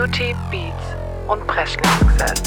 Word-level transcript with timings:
Beauty, 0.00 0.34
Beats 0.50 0.96
und 1.28 1.46
Presley-Success. 1.46 2.42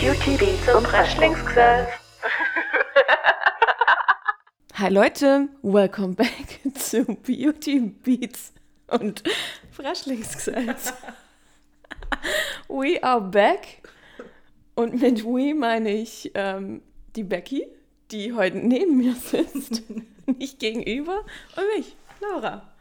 Beauty, 0.00 0.36
Beats 0.38 0.74
und 0.74 0.84
Presley-Success. 0.84 1.88
Hi 4.76 4.88
Leute, 4.88 5.50
welcome 5.60 6.14
back 6.14 6.60
zu 6.76 7.04
Beauty 7.04 7.92
Beats 8.02 8.54
und 8.86 9.22
Frischlingsgesetz. 9.70 10.94
We 12.68 12.98
are 13.02 13.20
back. 13.20 13.82
Und 14.74 15.00
mit 15.00 15.24
we 15.24 15.54
meine 15.54 15.90
ich 15.90 16.30
ähm, 16.34 16.82
die 17.14 17.24
Becky, 17.24 17.66
die 18.10 18.32
heute 18.32 18.56
neben 18.58 18.96
mir 18.96 19.14
sitzt, 19.14 19.82
nicht 20.38 20.58
gegenüber, 20.58 21.24
und 21.56 21.64
mich, 21.76 21.96
Laura. 22.20 22.72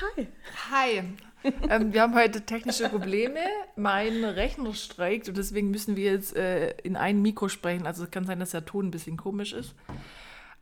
Hi. 0.00 0.28
Hi. 0.70 1.02
ähm, 1.70 1.92
wir 1.92 2.02
haben 2.02 2.14
heute 2.14 2.42
technische 2.42 2.88
Probleme. 2.88 3.40
Mein 3.76 4.24
Rechner 4.24 4.74
streikt 4.74 5.28
und 5.28 5.38
deswegen 5.38 5.70
müssen 5.70 5.96
wir 5.96 6.12
jetzt 6.12 6.36
äh, 6.36 6.70
in 6.82 6.96
ein 6.96 7.22
Mikro 7.22 7.48
sprechen. 7.48 7.86
Also 7.86 8.04
es 8.04 8.10
kann 8.10 8.26
sein, 8.26 8.40
dass 8.40 8.50
der 8.50 8.64
Ton 8.64 8.86
ein 8.86 8.90
bisschen 8.90 9.16
komisch 9.16 9.52
ist. 9.52 9.74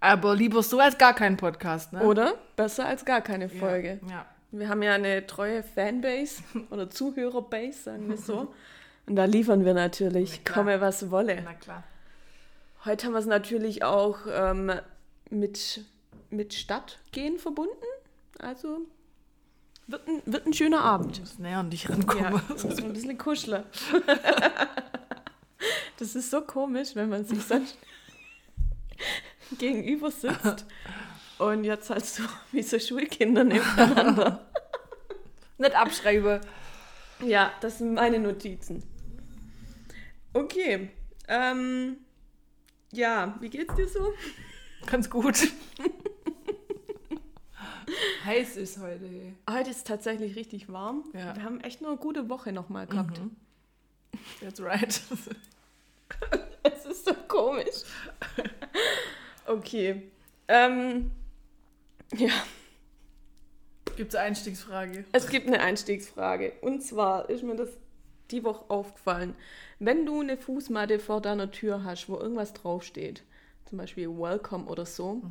Aber 0.01 0.35
lieber 0.35 0.63
so 0.63 0.81
als 0.81 0.99
gar 0.99 1.15
kein 1.15 1.37
Podcast, 1.37 1.93
ne? 1.93 2.03
Oder? 2.03 2.35
Besser 2.57 2.87
als 2.87 3.05
gar 3.05 3.21
keine 3.21 3.49
Folge. 3.49 4.01
Ja. 4.11 4.27
Wir 4.51 4.69
haben 4.69 4.83
ja 4.83 4.95
eine 4.95 5.27
treue 5.27 5.63
Fanbase 5.63 6.43
oder 6.71 6.91
Zuhörerbase, 6.91 7.83
sagen 7.85 8.09
wir 8.09 8.17
so. 8.17 8.53
Und 9.07 9.17
da 9.17 9.25
liefern 9.25 9.65
wir 9.65 9.75
natürlich, 9.75 10.45
komme 10.45 10.81
was 10.81 11.11
wolle. 11.11 11.43
Na 11.45 11.55
klar. 11.55 11.85
Heute 12.85 13.07
haben 13.07 13.13
wir 13.13 13.19
es 13.19 13.27
natürlich 13.27 13.85
auch 13.85 14.19
ähm, 14.29 14.73
mit, 15.31 15.85
mit 16.31 16.55
Stadtgehen 16.55 17.39
verbunden. 17.39 17.73
Also 18.39 18.81
wird 19.87 20.07
ein, 20.09 20.23
wird 20.25 20.47
ein 20.47 20.53
schöner 20.53 20.83
Abend. 20.83 21.13
Ich 21.13 21.21
muss 21.21 21.39
näher 21.39 21.59
an 21.59 21.71
dich 21.71 21.89
rankommen. 21.89 22.33
Ja, 22.33 22.43
das 22.49 22.65
ist 22.65 22.83
ein 22.83 22.93
bisschen 22.93 23.19
kuscheln. 23.19 23.65
Das 25.99 26.17
ist 26.17 26.31
so 26.33 26.41
komisch, 26.41 26.97
wenn 26.97 27.09
man 27.11 27.25
sich 27.25 27.45
sonst 27.45 27.79
gegenüber 29.59 30.11
sitzt 30.11 30.67
und 31.39 31.63
jetzt 31.63 31.91
halt 31.91 32.05
so 32.05 32.25
wie 32.51 32.63
so 32.63 32.79
Schulkinder 32.81 33.45
nebeneinander. 33.45 34.45
Nicht 35.59 35.77
abschreibe. 35.77 36.41
Ja, 37.25 37.53
das 37.61 37.79
sind 37.79 37.95
meine 37.95 38.19
Notizen. 38.19 38.83
Okay. 40.35 40.91
Ähm, 41.29 41.97
ja, 42.91 43.37
wie 43.41 43.51
geht's 43.51 43.75
dir 43.75 43.89
so? 43.89 44.13
Ganz 44.87 45.09
gut. 45.09 45.37
Heiß 48.25 48.57
ist 48.57 48.79
heute. 48.79 49.09
Heute 49.51 49.71
ist 49.71 49.87
tatsächlich 49.87 50.37
richtig 50.37 50.71
warm. 50.73 51.05
Ja. 51.13 51.37
Wir 51.37 51.45
haben 51.45 51.61
echt 51.61 51.81
nur 51.81 51.91
eine 51.91 51.99
gute 51.99 52.29
Woche 52.29 52.53
nochmal 52.53 52.87
gehabt. 52.87 53.21
That's 54.41 54.61
right. 54.61 55.01
Es 56.65 56.87
ist 56.87 57.05
so 57.07 57.13
komisch. 57.27 57.83
okay. 59.47 60.11
Ähm, 60.47 61.11
ja, 62.15 62.31
Gibt 63.97 64.11
es 64.11 64.15
eine 64.15 64.29
Einstiegsfrage? 64.29 65.05
es 65.13 65.27
gibt 65.29 65.47
eine 65.47 65.61
Einstiegsfrage. 65.61 66.53
Und 66.61 66.83
zwar 66.83 67.29
ist 67.29 67.43
mir 67.43 67.57
das 67.57 67.69
die 68.31 68.45
Woche 68.45 68.71
aufgefallen. 68.71 69.35
Wenn 69.79 70.07
du 70.07 70.21
eine 70.21 70.37
Fußmatte 70.37 70.99
vor 70.99 71.21
deiner 71.21 71.51
Tür 71.51 71.85
hast, 71.85 72.09
wo 72.09 72.17
irgendwas 72.17 72.53
draufsteht, 72.53 73.23
zum 73.67 73.79
Beispiel 73.79 74.09
Welcome 74.09 74.67
oder 74.67 74.87
so, 74.87 75.23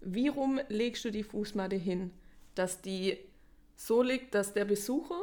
wie 0.00 0.28
rum 0.28 0.60
legst 0.68 1.04
du 1.04 1.10
die 1.10 1.22
Fußmatte 1.22 1.76
hin? 1.76 2.10
Dass 2.54 2.80
die 2.80 3.18
so 3.76 4.02
liegt, 4.02 4.34
dass 4.34 4.52
der 4.52 4.64
Besucher 4.64 5.20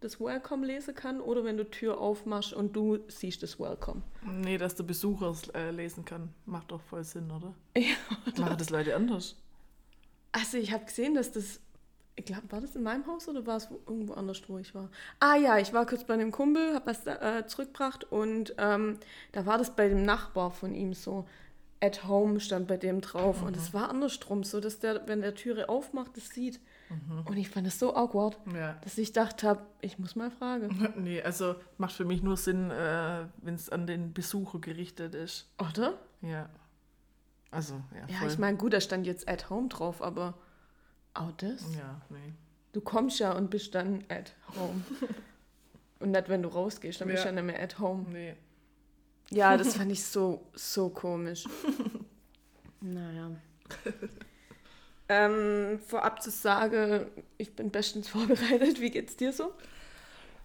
das 0.00 0.20
Welcome 0.20 0.66
lesen 0.66 0.94
kann 0.94 1.20
oder 1.20 1.44
wenn 1.44 1.56
du 1.56 1.64
Tür 1.64 1.98
aufmachst 1.98 2.52
und 2.52 2.76
du 2.76 2.98
siehst 3.08 3.42
das 3.42 3.58
Welcome. 3.58 4.02
Nee, 4.22 4.58
dass 4.58 4.74
der 4.74 4.84
Besucher 4.84 5.30
es 5.30 5.48
äh, 5.48 5.70
lesen 5.70 6.04
kann. 6.04 6.28
Macht 6.44 6.70
doch 6.70 6.80
voll 6.82 7.04
Sinn, 7.04 7.30
oder? 7.30 7.54
Ja, 7.76 7.96
Machen 8.38 8.58
das 8.58 8.70
Leute 8.70 8.94
anders? 8.94 9.36
Also 10.32 10.58
ich 10.58 10.72
habe 10.72 10.84
gesehen, 10.84 11.14
dass 11.14 11.32
das, 11.32 11.60
ich 12.16 12.24
glaube, 12.24 12.42
war 12.50 12.60
das 12.60 12.76
in 12.76 12.82
meinem 12.82 13.06
Haus 13.06 13.28
oder 13.28 13.44
war 13.46 13.56
es 13.56 13.70
wo- 13.70 13.80
irgendwo 13.86 14.14
anders, 14.14 14.40
wo 14.48 14.58
ich 14.58 14.74
war? 14.74 14.88
Ah 15.20 15.34
ja, 15.36 15.58
ich 15.58 15.72
war 15.72 15.84
kurz 15.86 16.04
bei 16.04 16.14
einem 16.14 16.30
Kumpel, 16.30 16.74
habe 16.74 16.86
was 16.86 17.06
äh, 17.06 17.44
zurückgebracht 17.46 18.04
und 18.04 18.54
ähm, 18.58 18.98
da 19.32 19.46
war 19.46 19.58
das 19.58 19.74
bei 19.74 19.88
dem 19.88 20.02
Nachbar 20.02 20.50
von 20.50 20.74
ihm 20.74 20.94
so. 20.94 21.26
At 21.80 22.08
home 22.08 22.40
stand 22.40 22.66
bei 22.66 22.78
dem 22.78 23.02
drauf 23.02 23.42
und 23.42 23.54
es 23.58 23.74
war 23.74 23.90
andersrum, 23.90 24.42
so 24.42 24.58
dass 24.60 24.78
der, 24.78 25.06
wenn 25.06 25.20
der 25.20 25.34
Türe 25.34 25.68
aufmacht, 25.68 26.16
das 26.16 26.30
sieht. 26.30 26.58
Und 27.26 27.36
ich 27.36 27.50
fand 27.50 27.66
das 27.66 27.78
so 27.78 27.94
awkward, 27.94 28.38
Ja. 28.54 28.76
dass 28.84 28.96
ich 28.96 29.12
dachte 29.12 29.46
habe, 29.48 29.66
ich 29.82 29.98
muss 29.98 30.16
mal 30.16 30.30
fragen. 30.30 30.92
Nee, 30.96 31.20
also 31.20 31.56
macht 31.76 31.92
für 31.92 32.04
mich 32.06 32.22
nur 32.22 32.36
Sinn, 32.38 32.70
äh, 32.70 33.26
wenn 33.42 33.54
es 33.54 33.68
an 33.68 33.86
den 33.86 34.14
Besucher 34.14 34.60
gerichtet 34.60 35.14
ist. 35.14 35.50
Oder? 35.58 35.98
Ja. 36.22 36.48
Also, 37.50 37.74
ja. 37.94 38.06
Ja, 38.08 38.18
voll. 38.20 38.28
ich 38.28 38.38
meine, 38.38 38.56
gut, 38.56 38.72
da 38.72 38.80
stand 38.80 39.06
jetzt 39.06 39.28
at 39.28 39.50
home 39.50 39.68
drauf, 39.68 40.00
aber 40.00 40.34
auch 41.14 41.32
das? 41.32 41.62
Ja, 41.76 42.00
nee. 42.10 42.32
Du 42.72 42.80
kommst 42.80 43.20
ja 43.20 43.32
und 43.32 43.50
bist 43.50 43.74
dann 43.74 44.04
at 44.08 44.34
home. 44.58 44.82
und 46.00 46.10
nicht, 46.10 46.28
wenn 46.28 46.42
du 46.42 46.48
rausgehst, 46.48 47.00
dann 47.00 47.08
bist 47.08 47.24
du 47.24 47.28
Ja. 47.28 47.34
ja 47.34 47.42
nicht 47.42 47.52
mehr 47.54 47.62
at 47.62 47.78
home. 47.78 48.06
Nee. 48.10 48.34
Ja, 49.30 49.56
das 49.56 49.76
fand 49.76 49.92
ich 49.92 50.04
so, 50.04 50.46
so 50.54 50.88
komisch. 50.88 51.44
naja. 52.80 53.30
ähm, 55.08 55.78
vorab 55.86 56.22
zu 56.22 56.30
sagen, 56.30 57.06
ich 57.38 57.54
bin 57.54 57.70
bestens 57.70 58.08
vorbereitet. 58.08 58.80
Wie 58.80 58.90
geht's 58.90 59.16
dir 59.16 59.32
so? 59.32 59.52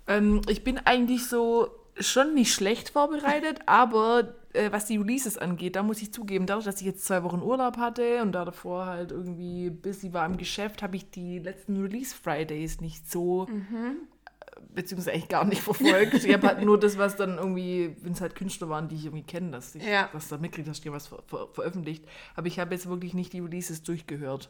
Ähm, 0.07 0.41
ich 0.47 0.63
bin 0.63 0.77
eigentlich 0.79 1.27
so 1.27 1.78
schon 1.99 2.33
nicht 2.33 2.53
schlecht 2.53 2.89
vorbereitet, 2.91 3.59
aber 3.65 4.33
äh, 4.53 4.71
was 4.71 4.85
die 4.85 4.97
Releases 4.97 5.37
angeht, 5.37 5.75
da 5.75 5.83
muss 5.83 6.01
ich 6.01 6.13
zugeben, 6.13 6.45
dadurch, 6.45 6.65
dass 6.65 6.79
ich 6.79 6.87
jetzt 6.87 7.05
zwei 7.05 7.23
Wochen 7.23 7.41
Urlaub 7.41 7.77
hatte 7.77 8.21
und 8.21 8.31
da 8.31 8.45
davor 8.45 8.85
halt 8.85 9.11
irgendwie 9.11 9.69
busy 9.69 10.13
war 10.13 10.25
im 10.25 10.37
Geschäft, 10.37 10.81
habe 10.81 10.95
ich 10.95 11.09
die 11.09 11.39
letzten 11.39 11.79
Release 11.81 12.15
Fridays 12.15 12.81
nicht 12.81 13.09
so, 13.11 13.47
äh, 13.49 14.61
beziehungsweise 14.73 15.13
eigentlich 15.13 15.29
gar 15.29 15.45
nicht 15.45 15.61
verfolgt. 15.61 16.13
ich 16.13 16.33
habe 16.33 16.47
halt 16.47 16.63
nur 16.63 16.79
das, 16.79 16.97
was 16.97 17.15
dann 17.15 17.37
irgendwie, 17.37 17.95
wenn 18.01 18.13
es 18.13 18.21
halt 18.21 18.35
Künstler 18.35 18.69
waren, 18.69 18.87
die 18.87 18.95
ich 18.95 19.05
irgendwie 19.05 19.23
kenne, 19.25 19.51
dass 19.51 19.75
ich 19.75 19.83
Ja. 19.85 20.09
was 20.13 20.27
da 20.29 20.37
mitkriege, 20.37 20.67
dass 20.69 20.81
die 20.81 20.91
was 20.91 21.07
ver 21.07 21.21
ver 21.27 21.47
veröffentlicht. 21.53 22.05
Aber 22.35 22.47
ich 22.47 22.59
habe 22.59 22.73
jetzt 22.73 22.87
wirklich 22.87 23.13
nicht 23.13 23.33
die 23.33 23.39
Releases 23.39 23.83
durchgehört. 23.83 24.49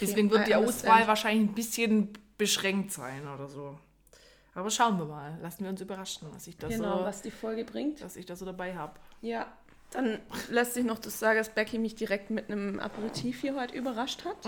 Deswegen 0.00 0.30
wird 0.30 0.42
I 0.42 0.44
die. 0.50 0.54
Auswahl 0.54 1.06
wahrscheinlich 1.06 1.50
ein 1.50 1.54
bisschen 1.54 2.10
beschränkt 2.38 2.92
sein 2.92 3.28
oder 3.28 3.48
so. 3.48 3.78
Aber 4.54 4.70
schauen 4.70 4.98
wir 4.98 5.04
mal. 5.06 5.38
Lassen 5.42 5.64
wir 5.64 5.70
uns 5.70 5.80
überraschen, 5.80 6.28
was 6.32 6.46
ich 6.46 6.56
da, 6.56 6.68
Genau, 6.68 6.98
so, 6.98 7.04
was 7.04 7.22
die 7.22 7.30
Folge 7.30 7.64
bringt. 7.64 8.02
was 8.02 8.16
ich 8.16 8.26
da 8.26 8.36
so 8.36 8.44
dabei 8.44 8.74
habe. 8.76 8.94
Ja. 9.20 9.46
Dann 9.90 10.18
lässt 10.50 10.74
sich 10.74 10.84
noch 10.84 10.98
das 10.98 11.18
sagen, 11.20 11.38
dass 11.38 11.50
Becky 11.50 11.78
mich 11.78 11.94
direkt 11.94 12.30
mit 12.30 12.50
einem 12.50 12.80
Aperitif 12.80 13.40
hier 13.42 13.54
heute 13.54 13.76
überrascht 13.76 14.24
hat. 14.24 14.44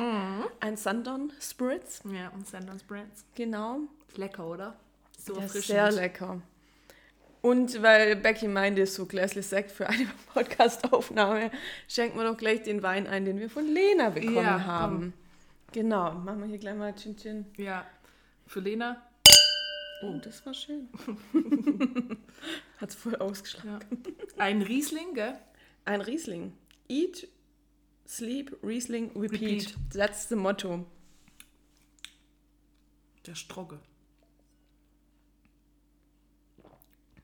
Ein 0.60 0.76
Sundowne 0.76 1.28
Spritz. 1.40 2.02
Ja, 2.04 2.28
und 2.30 2.46
Sanders 2.48 2.82
Brands. 2.82 3.24
Genau. 3.36 3.80
Ist 4.08 4.18
lecker, 4.18 4.46
oder? 4.46 4.74
So 5.18 5.34
erfrischend. 5.34 5.64
sehr 5.66 5.92
lecker. 5.92 6.40
Und 7.42 7.80
weil 7.80 8.16
Becky 8.16 8.48
meinte, 8.48 8.86
so 8.86 9.06
Gläsle 9.06 9.42
Sekt 9.42 9.70
für 9.70 9.88
eine 9.88 10.06
Podcastaufnahme, 10.34 11.52
schenken 11.86 12.18
wir 12.18 12.24
doch 12.24 12.36
gleich 12.36 12.62
den 12.64 12.82
Wein 12.82 13.06
ein, 13.06 13.24
den 13.24 13.38
wir 13.38 13.48
von 13.50 13.66
Lena 13.66 14.10
bekommen 14.10 14.36
Ja, 14.36 14.64
haben. 14.64 15.12
Genau, 15.72 16.12
machen 16.12 16.40
wir 16.40 16.46
hier 16.48 16.58
gleich 16.58 16.74
mal 16.74 16.92
Chin 16.94 17.16
Chin. 17.16 17.46
Ja. 17.56 17.84
Für 18.48 18.60
Lena? 18.60 19.00
Oh, 20.02 20.18
das 20.22 20.44
war 20.44 20.52
schön. 20.54 20.88
Hat's 22.80 22.94
voll 22.94 23.16
ausgeschlagen. 23.16 24.02
Ja. 24.36 24.42
Ein 24.42 24.62
Riesling, 24.62 25.14
gell? 25.14 25.38
Ein 25.84 26.00
Riesling. 26.02 26.52
Eat, 26.88 27.28
sleep, 28.06 28.56
Riesling, 28.62 29.10
repeat. 29.18 29.40
Repeat. 29.40 29.74
That's 29.92 30.28
the 30.28 30.36
motto. 30.36 30.86
Der 33.26 33.34
Strogge. 33.34 33.80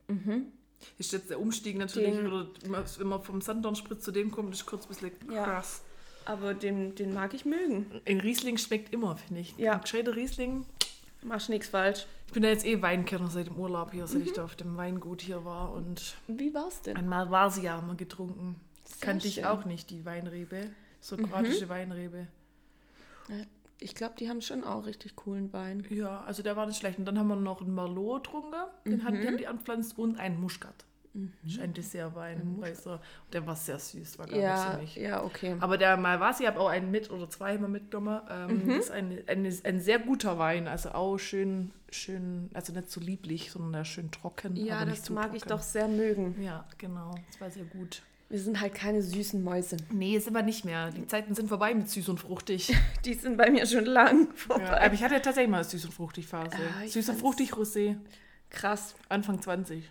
Mhm. 0.08 0.46
Ist 0.98 1.12
jetzt 1.12 1.30
der 1.30 1.40
Umstieg 1.40 1.76
natürlich, 1.78 2.12
Den- 2.14 2.26
oder 2.26 2.48
wenn 2.98 3.06
man 3.06 3.22
vom 3.22 3.40
Sanddornspritz 3.40 4.02
zu 4.04 4.10
dem 4.10 4.30
kommt, 4.30 4.52
ist 4.54 4.66
kurz 4.66 4.84
ein 4.84 4.88
bisschen 4.88 5.12
Ja. 5.30 5.44
krass. 5.44 5.82
Aber 6.24 6.54
den, 6.54 6.94
den 6.94 7.12
mag 7.14 7.34
ich 7.34 7.44
mögen. 7.44 8.00
Ein 8.06 8.20
Riesling 8.20 8.56
schmeckt 8.56 8.92
immer, 8.92 9.16
finde 9.16 9.40
ich. 9.42 9.56
Ja. 9.58 9.74
Ein 9.74 9.80
gescheiter 9.82 10.14
Riesling. 10.16 10.66
Machst 11.24 11.48
nichts 11.48 11.68
falsch. 11.68 12.06
Ich 12.26 12.32
bin 12.32 12.42
ja 12.42 12.50
jetzt 12.50 12.64
eh 12.66 12.80
Weinkenner 12.82 13.28
seit 13.30 13.46
dem 13.46 13.56
Urlaub 13.56 13.92
hier, 13.92 14.06
seit 14.06 14.20
Mhm. 14.22 14.26
ich 14.26 14.32
da 14.32 14.44
auf 14.44 14.56
dem 14.56 14.76
Weingut 14.76 15.22
hier 15.22 15.44
war. 15.44 15.72
Und 15.72 16.16
Wie 16.26 16.52
war's 16.54 16.82
denn? 16.82 16.96
ein 16.96 17.08
Malvasia 17.08 17.74
haben 17.74 17.86
wir 17.88 17.94
getrunken. 17.94 18.56
Sehr 18.84 18.96
Kannte 19.06 19.28
ich 19.28 19.34
schön. 19.34 19.44
Mhm. 19.44 19.48
auch 19.50 19.64
nicht, 19.64 19.90
die 19.90 20.04
Weinrebe. 20.04 20.70
So 21.00 21.16
kroatische 21.16 21.68
Weinrebe. 21.68 22.26
Ich 23.78 23.94
glaube, 23.94 24.14
die 24.18 24.28
haben 24.28 24.40
schon 24.42 24.62
auch 24.64 24.86
richtig 24.86 25.16
coolen 25.16 25.52
Wein. 25.52 25.84
Ja, 25.90 26.22
also 26.22 26.42
der 26.42 26.56
war 26.56 26.66
nicht 26.66 26.78
schlecht. 26.78 26.98
Und 26.98 27.04
dann 27.04 27.18
haben 27.18 27.28
wir 27.28 27.36
noch 27.36 27.60
einen 27.60 27.74
Merlot 27.74 28.24
getrunken. 28.24 28.54
Den 28.86 28.98
die, 29.00 29.04
haben 29.04 29.36
die 29.36 29.46
anpflanzt 29.46 29.98
und 29.98 30.18
einen 30.18 30.40
Muskat. 30.40 30.84
Ist 31.46 31.60
ein 31.60 31.74
Dessertwein, 31.74 32.56
weißer. 32.60 32.98
Der 33.34 33.46
war 33.46 33.54
sehr 33.54 33.78
süß, 33.78 34.18
war 34.18 34.26
gar 34.26 34.32
nicht 34.34 34.42
Ja, 34.42 34.72
so 34.72 34.80
nicht. 34.80 34.96
ja, 34.96 35.22
okay. 35.22 35.56
Aber 35.60 35.76
der 35.76 35.96
Malvasi, 35.98 36.44
ich 36.44 36.48
habe 36.48 36.58
auch 36.58 36.68
einen 36.68 36.90
mit 36.90 37.10
oder 37.10 37.28
zwei 37.28 37.58
mal 37.58 37.68
mitgenommen. 37.68 38.20
Ähm, 38.30 38.62
Mhm. 38.64 38.68
Das 38.68 38.76
ist 38.86 38.90
ein, 38.92 39.18
ein, 39.26 39.44
ein 39.64 39.80
sehr 39.80 39.98
guter 39.98 40.38
Wein. 40.38 40.68
Also 40.68 40.92
auch 40.92 41.18
schön, 41.18 41.70
schön, 41.90 42.48
also 42.54 42.72
nicht 42.72 42.90
so 42.90 42.98
lieblich, 43.00 43.50
sondern 43.52 43.72
der 43.74 43.84
schön 43.84 44.10
trocken. 44.10 44.56
Ja, 44.56 44.84
das 44.86 45.10
mag 45.10 45.34
ich 45.34 45.42
trocken. 45.42 45.48
doch 45.50 45.62
sehr 45.62 45.86
mögen. 45.88 46.40
Ja, 46.42 46.64
genau. 46.78 47.14
Das 47.30 47.40
war 47.42 47.50
sehr 47.50 47.64
gut. 47.64 48.02
Wir 48.30 48.40
sind 48.40 48.62
halt 48.62 48.72
keine 48.72 49.02
süßen 49.02 49.42
Mäuse. 49.44 49.76
Nee, 49.90 50.16
ist 50.16 50.26
aber 50.26 50.40
nicht 50.40 50.64
mehr. 50.64 50.90
Die 50.90 51.06
Zeiten 51.06 51.34
sind 51.34 51.48
vorbei 51.50 51.74
mit 51.74 51.90
süß 51.90 52.08
und 52.08 52.18
fruchtig. 52.20 52.74
Die 53.04 53.12
sind 53.12 53.36
bei 53.36 53.50
mir 53.50 53.66
schon 53.66 53.84
lang 53.84 54.28
ja, 54.28 54.32
vorbei. 54.34 54.80
aber 54.82 54.94
ich 54.94 55.02
hatte 55.04 55.20
tatsächlich 55.20 55.50
mal 55.50 55.58
eine 55.58 55.64
süß 55.64 55.84
und 55.84 55.92
fruchtig 55.92 56.26
Phase. 56.26 56.56
Ah, 56.56 56.82
ich 56.84 56.92
süß 56.92 57.10
und 57.10 57.18
fruchtig 57.20 57.52
Rosé. 57.52 57.96
Krass, 58.48 58.94
Anfang 59.10 59.42
20. 59.42 59.84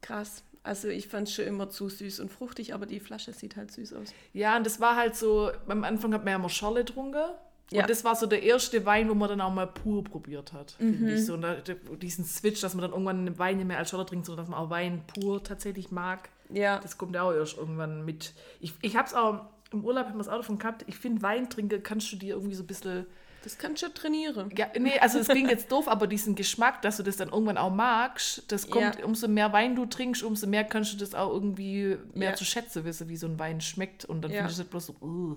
krass. 0.00 0.42
Also 0.64 0.88
ich 0.88 1.06
fand 1.08 1.28
es 1.28 1.34
schon 1.34 1.44
immer 1.44 1.68
zu 1.70 1.88
süß 1.88 2.18
und 2.20 2.32
fruchtig, 2.32 2.74
aber 2.74 2.86
die 2.86 2.98
Flasche 2.98 3.32
sieht 3.32 3.54
halt 3.56 3.70
süß 3.70 3.92
aus. 3.92 4.08
Ja, 4.32 4.56
und 4.56 4.64
das 4.66 4.80
war 4.80 4.96
halt 4.96 5.14
so, 5.14 5.50
am 5.68 5.84
Anfang 5.84 6.12
hat 6.14 6.24
man 6.24 6.32
ja 6.32 6.36
immer 6.38 6.48
Schorle 6.48 6.84
getrunken. 6.84 7.22
Ja. 7.70 7.82
Und 7.82 7.90
das 7.90 8.02
war 8.04 8.14
so 8.16 8.26
der 8.26 8.42
erste 8.42 8.84
Wein, 8.84 9.08
wo 9.08 9.14
man 9.14 9.28
dann 9.28 9.40
auch 9.40 9.52
mal 9.52 9.66
pur 9.66 10.02
probiert 10.04 10.52
hat, 10.52 10.74
Mhm. 10.78 10.94
finde 10.94 11.14
ich. 11.14 11.24
So, 11.26 11.36
da, 11.36 11.54
diesen 12.00 12.24
Switch, 12.24 12.60
dass 12.60 12.74
man 12.74 12.82
dann 12.82 12.90
irgendwann 12.92 13.18
einen 13.20 13.38
Wein 13.38 13.58
nicht 13.58 13.66
mehr 13.66 13.78
als 13.78 13.90
Schorle 13.90 14.06
trinkt, 14.06 14.26
sondern 14.26 14.44
dass 14.44 14.50
man 14.50 14.58
auch 14.58 14.70
Wein 14.70 15.02
pur 15.06 15.42
tatsächlich 15.42 15.90
mag. 15.90 16.28
Ja, 16.50 16.78
Das 16.80 16.98
kommt 16.98 17.14
ja 17.14 17.22
auch 17.22 17.32
erst 17.32 17.56
irgendwann 17.56 18.04
mit. 18.04 18.32
Ich, 18.60 18.74
ich 18.82 18.96
habe 18.96 19.08
es 19.08 19.14
auch, 19.14 19.46
im 19.72 19.84
Urlaub 19.84 20.06
haben 20.06 20.16
wir 20.16 20.20
es 20.20 20.28
auch 20.28 20.36
davon 20.36 20.58
gehabt, 20.58 20.84
ich 20.88 20.96
finde, 20.96 21.22
Wein 21.22 21.48
trinken 21.50 21.82
kannst 21.82 22.10
du 22.12 22.16
dir 22.16 22.34
irgendwie 22.34 22.54
so 22.54 22.62
ein 22.62 22.66
bisschen 22.66 23.06
das 23.44 23.58
kannst 23.58 23.82
du 23.82 23.88
trainieren. 23.92 24.50
Ja, 24.56 24.68
nee, 24.78 24.98
also 24.98 25.18
es 25.18 25.28
klingt 25.28 25.50
jetzt 25.50 25.70
doof, 25.70 25.86
aber 25.86 26.06
diesen 26.06 26.34
Geschmack, 26.34 26.80
dass 26.82 26.96
du 26.96 27.02
das 27.02 27.16
dann 27.18 27.28
irgendwann 27.28 27.58
auch 27.58 27.70
magst, 27.72 28.42
das 28.50 28.68
kommt, 28.70 28.98
Ja. 28.98 29.04
umso 29.04 29.28
mehr 29.28 29.52
Wein 29.52 29.76
du 29.76 29.84
trinkst, 29.86 30.22
umso 30.22 30.46
mehr 30.46 30.64
kannst 30.64 30.92
du 30.94 30.96
das 30.96 31.14
auch 31.14 31.30
irgendwie 31.32 31.98
mehr 32.14 32.30
Ja. 32.30 32.34
zu 32.36 32.44
schätzen 32.44 32.84
wissen, 32.84 33.08
wie 33.08 33.16
so 33.18 33.26
ein 33.26 33.38
Wein 33.38 33.60
schmeckt. 33.60 34.04
Und 34.06 34.22
dann 34.22 34.30
Ja. 34.30 34.38
findest 34.38 34.58
du 34.58 34.62
es 34.62 34.64
nicht 34.66 34.70
bloß 34.70 34.86
so, 34.86 34.96
uh. 35.06 35.36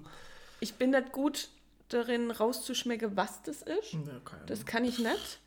Ich 0.61 0.75
bin 0.75 0.91
nicht 0.91 1.11
gut 1.11 1.49
darin 1.89 2.31
rauszuschmecken, 2.31 3.15
was 3.17 3.41
das 3.43 3.61
ist. 3.61 3.93
Ja, 3.93 3.99
Das 4.47 4.65
kann 4.65 4.85
ich 4.85 4.99
nicht. 4.99 5.39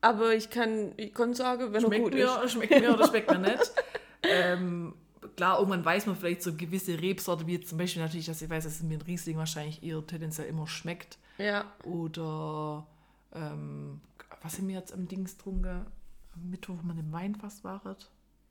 Aber 0.00 0.34
ich 0.34 0.50
kann, 0.50 0.92
ich 0.96 1.12
kann 1.12 1.34
sagen, 1.34 1.72
wenn 1.72 1.82
er 1.82 1.86
schmeckt 1.88 2.04
gut 2.04 2.14
mir, 2.14 2.40
ist. 2.44 2.52
schmeckt 2.52 2.80
mir 2.80 2.94
oder 2.94 3.08
schmeckt 3.08 3.30
mir 3.30 3.38
nicht. 3.38 3.72
ähm, 4.22 4.94
klar, 5.36 5.58
irgendwann 5.58 5.84
weiß 5.84 6.06
man 6.06 6.16
vielleicht 6.16 6.42
so 6.42 6.54
gewisse 6.54 7.00
Rebsorte, 7.00 7.46
wie 7.46 7.54
jetzt 7.54 7.68
zum 7.68 7.78
Beispiel 7.78 8.02
natürlich, 8.02 8.26
dass 8.26 8.40
ich 8.42 8.48
weiß, 8.50 8.64
dass 8.64 8.74
es 8.74 8.82
mir 8.82 8.98
ein 8.98 9.02
Riesling 9.02 9.36
wahrscheinlich 9.38 9.82
eher 9.82 10.06
tendenziell 10.06 10.46
immer 10.48 10.66
schmeckt. 10.68 11.18
Ja, 11.38 11.64
Oder 11.84 12.86
ähm, 13.34 14.00
was 14.42 14.58
haben 14.58 14.68
wir 14.68 14.76
jetzt 14.76 14.92
am 14.92 15.06
Dings 15.08 15.36
getrunken? 15.36 15.86
Am 16.34 16.50
Mittwoch, 16.50 16.76
wo 16.82 16.86
man 16.86 16.98
im 16.98 17.12
Wein 17.12 17.34
fast 17.34 17.64
war. 17.64 17.80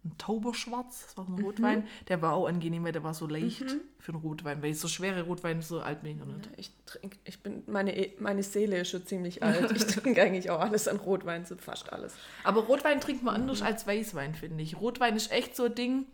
Ein 0.03 0.17
Tauberschwarz, 0.19 1.05
das 1.05 1.17
war 1.17 1.25
so 1.25 1.33
ein 1.33 1.43
Rotwein. 1.43 1.87
Der 2.09 2.21
war 2.21 2.33
auch 2.33 2.47
angenehm, 2.47 2.83
weil 2.83 2.91
der 2.91 3.03
war 3.03 3.15
so 3.15 3.25
leicht 3.25 3.63
für 3.97 4.11
einen 4.11 4.21
Rotwein. 4.21 4.61
Weil 4.61 4.73
so 4.75 4.87
schwere 4.87 5.23
Rotwein, 5.23 5.63
so 5.63 5.79
alt 5.79 6.03
bin 6.03 6.11
ich 6.11 6.17
noch 6.17 6.27
nicht. 6.27 6.47
ich 6.57 6.71
trinke, 6.85 7.17
ich 7.23 7.41
bin, 7.41 7.63
meine, 7.65 7.95
E- 7.97 8.13
meine 8.19 8.43
Seele 8.43 8.77
ist 8.79 8.89
schon 8.89 9.05
ziemlich 9.07 9.41
alt. 9.41 9.71
Ich 9.71 9.85
trinke 9.87 10.21
eigentlich 10.21 10.51
auch 10.51 10.59
alles 10.59 10.87
an 10.87 10.97
Rotwein, 10.97 11.45
so 11.45 11.55
fast 11.55 11.91
alles. 11.91 12.13
Aber 12.43 12.61
Rotwein 12.65 13.01
trinkt 13.01 13.23
man 13.23 13.33
anders 13.35 13.63
als 13.63 13.87
Weißwein, 13.87 14.35
finde 14.35 14.61
ich. 14.63 14.79
Rotwein 14.79 15.15
ist 15.15 15.31
echt 15.31 15.55
so 15.55 15.63
ein 15.65 15.73
Ding. 15.75 16.05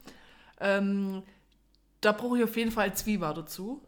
Ähm, 0.61 1.23
da 1.99 2.13
brauche 2.13 2.37
ich 2.37 2.43
auf 2.45 2.55
jeden 2.55 2.71
Fall 2.71 2.93
Zwieber 2.95 3.33
dazu. 3.33 3.81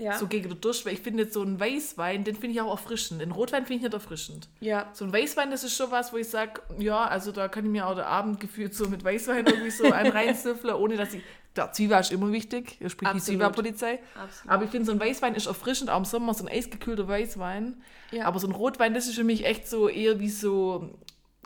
Ja, 0.00 0.16
So 0.16 0.26
gegen 0.26 0.48
den 0.48 0.60
Durst, 0.60 0.86
weil 0.86 0.94
ich 0.94 1.00
finde 1.00 1.24
jetzt 1.24 1.34
so 1.34 1.42
einen 1.42 1.60
Weißwein, 1.60 2.24
den 2.24 2.34
finde 2.34 2.54
ich 2.54 2.60
auch 2.62 2.70
erfrischend. 2.70 3.20
Den 3.20 3.32
Rotwein 3.32 3.66
finde 3.66 3.74
ich 3.74 3.82
nicht 3.82 3.92
erfrischend. 3.94 4.48
ja, 4.60 4.88
So 4.94 5.04
ein 5.04 5.12
Weißwein, 5.12 5.50
das 5.50 5.62
ist 5.62 5.76
schon 5.76 5.90
was, 5.90 6.12
wo 6.12 6.16
ich 6.16 6.28
sage, 6.28 6.62
ja, 6.78 7.04
also 7.04 7.32
da 7.32 7.48
kann 7.48 7.66
ich 7.66 7.70
mir 7.70 7.86
auch 7.86 7.94
der 7.94 8.06
Abend 8.06 8.40
gefühlt 8.40 8.74
so 8.74 8.88
mit 8.88 9.04
Weißwein 9.04 9.46
irgendwie 9.46 9.70
so 9.70 9.92
einen 9.92 10.10
reinsüffeln, 10.12 10.74
ohne 10.74 10.96
dass 10.96 11.12
ich. 11.14 11.22
Der 11.56 11.72
Zwiebel 11.72 11.98
ist 12.00 12.12
immer 12.12 12.30
wichtig, 12.32 12.76
hier 12.78 12.88
spricht 12.90 13.12
die 13.12 13.16
Absolut. 13.18 13.40
Zwiebelpolizei. 13.40 13.98
absolut. 14.14 14.50
Aber 14.52 14.64
ich 14.64 14.70
finde, 14.70 14.86
so 14.86 14.92
ein 14.92 15.00
Weißwein 15.00 15.34
ist 15.34 15.46
erfrischend, 15.46 15.90
auch 15.90 15.98
im 15.98 16.04
Sommer 16.04 16.32
so 16.32 16.44
ein 16.44 16.48
eisgekühlter 16.48 17.06
Weißwein. 17.08 17.82
Ja. 18.12 18.24
Aber 18.26 18.38
so 18.38 18.46
ein 18.46 18.52
Rotwein, 18.54 18.94
das 18.94 19.06
ist 19.08 19.16
für 19.16 19.24
mich 19.24 19.44
echt 19.44 19.68
so 19.68 19.88
eher 19.88 20.20
wie 20.20 20.30
so, 20.30 20.94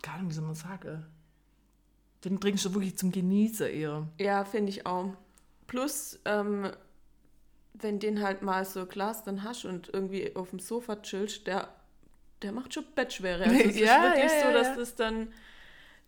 keine 0.03 0.19
Ahnung, 0.19 0.31
wie 0.31 0.35
soll 0.35 0.45
man 0.45 0.55
sagen. 0.55 1.07
Den 2.25 2.39
trinkst 2.39 2.65
du 2.67 2.75
wirklich 2.75 2.97
zum 2.99 3.13
Genießen 3.13 3.67
eher. 3.67 4.07
Ja, 4.21 4.45
finde 4.45 4.71
ich 4.71 4.87
auch. 4.87 5.15
Plus, 5.67 6.21
ähm, 6.27 6.71
wenn 7.75 7.99
den 7.99 8.23
halt 8.23 8.43
mal 8.43 8.65
so 8.65 8.87
Glas 8.87 9.25
dann 9.25 9.43
hast 9.43 9.65
und 9.65 9.91
irgendwie 9.93 10.35
auf 10.37 10.51
dem 10.51 10.59
Sofa 10.61 10.97
chillst, 10.97 11.47
der, 11.47 11.69
der 12.43 12.53
macht 12.53 12.73
schon 12.75 12.85
Bettschwere. 12.95 13.45
Also 13.45 13.55
es 13.69 13.79
Ja, 13.79 14.07
ist 14.13 14.17
wirklich 14.17 14.33
ja, 14.33 14.41
so, 14.41 14.47
ja, 14.49 14.53
dass 14.53 14.67
ja. 14.69 14.77
das 14.77 14.95
dann, 14.97 15.33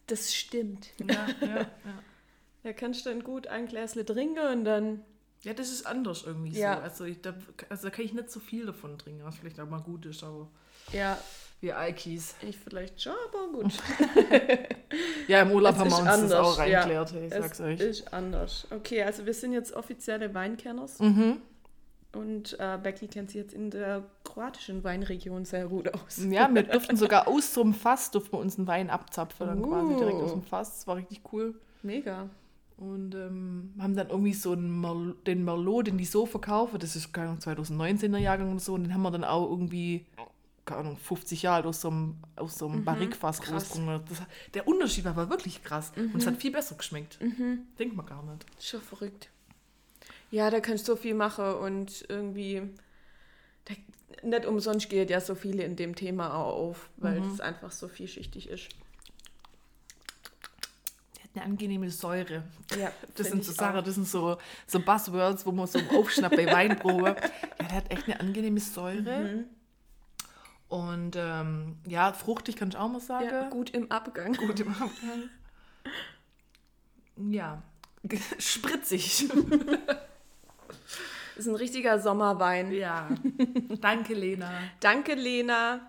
das 0.07 0.35
stimmt. 0.35 0.89
Ja, 0.99 1.27
ja, 1.41 1.57
ja. 1.57 1.67
Da 2.63 2.73
kannst 2.73 3.05
du 3.07 3.11
dann 3.11 3.23
gut 3.23 3.47
ein 3.47 3.67
Gläsle 3.69 4.05
trinken 4.05 4.39
und 4.53 4.65
dann, 4.65 5.03
ja, 5.43 5.53
das 5.55 5.71
ist 5.71 5.87
anders 5.87 6.25
irgendwie 6.25 6.59
Ja. 6.59 6.77
so. 6.77 6.83
Also, 6.83 7.05
ich, 7.05 7.21
da, 7.21 7.35
also 7.69 7.85
da 7.89 7.91
kann 7.91 8.05
ich 8.05 8.13
nicht 8.15 8.31
so 8.31 8.41
viel 8.41 8.67
davon 8.67 8.99
trinken, 8.99 9.25
was 9.25 9.37
vielleicht 9.37 9.61
auch 9.61 9.69
mal 9.69 9.83
gut 9.83 10.07
ist, 10.07 10.23
aber 10.25 10.49
ja, 10.93 11.19
wie 11.61 11.73
Alkis. 11.73 12.35
ich 12.43 12.57
vielleicht 12.59 13.01
schon, 13.03 13.15
aber 13.33 13.53
gut. 13.53 13.73
Ja, 15.29 15.43
im 15.43 15.51
Urlaub 15.51 15.75
Es 15.75 15.81
haben 15.81 15.91
wir 15.91 15.95
ist 15.95 15.99
uns 16.01 16.07
das 16.09 16.23
anders, 16.23 16.33
auch 16.61 16.67
ja. 16.67 16.81
reinklärt, 16.81 17.13
ich 17.13 17.33
es 17.33 17.43
sag's 17.43 17.61
euch. 17.61 17.81
ist 17.81 18.13
anders. 18.15 18.67
Okay, 18.71 19.03
also 19.03 19.27
wir 19.27 19.35
sind 19.35 19.53
jetzt 19.53 19.73
offizielle 19.75 20.33
Weinkenners 20.35 20.99
Mhm. 21.01 21.41
Und 22.17 22.59
äh, 22.59 22.79
Becky 22.83 23.07
kennt 23.09 23.31
sich 23.31 23.37
jetzt 23.41 23.55
in 23.55 23.71
der 23.71 24.03
kroatischen 24.25 24.83
Weinregion 24.85 25.45
sehr 25.45 25.67
gut 25.69 25.93
aus. 25.95 26.19
Ja, 26.29 26.53
wir 26.53 26.63
durften 26.65 26.97
sogar 26.97 27.29
aus 27.29 27.53
so 27.55 27.63
einem 27.63 27.75
Fass, 27.75 28.11
durften 28.11 28.33
wir 28.35 28.41
uns 28.41 28.59
einen 28.59 28.67
Wein 28.67 28.91
abzapfen, 28.91 29.47
dann 29.47 29.63
quasi 29.63 29.95
Uh. 29.95 29.99
direkt 29.99 30.21
aus 30.23 30.33
dem 30.33 30.43
Fass. 30.43 30.75
Das 30.79 30.87
war 30.87 30.97
richtig 30.97 31.21
cool. 31.33 31.55
Mega. 31.83 32.29
Und 32.79 33.15
ähm, 33.15 33.73
haben 33.79 33.97
dann 33.97 34.11
irgendwie 34.11 34.35
so 34.35 34.53
einen 34.53 34.81
Merl 34.81 35.15
den 35.27 35.45
Merlot, 35.45 35.87
den 35.87 35.97
die 35.97 36.05
so 36.05 36.27
verkaufen, 36.27 36.79
das 36.79 36.95
ist 36.95 37.13
keine 37.13 37.29
Ahnung, 37.31 37.41
2019er 37.41 38.19
Jahrgang 38.19 38.51
und 38.51 38.61
so, 38.61 38.75
und 38.75 38.85
den 38.85 38.93
haben 38.93 39.01
wir 39.03 39.11
dann 39.11 39.25
auch 39.25 39.49
irgendwie, 39.49 40.05
keine 40.67 40.81
Ahnung, 40.81 40.97
50 40.99 41.41
Jahre 41.41 41.57
alt 41.57 41.67
aus 41.67 41.81
so 41.81 41.89
einem, 41.89 42.17
aus 42.37 42.59
so 42.59 42.67
einem 42.69 42.85
Barrikfass 42.85 43.41
Mhm. 43.41 43.47
Mhm. 43.47 43.53
rausgekommen. 43.55 44.01
Der 44.53 44.69
Unterschied 44.69 45.07
war, 45.07 45.17
war 45.17 45.31
wirklich 45.31 45.65
krass. 45.65 45.91
Und 45.97 46.17
es 46.17 46.27
hat 46.27 46.37
viel 46.37 46.53
besser 46.53 46.75
geschmeckt. 46.75 47.19
Denkt 47.79 47.97
man 47.97 48.05
gar 48.05 48.23
nicht. 48.25 48.45
Schon 48.63 48.83
verrückt. 48.83 49.31
Ja, 50.31 50.51
da 50.51 50.61
kannst 50.61 50.89
du 50.89 50.93
so 50.93 50.97
viel 50.97 51.15
machen 51.15 51.55
und 51.55 52.05
irgendwie. 52.09 52.63
Da, 53.65 53.75
nicht 54.23 54.47
umsonst 54.47 54.89
geht 54.89 55.11
ja 55.11 55.21
so 55.21 55.35
viele 55.35 55.63
in 55.65 55.77
dem 55.77 55.95
Thema 55.95 56.35
auch 56.35 56.57
auf, 56.57 56.91
weil 56.97 57.23
es 57.33 57.41
einfach 57.41 57.71
so 57.71 57.89
vielschichtig 57.89 58.49
ist. 58.49 58.69
Der 61.15 61.25
hat 61.25 61.31
eine 61.35 61.45
angenehme 61.45 61.91
Säure. 61.91 62.45
Ja, 62.79 62.91
Das 63.15 63.29
sind 63.29 63.45
so 63.45 63.53
Sachen, 63.53 63.85
das 63.85 63.95
sind 63.95 64.09
so, 64.09 64.39
so 64.67 64.81
Buzzwords, 64.81 65.45
wo 65.47 65.53
man 65.53 65.67
so 65.67 65.79
aufschnappt 65.95 66.37
bei 66.37 66.47
Weinprobe. 66.47 67.17
Ja, 67.61 67.67
der 67.67 67.73
hat 67.73 67.91
echt 67.91 68.07
eine 68.07 68.21
angenehme 68.21 68.61
Säure. 68.61 69.19
Mhm. 69.19 69.45
Und 70.69 71.17
ähm, 71.17 71.77
ja, 71.87 72.13
fruchtig 72.13 72.57
kann 72.57 72.69
ich 72.69 72.77
auch 72.77 72.89
mal 72.89 73.01
sagen. 73.01 73.27
Ja, 73.27 73.49
gut 73.49 73.71
im 73.71 73.91
Abgang. 73.91 74.33
Gut 74.35 74.59
im 74.59 74.69
Abgang. 74.71 75.31
Ja, 77.31 77.63
spritzig. 78.39 79.29
Ist 81.37 81.47
ein 81.47 81.55
richtiger 81.55 81.99
Sommerwein. 82.01 82.73
ja, 82.73 83.09
danke 83.81 84.15
Lena. 84.15 84.51
Danke, 84.81 85.15
Lena. 85.15 85.89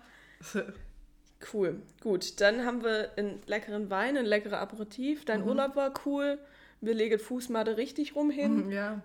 Cool. 1.52 1.80
Gut, 2.02 2.40
dann 2.40 2.64
haben 2.64 2.82
wir 2.82 3.10
einen 3.16 3.40
leckeren 3.46 3.90
Wein, 3.90 4.16
ein 4.16 4.26
leckerer 4.26 4.58
Aperitif. 4.60 5.24
Dein 5.24 5.42
Urlaub 5.44 5.76
war 5.76 5.92
cool. 6.04 6.38
Wir 6.80 6.94
legen 6.94 7.18
Fußmatte 7.18 7.76
richtig 7.76 8.14
rum 8.16 8.30
hin. 8.30 8.70
Ja, 8.70 9.02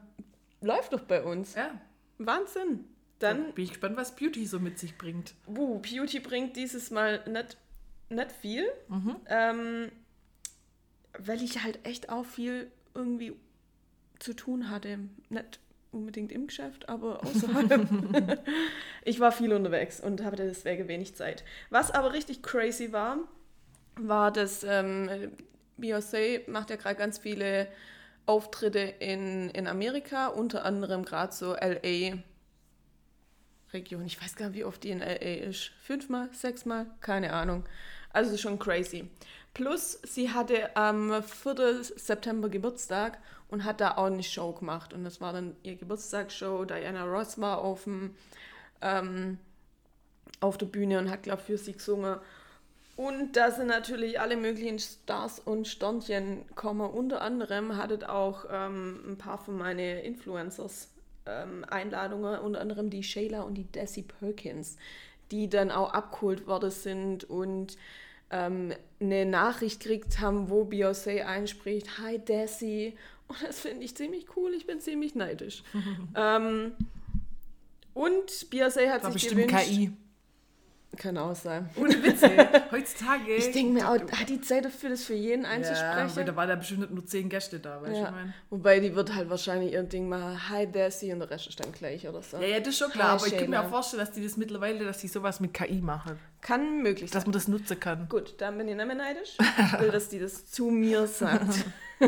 Läuft 0.62 0.94
doch 0.94 1.02
bei 1.02 1.24
uns. 1.24 1.56
ja. 1.56 1.80
Wahnsinn. 2.20 2.86
Dann 3.20 3.44
Dann 3.46 3.54
bin 3.54 3.64
ich 3.64 3.72
gespannt, 3.72 3.98
was 3.98 4.16
Beauty 4.16 4.46
so 4.46 4.60
mit 4.60 4.78
sich 4.80 4.98
bringt. 4.98 5.34
Uh, 5.48 5.80
Beauty 5.80 6.20
bringt 6.20 6.56
dieses 6.56 6.92
Mal 6.92 7.24
nicht, 7.30 7.58
nicht 8.10 8.32
viel, 8.32 8.66
ähm, 9.28 9.92
weil 11.18 11.42
ich 11.42 11.64
halt 11.64 11.80
echt 11.86 12.10
auch 12.10 12.26
viel 12.26 12.72
irgendwie 12.94 13.34
zu 14.20 14.34
tun 14.36 14.70
hatte. 14.70 15.00
Nicht 15.30 15.60
unbedingt 15.94 16.32
im 16.32 16.48
Geschäft, 16.48 16.90
aber 16.90 17.24
außerhalb. 17.24 18.40
ich 19.04 19.20
war 19.20 19.32
viel 19.32 19.54
unterwegs 19.54 20.00
und 20.00 20.24
hatte 20.24 20.46
deswegen 20.46 20.88
wenig 20.88 21.16
Zeit. 21.16 21.44
Was 21.70 21.92
aber 21.92 22.14
richtig 22.14 22.42
crazy 22.42 22.92
war, 22.92 23.18
war, 23.96 24.32
dass 24.32 24.64
ähm, 24.64 25.10
Beyoncé 25.80 26.50
macht 26.50 26.70
ja 26.70 26.76
gerade 26.76 26.96
ganz 26.96 27.20
viele 27.20 27.68
Auftritte 28.26 28.80
in, 28.80 29.50
in 29.50 29.68
Amerika, 29.68 30.28
unter 30.28 30.66
anderem 30.66 31.06
gerade 31.06 31.34
so 31.34 31.54
LA. 31.54 32.18
Region. 33.74 34.06
Ich 34.06 34.22
weiß 34.22 34.36
gar 34.36 34.50
nicht, 34.50 34.58
wie 34.58 34.66
oft 34.66 34.84
die 34.84 34.92
in 34.92 35.00
LA 35.00 35.48
ist. 35.48 35.72
Fünfmal, 35.82 36.30
sechsmal, 36.32 36.86
keine 37.02 37.34
Ahnung. 37.34 37.64
Also 38.12 38.38
schon 38.38 38.60
crazy. 38.60 39.10
Plus, 39.54 40.00
sie 40.04 40.32
hatte 40.32 40.76
am 40.76 41.24
4. 41.24 41.84
September 41.84 42.50
Geburtstag 42.50 43.20
und 43.54 43.66
hat 43.66 43.82
da 43.82 43.98
auch 43.98 44.06
eine 44.06 44.24
Show 44.24 44.52
gemacht. 44.52 44.94
Und 44.94 45.04
das 45.04 45.22
war 45.22 45.32
dann 45.32 45.56
ihr 45.62 45.76
Geburtstagsshow. 45.76 46.66
Diana 46.66 47.06
Ross 47.06 47.40
war 47.40 47.60
auf, 47.60 47.84
dem, 47.84 48.16
ähm, 48.82 49.38
auf 50.40 50.58
der 50.58 50.66
Bühne 50.66 50.98
und 50.98 51.12
hat, 51.12 51.22
glaube 51.22 51.42
ich, 51.42 51.46
für 51.46 51.58
sie 51.60 51.74
gesungen. 51.74 52.18
Und 52.96 53.38
da 53.38 53.52
sind 53.52 53.68
natürlich 53.68 54.20
alle 54.20 54.38
möglichen 54.38 54.80
Stars 54.80 55.40
und 55.40 55.68
Sternchen 55.68 56.46
kommen. 56.56 56.90
Unter 56.90 57.22
anderem 57.22 57.78
hattet 57.78 58.10
auch 58.10 58.46
ähm, 58.50 59.04
ein 59.08 59.18
paar 59.20 59.38
von 59.38 59.56
meinen 59.56 60.00
Influencers 60.00 60.90
ähm, 61.28 61.64
Einladungen, 61.70 62.40
unter 62.40 62.60
anderem 62.60 62.90
die 62.90 63.04
Shayla 63.04 63.44
und 63.44 63.54
die 63.54 63.72
Desi 63.72 64.02
Perkins, 64.02 64.78
die 65.30 65.48
dann 65.48 65.70
auch 65.70 65.94
abgeholt 65.94 66.48
worden 66.48 66.72
sind 66.72 67.24
und 67.30 67.78
ähm, 68.32 68.74
eine 69.00 69.28
Nachricht 69.28 69.82
gekriegt 69.82 70.20
haben, 70.20 70.50
wo 70.50 70.64
Beyoncé 70.64 71.24
einspricht, 71.24 72.00
Hi 72.00 72.18
Desi. 72.18 72.98
Und 73.28 73.42
das 73.42 73.60
finde 73.60 73.84
ich 73.84 73.96
ziemlich 73.96 74.26
cool, 74.36 74.54
ich 74.54 74.68
bin 74.68 74.80
ziemlich 74.80 75.16
neidisch. 75.16 75.64
ähm, 76.16 76.74
und 77.94 78.30
Beyoncé 78.52 78.90
hat 78.90 79.04
War 79.04 79.12
sich 79.12 79.24
bestimmt 79.24 79.48
gewünscht... 79.48 79.68
KI. 79.68 79.92
Kann 80.98 81.18
auch 81.18 81.36
sein. 81.36 81.70
Ohne 81.76 82.04
Witze. 82.04 82.30
Heutzutage. 82.72 83.36
Ich 83.36 83.52
denke 83.52 83.74
mir 83.74 83.90
auch, 83.90 83.96
hat 83.96 84.30
die 84.30 84.42
Zeit 84.42 84.64
dafür, 84.66 84.92
das 84.92 85.04
für 85.04 85.16
jeden 85.16 85.44
ja, 85.44 85.50
einzusprechen? 85.50 86.12
aber 86.12 86.24
da 86.24 86.36
waren 86.36 86.50
da 86.50 86.56
bestimmt 86.56 86.94
nur 86.94 87.04
zehn 87.06 87.30
Gäste 87.30 87.60
da, 87.60 87.82
weißt 87.82 87.94
du, 87.94 87.98
Ja. 87.98 88.06
ich 88.06 88.12
meine. 88.12 88.34
Wobei 88.52 88.80
die 88.80 88.94
wird 88.96 89.16
halt 89.16 89.28
wahrscheinlich 89.30 89.74
ihr 89.74 89.82
Ding 89.84 90.08
machen, 90.08 90.50
hi 90.50 90.68
Desi 90.68 91.12
und 91.12 91.20
der 91.20 91.32
Rest 91.32 91.48
ist 91.48 91.60
dann 91.60 91.72
gleich 91.72 92.08
oder 92.08 92.22
so. 92.22 92.38
Ja, 92.38 92.44
ja, 92.44 92.60
das 92.60 92.70
ist 92.70 92.78
schon 92.78 92.92
klar, 92.92 93.14
Hi, 93.14 93.18
aber 93.18 93.28
ich 93.28 93.38
kann 93.38 93.50
mir 93.50 93.62
auch 93.64 93.70
vorstellen, 93.70 94.06
dass 94.06 94.12
die 94.12 94.24
das 94.24 94.38
mittlerweile, 94.38 94.86
dass 94.86 95.00
die 95.00 95.08
sowas 95.08 95.40
mit 95.40 95.54
KI 95.54 95.82
machen. 95.82 96.20
Kann 96.42 96.84
möglich 96.84 97.10
Dass 97.10 97.24
sein. 97.24 97.30
man 97.30 97.34
das 97.34 97.48
nutzen 97.48 97.80
kann. 97.80 98.08
Gut, 98.08 98.36
dann 98.38 98.58
bin 98.58 98.68
ich 98.68 98.76
nicht 98.76 98.86
mehr 98.86 98.96
neidisch. 98.96 99.36
Ich 99.40 99.80
will, 99.80 99.90
dass 99.90 100.10
die 100.10 100.20
das 100.20 100.52
zu 100.52 100.70
mir 100.70 101.08
sagt. 101.08 101.66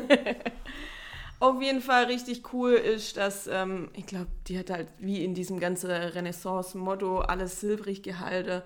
Auf 1.45 1.61
jeden 1.61 1.81
Fall 1.81 2.05
richtig 2.05 2.53
cool 2.53 2.71
ist, 2.71 3.17
dass, 3.17 3.45
ähm, 3.45 3.89
ich 3.93 4.07
glaube, 4.07 4.29
die 4.47 4.57
hat 4.57 4.71
halt 4.71 4.87
wie 4.97 5.23
in 5.23 5.35
diesem 5.35 5.59
ganzen 5.59 5.91
Renaissance-Motto 5.91 7.19
alles 7.19 7.61
silbrig 7.61 8.01
gehalten. 8.01 8.63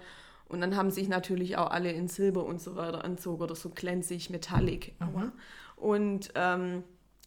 Und 0.47 0.61
dann 0.61 0.77
haben 0.77 0.89
sich 0.89 1.09
natürlich 1.09 1.57
auch 1.57 1.71
alle 1.71 1.91
in 1.91 2.07
Silber 2.07 2.45
und 2.45 2.61
so 2.61 2.77
weiter 2.77 3.03
anzogen 3.03 3.43
oder 3.43 3.55
so 3.55 3.69
glänzig, 3.69 4.29
metallic. 4.29 4.93
Aua. 5.01 5.33
Und 5.75 6.31
ähm, 6.35 6.83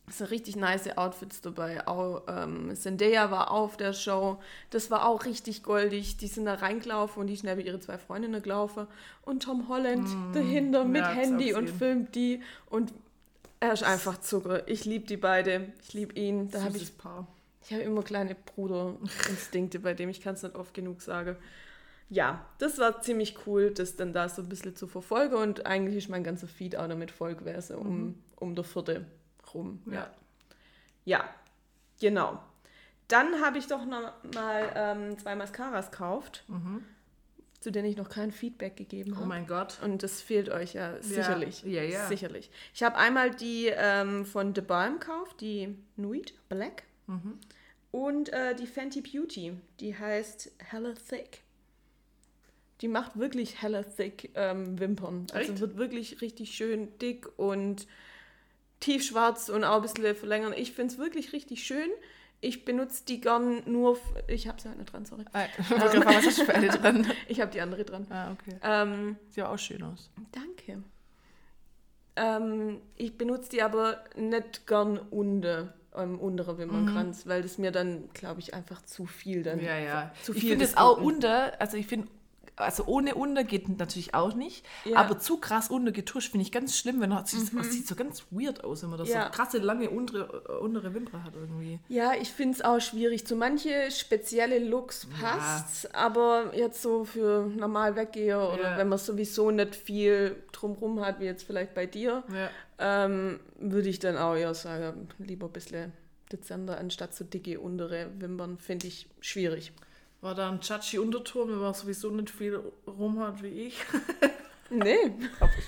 es 0.08 0.18
sind 0.18 0.30
richtig 0.30 0.56
nice 0.56 0.96
Outfits 0.96 1.42
dabei. 1.42 1.86
Auch 1.86 2.22
ähm, 2.28 2.74
Zendaya 2.74 3.30
war 3.30 3.50
auf 3.50 3.76
der 3.76 3.92
Show. 3.92 4.38
Das 4.70 4.90
war 4.90 5.06
auch 5.06 5.26
richtig 5.26 5.62
goldig. 5.62 6.16
Die 6.16 6.28
sind 6.28 6.46
da 6.46 6.54
reingelaufen 6.54 7.20
und 7.20 7.26
die 7.26 7.36
schnell 7.36 7.58
wie 7.58 7.66
ihre 7.66 7.78
zwei 7.78 7.98
Freundinnen 7.98 8.40
gelaufen. 8.40 8.86
Und 9.20 9.42
Tom 9.42 9.68
Holland 9.68 10.08
dahinter 10.32 10.86
mit 10.86 11.02
ja, 11.02 11.10
Handy 11.10 11.52
und 11.52 11.68
filmt 11.68 12.14
die. 12.14 12.40
Und 12.70 12.94
er 13.62 13.72
ist 13.72 13.84
einfach 13.84 14.20
Zucker. 14.20 14.66
Ich 14.66 14.84
liebe 14.84 15.06
die 15.06 15.16
beide. 15.16 15.72
Ich 15.82 15.92
liebe 15.92 16.18
ihn. 16.18 16.50
Da 16.50 16.62
habe 16.62 16.76
ich, 16.76 16.98
Paar. 16.98 17.28
ich 17.62 17.72
habe 17.72 17.82
immer 17.82 18.02
kleine 18.02 18.34
Bruderinstinkte 18.34 19.78
bei 19.78 19.94
dem. 19.94 20.08
Ich 20.08 20.20
kann 20.20 20.34
es 20.34 20.42
nicht 20.42 20.56
oft 20.56 20.74
genug 20.74 21.00
sagen. 21.00 21.36
Ja, 22.10 22.44
das 22.58 22.78
war 22.78 23.02
ziemlich 23.02 23.46
cool, 23.46 23.70
das 23.70 23.94
dann 23.94 24.12
da 24.12 24.28
so 24.28 24.42
ein 24.42 24.48
bisschen 24.48 24.74
zu 24.74 24.88
verfolgen. 24.88 25.36
Und 25.36 25.64
eigentlich 25.64 25.96
ist 25.96 26.08
mein 26.08 26.24
ganzer 26.24 26.48
Feed 26.48 26.74
auch 26.74 26.88
damit 26.88 27.12
voll 27.12 27.36
gewesen, 27.36 27.76
um, 27.76 28.18
um 28.34 28.56
der 28.56 28.64
vierte 28.64 29.06
rum. 29.54 29.80
Mhm. 29.84 29.92
Ja. 29.92 30.10
Ja, 31.04 31.24
genau. 32.00 32.42
Dann 33.06 33.40
habe 33.44 33.58
ich 33.58 33.68
doch 33.68 33.84
noch 33.84 34.12
mal 34.34 34.72
ähm, 34.74 35.18
zwei 35.18 35.36
Mascaras 35.36 35.92
gekauft, 35.92 36.44
zu 37.62 37.70
denen 37.70 37.88
ich 37.88 37.96
noch 37.96 38.08
kein 38.08 38.32
Feedback 38.32 38.76
gegeben 38.76 39.10
Mhm. 39.10 39.16
Oh 39.16 39.20
habe. 39.20 39.28
mein 39.28 39.46
Gott. 39.46 39.78
Und 39.82 40.02
das 40.02 40.20
fehlt 40.20 40.48
euch 40.50 40.74
ja 40.74 41.00
sicherlich. 41.02 41.62
Ja, 41.64 41.82
ja. 41.82 42.06
Sicherlich. 42.08 42.50
Ich 42.74 42.82
habe 42.82 42.96
einmal 42.96 43.30
die 43.30 43.66
ähm, 43.74 44.24
von 44.26 44.54
The 44.54 44.60
Balm 44.60 44.98
gekauft, 44.98 45.40
die 45.40 45.76
Nude 45.96 46.32
Black. 46.48 46.82
Mhm. 47.06 47.38
Und 47.90 48.32
äh, 48.32 48.54
die 48.54 48.66
Fenty 48.66 49.00
Beauty, 49.02 49.52
die 49.80 49.96
heißt 49.96 50.50
Hella 50.58 50.94
Thick. 51.08 51.42
Die 52.80 52.88
macht 52.88 53.18
wirklich 53.18 53.62
Hella 53.62 53.82
Thick 53.84 54.30
ähm, 54.34 54.78
Wimpern. 54.80 55.26
Also 55.32 55.52
Echt? 55.52 55.60
wird 55.60 55.76
wirklich 55.76 56.20
richtig 56.20 56.54
schön 56.54 56.88
dick 56.98 57.28
und 57.38 57.86
tiefschwarz 58.80 59.48
und 59.48 59.62
auch 59.64 59.76
ein 59.76 59.82
bisschen 59.82 60.16
verlängern. 60.16 60.52
Ich 60.56 60.72
finde 60.72 60.92
es 60.94 60.98
wirklich 60.98 61.32
richtig 61.32 61.64
schön. 61.64 61.90
Ich 62.44 62.64
benutze 62.64 63.04
die 63.06 63.20
gern 63.20 63.62
nur. 63.66 63.96
Ich 64.26 64.48
habe 64.48 64.60
sie 64.60 64.68
halt 64.68 64.76
nicht 64.76 64.92
dran, 64.92 65.04
sorry. 65.04 65.24
Ah, 65.32 65.44
ich 65.58 65.64
fragen, 65.64 66.04
was 66.04 66.26
hast 66.26 66.40
du 66.40 66.44
für 66.44 66.54
eine 66.54 66.68
dran? 66.70 67.06
Ich 67.28 67.40
habe 67.40 67.52
die 67.52 67.60
andere 67.60 67.84
dran. 67.84 68.04
Ah, 68.10 68.32
okay. 68.32 68.56
Ähm, 68.62 69.16
Sieht 69.30 69.44
auch 69.44 69.58
schön 69.58 69.82
aus. 69.84 70.10
Danke. 70.32 70.82
Ähm, 72.16 72.80
ich 72.96 73.16
benutze 73.16 73.48
die 73.50 73.62
aber 73.62 74.02
nicht 74.16 74.66
gern 74.66 74.98
unter, 74.98 75.72
ähm, 75.94 76.18
unterer 76.18 76.58
Wimpernkranz, 76.58 77.28
weil 77.28 77.42
das 77.42 77.58
mir 77.58 77.70
dann, 77.70 78.10
glaube 78.12 78.40
ich, 78.40 78.54
einfach 78.54 78.82
zu 78.82 79.06
viel 79.06 79.44
dann. 79.44 79.60
Ja, 79.60 79.78
ja. 79.78 80.12
Zu 80.24 80.32
ich 80.32 80.40
viel 80.40 80.50
finde 80.50 80.64
des 80.64 80.72
es 80.72 80.76
auch 80.76 81.00
unter, 81.00 81.60
also 81.60 81.76
ich 81.76 81.86
finde, 81.86 82.08
also 82.56 82.84
ohne 82.86 83.14
unter 83.14 83.44
geht 83.44 83.68
natürlich 83.78 84.14
auch 84.14 84.34
nicht, 84.34 84.64
Ja. 84.84 84.98
aber 84.98 85.18
zu 85.18 85.38
krass 85.38 85.70
unter 85.70 85.90
getuscht 85.90 86.30
finde 86.32 86.42
ich 86.42 86.52
ganz 86.52 86.76
schlimm, 86.76 87.00
wenn 87.00 87.10
man 87.10 87.24
sieht, 87.26 87.50
das 87.58 87.70
sieht 87.72 87.86
so 87.88 87.94
ganz 87.94 88.24
weird 88.30 88.62
aus, 88.62 88.82
wenn 88.82 88.90
man 88.90 88.98
das 88.98 89.08
Ja. 89.08 89.24
so 89.26 89.30
krasse, 89.32 89.58
lange 89.58 89.88
untere, 89.90 90.42
äh, 90.48 90.52
untere 90.58 90.92
Wimper 90.94 91.24
hat 91.24 91.34
irgendwie. 91.34 91.80
Ja, 91.88 92.12
ich 92.20 92.30
finde 92.30 92.54
es 92.56 92.62
auch 92.62 92.78
schwierig. 92.80 93.26
Zu 93.26 93.36
manche 93.36 93.90
spezielle 93.90 94.58
Looks 94.58 95.06
passt, 95.20 95.94
aber 95.94 96.52
jetzt 96.54 96.82
so 96.82 97.04
für 97.04 97.46
normal 97.46 97.96
Weggeher 97.96 98.52
oder 98.52 98.72
Ja. 98.72 98.78
wenn 98.78 98.88
man 98.88 98.98
sowieso 98.98 99.50
nicht 99.50 99.74
viel 99.74 100.36
drumrum 100.52 101.00
hat, 101.04 101.20
wie 101.20 101.24
jetzt 101.24 101.44
vielleicht 101.44 101.74
bei 101.74 101.86
dir, 101.86 102.22
Ja. 102.32 102.50
ähm, 103.06 103.40
würde 103.58 103.88
ich 103.88 103.98
dann 103.98 104.16
auch 104.18 104.34
eher 104.34 104.54
sagen, 104.54 105.08
lieber 105.18 105.46
ein 105.46 105.52
bisschen 105.52 105.92
dezenter 106.30 106.78
anstatt 106.78 107.14
so 107.14 107.24
dicke 107.24 107.60
untere 107.60 108.08
Wimpern, 108.18 108.58
finde 108.58 108.86
ich 108.88 109.06
schwierig. 109.20 109.72
War 110.22 110.36
da 110.36 110.48
ein 110.48 110.60
Chachi 110.60 111.00
Unterton, 111.00 111.48
wenn 111.50 111.58
man 111.58 111.74
sowieso 111.74 112.08
nicht 112.10 112.30
viel 112.30 112.62
rum 112.86 113.18
hat 113.20 113.42
wie 113.42 113.66
ich. 113.66 113.76
Nee, 114.74 115.12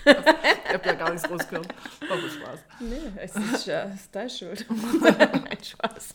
Ich 0.07 0.73
habe 0.73 0.87
ja 0.87 0.95
gar 0.95 1.13
nichts 1.13 1.29
rausgehört. 1.29 1.69
Aber 2.09 2.23
Spaß. 2.23 2.61
Nee, 2.81 3.13
es 3.17 3.37
ist, 3.37 3.67
ja, 3.67 3.91
deine 4.13 4.31
Schuld. 4.31 4.65
Nein, 5.03 5.59
Spaß. 5.63 6.15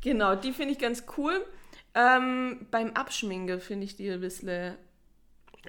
Genau, 0.00 0.34
die 0.34 0.52
finde 0.52 0.72
ich 0.72 0.80
ganz 0.80 1.04
cool. 1.16 1.46
Ähm, 1.94 2.66
beim 2.72 2.94
Abschminken 2.94 3.60
finde 3.60 3.84
ich 3.84 3.94
die 3.94 4.10
ein 4.10 4.20
bisschen. 4.20 4.74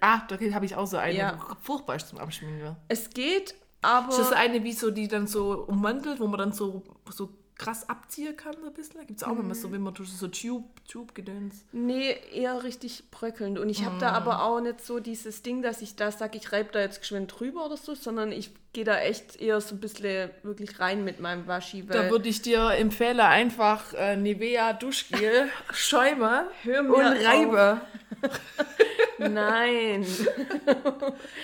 Ah, 0.01 0.21
da 0.27 0.39
habe 0.51 0.65
ich 0.65 0.75
auch 0.75 0.87
so 0.87 0.97
eine. 0.97 1.15
Ja. 1.15 1.57
Furchtbar 1.61 1.99
zum 1.99 2.17
Abschminken. 2.17 2.75
Es 2.87 3.11
geht, 3.11 3.53
aber. 3.83 4.09
Ist 4.09 4.17
das 4.17 4.31
eine, 4.31 4.63
wie 4.63 4.73
so, 4.73 4.89
die 4.89 5.07
dann 5.07 5.27
so 5.27 5.65
ummantelt, 5.67 6.19
wo 6.19 6.25
man 6.25 6.39
dann 6.39 6.53
so, 6.53 6.81
so 7.11 7.29
krass 7.57 7.87
abziehen 7.89 8.35
kann, 8.35 8.53
so 8.59 8.67
ein 8.67 8.73
bisschen? 8.73 9.05
Gibt 9.07 9.19
es 9.21 9.23
auch 9.23 9.33
Mhm. 9.33 9.39
immer 9.41 9.55
so, 9.55 9.71
wenn 9.71 9.81
man 9.81 9.93
so 9.95 10.27
Tube, 10.27 10.65
Tube-Gedöns. 10.87 11.65
Nee, 11.71 12.15
eher 12.33 12.63
richtig 12.63 13.09
bröckelnd. 13.11 13.57
Und 13.59 13.69
ich 13.69 13.85
habe 13.85 13.97
da 13.99 14.11
aber 14.11 14.43
auch 14.43 14.59
nicht 14.59 14.81
so 14.81 14.99
dieses 14.99 15.41
Ding, 15.41 15.61
dass 15.61 15.81
ich 15.81 15.95
da 15.95 16.11
sage, 16.11 16.37
ich 16.37 16.51
reibe 16.51 16.71
da 16.73 16.81
jetzt 16.81 16.99
geschwind 16.99 17.33
drüber 17.39 17.65
oder 17.65 17.77
so, 17.77 17.95
sondern 17.95 18.31
ich 18.31 18.51
gehe 18.75 18.83
da 18.83 18.99
echt 18.99 19.41
eher 19.41 19.61
so 19.61 19.73
ein 19.73 19.79
bisschen 19.79 20.29
wirklich 20.43 20.79
rein 20.81 21.05
mit 21.05 21.21
meinem 21.21 21.47
Waschi. 21.47 21.85
Da 21.87 22.09
würde 22.09 22.27
ich 22.27 22.41
dir 22.41 22.71
empfehlen, 22.71 23.21
einfach 23.21 23.93
äh, 23.93 24.17
Nivea 24.17 24.73
Duschgel 24.73 25.49
mir 25.71 26.47
und 26.65 27.01
reibe. 27.25 27.81
Nein. 29.17 30.05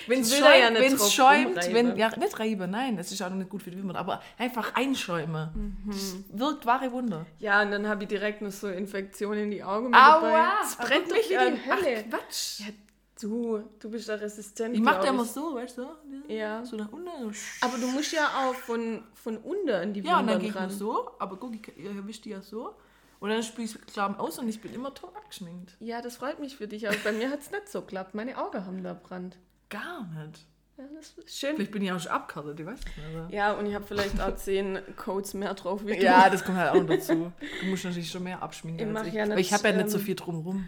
Wenn 0.07 0.21
es 0.21 0.38
da 0.38 0.53
ja 0.55 0.69
schäumt, 0.69 1.09
schäumt 1.09 1.73
wenn, 1.73 1.95
ja, 1.95 2.11
nicht 2.17 2.38
reibe, 2.38 2.67
nein, 2.67 2.97
das 2.97 3.13
ist 3.13 3.21
auch 3.21 3.29
nicht 3.29 3.50
gut 3.50 3.63
für 3.63 3.71
die 3.71 3.77
Wimpern, 3.77 3.95
aber 3.95 4.21
einfach 4.38 4.75
einschäumen. 4.75 5.77
Das 5.88 6.15
wirkt 6.33 6.65
wahre 6.65 6.91
Wunder. 6.91 7.25
Ja, 7.39 7.61
und 7.61 7.71
dann 7.71 7.88
habe 7.88 8.03
ich 8.03 8.09
direkt 8.09 8.41
noch 8.41 8.51
so 8.51 8.67
Infektionen 8.67 9.45
in 9.45 9.51
die 9.51 9.63
Augen 9.63 9.85
mit 9.85 9.95
dabei. 9.95 10.47
Das 10.61 10.75
brennt 10.75 11.11
mich 11.11 11.38
an. 11.38 11.55
die 11.55 11.71
Hölle. 11.71 12.03
Ach, 12.05 12.09
Quatsch. 12.09 12.59
Ja, 12.59 12.65
du, 13.22 13.63
du 13.80 13.90
bist 13.90 14.10
da 14.10 14.16
resistent. 14.16 14.75
ich 14.75 14.82
mach 14.82 15.00
da 15.01 15.10
immer 15.10 15.25
so, 15.25 15.56
weißt 15.56 15.78
du? 15.78 15.88
Ja. 16.28 16.63
So 16.66 16.75
nach 16.75 16.92
unten. 16.92 17.10
Aber 17.62 17.78
du 17.78 17.88
musst 17.88 18.12
ja 18.12 18.28
auch 18.28 18.56
von, 18.56 19.04
von 19.13 19.38
unten 19.38 19.70
an 19.70 19.94
die 19.94 20.01
Ja, 20.01 20.20
und 20.20 20.28
dann 20.28 20.40
gehe 20.40 20.50
ich 20.50 20.56
ran. 20.56 20.70
so, 20.70 21.12
aber 21.20 21.38
guck, 21.38 21.56
ich, 21.56 21.78
ich 21.78 21.86
erwische 21.86 22.22
die 22.24 22.30
ja 22.32 22.42
so. 22.42 22.75
Und 23.20 23.30
dann 23.30 23.44
spiele 23.44 23.66
ich 23.66 23.80
Klam 23.86 24.16
aus 24.20 24.40
und 24.40 24.50
ich 24.50 24.62
bin 24.62 24.74
immer 24.74 24.94
top 24.94 25.16
abgeschminkt. 25.16 25.75
Ja, 25.80 26.01
das 26.01 26.18
freut 26.18 26.40
mich 26.40 26.58
für 26.58 26.68
dich, 26.68 26.88
aber 26.88 26.98
bei 27.04 27.12
mir 27.12 27.30
hat 27.30 27.42
es 27.42 27.51
nicht 27.51 27.70
so 27.70 27.82
geklappt. 27.82 28.16
Meine 28.16 28.36
Augen 28.38 28.66
haben 28.66 28.84
da 28.84 28.94
Brand. 28.94 29.38
Gar 29.70 30.08
nicht. 30.08 30.48
Ja, 30.78 30.86
das 30.96 31.12
ist 31.12 31.38
schön. 31.38 31.56
Vielleicht 31.56 31.72
bin 31.72 31.84
ich 31.84 31.92
auch 31.92 32.00
schon 32.00 32.12
abkartet, 32.12 32.60
ich 32.60 32.66
weiß 32.66 32.80
nicht. 32.80 33.32
Ja, 33.34 33.54
und 33.54 33.68
ich 33.68 33.75
habe 33.75 33.86
vielleicht 33.86 34.20
auch 34.20 34.36
zehn 34.36 34.80
Codes 34.98 35.36
mehr 35.36 35.54
drauf 35.54 35.86
wie 35.86 35.96
du. 35.96 36.04
Ja, 36.04 36.30
das 36.32 36.44
kommt 36.44 36.58
halt 36.58 36.72
auch 36.72 36.75
noch 36.82 36.88
dazu. 36.88 37.32
Du 37.62 37.66
musst 37.68 37.86
natürlich 37.86 38.10
schon 38.10 38.24
mehr 38.24 38.42
abschminken 38.42 38.90
Ich 38.90 38.98
als 38.98 39.08
ich. 39.08 39.13
ja 39.13 39.25
nicht, 39.28 39.40
ich 39.40 39.54
habe 39.54 39.68
ja 39.70 39.75
nicht 39.75 39.90
so 39.92 40.00
ähm, 40.00 40.04
viel 40.04 40.16
drumrum. 40.16 40.68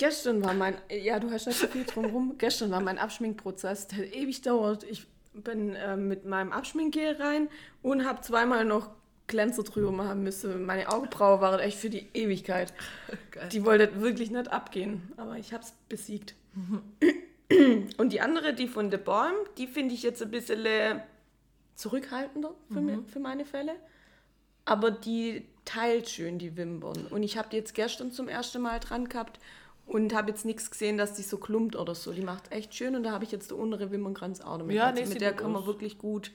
Gestern 0.00 0.42
war 0.42 0.54
mein, 0.54 0.78
ja, 0.88 1.20
du 1.20 1.30
hast 1.30 1.46
nicht 1.46 1.58
so 1.58 1.66
viel 1.66 1.84
drumherum. 1.84 2.36
Gestern 2.38 2.70
war 2.70 2.80
mein 2.80 2.96
Abschminkprozess, 2.96 3.86
der 3.88 4.14
ewig 4.14 4.40
dauert. 4.40 4.82
Ich 4.84 5.06
bin 5.34 5.74
äh, 5.74 5.94
mit 5.94 6.24
meinem 6.24 6.52
Abschminkgel 6.52 7.16
rein 7.20 7.50
und 7.82 8.06
habe 8.06 8.22
zweimal 8.22 8.64
noch 8.64 8.88
Glänzer 9.26 9.62
drüber 9.62 9.92
machen 9.92 10.22
müssen. 10.22 10.64
Meine 10.64 10.88
Augenbraue 10.88 11.42
waren 11.42 11.60
echt 11.60 11.76
für 11.76 11.90
die 11.90 12.08
Ewigkeit. 12.14 12.72
Geil. 13.30 13.50
Die 13.52 13.62
wollte 13.66 14.00
wirklich 14.00 14.30
nicht 14.30 14.50
abgehen, 14.50 15.12
aber 15.18 15.36
ich 15.36 15.52
habe 15.52 15.64
es 15.64 15.74
besiegt. 15.90 16.34
Und 17.98 18.08
die 18.10 18.22
andere, 18.22 18.54
die 18.54 18.68
von 18.68 18.90
The 18.90 18.96
Balm, 18.96 19.34
die 19.58 19.66
finde 19.66 19.94
ich 19.94 20.02
jetzt 20.02 20.22
ein 20.22 20.30
bisschen 20.30 20.64
äh, 20.64 21.00
zurückhaltender 21.74 22.54
für, 22.72 22.80
mi- 22.80 23.04
für 23.06 23.20
meine 23.20 23.44
Fälle. 23.44 23.72
Aber 24.64 24.90
die 24.90 25.44
teilt 25.66 26.08
schön 26.08 26.38
die 26.38 26.56
Wimpern. 26.56 27.06
Und 27.10 27.22
ich 27.22 27.36
habe 27.36 27.50
die 27.50 27.56
jetzt 27.56 27.74
gestern 27.74 28.12
zum 28.12 28.28
ersten 28.28 28.62
Mal 28.62 28.80
dran 28.80 29.10
gehabt 29.10 29.38
Und 29.92 30.14
habe 30.14 30.30
jetzt 30.30 30.44
nichts 30.44 30.70
gesehen, 30.70 30.96
dass 30.98 31.14
die 31.14 31.22
so 31.22 31.36
klumpt 31.38 31.74
oder 31.74 31.94
so. 31.96 32.12
Die 32.12 32.22
macht 32.22 32.52
echt 32.52 32.74
schön 32.74 32.94
und 32.94 33.02
da 33.02 33.10
habe 33.10 33.24
ich 33.24 33.32
jetzt 33.32 33.50
der 33.50 33.58
untere 33.58 33.90
Wimpernkrans 33.90 34.40
auch 34.40 34.58
damit. 34.58 34.76
Ja, 34.76 34.86
also 34.86 35.02
nee, 35.02 35.08
mit 35.08 35.20
der 35.20 35.32
kann 35.32 35.50
man 35.52 35.62
aus. 35.62 35.66
wirklich 35.66 35.98
gut 35.98 36.30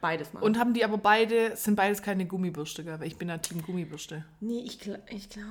beides 0.00 0.32
machen. 0.32 0.44
Und 0.44 0.58
haben 0.58 0.72
die 0.72 0.84
aber 0.84 0.96
beide, 0.96 1.54
sind 1.54 1.76
beides 1.76 2.00
keine 2.00 2.24
Gummibürste, 2.26 2.82
gell? 2.82 2.98
Weil 3.00 3.06
ich 3.06 3.16
bin 3.16 3.28
ja 3.28 3.36
Team 3.38 3.62
Gummibürste. 3.62 4.24
nee, 4.40 4.60
ich, 4.64 4.78
gl 4.80 4.98
ich 5.10 5.28
glaube. 5.28 5.48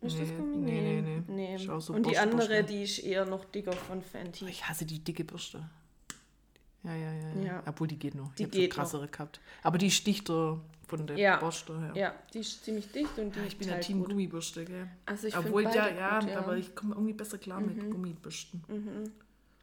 äh, 0.00 0.06
Ist 0.06 0.18
das 0.20 0.28
Nee, 0.28 0.34
Gummi? 0.36 0.70
nee, 0.70 1.02
nee, 1.26 1.56
nee. 1.56 1.68
Auch 1.68 1.80
so 1.80 1.92
und 1.92 2.06
die 2.06 2.18
andere, 2.18 2.62
die 2.62 2.84
ist 2.84 2.98
eher 3.00 3.24
noch 3.26 3.44
dicker 3.46 3.72
von 3.72 4.00
Fenty. 4.02 4.46
Ich 4.48 4.68
hasse 4.68 4.84
die 4.86 5.02
dicke 5.02 5.24
Bürste. 5.24 5.68
Ja, 6.84 6.94
ja, 6.94 7.12
ja. 7.12 7.28
ja. 7.40 7.42
Ja. 7.46 7.62
Obwohl 7.66 7.88
die 7.88 7.98
geht 7.98 8.14
noch. 8.14 8.32
Die 8.34 8.42
ich 8.42 8.46
hab 8.48 8.52
geht 8.52 8.72
so 8.72 8.76
krassere 8.76 9.08
gehabt. 9.08 9.40
Aber 9.62 9.78
die 9.78 9.86
ist 9.88 10.06
dichter 10.06 10.60
von 10.86 11.06
der 11.06 11.16
Ja. 11.18 11.36
Borste 11.36 11.78
her. 11.80 11.92
Ja, 11.94 12.14
die 12.32 12.40
ist 12.40 12.64
ziemlich 12.64 12.90
dicht 12.92 13.18
und 13.18 13.34
die 13.34 13.40
Ich 13.40 13.46
ist 13.48 13.58
bin 13.58 13.68
ja 13.68 13.74
halt 13.74 13.84
Team 13.84 13.98
gut. 14.00 14.08
Gummibürste, 14.10 14.64
gell? 14.64 14.88
Also 15.06 15.26
ich 15.26 15.36
Obwohl, 15.36 15.62
ja, 15.64 15.88
ja, 15.88 16.18
gut, 16.20 16.28
ja. 16.28 16.40
Mhm. 16.40 16.44
aber 16.44 16.56
ich 16.56 16.74
komme 16.74 16.94
irgendwie 16.94 17.12
besser 17.14 17.38
klar 17.38 17.60
mit 17.60 17.78
Gummibürsten. 17.90 18.62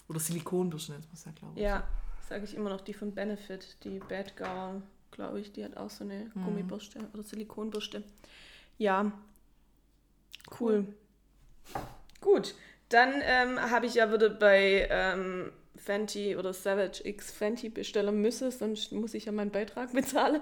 Oder 0.08 0.20
Silikonbürsten, 0.20 0.96
jetzt 0.96 1.10
muss 1.12 1.26
ja 1.26 1.32
glaube 1.32 1.54
ich. 1.56 1.62
Ja, 1.64 1.88
sage 2.28 2.44
ich 2.44 2.56
immer 2.56 2.70
noch 2.70 2.82
die 2.82 2.94
von 2.94 3.14
Benefit, 3.14 3.78
die 3.84 4.00
Bad 4.00 4.36
Girl, 4.36 4.82
glaube 5.12 5.40
ich, 5.40 5.52
die 5.52 5.64
hat 5.64 5.78
auch 5.78 5.90
so 5.90 6.04
eine 6.04 6.30
Mhm. 6.34 6.44
Gummibürste 6.44 7.00
oder 7.14 7.24
Silikonbürste. 7.24 8.04
Ja, 8.78 9.12
cool. 10.60 10.88
Gut, 12.20 12.56
dann 12.90 13.14
ähm, 13.24 13.60
habe 13.60 13.86
ich 13.86 13.94
ja 13.96 14.12
wieder 14.12 14.30
bei 14.30 14.88
ähm, 14.90 15.52
Fenty 15.76 16.36
oder 16.36 16.54
Savage 16.54 17.02
X 17.08 17.32
Fenty 17.32 17.70
bestellen 17.70 18.22
müssen, 18.22 18.52
sonst 18.52 18.92
muss 18.92 19.14
ich 19.14 19.26
ja 19.26 19.32
meinen 19.32 19.52
Beitrag 19.52 19.92
bezahlen. 19.94 20.42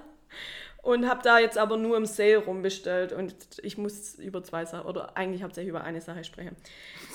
Und 0.82 1.06
habe 1.06 1.20
da 1.22 1.38
jetzt 1.38 1.58
aber 1.58 1.76
nur 1.76 1.96
im 1.98 2.06
Sale 2.06 2.38
rumbestellt 2.38 3.12
und 3.12 3.34
ich 3.62 3.76
muss 3.76 4.14
über 4.14 4.42
zwei 4.42 4.64
Sachen, 4.64 4.86
oder 4.86 5.14
eigentlich 5.14 5.42
hauptsächlich 5.42 5.68
über 5.68 5.84
eine 5.84 6.00
Sache 6.00 6.24
sprechen. 6.24 6.56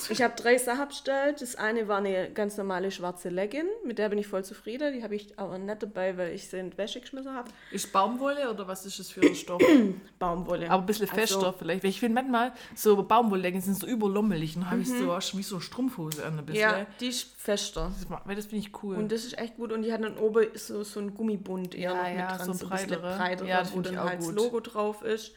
Ich 0.10 0.22
habe 0.22 0.36
drei 0.36 0.57
Sachen 0.60 0.88
bestellt. 0.88 1.41
Das 1.41 1.55
eine 1.55 1.88
war 1.88 1.98
eine 1.98 2.29
ganz 2.31 2.57
normale 2.57 2.91
schwarze 2.91 3.29
Legging, 3.29 3.65
mit 3.84 3.98
der 3.98 4.10
bin 4.10 4.19
ich 4.19 4.27
voll 4.27 4.43
zufrieden. 4.45 4.93
Die 4.93 5.01
habe 5.01 5.15
ich 5.15 5.39
aber 5.39 5.57
nicht 5.57 5.81
dabei, 5.81 6.15
weil 6.15 6.34
ich 6.34 6.48
sie 6.48 6.60
in 6.60 6.69
die 6.69 6.77
Wäsche 6.77 7.01
geschmissen 7.01 7.34
habe. 7.34 7.50
Ist 7.72 7.91
Baumwolle 7.91 8.51
oder 8.51 8.67
was 8.67 8.86
ist 8.86 9.00
das 9.00 9.10
für 9.10 9.22
ein 9.22 9.34
Stoff? 9.34 9.62
Baumwolle. 10.19 10.69
Aber 10.69 10.84
ein 10.84 10.86
bisschen 10.86 11.10
Also- 11.10 11.19
fester 11.39 11.53
vielleicht. 11.57 11.84
Weil 11.84 11.89
ich 11.89 12.00
finde 12.00 12.22
manchmal, 12.22 12.53
so 12.75 13.01
Baumwollleggings 13.01 13.65
sind 13.65 13.79
so 13.79 13.88
überlommelig. 13.88 14.55
Und 14.55 14.62
dann 14.63 14.72
habe 14.72 14.81
ich 14.81 14.89
Mhm. 14.89 15.00
so 15.05 15.12
auch 15.12 15.22
schon 15.24 15.39
wie 15.39 15.43
so 15.43 15.60
Strumpfhose 15.60 16.24
an 16.24 16.38
ein 16.38 16.45
bisschen. 16.45 16.62
Ja, 16.62 16.86
die 17.00 17.07
ist 17.07 17.35
fester. 17.46 17.92
Das, 18.10 18.36
das 18.36 18.46
finde 18.48 18.66
ich 18.68 18.84
cool. 18.84 18.96
Und 18.96 19.12
das 19.12 19.24
ist 19.24 19.38
echt 19.38 19.56
gut. 19.56 19.72
Und 19.72 19.84
die 19.84 19.94
hat 19.94 20.04
dann 20.04 20.18
oben 20.18 20.48
so, 20.56 20.84
so 20.84 21.00
einen 21.00 21.14
Gummibund 21.14 21.75
eher 21.75 21.92
Ja, 21.92 21.96
noch 21.98 22.10
mit 22.10 22.18
ja, 22.20 22.28
dran, 22.38 22.46
so 22.46 22.52
ein 22.52 22.58
so 22.58 22.66
ein 22.66 22.72
bisschen 22.72 22.90
breitere. 23.02 23.18
breiter, 23.18 23.46
Ja, 23.46 23.64
wo 23.74 23.78
ich 23.80 23.86
dann 23.88 24.00
halt 24.00 24.20
das. 24.20 24.32
Logo 24.32 24.60
drauf 24.60 25.02
ist. 25.04 25.32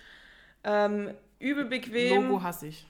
Ähm, 0.65 1.15
übel 1.39 1.67
bequem. 1.67 2.25
Logo 2.29 2.43
hasse 2.43 2.69
ich. 2.69 2.87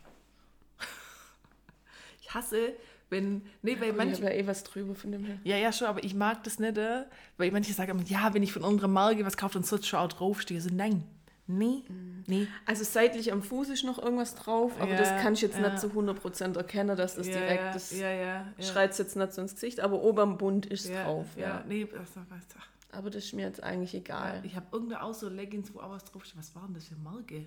ich 2.22 2.32
hasse, 2.34 2.72
wenn. 3.10 3.42
Nee, 3.62 3.76
weil 3.80 3.90
Ich 3.90 3.96
manche. 3.96 4.22
habe 4.22 4.34
ja 4.34 4.40
eh 4.42 4.46
was 4.46 4.64
drüber 4.64 4.94
von 4.94 5.12
dem 5.12 5.24
her. 5.24 5.38
Ja, 5.44 5.56
ja, 5.56 5.72
schon, 5.72 5.88
aber 5.88 6.04
ich 6.04 6.14
mag 6.14 6.44
das 6.44 6.58
nicht, 6.58 6.78
äh, 6.78 7.04
weil 7.36 7.50
manche 7.50 7.72
sagen 7.72 8.02
ja, 8.06 8.32
wenn 8.34 8.42
ich 8.42 8.52
von 8.52 8.64
anderer 8.64 8.88
Marke 8.88 9.24
was 9.26 9.36
kaufe, 9.36 9.54
dann 9.54 9.64
soll 9.64 9.80
es 9.80 9.86
schon 9.86 10.00
auch 10.00 10.08
draufstehen. 10.08 10.60
So, 10.60 10.70
nein, 10.72 11.04
nee, 11.48 11.82
nee. 12.26 12.46
Also 12.66 12.84
seitlich 12.84 13.32
am 13.32 13.42
Fuß 13.42 13.70
ist 13.70 13.82
noch 13.84 13.98
irgendwas 13.98 14.34
drauf, 14.36 14.72
aber 14.78 14.92
Ja, 14.92 14.96
das 14.98 15.16
kann 15.20 15.32
ich 15.32 15.40
jetzt 15.40 15.58
ja. 15.58 15.68
nicht 15.68 15.80
zu 15.80 15.88
100% 15.88 16.56
erkennen, 16.56 16.96
dass 16.96 17.16
das 17.16 17.26
ja, 17.26 17.32
direkt 17.34 17.74
das 17.74 17.90
ja, 17.90 18.10
ja, 18.12 18.46
schreit 18.60 18.96
jetzt 18.96 19.16
nicht 19.16 19.32
so 19.32 19.40
ins 19.42 19.54
Gesicht, 19.54 19.80
aber 19.80 20.00
oben 20.02 20.20
am 20.20 20.38
Bund 20.38 20.66
ist 20.66 20.86
ja, 20.88 21.02
drauf. 21.04 21.26
Ja, 21.36 21.64
nee, 21.66 21.84
das, 21.86 22.12
das, 22.14 22.24
ach, 22.58 22.68
Aber 22.92 23.10
das 23.10 23.24
ist 23.24 23.32
mir 23.32 23.46
jetzt 23.46 23.62
eigentlich 23.62 23.94
egal. 23.94 24.40
Ich 24.44 24.54
habe 24.54 24.66
irgendeine 24.72 25.02
auch 25.02 25.14
so 25.14 25.28
Leggings, 25.28 25.74
wo 25.74 25.80
auch 25.80 25.90
was 25.90 26.04
draufsteht. 26.04 26.38
Was 26.38 26.54
war 26.54 26.62
denn 26.66 26.74
das 26.74 26.86
für 26.86 26.96
Marke? 26.96 27.46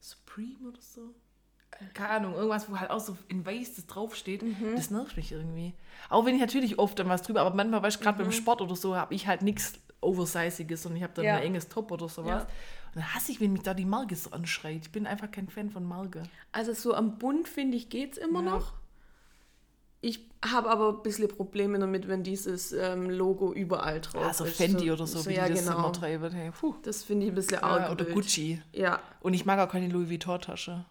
Supreme 0.00 0.68
oder 0.68 0.80
so? 0.80 1.14
Keine 1.92 2.10
Ahnung, 2.10 2.34
irgendwas, 2.34 2.70
wo 2.70 2.78
halt 2.78 2.90
auch 2.90 3.00
so 3.00 3.16
in 3.28 3.44
weiß 3.44 3.74
das 3.74 3.86
draufsteht. 3.86 4.42
Mhm. 4.42 4.76
Das 4.76 4.90
nervt 4.90 5.16
mich 5.16 5.32
irgendwie. 5.32 5.74
Auch 6.08 6.24
wenn 6.24 6.34
ich 6.36 6.40
natürlich 6.40 6.78
oft 6.78 6.98
dann 6.98 7.08
was 7.08 7.22
drüber, 7.22 7.40
aber 7.40 7.54
manchmal, 7.54 7.82
weißt 7.82 7.98
du, 7.98 8.04
gerade 8.04 8.18
Mhm. 8.18 8.24
beim 8.28 8.32
Sport 8.32 8.60
oder 8.60 8.76
so, 8.76 8.94
habe 8.94 9.12
ich 9.14 9.26
halt 9.26 9.42
nichts 9.42 9.74
Oversiziges 10.00 10.86
und 10.86 10.94
ich 10.96 11.02
habe 11.02 11.14
dann 11.14 11.24
Ja. 11.24 11.36
ein 11.36 11.42
enges 11.42 11.68
Top 11.68 11.90
oder 11.90 12.08
sowas. 12.08 12.42
Ja. 12.42 12.48
Dann 12.94 13.14
hasse 13.14 13.32
ich, 13.32 13.40
wenn 13.40 13.52
mich 13.52 13.62
da 13.62 13.74
die 13.74 13.84
Marke 13.84 14.14
so 14.16 14.30
anschreit. 14.30 14.80
Ich 14.82 14.92
bin 14.92 15.06
einfach 15.06 15.30
kein 15.30 15.48
Fan 15.48 15.70
von 15.70 15.84
Marke. 15.84 16.22
Also 16.52 16.72
so 16.72 16.94
am 16.94 17.18
Bund, 17.18 17.48
finde 17.48 17.76
ich, 17.76 17.88
geht 17.88 18.12
es 18.12 18.18
immer 18.18 18.42
Ja. 18.42 18.50
noch. 18.50 18.72
Ich 20.00 20.20
habe 20.44 20.68
aber 20.68 20.90
ein 20.90 21.02
bisschen 21.02 21.28
Probleme 21.28 21.78
damit, 21.78 22.08
wenn 22.08 22.22
dieses 22.22 22.72
ähm, 22.72 23.08
Logo 23.08 23.54
überall 23.54 24.02
drauf 24.02 24.22
Also 24.26 24.44
ist. 24.44 24.56
Fendi 24.58 24.90
oder 24.92 25.06
so, 25.06 25.24
wie 25.26 25.32
ja, 25.34 25.46
die 25.48 25.54
das 25.54 25.64
genau. 25.64 25.78
immer 25.78 25.92
treiben. 25.94 26.30
Hey. 26.30 26.52
Das 26.82 27.02
finde 27.04 27.24
ich 27.26 27.32
ein 27.32 27.34
bisschen 27.34 27.60
arg. 27.60 27.80
Ja, 27.86 27.90
oder 27.92 28.04
wild. 28.04 28.14
Gucci. 28.14 28.60
Ja, 28.72 29.00
Und 29.20 29.32
ich 29.32 29.46
mag 29.46 29.58
auch 29.60 29.72
keine 29.72 29.88
Louis 29.88 30.10
Vuitton-Tasche. 30.10 30.84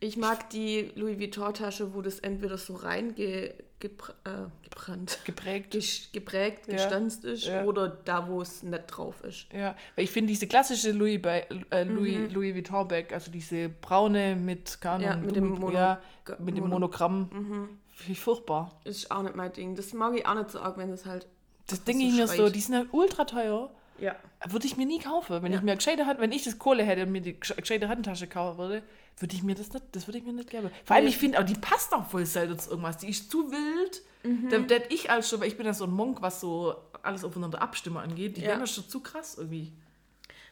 ich 0.00 0.18
mag 0.18 0.50
die 0.50 0.92
Louis 0.94 1.18
Vuitton-Tasche, 1.18 1.94
wo 1.94 2.02
das 2.02 2.18
entweder 2.18 2.58
so 2.58 2.74
rein 2.74 3.14
ge, 3.14 3.54
gebr 3.80 4.10
äh, 4.24 4.48
gebrannt, 4.62 5.18
Geprägt. 5.24 5.74
gesch- 5.74 6.12
geprägt, 6.12 6.66
Ja. 6.66 6.74
gestanzt 6.74 7.24
ist 7.24 7.46
Ja. 7.46 7.64
oder 7.64 7.88
da, 7.88 8.26
wo 8.28 8.42
es 8.42 8.62
nicht 8.62 8.86
drauf 8.88 9.22
ist. 9.22 9.46
Ja, 9.52 9.76
weil 9.94 10.04
ich 10.04 10.10
finde 10.10 10.28
diese 10.28 10.46
klassische 10.46 10.90
Louis, 10.92 11.20
äh, 11.24 11.84
Louis, 11.84 12.18
Mhm. 12.18 12.30
Louis 12.34 12.54
Vuitton 12.54 12.88
Bag, 12.88 13.12
also 13.12 13.30
diese 13.30 13.68
braune 13.68 14.34
mit, 14.36 14.80
keine 14.80 15.04
Ja, 15.04 15.16
mit 15.16 15.36
dem 15.36 15.50
Mono- 15.58 15.72
ja, 15.72 16.00
mit 16.38 16.56
dem 16.56 16.64
Mono- 16.64 16.74
Monogramm, 16.74 17.28
Mhm. 17.32 17.68
finde 17.92 18.12
ich 18.12 18.20
furchtbar. 18.20 18.78
Ist 18.84 19.10
auch 19.10 19.22
nicht 19.22 19.36
mein 19.36 19.52
Ding. 19.52 19.74
Das 19.76 19.92
mag 19.92 20.14
ich 20.16 20.26
auch 20.26 20.34
nicht 20.34 20.50
so 20.50 20.60
arg, 20.60 20.76
wenn 20.78 20.90
es 20.90 21.06
halt. 21.06 21.26
Das 21.68 21.84
denke 21.84 22.04
ich 22.04 22.14
mir 22.14 22.26
so, 22.26 22.48
die 22.48 22.60
sind 22.60 22.74
halt 22.76 22.88
ultra 22.92 23.24
teuer. 23.24 23.70
Ja. 24.00 24.14
Würde 24.48 24.66
ich 24.66 24.76
mir 24.76 24.86
nie 24.86 25.00
kaufen. 25.00 25.42
Wenn 25.42 25.52
ich 25.52 25.60
mir 25.62 25.74
gescheite 25.74 26.06
Hand, 26.06 26.20
wenn 26.20 26.30
ich 26.30 26.44
das 26.44 26.58
Kohle 26.58 26.84
hätte 26.84 27.02
und 27.02 27.10
mir 27.10 27.20
die 27.20 27.34
gesch- 27.34 27.56
gescheite 27.56 27.88
Handtasche 27.88 28.28
kaufen 28.28 28.56
würde, 28.58 28.82
würde 29.20 29.34
ich 29.34 29.42
mir 29.42 29.54
das 29.54 29.72
nicht, 29.72 29.84
das 29.92 30.06
würde 30.06 30.18
ich 30.18 30.24
mir 30.24 30.32
nicht 30.32 30.50
geben. 30.50 30.70
Vor 30.84 30.96
allem, 30.96 31.06
ich 31.06 31.18
finde, 31.18 31.38
auch 31.40 31.44
die 31.44 31.54
passt 31.54 31.92
auch 31.94 32.06
voll 32.08 32.26
selten 32.26 32.58
zu 32.58 32.70
irgendwas. 32.70 32.98
Die 32.98 33.08
ist 33.08 33.30
zu 33.30 33.50
wild. 33.50 34.02
Mhm. 34.22 34.66
Da, 34.68 34.76
ich 34.88 35.10
als 35.10 35.28
schon, 35.28 35.40
weil 35.40 35.48
ich 35.48 35.56
bin 35.56 35.66
ja 35.66 35.74
so 35.74 35.84
ein 35.84 35.90
Monk, 35.90 36.22
was 36.22 36.40
so 36.40 36.76
alles 37.02 37.24
aufeinander 37.24 37.62
abstimmen 37.62 37.96
angeht, 37.98 38.36
die 38.36 38.42
Ja. 38.42 38.48
wären 38.48 38.60
das 38.60 38.74
schon 38.74 38.88
zu 38.88 39.00
krass 39.00 39.36
irgendwie. 39.38 39.72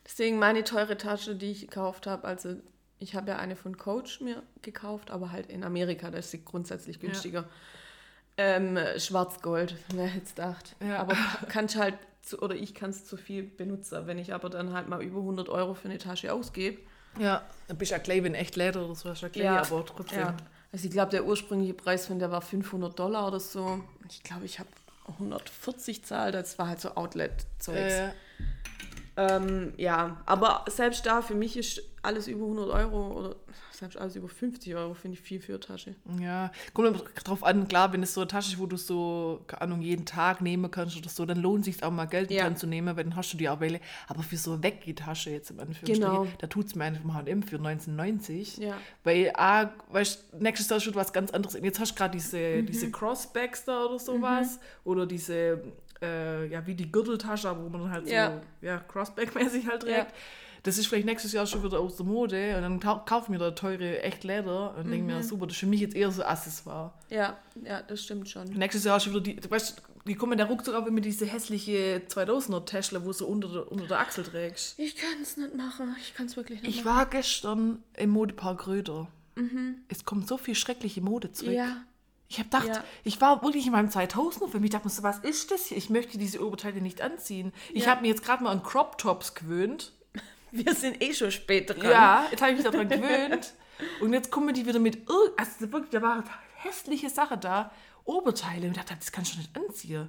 Deswegen 0.05 0.39
meine 0.39 0.63
teure 0.65 0.97
Tasche, 0.97 1.35
die 1.35 1.51
ich 1.51 1.63
gekauft 1.63 2.07
habe, 2.07 2.27
also 2.27 2.57
ich 2.99 3.15
habe 3.15 3.31
ja 3.31 3.37
eine 3.39 3.57
von 3.57 3.77
Coach 3.77 4.21
mir 4.21 4.43
gekauft, 4.63 5.11
aber 5.11 5.33
halt 5.33 5.49
in 5.51 5.65
Amerika, 5.65 6.11
da 6.11 6.19
ist 6.19 6.31
sie 6.31 6.45
grundsätzlich 6.45 7.01
günstiger. 7.01 7.45
Ähm, 8.39 8.79
Schwarzgold, 8.99 9.77
wer 9.95 10.07
hätte 10.07 10.25
es 10.27 10.35
gedacht. 10.35 10.77
Ja. 10.81 10.99
Aber 10.99 11.15
kann 11.49 11.67
ich 11.67 11.77
halt, 11.77 11.95
zu, 12.23 12.41
oder 12.41 12.55
ich 12.55 12.75
kann 12.75 12.91
es 12.91 13.05
zu 13.05 13.17
viel 13.17 13.43
benutzen. 13.43 14.07
Wenn 14.07 14.19
ich 14.19 14.35
aber 14.35 14.51
dann 14.51 14.73
halt 14.73 14.89
mal 14.89 15.03
über 15.03 15.21
100 15.21 15.49
Euro 15.49 15.75
für 15.75 15.89
eine 15.89 15.99
Tasche 15.99 16.33
ausgebe. 16.33 16.81
Ja, 17.19 17.43
dann 17.69 17.77
bist 17.79 17.91
du 17.91 17.95
ja 17.97 18.01
gleich, 18.03 18.23
wenn 18.23 18.35
echt 18.35 18.57
Leder 18.57 18.85
oder 18.85 18.95
so, 18.95 19.09
hast 19.11 19.23
du 19.23 19.31
gleich, 19.31 19.45
Ja. 19.45 19.63
aber 19.63 19.85
trotzdem. 19.85 20.21
Ja. 20.21 20.37
Also 20.73 20.87
ich 20.87 20.91
glaube, 20.91 21.11
der 21.11 21.25
ursprüngliche 21.25 21.75
Preis 21.75 22.07
von 22.07 22.19
der 22.19 22.31
war 22.31 22.41
500 22.43 22.99
Dollar 22.99 23.29
oder 23.29 23.41
so. 23.41 23.81
Ich 24.11 24.23
glaube, 24.23 24.45
ich 24.45 24.59
habe 24.59 24.69
140 25.09 26.05
zahlt, 26.05 26.35
das 26.35 26.59
war 26.59 26.69
halt 26.69 26.81
so 26.81 26.95
Outlet-Zeugs. 26.95 27.95
Äh, 27.95 28.11
Ähm, 29.19 29.73
ja, 29.79 30.21
aber 30.27 30.67
selbst 30.69 31.07
da, 31.07 31.23
für 31.23 31.35
mich 31.35 31.57
ist 31.57 31.81
alles 32.03 32.27
über 32.29 32.45
100 32.45 32.69
Euro 32.69 33.13
oder 33.19 33.37
selbst 33.77 33.97
alles 33.99 34.17
über 34.17 34.29
50 34.29 34.75
Euro, 34.75 34.95
finde 34.95 35.17
ich 35.17 35.21
viel 35.23 35.41
für 35.41 35.53
eine 35.53 35.61
Tasche. 35.61 35.95
ja, 36.21 36.51
kommt 36.75 37.03
drauf 37.25 37.45
an, 37.45 37.69
klar, 37.69 37.93
wenn 37.93 38.03
es 38.03 38.15
so 38.15 38.23
eine 38.23 38.29
Tasche 38.29 38.53
ist, 38.53 38.59
wo 38.59 38.67
du 38.67 38.77
so, 38.77 39.43
keine 39.47 39.63
Ahnung, 39.63 39.83
jeden 39.83 40.05
Tag 40.07 40.41
nehmen 40.41 40.71
kannst 40.71 40.97
oder 40.97 41.09
so, 41.09 41.25
dann 41.27 41.39
lohnt 41.41 41.65
sich 41.65 41.83
auch 41.83 41.91
mal 41.91 42.07
Geld 42.07 42.31
Ja. 42.31 42.45
dran 42.45 42.57
zu 42.57 42.67
nehmen, 42.67 42.97
weil 42.97 43.05
dann 43.05 43.17
hast 43.17 43.33
du 43.33 43.37
die 43.37 43.49
auch 43.49 43.61
Weile. 43.61 43.81
Aber 44.09 44.23
für 44.23 44.37
so 44.37 44.53
eine 44.55 44.63
Weggetasche 44.63 45.31
jetzt 45.31 45.51
im 45.51 45.61
Anführungsstrichen, 45.61 46.03
Genau. 46.03 46.27
da 46.39 46.47
tut 46.47 46.67
es 46.67 46.75
mir 46.75 46.85
einfach 46.85 47.05
mal 47.05 47.15
H&M 47.15 47.43
für 47.43 47.59
1990. 47.59 48.59
Ja. 48.59 48.77
Weil, 49.05 49.33
ah, 49.35 49.71
weißt 49.91 50.25
du, 50.33 50.43
nächstes 50.43 50.69
Jahr 50.69 50.81
schon 50.81 50.95
was 50.95 51.13
ganz 51.13 51.31
anderes. 51.31 51.55
Und 51.55 51.65
jetzt 51.65 51.79
hast 51.81 51.93
du 51.93 51.97
gerade 51.97 52.13
diese, 52.13 52.39
Mhm. 52.39 52.67
diese 52.67 52.91
Crossbacks 52.91 53.65
da 53.65 53.85
oder 53.85 53.99
sowas. 53.99 54.59
Oder 54.85 55.07
diese, 55.07 55.63
äh, 56.03 56.47
ja, 56.49 56.67
wie 56.67 56.75
die 56.75 56.91
Gürteltasche, 56.91 57.49
aber 57.49 57.65
wo 57.65 57.69
man 57.69 57.91
halt 57.91 58.09
Ja. 58.09 58.41
so, 58.61 58.67
ja, 58.67 58.79
Crossback-mäßig 58.89 59.67
halt 59.67 59.83
trägt. 59.83 59.97
Ja. 59.97 60.07
Das 60.67 60.79
ist 60.79 60.87
vielleicht 60.89 61.07
nächstes 61.07 61.33
Jahr 61.33 61.47
schon 61.47 61.63
wieder 61.63 61.79
aus 61.81 61.97
der 61.97 62.05
Mode. 62.07 62.57
Und 62.57 62.63
dann 62.63 62.81
kau- 62.81 63.05
kaufe 63.05 63.25
ich 63.25 63.29
mir 63.31 63.39
da 63.39 63.51
teure 63.53 64.03
echt 64.03 64.25
Leder 64.25 64.75
und 64.77 64.91
denke 64.91 65.03
Mhm. 65.03 65.07
mir, 65.07 65.23
super, 65.23 65.47
das 65.47 65.55
ist 65.55 65.61
für 65.61 65.67
mich 65.67 65.81
jetzt 65.81 65.95
eher 65.95 66.11
so 66.11 66.25
Accessoire. 66.25 66.93
Ja, 67.09 67.37
ja, 67.65 67.83
das 67.83 68.03
stimmt 68.05 68.29
schon. 68.29 68.49
Nächstes 68.49 68.85
Jahr 68.85 68.99
schon 69.01 69.13
wieder 69.13 69.23
die, 69.23 69.37
du 69.37 69.51
weißt, 69.51 69.83
die 70.07 70.15
kommen 70.15 70.37
der 70.39 70.47
ruckzuck 70.47 70.75
auch 70.75 70.87
immer 70.87 71.01
diese 71.01 71.27
hässliche 71.27 72.03
2000er 72.09 72.65
Tesla, 72.65 73.01
wo 73.03 73.07
du 73.09 73.13
so 73.13 73.27
unter 73.27 73.49
der, 73.49 73.73
unter 73.73 73.87
der 73.87 74.01
Achsel 74.01 74.25
trägst. 74.25 74.79
Ich 74.79 74.97
kann 74.97 75.21
es 75.23 75.37
nicht 75.37 75.55
machen. 75.57 75.95
Ich 76.01 76.15
kann 76.15 76.27
es 76.27 76.37
wirklich 76.37 76.63
nicht 76.63 76.77
Ich 76.79 76.85
war 76.85 77.07
gestern 77.07 77.83
im 77.97 78.11
Modepark 78.11 78.67
Röder. 78.67 79.09
Es 79.89 80.05
kommt 80.05 80.27
so 80.29 80.37
viel 80.39 80.55
schreckliche 80.55 81.01
Mode 81.01 81.31
zurück. 81.33 81.55
machen. 81.57 81.69
Ja, 81.69 81.83
Ich 82.29 82.39
habe 82.41 82.49
gedacht, 82.49 82.67
Ja. 82.67 82.85
ich 83.05 83.21
war 83.21 83.41
wirklich 83.45 83.67
in 83.67 83.73
meinem 83.73 83.89
2000er 83.89 84.49
Film. 84.49 84.65
Ich 84.65 84.71
dachte 84.71 84.87
mir 84.87 84.91
so, 84.91 85.05
was 85.05 85.21
ist 85.21 85.53
das 85.53 85.67
hier? 85.67 85.77
Ich 85.77 85.91
möchte 85.91 86.19
diese 86.19 86.45
Oberteile 86.45 86.81
nicht 86.81 87.01
anziehen. 87.01 87.53
Ich 87.73 87.85
Ja. 87.85 87.93
habe 87.93 88.03
mir 88.03 88.09
jetzt 88.09 88.25
gerade 88.25 88.43
mal 88.43 88.51
an 88.51 88.65
Crop 88.65 88.99
Tops 88.99 89.35
gewöhnt. 89.37 89.93
Wir 90.65 90.75
sind 90.75 91.03
eh 91.03 91.13
schon 91.13 91.31
spät 91.31 91.71
dran. 91.71 91.91
Ja, 91.91 92.27
jetzt 92.31 92.41
habe 92.43 92.53
ich 92.53 92.59
mich 92.59 92.67
daran 92.67 92.89
gewöhnt. 92.89 93.55
Und 94.01 94.13
jetzt 94.13 94.31
kommen 94.31 94.55
die 94.55 94.65
wieder 94.67 94.79
mit, 94.79 94.99
also 95.37 95.73
wirklich, 95.73 95.91
da 95.91 96.03
war 96.03 96.25
hässliche 96.55 97.11
Sache 97.11 97.37
da, 97.37 97.71
Oberteile. 98.05 98.67
Und 98.67 98.73
ich 98.73 98.77
dachte, 98.79 98.97
das 98.99 99.13
kann 99.13 99.23
ich 99.25 99.31
schon 99.31 99.41
nicht 99.41 99.57
anziehen. 99.57 100.09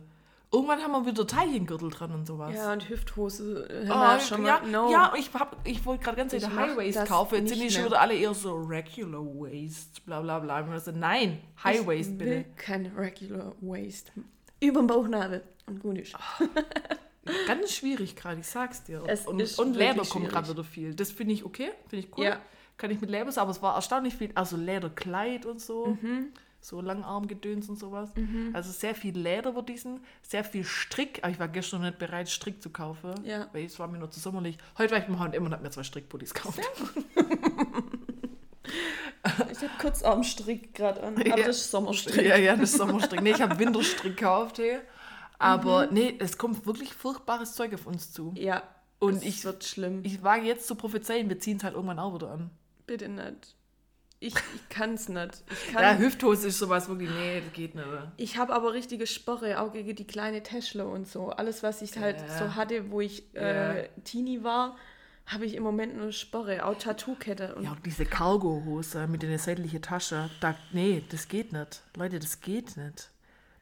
Irgendwann 0.49 0.81
haben 0.81 0.91
wir 0.93 1.05
wieder 1.05 1.27
Taillengürtel 1.27 1.89
dran 1.89 2.13
und 2.13 2.25
sowas. 2.25 2.55
Ja, 2.55 2.71
und 2.71 2.87
Hüfthose. 2.87 3.67
Äh, 3.69 3.89
Oh, 3.89 3.95
wir 3.95 4.19
schon 4.21 4.45
ja, 4.45 4.59
mal. 4.61 4.69
No. 4.69 4.89
ja, 4.89 5.11
ich, 5.17 5.33
hab, 5.33 5.57
ich 5.65 5.85
wollte 5.85 6.05
gerade 6.05 6.17
ganz 6.17 6.31
Ich 6.31 6.45
viele 6.45 6.55
High 6.55 6.77
Waist 6.77 7.05
kaufen. 7.05 7.35
Jetzt 7.35 7.49
sind 7.49 7.59
die 7.61 7.69
schon 7.69 7.85
wieder 7.85 7.99
alle 7.99 8.15
eher 8.15 8.33
so 8.33 8.55
Regular 8.55 9.21
Waist, 9.25 10.05
bla 10.05 10.21
bla 10.21 10.39
bla. 10.39 10.61
Und 10.61 10.73
ich 10.73 10.83
so, 10.83 10.91
nein, 10.91 11.39
High 11.63 11.85
Waist 11.85 12.11
ich 12.11 12.17
bitte. 12.17 12.31
will 12.31 12.45
kein 12.55 12.85
Regular 12.95 13.53
Waist. 13.59 14.13
Über 14.61 14.79
den 14.81 14.87
Bauchnabel. 14.87 15.43
Und 15.65 15.81
gut 15.81 15.97
ist. 15.97 16.15
Ganz 17.47 17.73
schwierig 17.73 18.15
gerade, 18.15 18.39
ich 18.39 18.47
sag's 18.47 18.83
dir. 18.83 19.03
Es 19.07 19.27
und 19.27 19.39
ist 19.39 19.59
und 19.59 19.75
Leder 19.75 20.03
kommt 20.05 20.29
gerade 20.29 20.49
wieder 20.49 20.63
viel. 20.63 20.93
Das 20.95 21.11
finde 21.11 21.33
ich 21.33 21.45
okay, 21.45 21.71
finde 21.87 22.05
ich 22.05 22.17
cool. 22.17 22.25
Ja. 22.25 22.41
Kann 22.77 22.91
ich 22.91 23.01
mit 23.01 23.09
sagen, 23.09 23.37
aber 23.37 23.51
es 23.51 23.61
war 23.61 23.75
erstaunlich 23.75 24.15
viel. 24.15 24.31
Also 24.35 24.55
Lederkleid 24.55 25.45
und 25.45 25.59
so. 25.61 25.97
Mhm. 26.01 26.27
So 26.59 26.81
Langarmgedöns 26.81 27.69
und 27.69 27.79
sowas. 27.79 28.09
Also 28.53 28.71
sehr 28.71 28.93
viel 28.95 29.17
Leder 29.17 29.55
wird 29.55 29.69
diesen, 29.69 30.01
sehr 30.21 30.43
viel 30.43 30.63
Strick. 30.63 31.19
Aber 31.21 31.31
ich 31.31 31.39
war 31.39 31.47
gestern 31.47 31.81
nicht 31.81 31.97
bereit, 31.97 32.29
Strick 32.29 32.61
zu 32.61 32.69
kaufen. 32.69 33.13
Ja. 33.23 33.47
Weil 33.53 33.65
es 33.65 33.79
war 33.79 33.87
mir 33.87 33.99
nur 33.99 34.11
zu 34.11 34.19
sommerlich. 34.19 34.57
Heute 34.77 34.91
war 34.91 34.99
ich 34.99 35.05
beim 35.05 35.19
H&M 35.19 35.45
und 35.45 35.53
habe 35.53 35.63
mir 35.63 35.69
zwei 35.69 35.83
Strickpullis 35.83 36.33
gekauft. 36.33 36.59
Ich 39.51 39.57
habe 39.57 39.71
Kurzarmstrick 39.79 40.73
gerade 40.73 41.03
an. 41.03 41.15
Aber 41.15 41.27
Ja. 41.27 41.35
das 41.35 41.57
ist 41.57 41.71
Sommerstrick. 41.71 42.25
Ja, 42.25 42.37
ja, 42.37 42.55
das 42.55 42.71
ist 42.71 42.77
Sommerstrick. 42.77 43.21
Nee, 43.21 43.31
ich 43.31 43.41
habe 43.41 43.57
Winterstrick 43.59 44.15
gekauft, 44.15 44.59
hey. 44.59 44.79
Aber 45.39 45.87
Mhm. 45.87 45.93
nee, 45.93 46.15
es 46.19 46.37
kommt 46.37 46.65
wirklich 46.65 46.93
furchtbares 46.93 47.53
Zeug 47.53 47.73
auf 47.73 47.85
uns 47.87 48.11
zu. 48.11 48.33
Ja. 48.35 48.63
Und 48.99 49.17
es 49.17 49.23
ich- 49.23 49.45
wird 49.45 49.63
schlimm. 49.63 50.01
Ich 50.03 50.23
wage 50.23 50.45
jetzt 50.45 50.65
zu 50.67 50.75
prophezeien, 50.75 51.29
wir 51.29 51.39
ziehen 51.39 51.57
es 51.57 51.63
halt 51.63 51.75
irgendwann 51.75 51.99
auch 51.99 52.15
wieder 52.15 52.31
an. 52.31 52.49
Bitte 52.87 53.07
nicht. 53.09 53.55
Ich, 54.19 54.33
ich 54.33 54.69
kann 54.69 54.95
es 54.95 55.09
nicht. 55.09 55.43
Ich, 55.51 55.67
kann, 55.73 55.83
Ja, 55.83 55.95
Hüfthose 55.97 56.47
ist 56.47 56.57
sowas 56.57 56.89
wirklich, 56.89 57.11
nee, 57.11 57.39
das 57.41 57.53
geht 57.53 57.75
nicht. 57.75 57.87
ich 58.17 58.37
habe 58.37 58.53
aber 58.53 58.73
richtige 58.73 59.05
Sporre, 59.05 59.61
auch 59.61 59.71
gegen 59.73 59.95
die 59.95 60.07
kleine 60.07 60.41
Täschle 60.41 60.87
und 60.87 61.07
so. 61.07 61.29
Alles, 61.29 61.61
was 61.61 61.83
ich 61.83 61.95
halt 61.99 62.17
Ja. 62.27 62.37
so 62.39 62.55
hatte, 62.55 62.89
wo 62.89 62.99
ich 63.01 63.35
äh, 63.35 63.89
Teenie 64.05 64.43
war, 64.43 64.75
habe 65.27 65.45
ich 65.45 65.53
im 65.53 65.61
Moment 65.61 65.95
nur 65.97 66.11
Sporre. 66.13 66.65
Auch 66.65 66.75
Tattoo-Kette. 66.79 67.53
Und 67.53 67.63
Ja, 67.65 67.73
und 67.73 67.85
diese 67.85 68.05
Cargo-Hose 68.05 69.05
mit 69.05 69.21
der 69.21 69.37
seitlichen 69.37 69.83
Tasche, 69.83 70.31
da, 70.39 70.55
nee, 70.71 71.03
das 71.09 71.27
geht 71.27 71.53
nicht. 71.53 71.83
Leute, 71.95 72.17
das 72.17 72.41
geht 72.41 72.75
nicht. 72.77 73.11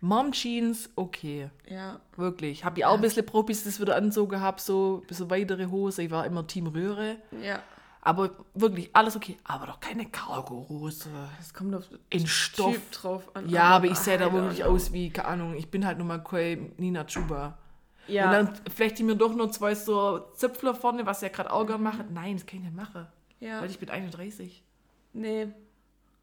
Mom-Jeans, 0.06 0.90
okay. 0.96 1.50
ja. 1.70 2.00
Wirklich. 2.16 2.64
Habe 2.64 2.80
ich 2.80 2.86
auch 2.86 2.94
ein 2.94 3.02
bisschen 3.02 3.26
probiert, 3.26 3.48
bis 3.48 3.60
ich 3.60 3.66
das 3.66 3.82
wieder 3.82 3.96
anzogen 3.96 4.40
habe, 4.40 4.62
so 4.62 5.02
ein 5.04 5.08
bisschen 5.08 5.30
weitere 5.30 5.66
Hose. 5.66 6.04
Ich 6.04 6.12
war 6.12 6.26
immer 6.26 6.46
Team 6.46 6.68
Röhre. 6.68 7.18
Ja. 7.42 7.60
Aber 8.02 8.30
wirklich, 8.54 8.92
alles 8.94 9.16
okay. 9.16 9.38
Aber 9.44 9.66
doch 9.66 9.80
keine 9.80 10.06
Cargo-Hose. 10.06 11.10
Es 11.40 11.54
kommt 11.54 11.74
auf 11.74 11.86
den 12.14 12.28
Stoff. 12.28 12.74
Typ 12.74 12.92
drauf 12.92 13.36
an. 13.36 13.50
Ja, 13.50 13.64
aber 13.64 13.86
ich 13.88 13.96
sehe 13.98 14.20
da 14.20 14.32
wirklich 14.32 14.64
aus 14.64 14.94
wie, 14.94 15.10
keine 15.10 15.28
Ahnung, 15.30 15.56
ich 15.56 15.72
bin 15.72 15.86
halt 15.86 15.98
nur 15.98 16.06
mal 16.06 16.20
keine 16.20 16.70
Nina 16.78 17.04
Chuba. 17.06 17.58
Ja. 18.08 18.26
Und 18.26 18.32
dann 18.32 18.54
vielleicht 18.72 19.00
die 19.00 19.04
mir 19.04 19.16
doch 19.16 19.34
nur 19.34 19.52
zwei 19.52 19.74
so 19.74 20.20
Zipfler 20.36 20.76
vorne, 20.76 21.04
was 21.08 21.22
ja 21.22 21.30
gerade 21.30 21.52
auch 21.52 21.66
gerne 21.66 21.82
machen. 21.82 22.06
Nein, 22.14 22.38
das 22.38 22.46
kann 22.46 22.60
ich 22.60 22.66
nicht 22.66 22.76
machen. 22.76 23.08
ja. 23.40 23.60
Weil 23.60 23.72
ich 23.72 23.80
bin 23.80 23.90
31. 23.90 24.64
Nee. 25.14 25.48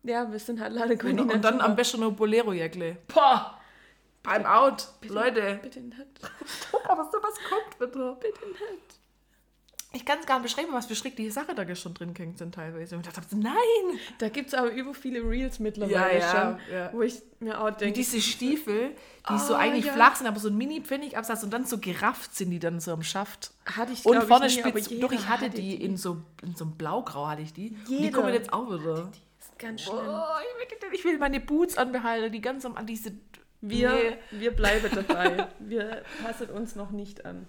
Ja, 0.05 0.31
wir 0.31 0.39
sind 0.39 0.61
halt 0.61 0.73
leider 0.73 1.05
Und, 1.05 1.21
und 1.33 1.45
dann 1.45 1.61
am 1.61 1.75
besten 1.75 2.01
noch 2.01 2.13
Bolero-Jäckle. 2.13 2.99
Boah! 3.13 3.59
Beim 4.23 4.47
Out. 4.47 4.89
Leute. 5.09 5.59
Bitte 5.63 5.81
nicht. 5.81 5.99
Aber 6.89 7.05
sowas 7.11 7.35
kommt 7.49 7.79
bitte. 7.79 8.17
Bitte 8.21 8.47
nicht. 8.49 8.99
Ich 9.95 10.07
kann 10.07 10.19
es 10.21 10.27
gar 10.27 10.39
nicht 10.41 10.55
beschreiben, 10.55 10.73
was 10.73 10.87
für 10.87 10.95
schreckliche 10.95 11.31
Sachen 11.31 11.55
da 11.55 11.75
schon 11.77 11.93
drin 11.93 12.15
hängt 12.17 12.39
sind 12.39 12.55
teilweise. 12.55 12.97
Und 12.97 13.07
ich 13.07 13.13
dachte, 13.13 13.37
nein! 13.39 13.55
Da 14.19 14.31
gibt 14.31 14.49
es 14.49 14.55
aber 14.55 14.71
über 14.71 14.95
viele 14.95 15.21
Reels 15.21 15.59
mittlerweile 15.59 15.93
Ja, 15.95 16.11
ja, 16.11 16.31
schon, 16.31 16.75
ja. 16.75 16.93
wo 16.95 17.03
ich 17.03 17.21
mir 17.41 17.61
auch 17.61 17.71
denke, 17.73 17.93
diese 17.93 18.21
Stiefel, 18.23 18.95
die 19.29 19.39
so 19.39 19.55
Ah, 19.55 19.59
eigentlich 19.59 19.85
ja. 19.85 19.93
flach 19.93 20.17
sind, 20.17 20.27
aber 20.27 20.41
so 20.41 20.49
ein 20.49 20.57
Mini-Pfennigabsatz 20.57 21.43
und 21.45 21.51
dann 21.51 21.67
so 21.67 21.77
gerafft 21.77 22.35
sind 22.35 22.51
die 22.51 22.59
dann 22.59 22.81
so 22.81 22.93
am 22.93 23.03
Schaft. 23.03 23.53
hatte 23.67 23.93
ich 23.93 24.07
Und 24.07 24.23
vorne 24.23 24.47
ich 24.47 24.65
nie, 24.65 24.71
spitz. 24.71 24.89
jeder 24.89 25.09
Doch, 25.09 25.13
ich 25.13 25.29
hatte 25.29 25.47
hatte 25.47 25.61
die, 25.61 25.75
in 25.83 25.99
so 25.99 26.23
in 26.43 26.55
so 26.57 26.65
einem 26.65 26.77
Blaugrau 26.79 27.27
hatte 27.29 27.43
ich 27.43 27.53
die. 27.53 27.71
Und 27.71 27.89
die 27.89 27.97
Jeder 27.97 28.19
kommen 28.19 28.33
jetzt 28.33 28.51
auch 28.51 28.67
wieder. 28.69 29.11
Das 29.39 29.49
ist 29.49 29.59
ganz 29.59 29.83
schlimm. 29.83 29.99
Oh, 30.09 30.23
ich, 30.95 31.05
will, 31.05 31.19
meine 31.19 31.41
Boots 31.41 31.77
anbehalten, 31.77 32.33
die 32.33 32.41
ganz 32.41 32.65
am 32.65 32.77
an 32.77 32.87
diese. 32.87 33.13
Wir, 33.63 33.91
Nee. 33.93 34.17
wir 34.41 34.51
bleiben 34.51 34.89
dabei. 34.95 35.49
Wir 35.61 36.03
passen 36.23 36.51
uns 36.51 36.75
noch 36.77 36.91
nicht 36.91 37.25
an. 37.25 37.47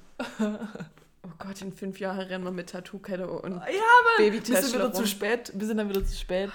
Oh 1.26 1.30
Gott, 1.40 1.62
in 1.62 1.74
fünf 1.74 2.00
Jahren 2.00 2.20
rennen 2.20 2.44
wir 2.44 2.52
mit 2.52 2.70
Tattoo-Kette 2.70 3.28
und 3.30 3.54
Ja, 3.54 3.60
aber 3.62 4.32
wir 4.32 4.42
sind 4.44 4.74
wieder 4.74 4.86
rum. 4.86 4.94
zu 4.94 5.08
spät. 5.08 5.52
Wir 5.56 5.66
sind 5.66 5.78
dann 5.78 5.90
wieder 5.90 6.06
zu 6.06 6.16
spät. 6.16 6.52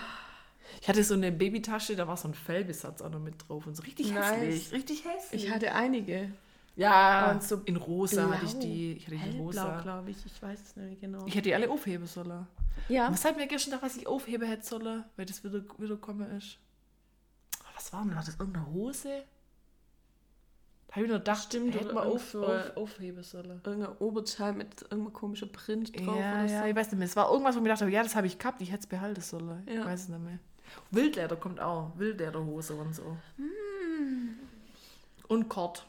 Ich 0.81 0.88
hatte 0.88 1.03
so 1.03 1.14
eine 1.14 1.33
Babytasche, 1.33 1.97
da 1.97 2.07
war 2.07 2.16
so 2.16 2.29
ein 2.29 2.35
Fellbesatz 2.35 3.01
auch 3.03 3.11
noch 3.11 3.18
mit 3.18 3.35
drauf 3.49 3.66
und 3.66 3.75
so 3.77 3.83
richtig 3.83 4.12
Nice. 4.12 4.31
hässlich. 4.37 4.73
Richtig 4.73 5.05
hässlich. 5.05 5.44
ich 5.47 5.51
hatte 5.51 5.73
einige. 5.75 6.31
ja, 6.77 7.33
Und 7.33 7.42
so 7.42 7.57
in 7.64 7.77
rosa 7.77 8.27
Blau. 8.27 8.35
hatte 8.37 8.44
ich 8.44 8.59
die. 8.59 8.92
Ich 8.92 9.07
hatte 9.07 9.16
die 9.16 9.23
Hellblau, 9.23 9.44
rosa. 9.44 9.81
glaube 9.81 10.11
ich. 10.11 10.18
Ich 10.25 10.40
weiß 10.40 10.61
es 10.61 10.77
nicht 10.77 11.01
genau. 11.01 11.27
Ich 11.27 11.35
hätte 11.35 11.44
die 11.49 11.55
alle 11.55 11.68
aufheben 11.71 12.07
sollen. 12.07 12.47
ja, 12.88 13.11
Was 13.11 13.25
hat 13.25 13.37
mir 13.37 13.47
gestern 13.49 13.73
gedacht, 13.73 13.85
was 13.90 13.97
ich 13.97 14.07
aufheben 14.07 14.47
hätte 14.47 14.64
sollen, 14.66 15.05
weil 15.16 15.27
das 15.27 15.42
wieder, 15.42 15.62
wieder 15.79 15.97
kommen 15.97 16.31
ist? 16.37 16.59
Was 17.75 17.92
war 17.92 18.03
denn? 18.05 18.14
War 18.14 18.23
das 18.25 18.37
irgendeine 18.38 18.66
Hose? 18.66 19.25
Da 20.88 20.94
habe 20.94 21.05
ich 21.05 21.09
nur 21.11 21.18
gedacht, 21.18 21.42
Stimmt, 21.44 21.74
hätte 21.74 21.92
man 21.92 22.07
auf, 22.09 22.31
so 22.31 22.46
auf, 22.46 22.77
aufheben 22.77 23.22
sollen. 23.22 23.61
irgendein 23.64 23.96
Oberteil 23.98 24.55
mit 24.55 24.83
irgendeinem 24.83 25.12
komischen 25.12 25.53
Print 25.53 25.94
drauf 25.94 26.07
Ja, 26.18 26.42
oder 26.42 26.44
ja, 26.46 26.62
so. 26.62 26.66
ich 26.66 26.74
weiß 26.77 26.87
nicht 26.92 26.98
mehr. 26.98 27.07
Es 27.07 27.14
war 27.16 27.31
irgendwas, 27.31 27.55
wo 27.55 27.59
ich 27.59 27.62
mir 27.64 27.68
dachte, 27.68 27.87
ja, 27.88 28.03
das 28.03 28.16
habe 28.16 28.27
ich 28.27 28.38
gehabt, 28.38 28.61
ich 28.62 28.70
hätte 28.70 28.81
es 28.81 28.87
behalten 28.87 29.20
sollen. 29.20 29.62
Ich 29.66 29.74
Ja. 29.74 29.85
weiß 29.85 30.03
es 30.05 30.09
nicht 30.09 30.20
mehr. 30.24 30.38
Wildleder 30.90 31.37
kommt 31.37 31.61
auch. 31.61 31.92
Wildlederhose 31.96 32.74
und 32.74 32.94
so. 32.94 33.16
Hm. 33.37 34.37
Und 35.29 35.48
Kord. 35.48 35.87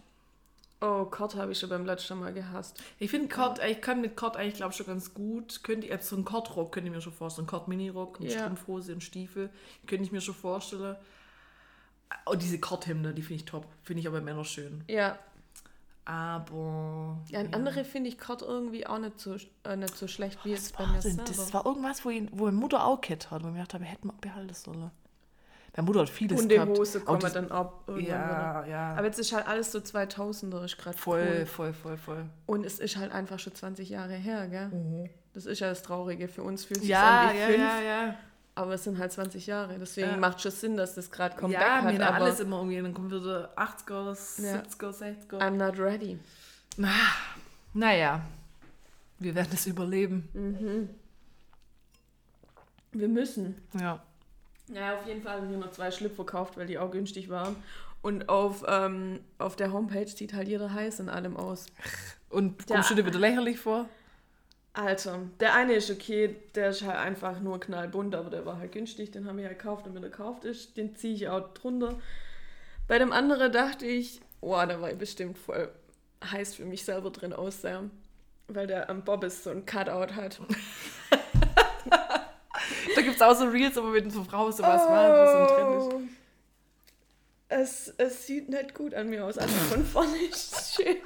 Oh, 0.82 1.06
Kord 1.06 1.36
habe 1.36 1.52
ich 1.52 1.60
schon 1.60 1.70
beim 1.70 1.86
letzten 1.86 2.20
Mal 2.20 2.34
gehasst. 2.34 2.82
Ich 3.00 3.10
finde 3.12 3.28
Kord, 3.34 3.60
ich 3.66 3.82
kann 3.82 4.00
mit 4.02 4.16
Kord 4.16 4.38
eigentlich, 4.38 4.56
glaube 4.56 4.72
ich, 4.72 4.78
schon 4.78 4.86
ganz 4.86 5.14
gut. 5.14 5.62
Könnte 5.64 5.88
ich, 5.88 6.02
so 6.02 6.16
einen 6.16 6.24
Kordrock 6.26 6.72
könnte 6.72 6.90
ich 6.90 6.96
mir 6.96 7.02
schon 7.02 7.12
vorstellen. 7.14 7.48
Kord 7.48 7.68
Minirock, 7.68 8.20
und 8.20 8.28
Ja. 8.28 8.40
Strumpfhose 8.40 8.94
und 8.94 9.04
Stiefel. 9.04 9.50
Könnte 9.88 10.04
ich 10.06 10.12
mir 10.12 10.22
schon 10.22 10.36
vorstellen. 10.36 10.96
Und 12.26 12.42
diese 12.42 12.60
Kordhemde, 12.60 13.14
die 13.14 13.22
finde 13.22 13.36
ich 13.36 13.46
top. 13.46 13.66
Finde 13.84 14.02
ich 14.02 14.08
aber 14.08 14.22
Männer 14.22 14.44
schön. 14.46 14.84
Ja, 14.88 15.18
Aber. 16.06 17.20
ja 17.30 17.40
an 17.40 17.54
andere 17.54 17.84
finde 17.86 18.10
ich 18.10 18.18
Kord 18.18 18.42
irgendwie 18.42 18.88
auch 18.88 18.98
nicht 19.00 19.20
so, 19.20 19.36
äh, 19.64 19.76
nicht 19.76 19.96
so 19.96 20.08
schlecht 20.08 20.44
wie 20.44 20.54
Was 20.54 20.60
jetzt 20.60 20.78
bei 20.78 20.86
mir 20.88 20.94
denn? 20.94 21.02
selber. 21.02 21.24
Das 21.26 21.54
war 21.54 21.66
irgendwas, 21.66 22.04
wo, 22.04 22.10
ihn, 22.10 22.30
wo 22.32 22.46
meine 22.46 22.58
Mutter 22.58 22.84
auch 22.86 23.00
gehabt 23.02 23.30
hat, 23.32 23.44
wo 23.44 23.48
ich 23.48 23.54
mir 23.54 23.60
gedacht 23.60 23.74
habe, 23.76 23.86
hätten 23.86 24.08
wir 24.08 24.14
behalten 24.20 24.54
sollen. 24.54 24.92
Meine 25.76 25.86
Mutter 25.86 26.00
hat 26.02 26.10
vieles 26.10 26.42
Hundehose 26.42 26.94
gehabt. 26.94 27.06
kommen 27.06 27.18
Auch 27.18 27.22
das- 27.22 27.34
dann 27.34 27.52
ab 27.52 27.84
irgendwann 27.88 28.08
Ja, 28.10 28.64
wieder. 28.64 28.72
ja. 28.72 28.96
Aber 28.96 29.06
jetzt 29.06 29.20
ist 29.20 29.32
halt 29.34 29.48
alles 29.48 29.72
so 29.72 29.80
2000er, 29.80 30.66
ist 30.66 30.78
gerade 30.78 30.98
voll, 30.98 31.28
cool. 31.40 31.46
voll, 31.46 31.74
voll, 31.74 31.98
voll. 31.98 32.26
Und 32.48 32.66
es 32.66 32.80
ist 32.80 32.98
halt 32.98 33.12
einfach 33.12 33.38
schon 33.40 33.54
20 33.54 33.88
Jahre 33.90 34.14
her, 34.16 34.48
gell? 34.48 35.10
Das 35.34 35.46
ist 35.46 35.60
ja 35.60 35.70
das 35.70 35.84
Traurige. 35.84 36.28
Für 36.28 36.42
uns 36.42 36.66
fühlt 36.66 36.80
sich 36.80 36.90
Mhm. 36.90 36.94
Ja, 36.94 37.20
an 37.30 37.36
wie 37.36 37.40
ja, 37.40 37.46
fünf, 37.46 37.60
ja, 37.60 37.82
ja. 37.82 38.16
Aber 38.60 38.74
es 38.74 38.84
sind 38.84 38.98
halt 38.98 39.12
20 39.12 39.48
Jahre. 39.48 39.78
Deswegen 39.80 40.10
Ja. 40.10 40.18
macht 40.18 40.42
schon 40.42 40.52
Sinn, 40.52 40.78
dass 40.78 40.96
das 40.96 41.10
gerade 41.10 41.36
Comeback 41.38 41.62
ja, 41.62 41.82
hat. 41.82 41.94
mir 41.94 42.06
Aber 42.06 42.16
alles 42.26 42.40
immer 42.40 42.58
irgendwie. 42.58 42.82
Dann 42.82 42.94
kommt 42.94 43.12
wieder 43.12 43.52
80er, 43.58 44.12
70er, 44.14 44.92
60er. 44.92 45.40
I'm 45.40 45.52
not 45.52 45.80
ready. 45.80 46.20
Naja, 47.74 48.22
wir 49.20 49.36
werden 49.36 49.50
es 49.54 49.66
überleben. 49.68 50.28
Wir 52.92 53.08
müssen. 53.08 53.62
Ja. 53.80 54.02
Ja, 54.68 54.96
auf 54.98 55.06
jeden 55.08 55.22
Fall 55.24 55.38
haben 55.42 55.50
wir 55.50 55.58
nur 55.58 55.72
zwei 55.72 55.90
Schlüpfer 55.92 56.16
verkauft, 56.18 56.58
weil 56.58 56.68
die 56.68 56.78
auch 56.78 56.92
günstig 56.92 57.30
waren. 57.30 57.56
Und 58.02 58.30
auf, 58.30 58.64
ähm, 58.68 59.20
auf 59.40 59.56
der 59.56 59.74
Homepage 59.74 60.08
sieht 60.08 60.34
halt 60.34 60.48
jeder 60.48 60.72
heiß 60.74 61.00
in 61.00 61.10
allem 61.10 61.36
aus. 61.36 61.66
Und 62.30 62.70
Ja. 62.70 62.76
kommst 62.76 62.92
du 62.92 62.96
dir 62.96 63.06
wieder 63.06 63.20
lächerlich 63.20 63.60
vor? 63.60 63.90
Alter, 64.74 65.20
der 65.40 65.56
eine 65.56 65.74
ist 65.74 65.90
okay, 65.90 66.36
der 66.56 66.70
ist 66.70 66.84
halt 66.84 66.98
einfach 66.98 67.40
nur 67.40 67.60
knallbunt, 67.60 68.16
aber 68.16 68.30
der 68.30 68.46
war 68.46 68.60
halt 68.60 68.72
günstig, 68.72 69.12
den 69.12 69.28
haben 69.28 69.38
wir 69.38 69.46
ja 69.46 69.50
gekauft 69.50 69.88
und 69.88 69.96
wenn 69.96 70.04
er 70.04 70.10
gekauft 70.10 70.46
ist, 70.46 70.78
den 70.78 70.96
ziehe 70.96 71.16
ich 71.16 71.28
auch 71.28 71.54
drunter. 71.54 72.00
Bei 72.88 72.98
dem 73.00 73.12
anderen 73.12 73.52
dachte 73.52 73.86
ich, 73.86 74.22
oh, 74.42 74.64
der 74.66 74.82
war 74.82 74.94
bestimmt 74.94 75.38
voll 75.38 75.70
heiß 76.24 76.56
für 76.56 76.66
mich 76.66 76.86
selber 76.86 77.10
drin 77.10 77.34
aussah, 77.34 77.84
weil 78.48 78.68
der 78.68 78.90
am 78.90 79.04
Bobbes 79.04 79.44
so 79.44 79.50
ein 79.50 79.66
Cutout 79.66 80.14
hat. 80.16 80.40
Da 82.96 83.02
gibt 83.02 83.16
es 83.16 83.22
auch 83.22 83.36
so 83.36 83.46
Reels, 83.46 83.78
aber 83.78 83.90
mit 83.90 84.12
so 84.12 84.24
Frauen 84.24 84.52
sowas 84.52 84.82
machen, 84.90 85.12
wo 85.12 85.26
so 85.26 85.56
Trend 85.56 85.78
ist. 85.78 85.94
Oh. 85.94 86.02
Es, 87.48 87.94
es 87.98 88.28
sieht 88.28 88.50
nicht 88.50 88.76
gut 88.76 88.94
an 88.94 89.10
mir 89.10 89.26
aus. 89.26 89.38
Also 89.38 89.54
von 89.56 89.86
vorne 89.86 90.18
ist 90.18 90.54
es 90.54 90.76
schön. 90.76 90.98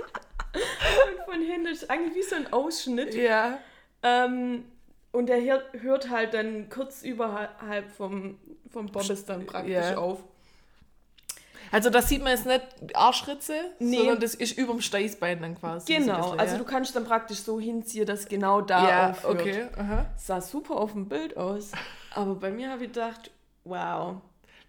Und 0.53 1.25
von 1.33 1.41
hinten 1.41 1.67
ist 1.67 1.89
eigentlich 1.89 2.15
wie 2.15 2.23
so 2.23 2.35
ein 2.35 2.51
Ausschnitt. 2.53 3.13
Ja. 3.15 3.59
Ähm, 4.03 4.65
und 5.11 5.27
der 5.27 5.41
hört, 5.41 6.09
halt 6.09 6.33
dann 6.33 6.69
kurz 6.69 7.03
überhalb 7.03 7.91
vom, 7.95 8.37
vom 8.71 8.87
Bobbes 8.87 9.25
dann 9.25 9.45
praktisch 9.45 9.71
Ja. 9.73 9.97
auf. 9.97 10.23
Also 11.71 11.89
das 11.89 12.07
sieht 12.07 12.21
man 12.21 12.31
jetzt 12.33 12.45
nicht 12.45 12.61
Arschritze, 12.95 13.55
Nee. 13.79 13.97
sondern 13.97 14.19
das 14.19 14.35
ist 14.35 14.55
überm 14.59 14.79
Steißbein 14.79 15.41
dann 15.41 15.59
quasi. 15.59 15.91
so 15.91 15.99
Genau, 15.99 16.17
bisschen, 16.21 16.39
also 16.39 16.53
ja. 16.53 16.59
du 16.59 16.65
kannst 16.65 16.95
dann 16.95 17.03
praktisch 17.05 17.39
so 17.39 17.59
hinziehen, 17.59 18.05
dass 18.05 18.27
genau 18.27 18.61
da 18.61 18.87
Ja, 18.89 19.09
aufhört. 19.11 19.41
okay. 19.41 19.65
Aha. 19.77 20.05
Sah 20.17 20.39
super 20.41 20.75
auf 20.75 20.91
dem 20.91 21.07
Bild 21.09 21.35
aus. 21.35 21.71
Aber 22.13 22.35
bei 22.35 22.51
mir 22.51 22.69
habe 22.69 22.83
ich 22.85 22.93
gedacht, 22.93 23.31
wow. 23.63 24.17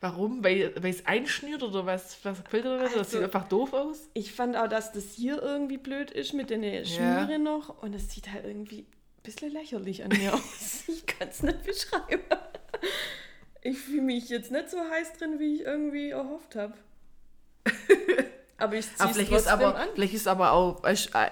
Warum? 0.05 0.45
Weil 0.45 0.75
es 0.83 1.07
einschnürt 1.07 1.62
oder 1.62 1.87
was? 1.87 2.19
Was 2.25 2.45
gefällt 2.45 2.67
dir 2.67 2.77
da? 2.77 2.83
das 2.85 2.95
Also- 2.95 3.11
sieht 3.11 3.23
einfach 3.23 3.49
doof 3.49 3.73
aus. 3.73 4.11
Ich 4.12 4.33
fand 4.35 4.55
auch, 4.55 4.69
dass 4.69 4.93
das 4.93 5.14
hier 5.14 5.40
irgendwie 5.43 5.79
blöd 5.79 6.11
ist 6.11 6.35
mit 6.35 6.51
den 6.51 6.62
Schnüre 6.85 7.38
noch 7.38 7.83
und 7.83 7.95
es 7.95 8.11
sieht 8.12 8.31
halt 8.31 8.45
irgendwie 8.45 8.81
ein 8.81 9.23
bisschen 9.23 9.51
lächerlich 9.51 10.05
an 10.05 10.11
mir 10.11 10.35
aus. 10.35 10.85
Ich 10.88 11.07
kann 11.07 11.29
es 11.29 11.43
nicht 11.43 11.62
beschreiben. 11.62 12.23
Ich 13.62 13.79
fühle 13.79 14.03
mich 14.03 14.29
jetzt 14.29 14.53
nicht 14.53 14.69
so 14.69 14.77
heiß 14.79 15.14
drin, 15.14 15.38
wie 15.38 15.55
ich 15.55 15.61
irgendwie 15.62 16.11
erhofft 16.11 16.55
habe. 16.55 16.75
Aber 18.57 18.75
ich 18.77 18.87
ziehe 18.87 19.01
Aber 19.01 19.11
es 19.11 19.17
vielleicht 19.17 19.33
ist 19.33 19.49
aber, 19.49 19.75
an. 19.77 19.88
vielleicht 19.95 20.14
ist 20.14 20.29
aber 20.29 20.53
auch 20.53 20.83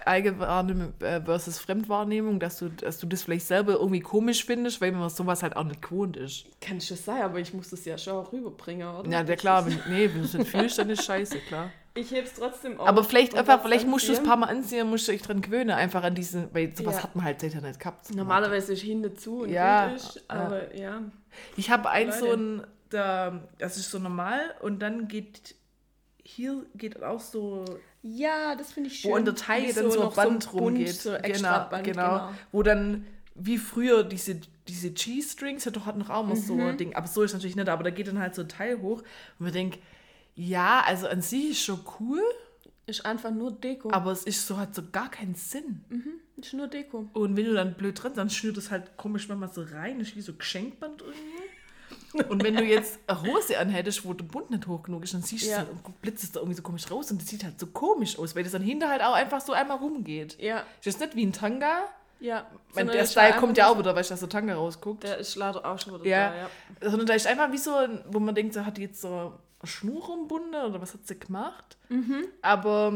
Eigenwahrnehmung 0.04 0.92
äh, 1.00 1.20
versus 1.22 1.58
Fremdwahrnehmung, 1.58 2.40
dass 2.40 2.58
du, 2.58 2.68
dass 2.68 2.98
du 2.98 3.06
das 3.06 3.22
vielleicht 3.22 3.46
selber 3.46 3.74
irgendwie 3.74 4.00
komisch 4.00 4.44
findest, 4.44 4.80
weil 4.80 4.92
man 4.92 5.08
sowas 5.08 5.42
halt 5.42 5.56
auch 5.56 5.64
nicht 5.64 5.82
gewohnt 5.82 6.16
ist. 6.16 6.46
Kann 6.60 6.80
schon 6.80 6.96
sein, 6.96 7.22
aber 7.22 7.38
ich 7.38 7.54
muss 7.54 7.70
das 7.70 7.84
ja 7.84 7.96
schon 7.96 8.24
rüberbringen, 8.26 8.88
oder? 8.88 9.08
Ja, 9.10 9.22
der 9.22 9.36
klar, 9.36 9.64
wenn, 9.66 9.78
nee, 9.88 10.08
wenn 10.12 10.20
du 10.22 10.26
es 10.26 10.34
nicht 10.34 10.50
fühlst, 10.50 10.78
dann 10.78 10.90
ist 10.90 11.04
scheiße, 11.04 11.38
klar. 11.40 11.70
Ich 11.94 12.10
heb's 12.10 12.32
trotzdem 12.38 12.80
auf. 12.80 12.88
Aber 12.88 13.04
vielleicht 13.04 13.34
einfach, 13.34 13.62
vielleicht 13.62 13.86
musst 13.86 14.08
du 14.08 14.12
es 14.12 14.18
ein 14.18 14.24
paar 14.24 14.36
Mal 14.38 14.46
anziehen, 14.48 14.88
musst 14.88 15.06
du 15.08 15.12
dich 15.12 15.22
dran 15.22 15.42
gewöhnen, 15.42 15.70
einfach 15.70 16.02
an 16.02 16.14
diesen, 16.14 16.52
weil 16.54 16.74
sowas 16.74 16.96
Ja. 16.96 17.02
hat 17.02 17.14
man 17.14 17.24
halt 17.26 17.40
seither 17.40 17.60
nicht 17.60 17.78
gehabt. 17.78 18.14
Normalerweise 18.14 18.72
ist 18.72 18.80
hinten 18.82 19.16
zu 19.16 19.42
und 19.42 19.50
Ja, 19.50 19.88
ist, 19.88 20.14
ja. 20.16 20.22
aber 20.28 20.74
ja. 20.74 21.02
Ich 21.56 21.70
habe 21.70 21.88
eins 21.90 22.18
so 22.18 22.32
ein, 22.32 22.66
da, 22.88 23.42
das 23.58 23.76
ist 23.76 23.90
so 23.90 23.98
normal 23.98 24.40
und 24.60 24.80
dann 24.80 25.06
geht, 25.06 25.54
hier 26.24 26.64
geht 26.74 27.02
auch 27.02 27.20
so 27.20 27.64
Ja, 28.02 28.54
das 28.54 28.72
finde 28.72 28.88
ich 28.90 29.00
schön. 29.00 29.10
wo 29.12 29.16
in 29.16 29.24
der 29.24 29.34
Taille 29.34 29.72
dann 29.74 29.90
so 29.90 29.98
ein 30.00 30.04
noch 30.06 30.14
Band 30.16 30.50
Bund, 30.50 30.52
rumgeht. 30.54 30.94
So 30.94 31.12
extra 31.14 31.64
Band, 31.64 31.84
genau. 31.84 32.30
Wo 32.52 32.62
dann, 32.62 33.06
wie 33.34 33.58
früher, 33.58 34.04
diese, 34.04 34.40
diese 34.68 34.90
G-Strings, 34.90 35.66
hat 35.66 35.76
doch 35.76 35.86
hat 35.86 35.96
noch 35.98 36.10
auch 36.10 36.24
mal 36.26 36.36
so 36.36 36.54
Mhm. 36.54 36.60
ein 36.66 36.76
Ding, 36.76 36.94
aber 36.94 37.06
so 37.06 37.22
ist 37.22 37.32
natürlich 37.32 37.56
nicht, 37.56 37.68
aber 37.68 37.82
da 37.84 37.90
geht 37.90 38.06
dann 38.08 38.18
halt 38.18 38.34
so 38.34 38.42
ein 38.42 38.48
Teil 38.48 38.80
hoch 38.80 38.98
und 39.00 39.40
man 39.40 39.52
denkt, 39.52 39.78
ja, 40.34 40.82
also 40.86 41.08
an 41.08 41.20
sich 41.22 41.50
ist 41.50 41.62
schon 41.64 41.80
cool, 42.00 42.22
Ist 42.86 43.04
einfach 43.06 43.30
nur 43.30 43.52
Deko. 43.52 43.90
aber 43.92 44.10
es 44.12 44.24
ist 44.24 44.46
so, 44.46 44.56
hat 44.58 44.74
so 44.74 44.82
gar 44.90 45.10
keinen 45.10 45.34
Sinn. 45.34 45.84
ist 46.36 46.52
nur 46.54 46.66
Deko. 46.68 47.08
Und 47.12 47.36
wenn 47.36 47.44
du 47.44 47.54
dann 47.54 47.74
blöd 47.74 48.02
drin, 48.02 48.12
dann 48.16 48.28
schnürt 48.30 48.56
es 48.56 48.70
halt 48.70 48.96
komisch 48.96 49.28
manchmal 49.28 49.52
so 49.52 49.62
rein, 49.62 50.00
ist 50.00 50.16
wie 50.16 50.20
so 50.20 50.32
Geschenkband 50.34 51.00
irgendwie. 51.02 51.31
Und 52.28 52.42
wenn 52.44 52.56
du 52.56 52.62
jetzt 52.64 52.98
eine 53.06 53.22
Hose 53.22 53.58
anhättest, 53.58 54.04
wo 54.04 54.12
der 54.12 54.24
Bund 54.24 54.50
nicht 54.50 54.66
hoch 54.66 54.82
genug 54.82 55.04
ist, 55.04 55.14
dann 55.14 55.22
siehst 55.22 55.44
du 55.44 55.50
Ja. 55.50 55.52
es 55.52 55.58
halt 55.60 55.68
und 55.84 56.02
blitzt 56.02 56.24
es 56.24 56.32
da 56.32 56.40
irgendwie 56.40 56.56
so 56.56 56.62
komisch 56.62 56.90
raus 56.90 57.10
und 57.10 57.20
das 57.22 57.28
sieht 57.28 57.42
halt 57.44 57.58
so 57.58 57.66
komisch 57.68 58.18
aus, 58.18 58.36
weil 58.36 58.42
das 58.42 58.52
dann 58.52 58.62
hinter 58.62 58.88
halt 58.88 59.02
auch 59.02 59.14
einfach 59.14 59.40
so 59.40 59.52
einmal 59.52 59.78
rumgeht. 59.78 60.36
Ja, 60.40 60.62
Ist 60.82 60.86
das 60.86 60.98
nicht 61.00 61.16
wie 61.16 61.24
ein 61.26 61.32
Tanga? 61.32 61.84
ja. 62.20 62.46
Sondern 62.74 62.96
der 62.96 63.06
Style 63.06 63.34
kommt 63.34 63.56
ja 63.58 63.68
auch 63.68 63.78
wieder, 63.78 63.94
weil 63.94 64.02
ich 64.02 64.08
da 64.08 64.16
so 64.16 64.26
Tanga 64.26 64.54
rausguckt. 64.54 65.02
Der 65.04 65.18
ist 65.18 65.34
leider 65.36 65.64
auch 65.66 65.78
schon 65.78 65.94
wieder 65.94 66.06
Ja. 66.06 66.30
da, 66.30 66.36
ja. 66.36 66.90
Sondern 66.90 67.06
da 67.06 67.14
ist 67.14 67.26
einfach 67.26 67.50
wie 67.52 67.58
so, 67.58 67.72
wo 68.08 68.20
man 68.20 68.34
denkt, 68.34 68.54
so 68.54 68.64
hat 68.64 68.76
die 68.76 68.82
jetzt 68.82 69.00
so 69.00 69.08
eine 69.08 69.32
Schnur 69.64 70.08
umbunden 70.10 70.54
oder 70.54 70.80
was 70.80 70.94
hat 70.94 71.06
sie 71.06 71.18
gemacht? 71.18 71.76
Mhm. 71.88 72.24
Aber 72.42 72.92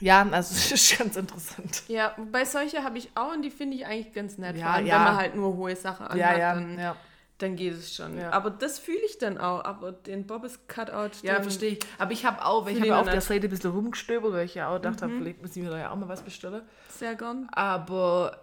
ja, 0.00 0.26
also 0.30 0.54
es 0.54 0.72
ist 0.72 0.98
ganz 0.98 1.16
interessant. 1.16 1.82
Ja, 1.88 2.12
wobei 2.16 2.44
solche 2.44 2.82
habe 2.84 2.98
ich 2.98 3.10
auch 3.14 3.32
und 3.32 3.42
die 3.42 3.50
finde 3.50 3.76
ich 3.76 3.86
eigentlich 3.86 4.12
ganz 4.12 4.38
nett. 4.38 4.56
Ja, 4.56 4.78
ja. 4.78 4.94
wenn 4.96 5.04
man 5.04 5.16
halt 5.16 5.34
nur 5.36 5.54
hohe 5.56 5.74
Sachen 5.76 6.06
anhat, 6.06 6.18
Ja, 6.18 6.36
ja, 6.38 6.54
dann, 6.54 6.78
ja. 6.78 6.96
Dann 7.42 7.56
geht 7.56 7.74
es 7.74 7.94
schon. 7.94 8.16
Ja. 8.16 8.30
Aber 8.30 8.50
das 8.50 8.78
fühle 8.78 9.00
ich 9.04 9.18
dann 9.18 9.38
auch. 9.38 9.64
Aber 9.64 9.92
den 9.92 10.26
Bobbes 10.26 10.60
Cutout, 10.68 11.18
Ja, 11.22 11.42
verstehe 11.42 11.72
ich. 11.72 11.78
Aber 11.98 12.12
ich 12.12 12.24
habe 12.24 12.44
auch, 12.44 12.66
weil 12.66 12.76
ich 12.76 12.80
habe 12.80 12.96
auf 12.96 13.10
der. 13.10 13.20
Seite 13.20 13.46
ein 13.46 13.50
bisschen 13.50 13.70
rumgestöbert, 13.70 14.32
weil 14.32 14.46
ich 14.46 14.54
ja 14.54 14.68
auch 14.68 14.80
dachte, 14.80 15.08
vielleicht 15.08 15.40
muss 15.40 15.56
ich 15.56 15.62
mir 15.62 15.70
da 15.70 15.78
ja 15.78 15.90
auch 15.90 15.96
mal 15.96 16.08
was 16.08 16.22
bestellen. 16.22 16.62
Sehr 16.88 17.14
gern. 17.14 17.48
Aber 17.52 18.38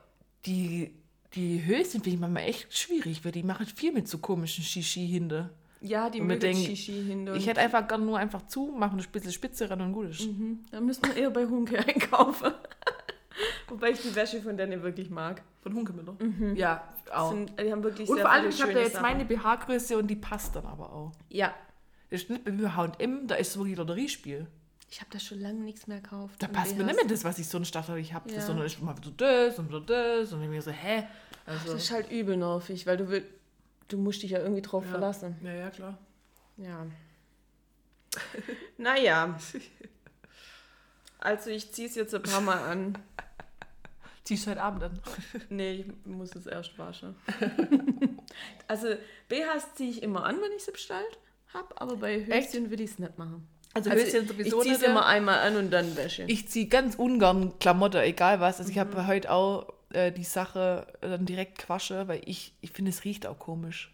die, 0.45 0.93
die 1.33 1.65
Höschen 1.65 2.01
finde 2.01 2.09
ich 2.11 2.19
manchmal 2.19 2.43
echt 2.43 2.75
schwierig, 2.75 3.25
weil 3.25 3.31
die 3.31 3.43
machen 3.43 3.65
viel 3.65 3.91
mit 3.91 4.07
so 4.07 4.19
komischen 4.19 4.63
Shishi 4.63 5.07
hinter. 5.07 5.49
Ja, 5.81 6.09
die 6.09 6.19
wir 6.19 6.25
mögen 6.25 6.55
Shishi 6.55 7.03
hin. 7.05 7.29
Ich 7.35 7.47
hätte 7.47 7.61
einfach 7.61 7.87
gern 7.87 8.05
nur 8.05 8.17
einfach 8.17 8.45
zu, 8.47 8.73
machen 8.77 8.93
eine 8.93 9.03
Spitze 9.03 9.31
Spitze 9.31 9.69
ran 9.69 9.81
und 9.81 9.93
gut 9.93 10.09
ist. 10.09 10.27
Da 10.71 10.81
müssen 10.81 11.05
wir 11.05 11.15
eher 11.15 11.29
bei 11.29 11.45
Hunke 11.45 11.79
einkaufen. 11.87 12.53
Wobei 13.67 13.91
ich 13.91 14.01
die 14.01 14.13
Wäsche 14.15 14.41
von 14.41 14.57
denen 14.57 14.81
wirklich 14.83 15.09
mag. 15.09 15.41
Von 15.61 15.73
Hunkemüller. 15.75 16.15
Ja, 16.55 16.83
auch. 17.13 17.31
Sind, 17.31 17.59
die 17.59 17.71
haben 17.71 17.83
wirklich 17.83 18.09
und 18.09 18.15
sehr 18.17 18.25
vor 18.25 18.31
allem, 18.33 18.49
ich 18.49 18.61
habe 18.61 18.73
da 18.73 18.79
jetzt 18.79 18.93
Sachen. 18.93 19.01
meine 19.03 19.25
BH-Größe 19.25 19.97
und 19.97 20.07
die 20.07 20.15
passt 20.15 20.55
dann 20.55 20.65
aber 20.65 20.91
auch. 20.91 21.11
Ja, 21.29 21.53
Das 22.09 22.21
ist 22.23 22.29
nicht 22.29 22.45
bei 22.45 22.51
H&M, 22.51 23.27
da 23.27 23.35
ist 23.35 23.57
wirklich 23.57 23.77
Lotteriespiel. 23.77 24.47
ich 24.89 24.99
habe 25.01 25.11
da 25.11 25.19
schon 25.19 25.39
lange 25.39 25.59
nichts 25.59 25.85
mehr 25.87 25.99
gekauft. 26.01 26.35
Da 26.41 26.47
passt 26.47 26.75
mir 26.77 26.83
nicht 26.85 26.95
mehr 26.95 27.05
das, 27.05 27.23
was 27.23 27.37
ich 27.39 27.47
so 27.47 27.57
in 27.57 27.65
Stadt 27.65 27.87
ich 27.89 28.13
habe, 28.13 28.31
Ja. 28.31 28.41
sondern 28.41 28.65
ist 28.65 28.79
immer 28.79 28.95
wieder 28.97 29.11
das 29.11 29.59
und 29.59 29.69
wieder 29.69 29.81
das 29.81 30.31
und 30.33 30.41
ich 30.41 30.49
mir 30.49 30.61
so, 30.61 30.71
hä? 30.71 31.03
Also, 31.45 31.73
Das 31.73 31.83
ist 31.83 31.91
halt 31.91 32.09
übel 32.11 32.37
nervig, 32.37 32.85
weil 32.87 32.97
du 32.97 33.09
will, 33.09 33.25
du 33.89 33.97
musst 33.97 34.23
dich 34.23 34.31
ja 34.31 34.39
irgendwie 34.39 34.61
drauf 34.61 34.83
Ja. 34.85 34.91
verlassen. 34.91 35.35
ja, 35.43 35.53
ja, 35.53 35.69
klar. 35.69 35.97
Ja. 36.57 36.85
naja. 38.77 39.37
Also 41.21 41.49
ich 41.49 41.73
ziehe 41.73 41.89
es 41.89 41.95
jetzt 41.95 42.15
ein 42.15 42.23
paar 42.23 42.39
Mal 42.39 42.59
an. 42.59 42.97
Ziehst 44.29 44.45
du 44.45 44.51
heute 44.51 44.61
Abend 44.61 44.83
an. 44.83 44.99
Nee, 45.49 45.71
ich 45.71 46.05
muss 46.05 46.35
es 46.35 46.45
erst 46.45 46.77
waschen. 46.77 47.15
also 48.67 48.89
BHs 49.27 49.73
ziehe 49.73 49.89
ich 49.89 50.03
immer 50.03 50.23
an, 50.23 50.35
wenn 50.39 50.51
ich 50.55 50.63
sie 50.65 50.71
bestellt 50.71 51.17
habe, 51.51 51.81
aber 51.81 51.95
bei 51.95 52.23
Höschen 52.27 52.69
will 52.69 52.79
ich 52.79 52.91
es 52.91 52.99
nicht 52.99 53.17
machen. 53.17 53.47
Also, 53.73 53.89
Also 53.89 54.03
Höschen 54.05 54.21
ich 54.25 54.29
sowieso 54.29 54.61
ziehe 54.61 54.75
es 54.75 54.83
immer 54.83 55.07
einmal 55.07 55.39
an 55.39 55.55
und 55.55 55.71
dann 55.71 55.97
Wäsche. 55.97 56.25
Ich 56.27 56.47
ziehe 56.47 56.67
ganz 56.67 56.93
ungern 56.93 57.57
Klamotte, 57.57 58.03
egal 58.03 58.39
was. 58.39 58.59
Also 58.59 58.69
ich 58.69 58.75
Mhm. 58.75 58.81
habe 58.81 59.07
heute 59.07 59.31
auch 59.31 59.73
äh, 59.93 60.11
die 60.11 60.23
Sache 60.23 60.85
dann 61.01 61.25
direkt 61.25 61.57
quasche, 61.57 62.07
weil 62.07 62.21
ich, 62.25 62.53
ich 62.61 62.69
finde, 62.69 62.89
es 62.91 63.03
riecht 63.05 63.25
auch 63.25 63.39
komisch. 63.39 63.91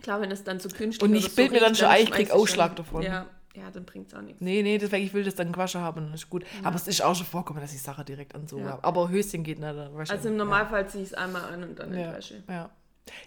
Klar, 0.00 0.22
wenn 0.22 0.30
es 0.30 0.44
dann 0.44 0.60
so 0.60 0.70
künstlich 0.70 1.02
Und 1.02 1.10
oder 1.10 1.18
ich 1.18 1.26
so 1.30 1.36
bild 1.36 1.52
mir 1.52 1.60
dann 1.60 1.74
schon 1.74 1.88
ein, 1.88 2.04
ich 2.04 2.08
schmeiß 2.08 2.16
krieg 2.20 2.28
schon- 2.28 2.38
Ausschlag 2.40 2.74
davon. 2.76 3.02
Ja, 3.02 3.26
ja 3.54 3.70
dann 3.70 3.84
bringt 3.84 4.08
es 4.08 4.14
auch 4.14 4.20
nichts. 4.22 4.40
Nee, 4.40 4.62
nee, 4.62 4.78
deswegen, 4.78 5.04
ich 5.06 5.14
will 5.14 5.24
das 5.24 5.34
dann 5.34 5.52
gewaschen 5.52 5.80
haben, 5.80 6.04
dann 6.04 6.14
ist 6.14 6.28
gut. 6.30 6.44
Aber 6.62 6.76
es 6.76 6.86
ist 6.88 7.02
auch 7.02 7.14
schon 7.14 7.26
vorkommen, 7.26 7.60
dass 7.60 7.72
ich 7.72 7.78
die 7.78 7.84
Sache 7.84 8.04
direkt 8.04 8.34
an 8.34 8.46
so 8.46 8.58
Ja. 8.58 8.66
habe. 8.70 8.84
Aber 8.84 9.08
Höschen 9.08 9.42
geht 9.44 9.58
nicht. 9.58 9.68
dann 9.68 9.94
Also 10.08 10.28
im 10.28 10.36
Normalfall 10.36 10.88
ziehe 10.88 11.02
ich 11.04 11.10
es 11.10 11.14
einmal 11.14 11.42
an 11.44 11.62
und 11.62 11.78
dann 11.78 11.92
in 11.92 12.00
ja. 12.00 12.10
die 12.10 12.16
Wäsche. 12.16 12.42
Ja. 12.48 12.70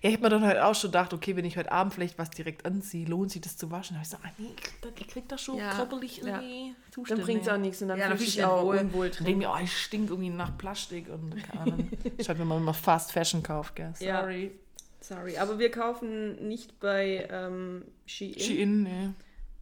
Ja, 0.02 0.10
ich 0.10 0.14
habe 0.16 0.24
mir 0.24 0.30
dann 0.30 0.44
halt 0.44 0.58
auch 0.58 0.74
schon 0.74 0.90
gedacht, 0.90 1.14
okay, 1.14 1.36
wenn 1.36 1.46
ich 1.46 1.56
heute 1.56 1.72
Abend 1.72 1.94
vielleicht 1.94 2.18
was 2.18 2.32
direkt 2.32 2.66
anziehe, 2.66 3.06
lohnt 3.06 3.30
sich 3.32 3.42
das 3.42 3.58
zu 3.58 3.70
waschen. 3.70 3.94
Da 3.96 4.00
habe 4.00 4.06
ich 4.06 4.10
gesagt, 4.10 4.24
ah, 4.26 4.32
nee, 4.40 4.50
ich 4.56 4.64
krieg 4.64 4.82
da- 4.82 4.90
ich 5.00 5.08
krieg 5.08 5.30
da 5.30 5.38
schon 5.38 5.58
Ja, 5.60 5.70
körperlich 5.76 6.18
ja. 6.18 6.26
irgendwie 6.42 6.74
Dann 6.74 6.92
Zustände. 6.92 7.24
bringt 7.24 7.42
es 7.44 7.48
auch 7.50 7.58
nichts 7.58 7.82
und 7.84 7.90
dann 7.90 8.00
Ja, 8.00 8.06
fühle 8.06 8.16
dann 8.16 8.24
ich 8.24 8.28
mich 8.30 8.38
ich 8.40 8.44
auch 8.44 8.64
wohl. 8.66 8.78
unwohl 8.80 9.10
Dann 9.10 9.18
drin. 9.18 9.26
denke 9.28 9.42
ich 9.44 9.48
mir, 9.48 9.54
oh, 9.54 9.64
ich 9.64 9.78
stink 9.78 10.10
irgendwie 10.10 10.30
nach 10.32 10.58
Plastik 10.58 11.10
und 11.10 11.36
keine 11.44 11.62
Ahnung. 11.62 11.90
ich 12.18 12.28
halt, 12.28 12.40
wenn 12.40 12.48
man 12.48 12.58
immer 12.58 12.74
Fast 12.74 13.12
Fashion 13.12 13.44
kauft, 13.44 13.76
gell. 13.76 13.94
Ja. 14.00 14.22
Sorry. 14.22 14.52
Sorry, 15.00 15.38
aber 15.38 15.60
wir 15.60 15.70
kaufen 15.70 16.48
nicht 16.48 16.80
bei 16.80 17.28
ähm, 17.30 17.86
Shein. 18.08 18.34
Shein, 18.40 18.82
nee. 18.84 19.10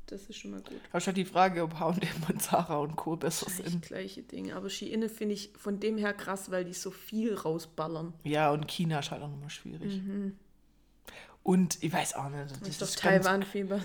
Das 0.08 0.24
ist 0.24 0.38
schon 0.38 0.52
mal 0.52 0.62
gut. 0.62 0.80
Aber 0.92 1.00
hatte 1.00 1.14
die 1.14 1.26
Frage, 1.26 1.64
ob 1.64 1.80
H&M 1.80 1.98
und 2.30 2.42
Zara 2.42 2.78
und 2.78 2.96
Co. 2.96 3.16
besser 3.16 3.48
Gleich, 3.48 3.66
sind. 3.72 3.86
gleiche 3.86 4.22
Dinge. 4.22 4.56
Aber 4.56 4.70
Shein 4.70 5.10
finde 5.10 5.34
ich 5.34 5.52
von 5.58 5.80
dem 5.80 5.98
her 5.98 6.14
krass, 6.14 6.52
weil 6.52 6.64
die 6.66 6.74
so 6.74 6.92
viel 6.92 7.34
rausballern. 7.34 8.14
Ja, 8.24 8.52
und 8.52 8.68
China 8.68 9.00
ist 9.00 9.10
halt 9.12 9.24
auch 9.24 9.30
nochmal 9.30 9.50
schwierig. 9.50 10.02
Und 11.44 11.82
ich 11.84 11.92
weiß 11.94 12.16
auch 12.16 12.30
nicht. 12.30 12.52
Das 12.62 12.68
ist 12.70 12.82
doch 12.82 12.88
ist 12.88 13.02
ganz 13.02 13.24
Taiwan 13.26 13.44
viel 13.44 13.66
besser. 13.66 13.84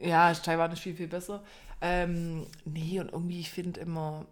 Ja, 0.00 0.32
Taiwan 0.34 0.72
ist 0.72 0.80
viel, 0.80 0.94
viel 0.96 1.08
besser. 1.08 1.42
Ähm, 1.80 2.46
nee, 2.64 3.00
und 3.00 3.12
irgendwie, 3.12 3.40
ich 3.40 3.50
finde 3.50 3.80
immer. 3.80 4.26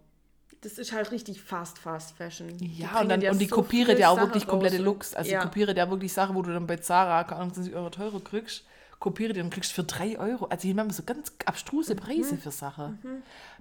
Das 0.61 0.73
ist 0.77 0.91
halt 0.91 1.11
richtig 1.11 1.41
fast, 1.41 1.79
fast 1.79 2.15
Fashion. 2.15 2.55
Die 2.57 2.77
Ja, 2.77 2.87
bringen 2.89 3.01
und, 3.03 3.09
dann, 3.09 3.21
ja 3.21 3.31
und 3.31 3.39
die 3.39 3.45
so 3.47 3.55
kopieren 3.55 3.97
ja 3.97 4.09
auch 4.09 4.17
wirklich 4.19 4.43
raus 4.43 4.49
komplette 4.49 4.77
und- 4.77 4.83
Looks. 4.85 5.15
Also 5.15 5.31
ja. 5.31 5.39
die 5.39 5.47
kopieren 5.47 5.75
ja 5.75 5.89
wirklich 5.89 6.13
Sachen, 6.13 6.35
wo 6.35 6.41
du 6.43 6.53
dann 6.53 6.67
bei 6.67 6.77
Zara, 6.77 7.23
keine 7.23 7.41
Ahnung, 7.41 7.53
20 7.53 7.73
Euro 7.73 7.89
teurer 7.89 8.19
kriegst. 8.19 8.63
Kopiere 9.01 9.33
die 9.33 9.41
und 9.41 9.49
kriegst 9.49 9.73
für 9.73 9.83
3 9.83 10.17
Euro. 10.19 10.45
Also 10.45 10.67
hier 10.69 10.77
haben 10.77 10.87
wir 10.87 10.93
so 10.93 11.03
ganz 11.03 11.33
abstruse 11.45 11.95
Preise 11.95 12.37
für 12.37 12.51
Sachen. 12.51 12.99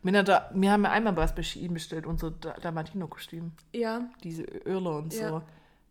Wir, 0.02 0.16
haben 0.18 0.24
da, 0.26 0.50
wir 0.54 0.70
haben 0.70 0.84
ja 0.84 0.90
einmal 0.92 1.16
was 1.16 1.34
bei 1.34 1.42
Shein 1.42 1.74
bestellt, 1.74 2.06
unser 2.06 2.30
Da- 2.30 2.52
Dalmatino-Kostüm. 2.60 3.50
Ja, 3.72 4.08
Diese 4.22 4.42
Öle 4.44 4.90
und 4.90 5.12
so. 5.12 5.20
Ja. 5.22 5.42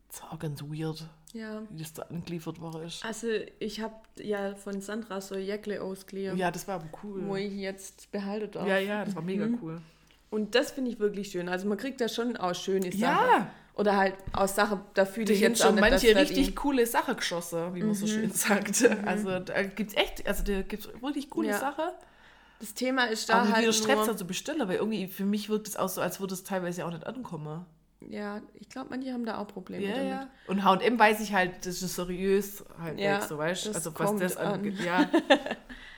Das 0.08 0.22
war 0.24 0.34
auch 0.34 0.40
ganz 0.40 0.62
weird, 0.64 1.04
ja. 1.34 1.62
wie 1.70 1.80
das 1.82 1.94
da 1.94 2.04
angeliefert 2.04 2.62
worden 2.62 2.84
ist. 2.88 3.04
Also 3.04 3.28
ich 3.60 3.82
habe 3.82 3.96
ja 4.22 4.56
von 4.56 4.82
Sandra 4.82 5.20
so 5.20 5.36
Jäckle 5.36 5.82
ausgeliehen, 5.82 6.38
Ja, 6.38 6.50
das 6.52 6.68
war 6.68 6.76
aber 6.76 6.88
cool. 7.04 7.28
wo 7.28 7.36
ich 7.36 7.54
jetzt 7.54 8.12
behalten 8.12 8.52
darf. 8.52 8.68
Ja, 8.68 8.78
ja, 8.78 9.04
das 9.04 9.16
war 9.16 9.22
mega 9.24 9.46
Mhm. 9.48 9.60
cool. 9.62 9.82
Und 10.32 10.54
das 10.56 10.72
finde 10.72 10.92
ich 10.92 11.00
wirklich 11.00 11.32
schön. 11.32 11.50
Also 11.50 11.68
man 11.68 11.78
kriegt 11.78 12.00
da 12.02 12.08
schon 12.08 12.38
auch 12.38 12.54
schöne 12.54 12.92
Sachen. 12.92 13.00
Ja. 13.02 13.52
Oder 13.80 13.96
halt 13.96 14.16
aus 14.34 14.56
Sachen, 14.56 14.82
da 14.94 15.06
fühle 15.06 15.28
Die 15.28 15.34
ich 15.34 15.44
haben 15.44 15.52
jetzt 15.52 15.62
schon 15.62 15.76
nicht, 15.76 15.90
manche 15.90 16.14
richtig 16.14 16.56
coole 16.58 16.86
Sachen 16.86 17.16
geschossen, 17.16 17.74
wie 17.76 17.82
man 17.82 17.94
so 17.96 18.08
schön 18.08 18.30
sagt. 18.32 18.84
Also 19.06 19.40
da 19.40 19.64
gibt 19.64 19.92
es 19.92 19.96
echt, 19.98 20.28
also 20.28 20.44
da 20.44 20.62
gibt 20.64 20.86
es 20.86 21.02
wirklich 21.02 21.30
coole 21.30 21.48
Ja. 21.48 21.60
Sachen. 21.60 21.86
Das 22.60 22.74
Thema 22.74 23.06
ist 23.06 23.30
da 23.30 23.36
Aber 23.36 23.44
halt 23.52 23.58
wie 23.58 23.62
widerstrebt 23.62 24.00
nur, 24.00 24.10
es 24.10 24.18
zu 24.18 24.28
bestellen, 24.28 24.68
weil 24.68 24.76
irgendwie 24.76 25.08
für 25.08 25.24
mich 25.24 25.48
wirkt 25.48 25.70
es 25.70 25.78
auch 25.78 25.88
so, 25.88 26.02
als 26.02 26.20
würde 26.20 26.34
es 26.34 26.44
teilweise 26.44 26.86
auch 26.86 26.92
nicht 26.92 27.08
ankommen. 27.08 27.66
Ja, 28.10 28.42
ich 28.54 28.68
glaube, 28.68 28.88
manche 28.90 29.14
haben 29.14 29.26
da 29.26 29.38
auch 29.38 29.48
Probleme 29.48 29.86
Ja, 29.86 29.92
damit. 29.96 30.10
ja. 30.10 30.30
Und 30.48 30.64
H&M 30.66 31.00
weiß 31.00 31.22
ich 31.22 31.34
halt, 31.34 31.66
das 31.66 31.82
ist 31.82 31.96
seriös 31.96 32.64
halt 32.82 33.00
Ja, 33.00 33.22
so 33.22 33.38
weißt 33.38 33.68
du? 33.68 33.70
Also 33.72 33.94
was 33.98 34.16
das 34.18 34.36
an. 34.38 34.54
angeht. 34.56 34.80
Ja, 34.82 35.10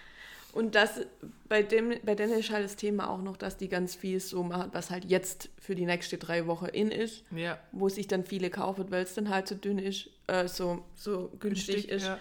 Und 0.53 0.75
das, 0.75 1.01
bei, 1.47 1.63
dem, 1.63 1.93
bei 2.03 2.13
denen 2.15 2.33
ist 2.33 2.51
halt 2.51 2.65
das 2.65 2.75
Thema 2.75 3.09
auch 3.09 3.21
noch, 3.21 3.37
dass 3.37 3.57
die 3.57 3.69
ganz 3.69 3.95
viel 3.95 4.19
so 4.19 4.43
machen, 4.43 4.69
was 4.73 4.89
halt 4.91 5.05
jetzt 5.05 5.49
für 5.59 5.75
die 5.75 5.85
nächste 5.85 6.17
drei 6.17 6.45
Wochen 6.47 6.65
in 6.65 6.91
ist, 6.91 7.23
ja. 7.31 7.57
wo 7.71 7.87
sich 7.89 8.07
dann 8.07 8.25
viele 8.25 8.49
kaufen, 8.49 8.91
weil 8.91 9.03
es 9.03 9.13
dann 9.13 9.29
halt 9.29 9.47
so 9.47 9.55
dünn 9.55 9.79
ist, 9.79 10.09
äh, 10.27 10.47
so, 10.47 10.83
so 10.95 11.31
günstig, 11.39 11.87
ist. 11.89 12.05
ja. 12.05 12.17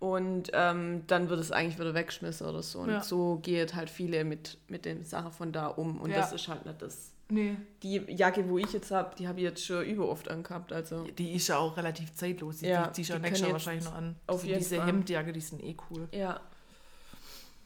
Und 0.00 0.50
ähm, 0.52 1.02
dann 1.08 1.28
wird 1.28 1.40
es 1.40 1.50
eigentlich 1.50 1.78
wieder 1.78 1.92
weggeschmissen 1.94 2.46
oder 2.46 2.62
so. 2.62 2.80
Und 2.80 2.90
Ja. 2.90 3.02
so 3.02 3.40
geht 3.42 3.74
halt 3.74 3.90
viele 3.90 4.24
mit, 4.24 4.58
mit 4.68 4.84
den 4.84 5.04
Sachen 5.04 5.32
von 5.32 5.50
da 5.52 5.66
um. 5.68 6.00
Und 6.00 6.12
das 6.14 6.32
ist 6.32 6.46
halt 6.46 6.64
nicht 6.66 6.80
das. 6.80 7.12
Nee. 7.30 7.56
Die 7.82 7.96
Jacke, 8.08 8.48
wo 8.48 8.58
ich 8.58 8.72
jetzt 8.72 8.90
habe, 8.90 9.14
die 9.18 9.28
habe 9.28 9.38
ich 9.40 9.44
jetzt 9.44 9.64
schon 9.66 9.84
über 9.84 10.08
oft 10.08 10.30
angehabt. 10.30 10.72
Also 10.72 11.02
Die 11.02 11.34
ist 11.34 11.48
ja 11.48 11.58
auch 11.58 11.76
relativ 11.76 12.14
zeitlos. 12.14 12.58
Die, 12.58 12.66
Ja, 12.66 12.86
die 12.86 13.00
nächstes 13.00 13.08
können 13.18 13.34
Jahr 13.34 13.42
jetzt 13.42 13.52
wahrscheinlich 13.52 13.84
noch 13.84 13.94
an. 13.94 14.16
auf 14.28 14.40
So 14.42 14.46
jeden 14.46 14.58
diese 14.60 14.76
Fall. 14.76 14.86
Hemdjacke, 14.86 15.32
die 15.32 15.40
sind 15.40 15.62
eh 15.62 15.76
cool. 15.90 16.08
ja. 16.12 16.40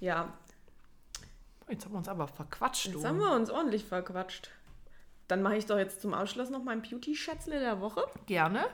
Ja, 0.02 0.32
Jetzt 1.68 1.84
haben 1.84 1.92
wir 1.92 1.98
uns 1.98 2.08
aber 2.08 2.26
verquatscht. 2.26 2.86
jetzt 2.86 2.96
du. 2.96 3.04
haben 3.06 3.18
wir 3.20 3.30
uns 3.32 3.48
ordentlich 3.48 3.84
verquatscht. 3.84 4.50
Dann 5.28 5.42
mache 5.42 5.56
ich 5.56 5.64
doch 5.66 5.78
jetzt 5.78 6.02
zum 6.02 6.12
Ausschluss 6.12 6.50
noch 6.50 6.62
mein 6.64 6.82
Beauty-Schätzle 6.82 7.60
der 7.60 7.80
Woche. 7.80 8.04
Gerne. 8.26 8.66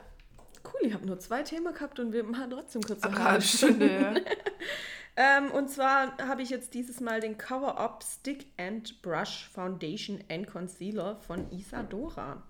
Cool, 0.65 0.81
ich 0.89 0.95
habe 0.95 1.07
nur 1.07 1.19
zwei 1.21 1.43
Themen 1.43 1.73
gehabt 1.75 2.01
und 2.01 2.13
wir 2.13 2.25
machen 2.25 2.51
trotzdem 2.51 2.83
kurz 2.83 3.03
eine 3.03 3.23
halbe 3.23 3.43
Stunde. 3.45 4.25
Ähm, 5.17 5.51
und 5.51 5.69
zwar 5.69 6.17
habe 6.19 6.43
ich 6.43 6.51
jetzt 6.51 6.75
dieses 6.75 7.01
Mal 7.01 7.21
den 7.21 7.37
Cover-Up 7.37 8.03
Stick 8.05 8.47
and 8.57 9.01
Brush 9.03 9.49
Foundation 9.53 10.25
and 10.31 10.47
Concealer 10.47 11.17
von 11.17 11.51
Isadora. 11.53 12.43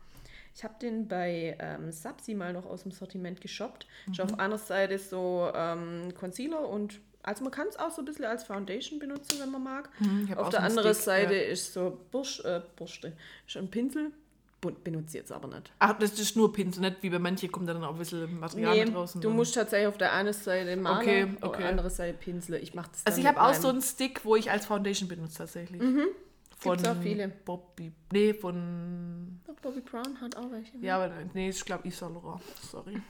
Ich 0.54 0.64
habe 0.64 0.74
den 0.80 1.08
bei 1.08 1.56
ähm, 1.60 1.90
Sapsi 1.90 2.34
mal 2.34 2.52
noch 2.52 2.66
aus 2.66 2.82
dem 2.84 2.92
Sortiment 2.92 3.40
geshoppt. 3.40 3.86
Ist 4.10 4.18
Mhm. 4.18 4.24
auf 4.24 4.38
einer 4.38 4.58
Seite 4.58 4.98
so 4.98 5.50
ähm, 5.54 6.12
Concealer 6.14 6.68
und 6.68 7.00
also 7.28 7.44
man 7.44 7.52
kann 7.52 7.68
es 7.68 7.76
auch 7.78 7.90
so 7.90 8.02
ein 8.02 8.04
bisschen 8.06 8.24
als 8.24 8.44
Foundation 8.44 8.98
benutzen, 8.98 9.38
wenn 9.40 9.50
man 9.50 9.62
mag. 9.62 9.90
Hab 10.30 10.38
auf 10.38 10.48
der 10.48 10.62
anderen 10.62 10.94
Stick, 10.94 11.04
Seite 11.04 11.34
ja. 11.34 11.42
ist 11.42 11.72
so 11.72 11.98
Bursch, 12.10 12.40
äh, 12.44 12.62
Burste, 12.76 13.12
ist 13.46 13.56
ein 13.56 13.70
Pinsel. 13.70 14.10
Benutze 14.82 15.18
jetzt 15.18 15.30
aber 15.30 15.46
nicht. 15.46 15.70
Ach, 15.78 15.96
das 16.00 16.18
ist 16.18 16.34
nur 16.34 16.52
Pinsel, 16.52 16.80
nicht 16.80 16.96
wie 17.02 17.10
bei 17.10 17.20
manchen 17.20 17.52
kommt 17.52 17.68
da 17.68 17.74
dann 17.74 17.84
auch 17.84 17.92
ein 17.92 17.98
bisschen 17.98 18.40
Material 18.40 18.74
Nee, 18.86 18.90
draußen. 18.90 19.20
du 19.20 19.30
musst 19.30 19.54
tatsächlich 19.54 19.86
auf 19.86 19.98
der 19.98 20.12
einen 20.12 20.32
Seite 20.32 20.76
malen, 20.76 20.98
Okay, 20.98 21.22
auf 21.24 21.38
der 21.40 21.48
okay. 21.50 21.64
anderen 21.64 21.90
Seite 21.90 22.18
Pinsel. 22.18 22.56
Ich 22.60 22.74
mache 22.74 22.90
das 22.90 23.06
Also 23.06 23.20
ich 23.20 23.26
habe 23.28 23.40
auch 23.40 23.54
so 23.54 23.68
einen 23.68 23.82
Stick, 23.82 24.24
wo 24.24 24.34
ich 24.34 24.50
als 24.50 24.66
Foundation 24.66 25.08
benutze 25.08 25.38
tatsächlich. 25.38 25.80
Von 25.80 25.94
Mhm. 25.94 26.06
Gibt's 26.60 26.88
auch 26.88 26.96
viele. 27.00 27.28
Bobby. 27.28 27.92
Nee, 28.12 28.34
von. 28.34 29.40
Doch, 29.46 29.54
Bobby 29.60 29.80
Brown 29.80 30.20
hat 30.20 30.34
auch 30.36 30.50
welche. 30.50 30.76
Ja, 30.78 30.96
aber 30.96 31.12
nee, 31.34 31.50
ich 31.50 31.64
glaube 31.64 31.86
Yves 31.86 31.98
Saint 32.00 32.14
Laurent. 32.14 32.42
Sorry. 32.68 33.00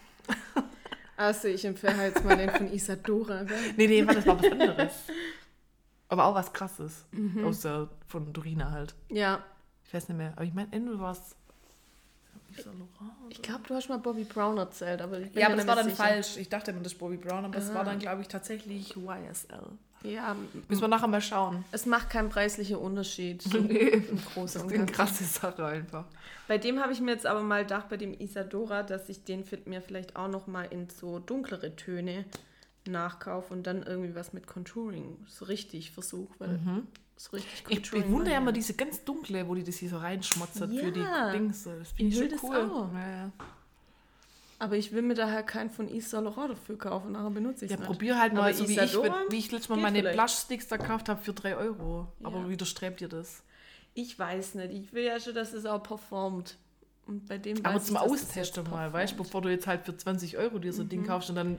Also 1.18 1.48
ich 1.48 1.64
empfehle 1.64 2.04
jetzt 2.04 2.24
mal 2.24 2.36
den 2.36 2.48
von 2.50 2.72
Isadora. 2.72 3.42
Gell? 3.44 3.58
Nee, 3.76 3.86
nee, 3.88 4.06
warte, 4.06 4.20
das 4.20 4.26
war 4.26 4.38
was 4.42 4.50
anderes. 4.52 4.92
Aber 6.08 6.24
auch 6.26 6.34
was 6.34 6.52
krasses. 6.52 7.04
Mhm. 7.10 7.44
Aus 7.44 7.60
der, 7.60 7.88
von 8.06 8.32
Dorina 8.32 8.70
halt. 8.70 8.94
Ja, 9.10 9.42
Ich 9.84 9.92
weiß 9.92 10.08
nicht 10.08 10.16
mehr. 10.16 10.32
Aber 10.36 10.44
ich 10.44 10.54
meine, 10.54 10.68
entweder 10.72 11.00
war 11.00 11.12
es. 11.12 11.34
Ich 13.28 13.42
glaube, 13.42 13.60
du 13.68 13.74
hast 13.74 13.88
mal 13.88 13.98
Bobby 13.98 14.24
Brown 14.24 14.56
erzählt, 14.58 15.02
aber 15.02 15.18
Ja, 15.34 15.46
aber 15.48 15.56
das 15.56 15.66
war 15.66 15.76
dann 15.76 15.84
sicher. 15.84 15.96
falsch. 15.96 16.36
Ich 16.38 16.48
dachte 16.48 16.70
immer, 16.70 16.80
das 16.82 16.92
ist 16.92 16.98
Bobby 16.98 17.16
Brown, 17.16 17.44
aber 17.44 17.54
das 17.54 17.68
Aha. 17.70 17.74
war 17.78 17.84
dann, 17.84 17.98
glaube 17.98 18.22
ich, 18.22 18.28
tatsächlich 18.28 18.96
YSL. 18.96 19.66
Ja, 20.02 20.36
Müssen 20.68 20.80
wir 20.82 20.88
nachher 20.88 21.08
mal 21.08 21.20
schauen. 21.20 21.64
es 21.72 21.84
macht 21.86 22.10
keinen 22.10 22.28
preislichen 22.28 22.76
Unterschied. 22.76 23.42
So 23.42 23.58
Nee. 23.60 23.88
Im 23.88 24.18
Großen 24.32 24.62
Das 24.62 24.70
ist 24.72 24.78
eine 24.78 24.86
krasse 24.86 25.24
Sache 25.24 25.64
einfach. 25.64 26.04
Bei 26.46 26.56
dem 26.58 26.78
habe 26.80 26.92
ich 26.92 27.00
mir 27.00 27.10
jetzt 27.12 27.26
aber 27.26 27.42
mal 27.42 27.62
gedacht, 27.62 27.88
bei 27.88 27.96
dem 27.96 28.14
Isadora, 28.14 28.82
dass 28.82 29.08
ich 29.08 29.24
den 29.24 29.44
mir 29.66 29.82
vielleicht 29.82 30.16
auch 30.16 30.28
noch 30.28 30.46
mal 30.46 30.64
in 30.64 30.88
so 30.88 31.18
dunklere 31.18 31.74
Töne 31.76 32.24
nachkaufe 32.86 33.52
und 33.52 33.66
dann 33.66 33.82
irgendwie 33.82 34.14
was 34.14 34.32
mit 34.32 34.46
Contouring 34.46 35.16
so 35.26 35.44
richtig 35.46 35.90
versuche, 35.90 36.32
weil 36.38 36.60
so 37.16 37.30
richtig 37.36 37.64
Ich 37.68 37.90
bewundere 37.90 38.34
ja 38.34 38.38
immer 38.40 38.52
diese 38.52 38.74
ganz 38.74 39.04
dunkle, 39.04 39.46
wo 39.48 39.54
die 39.56 39.64
das 39.64 39.76
hier 39.76 39.90
so 39.90 39.98
reinschmotzert 39.98 40.72
für 40.72 40.92
die 40.92 41.00
Ja. 41.00 41.32
Dings. 41.32 41.64
Das 41.64 41.90
finde 41.92 42.24
ich 42.24 42.30
das 42.30 42.42
cool. 42.42 42.56
auch. 42.56 42.92
Ja, 42.94 43.10
ja. 43.10 43.32
Aber 44.60 44.76
ich 44.76 44.92
will 44.92 45.02
mir 45.02 45.14
daher 45.14 45.44
keinen 45.44 45.70
von 45.70 45.88
Yves 45.88 46.10
Saint 46.10 46.24
Laurent 46.24 46.50
dafür 46.50 46.76
kaufen, 46.76 47.12
nachher 47.12 47.30
benutze 47.30 47.64
ich 47.64 47.70
Ja, 47.70 47.76
es 47.76 47.80
nicht. 47.80 47.86
probier 47.86 48.18
halt 48.18 48.32
mal, 48.32 48.42
Aber 48.42 48.54
so 48.54 48.68
wie 48.68 48.72
ich, 48.78 48.92
wie 49.30 49.38
ich 49.38 49.52
letztes 49.52 49.68
Mal 49.68 49.76
meine 49.78 49.98
vielleicht. 50.00 50.16
Blush-Sticks 50.18 50.66
da 50.68 50.76
gekauft 50.78 51.08
habe 51.08 51.22
für 51.22 51.32
3 51.32 51.56
Euro. 51.56 52.08
Aber 52.24 52.38
Ja. 52.40 52.48
widerstrebt 52.48 53.00
ihr 53.00 53.08
das? 53.08 53.44
Ich 53.94 54.18
weiß 54.18 54.56
nicht. 54.56 54.72
Ich 54.72 54.92
will 54.92 55.04
ja 55.04 55.20
schon, 55.20 55.34
dass 55.34 55.52
es 55.52 55.64
auch 55.64 55.82
performt. 55.82 56.56
Und 57.06 57.26
bei 57.26 57.38
dem 57.38 57.64
Aber 57.64 57.80
zum 57.80 57.96
ich, 57.96 58.02
Austesten 58.02 58.68
mal, 58.68 58.92
weißt 58.92 59.14
du, 59.14 59.16
bevor 59.18 59.40
du 59.42 59.48
jetzt 59.48 59.66
halt 59.66 59.84
für 59.86 59.96
20 59.96 60.36
Euro 60.36 60.58
dir 60.58 60.72
so 60.72 60.82
ein 60.82 60.88
Ding 60.88 61.04
kaufst 61.06 61.30
und 61.30 61.36
dann 61.36 61.58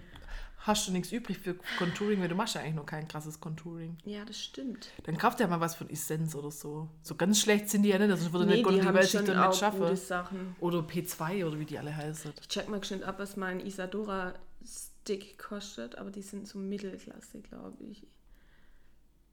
hast 0.59 0.87
du 0.87 0.91
nichts 0.91 1.11
übrig 1.11 1.37
für 1.37 1.55
Contouring, 1.77 2.19
weil 2.21 2.27
du 2.27 2.35
machst 2.35 2.55
ja 2.55 2.61
eigentlich 2.61 2.75
noch 2.75 2.85
kein 2.85 3.07
krasses 3.07 3.39
Contouring. 3.39 3.97
Ja, 4.05 4.25
das 4.25 4.39
stimmt. 4.39 4.89
Dann 5.03 5.17
kauft 5.17 5.39
ja 5.39 5.47
mal 5.47 5.59
was 5.59 5.75
von 5.75 5.89
Essence 5.89 6.35
oder 6.35 6.51
so. 6.51 6.89
So 7.01 7.15
ganz 7.15 7.39
schlecht 7.39 7.69
sind 7.69 7.83
die 7.83 7.89
ja 7.89 7.99
nicht, 7.99 8.09
also 8.11 8.31
würde 8.33 8.45
Nee, 8.45 8.57
nicht 8.57 8.69
die 8.69 8.79
die 8.79 8.93
Welt 8.93 9.07
sich 9.09 9.21
dann 9.23 9.47
nicht 9.47 9.57
schaffen. 9.59 9.79
gute 9.79 9.95
Sachen. 9.95 10.55
Oder 10.59 10.79
P2 10.79 11.45
oder 11.45 11.59
wie 11.59 11.65
die 11.65 11.77
alle 11.77 11.95
heißen. 11.95 12.33
Ich 12.41 12.47
check 12.47 12.67
mal 12.69 12.79
geschwind 12.79 13.03
ab, 13.03 13.19
was 13.19 13.37
mein 13.37 13.59
Isadora 13.59 14.33
Stick 14.65 15.37
kostet, 15.39 15.97
aber 15.97 16.11
die 16.11 16.21
sind 16.21 16.47
so 16.47 16.59
Mittelklasse, 16.59 17.39
glaube 17.41 17.83
ich. 17.85 18.05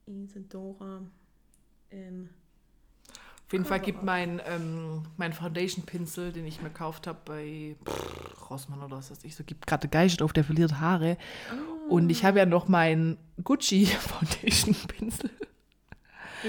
Isadora. 0.06 1.02
Ähm, 1.90 2.30
Auf 3.46 3.52
jeden 3.52 3.64
Fall 3.64 3.78
gibt 3.78 4.02
mein, 4.02 4.40
ähm, 4.48 5.04
mein 5.16 5.32
Foundation-Pinsel, 5.32 6.32
den 6.32 6.46
ich 6.46 6.60
mir 6.62 6.68
gekauft 6.68 7.06
habe 7.06 7.18
bei 7.24 7.76
pff, 7.88 8.50
Rossmann 8.50 8.82
oder 8.82 8.96
was 8.96 9.10
weiß 9.12 9.22
ich, 9.22 9.36
so 9.36 9.44
gibt 9.44 9.68
gerade 9.68 9.86
Geist 9.86 10.20
auf, 10.20 10.32
der 10.32 10.42
verliert 10.42 10.80
Haare. 10.80 11.16
Und 11.88 12.10
ich 12.10 12.24
habe 12.24 12.38
ja 12.40 12.46
noch 12.46 12.66
meinen 12.66 13.18
Gucci 13.44 13.86
Foundation-Pinsel. 13.86 15.30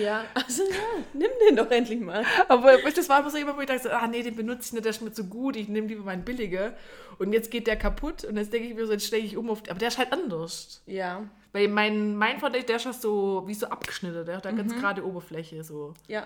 ja, 0.02 0.24
also 0.34 0.64
ja, 0.64 1.04
nimm 1.14 1.30
den 1.48 1.56
doch 1.58 1.70
endlich 1.70 2.00
mal. 2.00 2.26
Aber 2.48 2.78
das 2.94 3.08
war 3.10 3.20
immer 3.20 3.30
so 3.30 3.38
immer, 3.38 3.56
wo 3.56 3.62
ich 3.62 3.68
dachte, 3.68 3.96
ah 3.96 4.08
nee, 4.08 4.24
den 4.24 4.36
benutze 4.36 4.70
ich 4.70 4.74
nicht, 4.74 4.86
der 4.86 4.90
ist 4.90 5.02
mir 5.04 5.12
zu 5.12 5.26
gut, 5.26 5.56
ich 5.56 5.68
nehme 5.68 5.88
lieber 5.88 6.04
meinen 6.04 6.26
billige. 6.26 6.74
Und 7.20 7.32
jetzt 7.32 7.52
geht 7.52 7.68
der 7.68 7.78
kaputt 7.78 8.24
und 8.24 8.38
jetzt 8.38 8.52
denke 8.52 8.70
ich 8.70 8.76
mir 8.76 8.88
so, 8.88 8.94
jetzt 8.94 9.06
stelle 9.06 9.24
ich 9.24 9.38
um 9.38 9.52
auf, 9.52 9.62
aber 9.70 9.78
der 9.80 9.90
ist 9.90 10.00
halt 10.00 10.12
anders. 10.12 10.82
Ja, 10.88 11.22
Weil 11.52 11.68
mein, 11.68 12.16
mein 12.16 12.40
Foundation, 12.40 12.66
der 12.68 12.76
ist 12.78 12.86
ja 12.86 12.94
so, 12.94 13.44
wie 13.46 13.54
so 13.54 13.68
abgeschnitten, 13.68 14.26
der 14.26 14.38
hat 14.38 14.46
da 14.46 14.52
ganz 14.52 14.74
gerade 14.74 15.06
Oberfläche 15.06 15.64
so. 15.64 15.94
ja. 16.08 16.26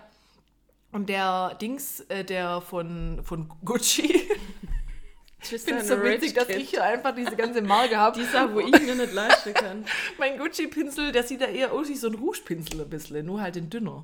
Und 0.91 1.07
der 1.09 1.55
Dings, 1.61 2.01
äh, 2.09 2.23
der 2.23 2.61
von, 2.61 3.21
von 3.23 3.49
Gucci, 3.63 4.27
ich 5.43 5.61
finde 5.61 5.81
es 5.81 5.87
so 5.87 6.01
witzig, 6.03 6.33
dass 6.33 6.49
ich 6.49 6.69
hier 6.69 6.83
einfach 6.83 7.15
diese 7.15 7.35
ganze 7.35 7.61
Marke 7.61 7.97
habe. 7.97 8.19
Die 8.19 8.25
Sache, 8.25 8.53
wo 8.53 8.59
ich 8.59 8.71
mir 8.71 8.95
nicht 8.95 9.13
leisten 9.13 9.53
kann. 9.53 9.85
Mein 10.19 10.37
Gucci-Pinsel, 10.37 11.11
der 11.11 11.23
sieht 11.23 11.41
ja 11.41 11.47
eher 11.47 11.71
aus 11.71 11.87
wie 11.89 11.95
so 11.95 12.07
ein 12.07 12.15
Rouge-Pinsel 12.15 12.81
ein 12.81 12.89
bisschen, 12.89 13.25
nur 13.25 13.41
halt 13.41 13.55
in 13.55 13.69
dünner. 13.69 14.03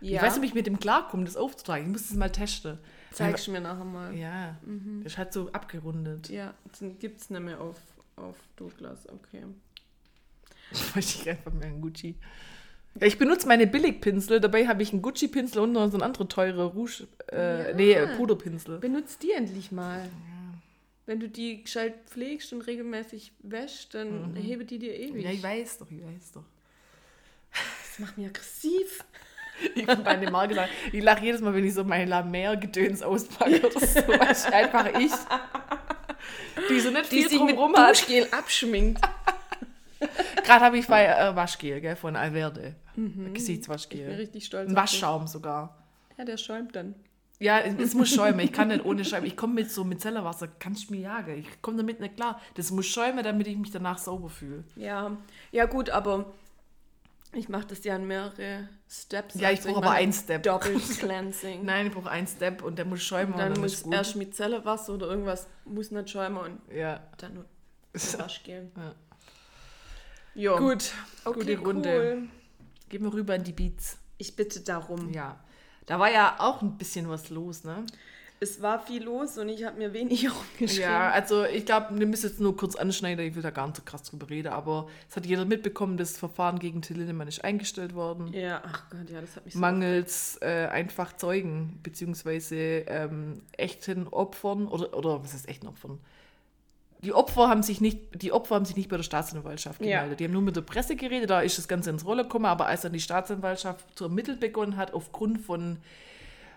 Ja, 0.00 0.16
Ich 0.16 0.22
weiß 0.22 0.32
nicht, 0.34 0.38
ob 0.38 0.44
ich 0.48 0.54
mit 0.54 0.66
dem 0.66 0.80
klarkomme, 0.80 1.24
das 1.24 1.36
aufzutragen. 1.36 1.86
Ich 1.86 1.92
muss 1.92 2.08
das 2.08 2.16
mal 2.16 2.30
testen. 2.30 2.78
zeigst 3.12 3.46
du 3.46 3.52
mir 3.52 3.60
nachher 3.60 3.84
mal. 3.84 4.14
Ja, 4.14 4.56
der 4.64 5.06
ist 5.06 5.16
halt 5.16 5.32
so 5.32 5.50
abgerundet. 5.52 6.28
Ja, 6.28 6.54
dann 6.80 6.98
gibt 6.98 7.20
es 7.20 7.30
nicht 7.30 7.40
mehr 7.40 7.60
auf, 7.60 7.76
auf 8.16 8.36
Douglas, 8.56 9.08
okay. 9.08 9.44
Ich 10.72 10.96
weiß 10.96 11.18
nicht 11.18 11.28
einfach 11.28 11.52
mehr 11.52 11.68
ein 11.68 11.80
Gucci. 11.80 12.16
Ja, 13.00 13.06
ich 13.06 13.18
benutze 13.18 13.48
meine 13.48 13.66
Billigpinsel, 13.66 14.40
dabei 14.40 14.68
habe 14.68 14.82
ich 14.82 14.92
einen 14.92 15.02
Gucci-Pinsel 15.02 15.60
und 15.62 15.72
noch 15.72 15.88
so 15.88 15.94
einen 15.94 16.02
anderen 16.02 16.28
teure 16.28 16.64
Rouge, 16.66 17.06
äh, 17.32 17.68
Ja. 17.70 17.74
nee, 17.74 17.92
äh, 17.92 18.06
Puderpinsel. 18.16 18.78
Benutzt 18.78 19.22
die 19.22 19.32
endlich 19.32 19.72
mal. 19.72 20.08
Wenn 21.06 21.20
du 21.20 21.28
die 21.28 21.62
gescheit 21.64 21.94
pflegst 22.08 22.52
und 22.52 22.62
regelmäßig 22.62 23.32
wäschst, 23.42 23.94
dann 23.94 24.34
hebe 24.36 24.64
die 24.64 24.78
dir 24.78 24.94
ewig. 24.94 25.22
Ja, 25.24 25.30
ich 25.30 25.42
weiß 25.42 25.78
doch, 25.78 25.90
ich 25.90 26.02
weiß 26.02 26.32
doch. 26.32 26.44
Das 27.52 27.98
macht 27.98 28.16
mich 28.18 28.26
aggressiv. 28.26 29.04
Ich 29.76 29.84
finde 29.86 30.02
meine 30.02 30.28
Marke, 30.32 30.68
ich 30.90 31.00
lache 31.00 31.24
jedes 31.24 31.40
Mal, 31.40 31.54
wenn 31.54 31.64
ich 31.64 31.74
so 31.74 31.84
meine 31.84 32.06
La 32.10 32.24
Mer-Gedöns 32.24 33.02
auspacke 33.04 33.64
oder 33.64 33.78
so. 33.86 34.00
Einfach 34.52 34.98
ich. 34.98 35.12
Die 36.68 36.80
so 36.80 36.90
nicht 36.90 37.12
Die 37.12 37.18
viel 37.20 37.28
sich 37.28 37.38
mit 37.40 37.50
drumrum 37.56 37.76
hat. 37.76 37.90
Duschgel 37.90 38.26
abschminkt. 38.32 39.00
Gerade 40.44 40.64
habe 40.64 40.78
ich 40.78 40.86
bei 40.86 41.06
äh, 41.06 41.34
Waschgel, 41.36 41.80
gell, 41.80 41.96
von 41.96 42.16
Alverde. 42.16 42.74
Ich 42.96 43.02
bin 43.14 43.34
Gesichtswaschgel. 43.34 44.10
richtig 44.14 44.44
stolz. 44.46 44.68
Ein. 44.70 44.76
Waschschaum 44.76 45.26
sogar. 45.26 45.82
Ja, 46.18 46.24
der 46.24 46.36
schäumt 46.36 46.74
dann. 46.76 46.94
Ja, 47.40 47.58
es, 47.58 47.94
muss 47.94 48.10
schäumen. 48.14 48.38
Ich 48.40 48.52
kann 48.52 48.68
nicht 48.68 48.84
ohne 48.84 49.04
Schäumen. 49.04 49.26
Ich 49.26 49.36
komme 49.36 49.54
mit 49.54 49.70
so 49.70 49.82
Micellarwasser, 49.84 50.48
kannst 50.60 50.88
du 50.88 50.94
mir 50.94 51.00
jagen. 51.00 51.38
Ich 51.38 51.60
komme 51.62 51.76
damit 51.78 51.98
nicht 52.00 52.14
klar. 52.16 52.40
Das 52.54 52.70
muss 52.70 52.86
schäumen, 52.86 53.24
damit 53.24 53.46
ich 53.48 53.56
mich 53.56 53.72
danach 53.72 53.98
sauber 53.98 54.28
fühle. 54.30 54.62
Ja, 54.76 55.16
ja 55.50 55.64
gut, 55.66 55.90
aber 55.90 56.26
ich 57.32 57.48
mache 57.48 57.66
das 57.66 57.82
ja 57.82 57.96
in 57.96 58.06
mehrere 58.06 58.68
Steps. 58.88 59.34
Ja, 59.34 59.50
ich 59.50 59.58
Also 59.58 59.70
brauche 59.72 59.78
aber 59.84 59.90
einen 59.96 60.12
Step. 60.12 60.44
Doppelt 60.44 60.80
Cleansing. 61.00 61.64
Nein, 61.64 61.88
ich 61.88 61.92
brauche 61.92 62.08
einen 62.10 62.28
Step 62.28 62.62
und 62.62 62.78
der 62.78 62.84
muss 62.84 63.02
schäumen. 63.02 63.32
und 63.32 63.40
dann 63.40 63.52
ist 63.52 63.58
muss 63.60 63.82
gut. 63.82 63.92
erst 63.94 64.14
Micellarwasser 64.14 64.94
oder 64.94 65.08
irgendwas 65.08 65.48
muss 65.64 65.90
nicht 65.90 66.10
schäumen 66.10 66.36
und 66.38 66.60
Ja. 66.72 67.00
dann 67.18 67.34
nur 67.34 67.44
Waschgel. 68.18 68.70
Ja. 68.76 68.94
Jo. 70.34 70.56
Gut, 70.56 70.92
okay, 71.24 71.38
gute 71.38 71.58
Runde. 71.58 72.16
Cool. 72.16 72.28
Gehen 72.88 73.02
wir 73.02 73.12
rüber 73.12 73.34
in 73.36 73.44
die 73.44 73.52
Beats. 73.52 73.98
Ich 74.18 74.36
bitte 74.36 74.60
darum. 74.60 75.12
Ja. 75.12 75.38
Da 75.86 75.98
war 75.98 76.10
ja 76.10 76.36
auch 76.38 76.62
ein 76.62 76.76
bisschen 76.78 77.08
was 77.08 77.30
los, 77.30 77.64
ne? 77.64 77.84
Es 78.40 78.60
war 78.60 78.78
viel 78.84 79.04
los 79.04 79.38
und 79.38 79.48
ich 79.48 79.64
habe 79.64 79.78
mir 79.78 79.92
wenig 79.92 80.28
rumgeschrieben. 80.60 80.90
Ja, 80.90 81.10
also 81.10 81.44
ich 81.44 81.64
glaube, 81.64 81.98
wir 81.98 82.06
müssen 82.06 82.26
jetzt 82.28 82.40
nur 82.40 82.56
kurz 82.56 82.74
anschneiden, 82.74 83.24
ich 83.24 83.34
will 83.34 83.42
da 83.42 83.50
gar 83.50 83.66
nicht 83.66 83.76
so 83.76 83.82
krass 83.84 84.02
drüber 84.02 84.28
reden, 84.28 84.48
aber 84.48 84.88
es 85.08 85.16
hat 85.16 85.24
jeder 85.24 85.44
mitbekommen, 85.44 85.96
das 85.96 86.18
Verfahren 86.18 86.58
gegen 86.58 86.82
Till 86.82 86.98
Lindemann 86.98 87.28
ist 87.28 87.44
eingestellt 87.44 87.94
worden. 87.94 88.32
Ja, 88.34 88.60
ach 88.64 88.90
Gott, 88.90 89.08
ja, 89.08 89.20
das 89.20 89.36
hat 89.36 89.44
mich 89.44 89.54
so 89.54 89.60
Mangels 89.60 90.38
äh, 90.42 90.66
einfach 90.66 91.16
Zeugen, 91.16 91.78
beziehungsweise 91.82 92.56
ähm, 92.56 93.42
echten 93.52 94.08
Opfern, 94.08 94.66
oder, 94.66 94.94
oder 94.96 95.22
was 95.22 95.32
heißt 95.32 95.48
echten 95.48 95.68
Opfern? 95.68 96.00
Die 97.04 97.12
Opfer 97.12 97.48
haben 97.48 97.62
sich 97.62 97.80
nicht, 97.80 97.98
die 98.22 98.32
Opfer 98.32 98.56
haben 98.56 98.64
sich 98.64 98.76
nicht 98.76 98.88
bei 98.88 98.96
der 98.96 99.04
Staatsanwaltschaft 99.04 99.80
Ja. 99.84 99.98
gemeldet. 99.98 100.20
Die 100.20 100.24
haben 100.24 100.32
nur 100.32 100.42
mit 100.42 100.56
der 100.56 100.62
Presse 100.62 100.96
geredet, 100.96 101.30
da 101.30 101.40
ist 101.40 101.58
das 101.58 101.68
Ganze 101.68 101.90
ins 101.90 102.04
Rolle 102.04 102.22
gekommen, 102.24 102.46
aber 102.46 102.66
als 102.66 102.80
dann 102.82 102.92
die 102.92 103.00
Staatsanwaltschaft 103.00 103.84
zu 103.96 104.04
ermitteln 104.04 104.40
begonnen 104.40 104.76
hat, 104.76 104.92
aufgrund 104.94 105.40
von 105.40 105.78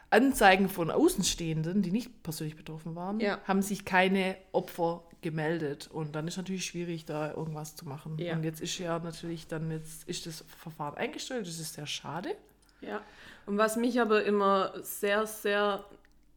Anzeigen 0.10 0.70
von 0.70 0.90
Außenstehenden, 0.90 1.82
die 1.82 1.92
nicht 1.92 2.24
persönlich 2.24 2.56
betroffen 2.56 2.96
waren, 2.96 3.20
Ja. 3.20 3.40
haben 3.44 3.62
sich 3.62 3.84
keine 3.84 4.38
Opfer 4.54 5.04
gemeldet. 5.22 5.90
Und 5.92 6.16
dann 6.16 6.28
ist 6.30 6.38
natürlich 6.38 6.66
schwierig, 6.66 7.04
da 7.06 7.34
irgendwas 7.34 7.76
zu 7.76 7.86
machen. 7.86 8.18
Ja. 8.18 8.34
Und 8.34 8.44
jetzt 8.44 8.62
ist 8.62 8.78
ja 8.78 8.98
natürlich 9.00 9.48
dann, 9.48 9.70
jetzt 9.70 10.08
ist 10.08 10.26
das 10.26 10.46
Verfahren 10.60 10.96
eingestellt, 10.96 11.46
das 11.46 11.60
ist 11.60 11.74
sehr 11.74 11.88
schade. 11.88 12.36
Ja. 12.80 13.02
Und 13.46 13.58
was 13.58 13.76
mich 13.76 14.00
aber 14.00 14.24
immer 14.24 14.72
sehr, 14.82 15.26
sehr 15.28 15.84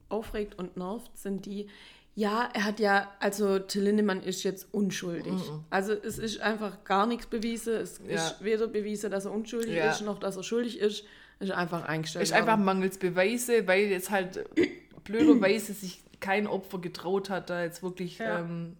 aufregt 0.09 0.59
und 0.59 0.77
nervt, 0.77 1.17
sind 1.17 1.47
die, 1.47 1.69
ja, 2.15 2.49
er 2.53 2.65
hat 2.65 2.81
ja, 2.81 3.11
also 3.21 3.59
Till 3.59 3.83
Lindemann 3.85 4.23
ist 4.23 4.43
jetzt 4.43 4.69
unschuldig. 4.73 5.33
Also 5.71 5.93
es 5.93 6.19
ist 6.19 6.41
einfach 6.41 6.85
gar 6.85 7.07
nichts 7.07 7.27
bewiesen. 7.27 7.75
Es 7.75 8.01
Ja. 8.07 8.15
ist 8.17 8.45
weder 8.45 8.67
bewiesen, 8.67 9.11
dass 9.11 9.25
er 9.25 9.33
unschuldig 9.33 9.75
Ja. 9.75 9.91
ist, 9.91 10.03
noch 10.03 10.19
dass 10.19 10.37
er 10.37 10.43
schuldig 10.43 10.79
ist. 10.81 11.05
Ist 11.39 11.53
einfach 11.53 11.85
eingestellt. 11.85 12.23
ist 12.25 12.33
einfach 12.33 12.59
mangels 12.59 12.99
Beweise, 12.99 13.67
weil 13.67 13.85
jetzt 13.85 14.11
halt 14.11 14.45
blöderweise 15.05 15.73
sich 15.73 16.03
kein 16.21 16.47
Opfer 16.47 16.79
getraut 16.81 17.31
hat, 17.31 17.49
da 17.49 17.63
jetzt 17.63 17.83
wirklich 17.83 18.19
Ja. 18.19 18.41
ähm, 18.41 18.77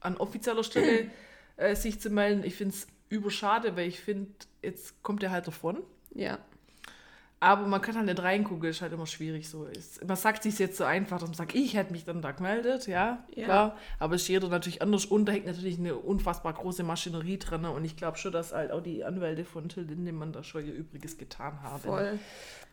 an 0.00 0.16
offizieller 0.16 0.62
Stelle 0.62 1.06
äh, 1.56 1.74
sich 1.74 1.98
zu 2.00 2.10
melden. 2.10 2.44
Ich 2.44 2.54
finde 2.54 2.74
es 2.74 2.86
überschade, 3.08 3.76
weil 3.76 3.88
ich 3.88 3.98
finde, 4.00 4.30
jetzt 4.62 5.02
kommt 5.02 5.22
er 5.24 5.30
halt 5.32 5.46
davon. 5.48 5.82
Ja. 6.14 6.38
Aber 7.44 7.66
man 7.66 7.82
kann 7.82 7.94
halt 7.96 8.06
nicht 8.06 8.22
reingucken, 8.22 8.70
ist 8.70 8.80
halt 8.80 8.92
immer 8.94 9.06
schwierig 9.06 9.48
so. 9.48 9.66
Ist, 9.66 10.02
man 10.06 10.16
sagt 10.16 10.42
sich 10.42 10.58
jetzt 10.58 10.78
so 10.78 10.84
einfach, 10.84 11.18
dass 11.18 11.28
man 11.28 11.34
sagt, 11.36 11.54
ich 11.54 11.74
hätte 11.76 11.92
mich 11.92 12.04
dann 12.04 12.22
da 12.22 12.32
gemeldet, 12.32 12.86
ja, 12.86 13.24
Ja. 13.34 13.44
klar. 13.44 13.78
Aber 13.98 14.14
es 14.14 14.22
ist 14.22 14.28
jeder 14.28 14.48
natürlich 14.48 14.80
anders 14.80 15.04
und 15.04 15.26
da 15.26 15.32
hängt 15.32 15.46
natürlich 15.46 15.78
eine 15.78 15.94
unfassbar 15.96 16.54
große 16.54 16.82
Maschinerie 16.84 17.38
dran. 17.38 17.60
ne? 17.62 17.70
Und 17.70 17.84
ich 17.84 17.96
glaube 17.96 18.16
schon, 18.16 18.32
dass 18.32 18.52
halt 18.52 18.70
auch 18.70 18.82
die 18.82 19.04
Anwälte 19.04 19.44
von 19.44 19.68
Till 19.68 19.82
Lindemann 19.84 20.32
da 20.32 20.42
schon 20.42 20.64
ihr 20.66 20.72
Übriges 20.72 21.18
getan 21.18 21.60
haben. 21.62 21.82
Voll. 21.82 22.18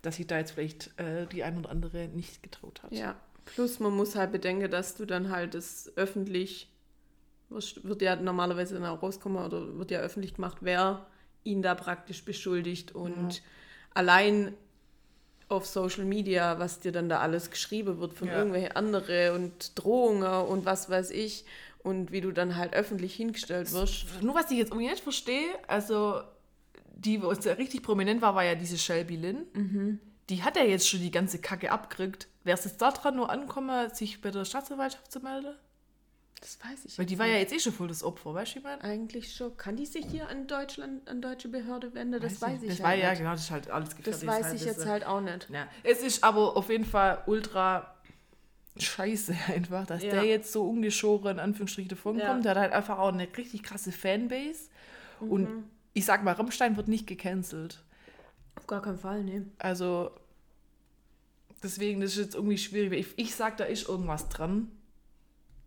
Dass 0.04 0.16
sich 0.16 0.28
da 0.28 0.38
jetzt 0.38 0.52
vielleicht 0.52 0.98
äh, 1.00 1.28
die 1.28 1.44
ein 1.44 1.58
oder 1.58 1.70
andere 1.70 2.08
nicht 2.08 2.42
getraut 2.42 2.82
hat. 2.84 2.92
Ja. 2.94 3.16
Plus 3.44 3.80
man 3.80 3.94
muss 3.96 4.16
halt 4.16 4.32
bedenken, 4.32 4.72
dass 4.72 4.96
du 4.96 5.06
dann 5.06 5.32
halt 5.32 5.54
das 5.54 5.92
öffentlich, 5.96 6.70
was 7.50 7.84
wird 7.84 8.02
ja 8.02 8.16
normalerweise 8.16 8.76
dann 8.76 8.86
auch 8.86 9.02
rauskommen 9.04 9.44
oder 9.44 9.78
wird 9.78 9.92
ja 9.92 10.00
öffentlich 10.00 10.36
gemacht, 10.36 10.58
wer 10.62 11.06
ihn 11.44 11.62
da 11.62 11.76
praktisch 11.76 12.24
beschuldigt 12.24 12.94
und 12.94 13.42
allein 13.94 14.54
auf 15.50 15.66
Social 15.66 16.06
Media, 16.06 16.60
was 16.60 16.80
dir 16.80 16.92
dann 16.92 17.10
da 17.10 17.20
alles 17.20 17.52
geschrieben 17.52 18.00
wird 18.00 18.14
von 18.14 18.28
Ja. 18.30 18.38
irgendwelchen 18.38 18.72
andere 18.74 19.34
und 19.34 19.78
Drohungen 19.78 20.46
und 20.46 20.66
was 20.66 20.89
weiß 20.89 21.12
ich 21.12 21.46
und 21.84 22.12
wie 22.12 22.22
du 22.22 22.32
dann 22.32 22.56
halt 22.56 22.74
öffentlich 22.74 23.14
hingestellt 23.16 23.72
wirst. 23.74 24.06
Nur 24.22 24.36
was 24.36 24.50
ich 24.52 24.58
jetzt 24.58 24.70
irgendwie 24.72 24.89
nicht 24.89 25.04
verstehe, 25.04 25.50
also 25.68 26.22
die, 26.96 27.22
wo 27.22 27.32
es 27.32 27.46
richtig 27.46 27.84
prominent 27.84 28.22
war, 28.22 28.36
war 28.36 28.44
ja 28.46 28.56
diese 28.56 28.78
Shelby 28.78 29.16
Lynn. 29.18 29.46
Mhm. 29.54 30.00
Die 30.30 30.44
hat 30.44 30.56
ja 30.56 30.64
jetzt 30.64 30.88
schon 30.88 31.02
die 31.02 31.12
ganze 31.12 31.39
Kacke 31.39 31.72
abgekriegt. 31.72 32.28
Wäre 32.44 32.58
es 32.58 32.64
jetzt 32.64 32.82
daran 32.82 33.16
nur 33.18 33.30
ankommen, 33.30 33.94
sich 33.94 34.22
bei 34.22 34.32
der 34.32 34.46
Staatsanwaltschaft 34.46 35.12
zu 35.12 35.20
melden? 35.20 35.56
Das 36.42 36.58
weiß 36.60 36.86
ich 36.86 36.98
Weil 36.98 37.06
die 37.06 37.18
war 37.20 37.28
ja 37.28 37.34
nicht. 37.34 37.52
jetzt 37.52 37.54
eh 37.54 37.60
schon 37.60 37.74
voll 37.74 37.88
das 37.88 38.04
Opfer, 38.04 38.34
weißt 38.34 38.56
du, 38.56 38.58
ich 38.60 38.64
meine? 38.64 38.84
eigentlich 38.84 39.34
schon. 39.36 39.56
Kann 39.58 39.76
die 39.76 39.86
sich 39.86 40.06
hier 40.08 40.28
an 40.28 40.48
Deutschland, 40.48 41.08
an 41.08 41.22
deutsche 41.22 41.48
Behörde 41.50 41.94
wenden? 41.94 42.20
Das 42.20 42.42
weiß 42.42 42.64
ich 42.64 42.70
Das 42.70 42.78
ja 42.80 42.84
war 42.86 42.94
ja, 42.96 43.14
genau, 43.14 43.32
das 43.32 43.42
ist 43.42 43.52
halt 43.52 43.70
alles 43.70 43.89
Das 43.89 43.98
gefährlich. 43.98 44.28
weiß 44.28 44.46
halt 44.46 44.56
ich 44.56 44.64
das, 44.66 44.78
jetzt 44.78 44.86
halt 44.88 45.06
auch 45.06 45.22
nicht. 45.22 45.50
Ja. 45.52 45.68
Es 45.84 46.02
ist 46.02 46.24
aber 46.24 46.58
auf 46.58 46.70
jeden 46.70 46.86
Fall 46.86 47.22
ultra 47.28 47.94
scheiße 48.78 49.36
einfach, 49.50 49.86
dass 49.86 50.02
Ja. 50.02 50.10
der 50.12 50.24
jetzt 50.24 50.52
so 50.52 50.68
ungeschoren 50.68 51.34
in 51.38 51.39
Anführungsstrichen 51.39 51.89
davon 51.89 52.18
Ja. 52.18 52.30
kommt. 52.32 52.44
Der 52.46 52.52
hat 52.52 52.58
halt 52.58 52.74
einfach 52.74 52.98
auch 52.98 53.14
eine 53.14 53.28
richtig 53.38 53.62
krasse 53.62 53.92
Fanbase. 53.92 54.70
Und 55.20 55.44
Mhm. 55.44 55.64
ich 55.94 56.06
sag 56.06 56.24
mal, 56.24 56.32
Rammstein 56.34 56.76
wird 56.76 56.88
nicht 56.88 57.06
gecancelt. 57.06 57.84
Auf 58.56 58.66
gar 58.66 58.82
keinen 58.82 58.98
Fall, 58.98 59.24
ne. 59.24 59.46
Also 59.60 60.10
deswegen 61.62 62.02
das 62.02 62.12
ist 62.14 62.18
jetzt 62.18 62.36
irgendwie 62.36 62.58
schwierig. 62.58 63.14
Ich, 63.16 63.28
ich 63.28 63.36
sag, 63.36 63.58
da 63.58 63.66
ist 63.66 63.88
irgendwas 63.88 64.28
dran. 64.30 64.72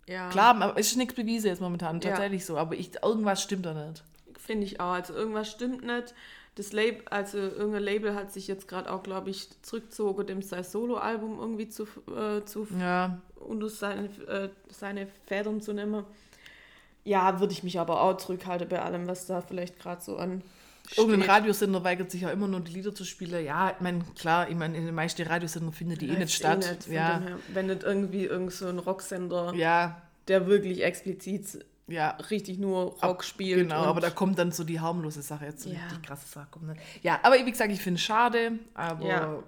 Ja. 0.08 0.28
Klar, 0.28 0.60
aber 0.60 0.78
es 0.78 0.88
ist 0.88 0.96
nichts 0.96 1.14
bewiesen 1.14 1.48
jetzt 1.48 1.60
momentan, 1.60 2.00
Ja. 2.00 2.10
tatsächlich 2.10 2.44
so. 2.44 2.56
Aber 2.56 2.74
ich, 2.74 2.90
irgendwas 3.02 3.42
stimmt 3.42 3.66
da 3.66 3.72
nicht. 3.74 4.02
Finde 4.38 4.66
ich 4.66 4.80
auch. 4.80 4.92
Also 4.92 5.14
irgendwas 5.14 5.50
stimmt 5.50 5.84
nicht. 5.84 6.14
Das 6.56 6.72
Label, 6.72 7.02
also 7.10 7.38
irgendein 7.38 7.82
Label 7.82 8.14
hat 8.14 8.32
sich 8.32 8.46
jetzt 8.46 8.68
gerade 8.68 8.92
auch, 8.92 9.02
glaube 9.02 9.30
ich, 9.30 9.48
zurückgezogen, 9.62 10.26
dem 10.26 10.40
sein 10.42 10.62
Solo-Album 10.62 11.38
irgendwie 11.40 11.68
zu, 11.68 11.84
äh, 12.16 12.44
zu 12.44 12.68
Ja, 12.78 13.18
unter 13.34 13.68
seine, 13.68 14.04
äh, 14.28 14.48
seine 14.70 15.08
Federn 15.26 15.60
zu 15.60 15.72
nehmen. 15.72 16.04
Ja, 17.02 17.40
würde 17.40 17.52
ich 17.52 17.64
mich 17.64 17.80
aber 17.80 18.00
auch 18.02 18.16
zurückhalten 18.18 18.68
bei 18.68 18.80
allem, 18.80 19.06
was 19.08 19.26
da 19.26 19.40
vielleicht 19.40 19.80
gerade 19.80 20.00
so 20.00 20.16
an. 20.16 20.42
Irgendein. 20.96 21.28
Radiosender 21.28 21.82
weigert 21.84 22.10
sich 22.10 22.22
ja 22.22 22.30
immer 22.30 22.48
nur 22.48 22.60
die 22.60 22.72
Lieder 22.72 22.94
zu 22.94 23.04
spielen. 23.04 23.44
Ja, 23.44 23.70
ich 23.70 23.80
meine, 23.80 24.04
klar, 24.18 24.48
ich 24.48 24.56
meine, 24.56 24.76
in 24.76 24.86
den 24.86 24.94
meisten 24.94 25.22
Radiosendern 25.26 25.72
findet 25.72 26.00
die 26.00 26.08
eh 26.08 26.16
nicht 26.18 26.34
statt. 26.34 26.58
nicht, 26.58 26.84
von 26.84 26.92
ja. 26.92 27.22
Wenn 27.52 27.66
nicht 27.66 27.82
irgendwie 27.82 28.24
irgend 28.24 28.52
so 28.52 28.66
ein 28.68 28.78
Rocksender, 28.78 29.54
ja, 29.54 30.02
der 30.28 30.46
wirklich 30.46 30.82
explizit 30.82 31.64
ja. 31.86 32.10
richtig 32.30 32.58
nur 32.58 32.98
Rock 33.02 33.24
spielt. 33.24 33.60
Genau, 33.60 33.82
aber 33.84 34.00
da 34.00 34.10
kommt 34.10 34.38
dann 34.38 34.52
so 34.52 34.64
die 34.64 34.80
harmlose 34.80 35.22
Sache 35.22 35.46
jetzt, 35.46 35.62
so 35.62 35.70
Ja. 35.70 35.76
die 35.94 36.02
krasse 36.02 36.26
Sache 36.28 36.48
kommt 36.50 36.68
nicht. 36.68 36.80
Ja, 37.02 37.20
aber 37.22 37.36
wie 37.44 37.50
gesagt, 37.50 37.72
ich 37.72 37.80
finde 37.80 37.98
es 37.98 38.02
schade, 38.04 38.52
aber 38.74 39.06
Ja. 39.06 39.08
ja. 39.20 39.42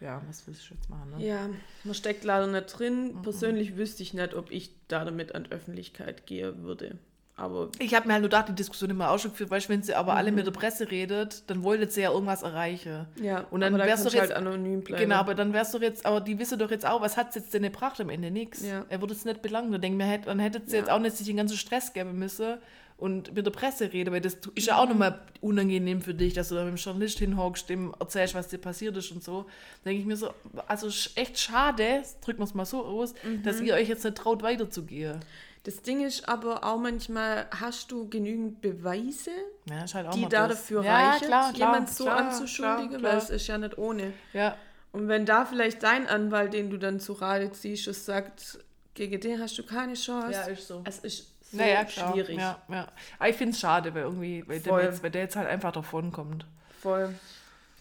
ja, 0.00 0.22
was 0.28 0.46
willst 0.46 0.70
du 0.70 0.74
jetzt 0.74 0.88
machen, 0.88 1.10
ne? 1.10 1.26
Ja, 1.26 1.48
man 1.84 1.94
steckt 1.94 2.24
leider 2.24 2.46
nicht 2.46 2.78
drin. 2.78 3.18
Persönlich 3.22 3.76
wüsste 3.76 4.02
ich 4.02 4.14
nicht, 4.14 4.34
ob 4.34 4.50
ich 4.50 4.70
da 4.88 5.04
damit 5.04 5.34
an 5.34 5.44
die 5.44 5.52
Öffentlichkeit 5.52 6.26
gehen 6.26 6.62
würde. 6.62 6.98
Aber 7.40 7.70
Ich 7.78 7.94
habe 7.94 8.06
mir 8.06 8.12
halt 8.14 8.22
nur 8.22 8.28
gedacht, 8.28 8.48
die 8.48 8.54
Diskussion 8.54 8.90
immer 8.90 9.10
auch 9.10 9.18
schon 9.18 9.30
geführt, 9.30 9.50
weil 9.50 9.62
wenn 9.68 9.82
sie 9.82 9.94
aber 9.94 10.14
alle 10.14 10.30
mit 10.30 10.46
der 10.46 10.50
Presse 10.52 10.90
redet, 10.90 11.42
dann 11.48 11.62
wollte 11.62 11.90
sie 11.90 12.02
ja 12.02 12.10
irgendwas 12.12 12.42
erreichen. 12.42 13.06
ja, 13.20 13.46
Und 13.50 13.60
dann 13.62 13.72
aber 13.74 13.82
da 13.84 13.88
wär's 13.88 14.04
doch 14.04 14.10
du 14.10 14.16
jetzt- 14.18 14.28
halt 14.34 14.36
anonym 14.46 14.82
bleiben. 14.82 15.02
Genau, 15.04 15.16
aber 15.16 15.34
dann 15.34 15.52
wär's 15.54 15.70
doch 15.72 15.80
jetzt, 15.80 16.04
aber 16.04 16.20
die 16.20 16.38
wissen 16.38 16.58
doch 16.58 16.70
jetzt 16.70 16.84
auch, 16.86 17.00
was 17.00 17.16
hat 17.16 17.30
es 17.30 17.36
jetzt 17.36 17.54
denn 17.54 17.62
gebracht 17.62 17.98
am 18.00 18.10
Ende? 18.10 18.30
Nix. 18.30 18.60
Ja. 18.64 18.84
Er 18.90 19.00
würde 19.00 19.14
es 19.14 19.24
nicht 19.24 19.40
belangen. 19.40 19.72
Da 19.72 19.78
denke 19.78 19.94
ich 20.02 20.06
mir, 20.06 20.12
hätt- 20.12 20.26
dann 20.26 20.38
hätte 20.38 20.60
sie 20.66 20.72
Ja. 20.76 20.78
jetzt 20.82 20.90
auch 20.90 20.98
nicht 20.98 21.16
sich 21.16 21.26
den 21.26 21.38
ganzen 21.38 21.56
Stress 21.56 21.92
geben 21.94 22.18
müssen 22.18 22.58
und 22.98 23.34
mit 23.34 23.46
der 23.46 23.50
Presse 23.52 23.90
reden, 23.90 24.12
weil 24.12 24.20
das 24.20 24.36
ist 24.54 24.66
ja 24.66 24.76
auch 24.76 24.86
nochmal 24.86 25.20
unangenehm 25.40 26.02
für 26.02 26.12
dich, 26.12 26.34
dass 26.34 26.50
du 26.50 26.56
da 26.56 26.64
mit 26.64 26.74
dem 26.74 26.76
Journalist 26.76 27.18
hinhockst, 27.20 27.70
dem 27.70 27.94
erzählst, 27.98 28.34
was 28.34 28.48
dir 28.48 28.58
passiert 28.58 28.94
ist 28.98 29.10
und 29.12 29.24
so. 29.24 29.44
Da 29.84 29.88
denke 29.90 30.00
ich 30.02 30.06
mir 30.06 30.16
so, 30.18 30.28
also 30.66 30.88
echt 31.14 31.38
schade, 31.38 32.02
drücken 32.22 32.40
wir 32.40 32.44
es 32.44 32.52
mal 32.54 32.66
so 32.66 32.84
aus, 32.84 33.14
Mhm. 33.24 33.42
dass 33.44 33.60
ihr 33.62 33.72
euch 33.72 33.88
jetzt 33.88 34.04
nicht 34.04 34.18
traut, 34.18 34.42
weiterzugehen. 34.42 35.20
Das 35.64 35.82
Ding 35.82 36.04
ist 36.04 36.26
aber 36.26 36.64
auch 36.64 36.78
manchmal, 36.78 37.46
hast 37.50 37.92
du 37.92 38.08
genügend 38.08 38.62
Beweise, 38.62 39.30
Ja, 39.66 39.84
ist 39.84 39.94
halt 39.94 40.06
auch 40.06 40.14
die 40.14 40.26
da 40.26 40.48
dafür 40.48 40.82
ja, 40.82 41.10
reichen, 41.10 41.26
klar, 41.26 41.52
klar, 41.52 41.74
jemand 41.74 41.90
so 41.90 42.04
klar, 42.04 42.16
anzuschuldigen, 42.16 42.88
klar, 42.98 43.02
weil 43.02 43.10
klar. 43.10 43.22
es 43.22 43.30
ist 43.30 43.46
ja 43.46 43.58
nicht 43.58 43.76
ohne. 43.76 44.14
Ja, 44.32 44.56
Und 44.92 45.08
wenn 45.08 45.26
da 45.26 45.44
vielleicht 45.44 45.82
dein 45.82 46.06
Anwalt, 46.08 46.54
den 46.54 46.70
du 46.70 46.78
dann 46.78 46.98
zu 46.98 47.12
Rate 47.12 47.52
ziehst, 47.52 47.86
es 47.88 48.06
sagt, 48.06 48.58
gegen 48.94 49.20
den 49.20 49.40
hast 49.40 49.58
du 49.58 49.64
keine 49.64 49.94
Chance. 49.94 50.32
Ja, 50.32 50.42
ist 50.44 50.66
so. 50.66 50.82
Es 50.84 50.98
ist 51.00 51.26
so 51.50 51.58
naja, 51.58 51.84
klar. 51.84 52.12
schwierig. 52.12 52.38
Ja, 52.38 52.62
ja. 52.68 52.88
Aber 53.18 53.28
ich 53.28 53.36
finde 53.36 53.52
es 53.52 53.60
schade, 53.60 53.94
weil 53.94 54.02
irgendwie, 54.02 54.42
weil 54.48 54.60
der, 54.60 54.82
jetzt, 54.82 55.02
weil 55.02 55.10
der 55.10 55.22
jetzt 55.22 55.36
halt 55.36 55.48
einfach 55.48 55.72
davon 55.72 56.10
kommt. 56.10 56.46
Voll. 56.80 57.14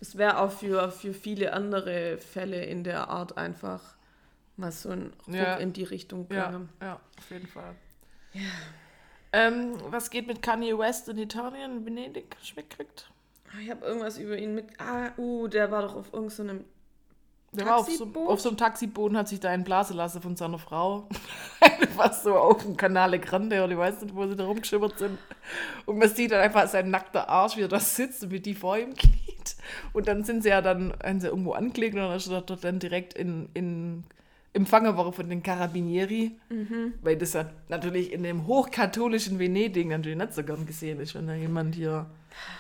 Es 0.02 0.18
wäre 0.18 0.40
auch 0.40 0.52
für, 0.52 0.92
für 0.92 1.14
viele 1.14 1.54
andere 1.54 2.18
Fälle 2.18 2.64
in 2.66 2.84
der 2.84 3.10
Art 3.10 3.38
einfach 3.38 3.82
mal 4.60 4.72
so 4.72 4.90
ein 4.90 5.14
Ruck 5.28 5.36
Ja. 5.36 5.56
in 5.56 5.74
die 5.74 5.84
Richtung 5.84 6.28
Ja, 6.30 6.46
gegangen. 6.48 6.70
ja, 6.82 7.00
auf 7.18 7.32
jeden 7.32 7.48
Fall. 7.48 7.76
Ähm, 9.32 9.74
was 9.90 10.10
geht 10.10 10.28
mit 10.28 10.42
Kanye 10.42 10.78
West 10.78 11.08
in 11.10 11.18
Italien, 11.18 11.78
in 11.78 11.86
Venedig? 11.86 12.36
Schmeckt 12.44 12.72
kriegt? 12.76 13.10
Ich 13.62 13.70
habe 13.70 13.86
irgendwas 13.86 14.18
über 14.18 14.38
ihn 14.38 14.56
mit. 14.56 14.66
Ah, 14.80 15.10
uh, 15.18 15.48
der 15.48 15.72
war 15.72 15.82
doch 15.84 15.96
auf 15.96 16.14
irgendeinem. 16.14 16.66
Der 17.52 17.66
war 17.66 17.78
auf 17.78 17.90
so, 17.90 18.08
auf 18.28 18.40
so 18.42 18.50
einem 18.50 18.58
Taxiboot 18.60 19.10
und 19.10 19.18
hat 19.18 19.28
sich 19.28 19.40
da 19.40 19.50
einen 19.50 19.64
blasen 19.64 19.96
lassen 19.98 20.22
von 20.22 20.36
seiner 20.36 20.60
Frau. 20.60 21.08
Was 21.96 22.22
so 22.22 22.36
auf 22.36 22.62
dem 22.62 22.78
Canale 22.78 23.18
Grande 23.20 23.64
oder 23.64 23.72
ich 23.74 23.78
weiß 23.80 24.02
nicht, 24.02 24.16
wo 24.16 24.28
sie 24.28 24.36
da 24.36 24.46
rumgeschimmert 24.46 25.00
sind. 25.00 25.18
Und 25.88 25.98
man 25.98 26.08
sieht 26.10 26.32
dann 26.32 26.42
einfach 26.42 26.68
seinen 26.68 26.92
nackten 26.92 27.22
Arsch, 27.22 27.58
wie 27.58 27.64
er 27.64 27.68
da 27.68 27.80
sitzt 27.80 28.24
und 28.24 28.32
wie 28.32 28.40
die 28.40 28.54
vor 28.54 28.78
ihm 28.78 28.94
kniet. 28.94 29.56
Und 29.94 30.08
dann 30.08 30.24
sind 30.24 30.44
sie 30.44 30.50
ja 30.50 30.62
dann, 30.62 30.94
haben 31.04 31.20
sie 31.20 31.28
irgendwo 31.28 31.54
angelegt 31.54 31.96
und 31.96 32.02
dann 32.02 32.16
ist 32.16 32.28
er 32.28 32.42
dann 32.42 32.78
direkt 32.78 33.16
in, 33.16 33.50
in 33.56 34.04
empfangen 34.54 34.96
worden 34.98 35.14
von 35.14 35.30
den 35.30 35.44
Carabinieri. 35.44 36.40
Weil 37.02 37.18
das 37.18 37.34
ja 37.34 37.50
natürlich 37.68 38.12
in 38.12 38.24
dem 38.24 38.48
hochkatholischen 38.48 39.40
Venedig 39.40 39.88
natürlich 39.88 40.18
nicht 40.18 40.34
so 40.34 40.44
gern 40.44 40.66
gesehen 40.66 41.00
ist, 41.00 41.16
wenn 41.16 41.28
da 41.28 41.36
jemand 41.36 41.76
hier. 41.76 42.10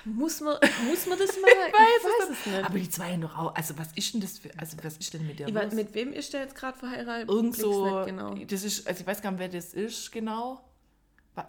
Muss 0.03 0.41
man, 0.41 0.57
muss 0.89 1.05
man 1.07 1.17
das 1.17 1.29
mal? 1.41 1.49
ich 1.67 1.73
weiß, 1.73 2.29
es 2.31 2.45
nicht. 2.45 2.65
Aber 2.65 2.77
die 2.77 2.89
zwei 2.89 3.15
doch 3.17 3.37
auch. 3.37 3.55
Also, 3.55 3.77
was 3.77 3.91
ist 3.93 4.13
denn 4.13 4.21
das 4.21 4.39
für. 4.39 4.49
Also, 4.57 4.77
was 4.83 4.97
ist 4.97 5.13
denn 5.13 5.25
mit 5.25 5.39
der 5.39 5.47
Ich 5.47 5.53
weiß, 5.53 5.73
mit 5.73 5.93
wem 5.93 6.11
ist 6.11 6.33
der 6.33 6.41
jetzt 6.41 6.55
gerade 6.55 6.77
verheiratet? 6.77 7.29
Irgend 7.29 7.55
so, 7.55 8.03
Genau. 8.05 8.35
das 8.35 8.63
ist, 8.63 8.87
also 8.87 9.01
ich 9.01 9.07
weiß 9.07 9.21
gar 9.21 9.31
nicht, 9.31 9.39
wer 9.39 9.49
das 9.49 9.73
ist 9.73 10.11
genau. 10.11 10.61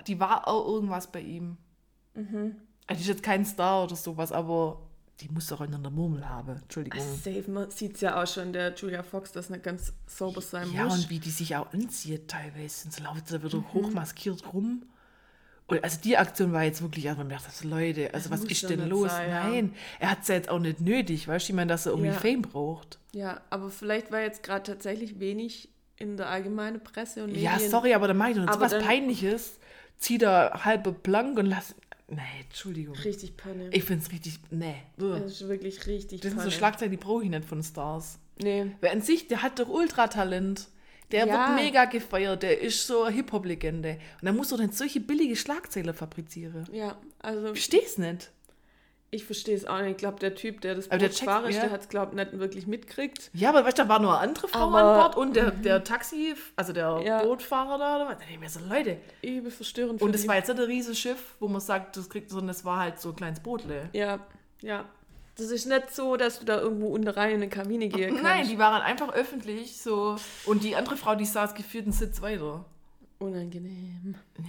Die 0.07 0.21
war 0.21 0.47
auch 0.47 0.67
irgendwas 0.75 1.11
bei 1.11 1.21
ihm. 1.21 1.57
Mhm. 2.15 2.57
Also 2.87 2.99
die 2.99 3.03
ist 3.03 3.09
jetzt 3.09 3.23
kein 3.23 3.45
Star 3.45 3.85
oder 3.85 3.97
sowas, 3.97 4.31
aber 4.31 4.81
die 5.21 5.29
muss 5.29 5.47
doch 5.49 5.61
in 5.61 5.71
der 5.71 5.91
Murmel 5.91 6.29
haben. 6.29 6.57
Entschuldigung. 6.63 7.01
Safe, 7.23 7.45
man 7.51 7.71
sieht 7.71 7.97
es 7.97 8.01
ja 8.01 8.23
auch 8.23 8.27
schon, 8.27 8.53
der 8.53 8.75
Julia 8.75 9.03
Fox, 9.03 9.33
das 9.33 9.51
nicht 9.51 9.63
ganz 9.63 9.93
sauber 10.07 10.41
sein 10.41 10.73
Ja, 10.73 10.85
muss. 10.85 10.95
und 11.05 11.11
wie 11.11 11.19
die 11.19 11.31
sich 11.31 11.55
auch 11.57 11.73
anzieht 11.73 12.29
teilweise. 12.29 12.87
Und 12.87 12.93
so 12.95 13.03
lautet 13.03 13.29
sie 13.29 13.43
wieder 13.43 13.59
Mhm. 13.59 13.73
hochmaskiert 13.75 14.53
rum. 14.53 14.83
Und 15.67 15.85
also 15.85 15.99
die 16.03 16.17
Aktion 16.17 16.53
war 16.53 16.65
jetzt 16.65 16.83
wirklich, 16.83 17.07
also 17.09 17.19
man 17.19 17.29
merkt, 17.29 17.47
das 17.47 17.63
Leute, 17.63 18.13
also 18.13 18.31
was 18.31 18.41
muss 18.41 18.51
ist 18.51 18.69
denn 18.69 18.89
los? 18.89 19.11
sein, 19.11 19.31
ja. 19.31 19.49
Nein, 19.49 19.75
er 20.01 20.11
hat 20.11 20.23
es 20.23 20.29
ja 20.29 20.35
jetzt 20.35 20.49
auch 20.49 20.59
nicht 20.59 20.81
nötig, 20.81 21.29
weißt 21.29 21.47
du, 21.49 21.53
ich 21.53 21.57
meine, 21.57 21.69
dass 21.69 21.87
er 21.87 21.93
irgendwie 21.93 22.09
Ja. 22.11 22.19
Fame 22.19 22.43
braucht. 22.43 22.99
Ja, 23.13 23.41
aber 23.51 23.71
vielleicht 23.71 24.11
war 24.11 24.21
jetzt 24.21 24.43
gerade 24.43 24.65
tatsächlich 24.65 25.21
wenig 25.21 25.69
in 25.97 26.17
der 26.17 26.29
allgemeinen 26.29 26.83
Presse 26.83 27.23
und 27.23 27.37
Ja, 27.37 27.53
Medien. 27.53 27.71
sorry, 27.71 27.95
aber 27.95 28.09
da 28.09 28.15
mache 28.15 28.31
ich 28.31 28.37
doch 28.39 28.53
so 28.53 28.61
was 28.61 28.73
Peinliches. 28.79 29.59
Zieh 29.99 30.19
da 30.19 30.63
halbe 30.65 30.93
blank 30.93 31.39
und 31.39 31.47
lass. 31.47 31.75
Nee, 32.11 32.21
Entschuldigung. 32.45 32.95
Richtig 32.97 33.37
Panne. 33.37 33.69
Ich 33.73 33.85
finde 33.85 34.05
es 34.05 34.11
richtig. 34.13 34.39
Nee. 34.51 34.75
Das 34.97 35.33
ist 35.33 35.49
wirklich 35.49 35.87
richtig 35.87 36.21
Das 36.21 36.31
sind 36.31 36.39
so 36.41 36.45
Panne. 36.45 36.51
Schlagzeilen, 36.57 36.91
die 36.91 36.97
brauche 36.97 37.23
ich 37.25 37.31
nicht 37.31 37.45
von 37.45 37.63
Stars. 37.63 38.19
Nee. 38.43 38.73
Wer 38.81 38.93
an 38.93 39.01
sich, 39.03 39.29
der 39.29 39.43
hat 39.43 39.59
doch 39.59 39.69
Ultratalent. 39.69 40.69
Der 41.13 41.27
Ja. 41.27 41.49
wird 41.57 41.65
mega 41.65 41.85
gefeiert, 41.87 42.43
der 42.45 42.61
ist 42.61 42.87
so 42.87 43.03
eine 43.03 43.15
Hip-Hop-Legende. 43.17 43.99
Und 44.21 44.27
dann 44.27 44.37
musst 44.37 44.53
du 44.53 44.57
dann 44.57 44.71
solche 44.71 45.01
billige 45.01 45.35
Schlagzeilen 45.35 45.93
fabrizieren. 45.93 46.69
Ja, 46.73 46.97
also 47.19 47.47
Ich 47.53 47.67
versteh's 47.69 47.99
nicht. 47.99 48.31
Ich 49.13 49.25
verstehe 49.25 49.57
es 49.57 49.65
auch 49.67 49.79
nicht. 49.81 49.91
Ich 49.93 49.97
glaube, 49.97 50.19
der 50.21 50.35
Typ, 50.37 50.61
der 50.61 50.77
das 50.77 50.89
Aber 50.91 50.99
der 50.99 51.09
Boot 51.09 51.49
ist, 51.49 51.57
ja. 51.57 51.63
der 51.63 51.71
hat 51.73 51.81
es, 51.81 51.89
glaube 51.89 52.13
ich, 52.13 52.17
nicht 52.17 52.39
wirklich 52.39 52.67
mitkriegt. 52.67 53.31
Ja, 53.35 53.49
aber 53.49 53.65
weißt 53.65 53.79
du, 53.79 53.83
da 53.83 53.89
war 53.89 53.99
nur 53.99 54.13
eine 54.13 54.29
andere 54.29 54.47
Frau 54.49 54.69
Aber- 54.69 54.79
an 54.83 54.99
Bord 55.01 55.17
und 55.17 55.35
der, 55.37 55.51
der 55.51 55.83
Taxi, 55.83 56.35
also 56.57 56.73
der 56.73 57.01
Ja. 57.05 57.23
Bootfahrer 57.23 57.77
da. 57.79 57.99
Da 57.99 58.15
denke 58.15 58.35
ich 58.35 58.39
mir 58.41 58.49
so, 58.49 58.61
Leute. 58.69 58.99
Übel 59.23 59.51
verstörend 59.51 60.01
Und 60.01 60.15
es 60.15 60.29
war 60.29 60.37
jetzt 60.37 60.49
nicht 60.49 60.59
ein 60.61 60.65
Riesenschiff, 60.67 61.35
wo 61.41 61.49
man 61.49 61.61
sagt, 61.61 61.97
das 61.97 62.09
kriegt, 62.09 62.31
sondern 62.31 62.51
es 62.51 62.65
war 62.65 62.79
halt 62.79 63.01
so 63.01 63.09
ein 63.11 63.17
kleines 63.17 63.41
Bootle. 63.41 63.89
Ja, 63.93 64.21
ja. 64.63 64.85
Das 65.37 65.51
ist 65.51 65.67
nicht 65.67 65.95
so, 65.95 66.17
dass 66.17 66.39
du 66.41 66.45
da 66.45 66.61
irgendwo 66.61 66.89
unter 66.89 67.17
rein 67.17 67.31
in 67.31 67.37
eine 67.37 67.49
Kabine 67.49 67.89
gehen 67.89 68.11
kannst. 68.11 68.23
Nein, 68.23 68.47
die 68.49 68.59
waren 68.59 68.83
einfach 68.83 69.13
öffentlich 69.15 69.81
so. 69.81 70.17
Und 70.45 70.63
die 70.65 70.77
andere 70.77 70.97
Frau, 70.97 71.15
die 71.15 71.25
saß 71.25 71.55
gefühlt 71.55 71.85
einen 71.85 71.93
Sitz 71.93 72.21
weiter. 72.21 72.65
Unangenehm. 73.19 74.15
Nee, 74.39 74.47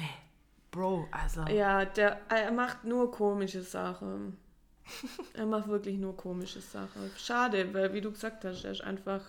Bro, 0.71 1.07
also. 1.11 1.41
Ja, 1.43 1.85
der, 1.85 2.19
er 2.29 2.51
macht 2.51 2.83
nur 2.83 3.11
komische 3.11 3.61
Sachen. 3.61 4.37
er 5.33 5.45
macht 5.45 5.67
wirklich 5.67 5.97
nur 5.97 6.15
komische 6.17 6.61
Sachen. 6.61 7.11
Schade, 7.17 7.73
weil 7.73 7.93
wie 7.93 8.01
du 8.01 8.11
gesagt 8.11 8.43
hast, 8.45 8.63
er 8.63 8.71
ist 8.71 8.81
einfach 8.81 9.21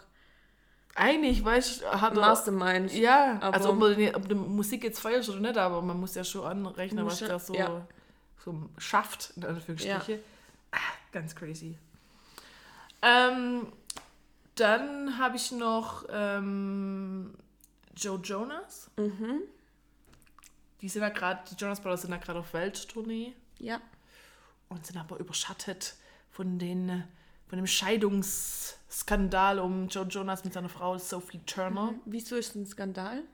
Eigentlich, 0.94 1.42
weißt 1.42 1.82
du, 1.82 1.86
hat 1.86 2.12
er. 2.14 2.20
Mastermind. 2.20 2.92
Ja, 2.92 3.38
Aber- 3.40 3.55
also 3.57 3.70
ob, 3.70 3.78
man, 3.78 3.96
die- 3.96 4.14
ob 4.14 4.28
die 4.28 4.34
Musik 4.34 4.84
jetzt 4.84 5.00
feiert 5.00 5.26
oder 5.28 5.40
nicht, 5.40 5.57
aber 5.57 5.80
man 5.80 5.98
muss 5.98 6.14
ja 6.14 6.22
schon 6.24 6.44
anrechnen, 6.44 7.07
was 7.07 7.20
ja- 7.20 7.28
der 7.28 7.38
so, 7.38 7.55
ja. 7.55 7.86
so 8.44 8.68
schafft, 8.78 9.32
in 9.36 9.44
Anführungsstriche. 9.44 10.20
Ah, 10.70 10.78
ganz 11.12 11.34
crazy. 11.34 11.78
Ähm, 13.03 13.66
dann 14.55 15.18
habe 15.18 15.36
ich 15.36 15.50
noch 15.53 16.05
ähm, 16.11 17.34
Joe 17.96 18.18
Jonas. 18.22 18.90
Mhm. 18.96 19.40
Die 20.80 20.88
sind 20.88 21.03
ja 21.03 21.09
gerade, 21.09 21.40
die 21.50 21.55
Jonas 21.55 21.80
Brothers 21.80 22.03
sind 22.03 22.11
ja 22.11 22.16
gerade 22.18 22.40
auf 22.40 22.53
Welttournee 22.53 23.34
Ja. 23.59 23.80
Und 24.73 24.87
sind 24.87 24.99
aber 24.99 25.18
überschattet 25.18 25.95
von 26.31 26.59
den 26.59 27.05
von 27.49 27.59
dem 27.59 27.66
Scheidungsskandal 27.66 29.59
um 29.59 29.89
Joe 29.89 30.07
Jonas 30.07 30.43
mit 30.43 30.55
seiner 30.55 30.70
Frau 30.70 30.97
Sophie 30.97 31.41
Turner. 31.45 31.93
Wieso 32.07 32.37
ist 32.37 32.51
es 32.51 32.55
ein 32.55 32.66
Skandal? 32.66 33.25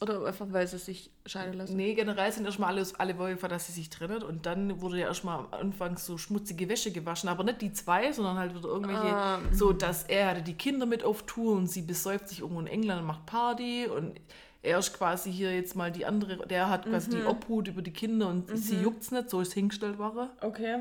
Oder 0.00 0.24
einfach, 0.26 0.46
weil 0.50 0.66
sie 0.66 0.78
sich 0.78 1.10
scheiden 1.24 1.54
lassen? 1.54 1.76
Nee, 1.76 1.94
generell 1.94 2.32
sind 2.32 2.44
erstmal 2.46 2.70
alles, 2.70 2.96
alle 2.96 3.16
wollen, 3.16 3.38
dass 3.38 3.68
sie 3.68 3.72
sich 3.72 3.90
trennen 3.90 4.24
und 4.24 4.44
dann 4.44 4.80
wurde 4.80 4.98
ja 4.98 5.06
erstmal 5.06 5.38
am 5.38 5.46
Anfang 5.52 5.96
so 5.98 6.18
schmutzige 6.18 6.68
Wäsche 6.68 6.90
gewaschen, 6.90 7.28
aber 7.28 7.44
nicht 7.44 7.60
die 7.60 7.72
zwei, 7.72 8.10
sondern 8.10 8.36
halt 8.38 8.54
wieder 8.56 8.68
irgendwelche, 8.68 9.14
Ah, 9.14 9.38
so 9.52 9.72
dass 9.72 10.02
er 10.02 10.30
hatte 10.30 10.42
die 10.42 10.54
Kinder 10.54 10.84
mit 10.84 11.04
auf 11.04 11.22
Tour 11.22 11.54
und 11.54 11.68
sie 11.68 11.82
besäuft 11.82 12.28
sich 12.28 12.40
irgendwo 12.40 12.60
in 12.60 12.66
England 12.66 13.02
und 13.02 13.06
macht 13.06 13.24
Party 13.24 13.86
und 13.86 14.20
er 14.64 14.78
ist 14.78 14.96
quasi 14.96 15.32
hier 15.32 15.54
jetzt 15.54 15.76
mal 15.76 15.92
die 15.92 16.06
andere, 16.06 16.46
der 16.46 16.68
hat 16.70 16.86
quasi 16.86 17.10
die 17.10 17.24
Obhut 17.24 17.68
über 17.68 17.82
die 17.82 17.92
Kinder 17.92 18.28
und 18.28 18.56
sie 18.56 18.80
juckt's 18.80 19.10
nicht, 19.10 19.30
so 19.30 19.40
ist 19.40 19.52
hingestellt 19.52 19.98
war. 19.98 20.30
Okay. 20.40 20.80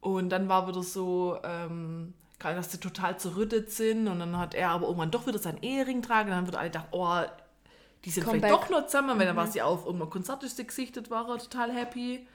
Und 0.00 0.30
dann 0.30 0.48
war 0.48 0.68
wieder 0.68 0.82
so, 0.82 1.38
ähm, 1.42 2.14
dass 2.38 2.70
sie 2.70 2.78
total 2.78 3.18
zerrüttet 3.18 3.72
sind. 3.72 4.06
Und 4.06 4.20
dann 4.20 4.38
hat 4.38 4.54
er 4.54 4.70
aber 4.70 4.86
irgendwann 4.86 5.10
doch 5.10 5.26
wieder 5.26 5.38
seinen 5.38 5.62
Ehering 5.62 6.02
tragen. 6.02 6.30
Und 6.30 6.36
dann 6.36 6.46
wird 6.46 6.56
alle 6.56 6.68
gedacht, 6.70 6.88
oh, 6.92 7.18
die 8.04 8.10
sind 8.10 8.24
Come 8.24 8.38
vielleicht 8.38 8.54
back. 8.54 8.68
doch 8.68 8.70
noch 8.70 8.86
zusammen, 8.86 9.18
weil 9.18 9.26
dann 9.26 9.36
war 9.36 9.48
sie 9.48 9.62
auf 9.62 9.84
irgendeinem 9.84 10.10
Konzert 10.10 10.44
ist 10.44 10.56
sie 10.56 10.66
gesichtet, 10.66 11.10
war 11.10 11.26
total 11.38 11.72
happy. 11.72 12.26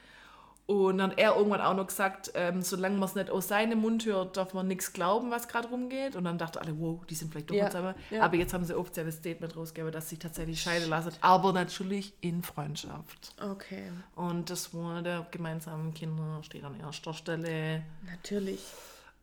Und 0.67 0.99
dann 0.99 1.11
hat 1.11 1.19
er 1.19 1.35
irgendwann 1.35 1.59
auch 1.59 1.73
noch 1.75 1.87
gesagt, 1.87 2.31
ähm, 2.33 2.61
solange 2.61 2.97
man 2.97 3.09
es 3.09 3.15
nicht 3.15 3.29
aus 3.29 3.49
seinem 3.49 3.79
Mund 3.79 4.05
hört, 4.05 4.37
darf 4.37 4.53
man 4.53 4.67
nichts 4.67 4.93
glauben, 4.93 5.29
was 5.29 5.47
gerade 5.49 5.67
rumgeht. 5.67 6.15
Und 6.15 6.23
dann 6.23 6.37
dachte 6.37 6.61
alle, 6.61 6.79
wow, 6.79 7.05
die 7.09 7.15
sind 7.15 7.31
vielleicht 7.31 7.49
doch 7.49 7.55
Ja, 7.55 7.67
zusammen. 7.69 7.93
ja. 8.09 8.21
Aber 8.23 8.37
jetzt 8.37 8.53
haben 8.53 8.63
sie 8.63 8.77
offizielles 8.77 9.15
Statement 9.15 9.57
rausgegeben, 9.57 9.91
dass 9.91 10.07
sie 10.07 10.17
tatsächlich 10.17 10.61
scheiden 10.61 10.89
lassen. 10.89 11.11
Aber 11.19 11.51
natürlich 11.51 12.13
in 12.21 12.41
Freundschaft. 12.41 13.33
Okay. 13.41 13.91
Und 14.15 14.49
das 14.49 14.73
Wohl 14.73 15.03
der 15.03 15.27
gemeinsamen 15.31 15.93
Kinder 15.93 16.41
steht 16.43 16.63
an 16.63 16.79
erster 16.79 17.13
Stelle. 17.13 17.83
Natürlich. 18.05 18.61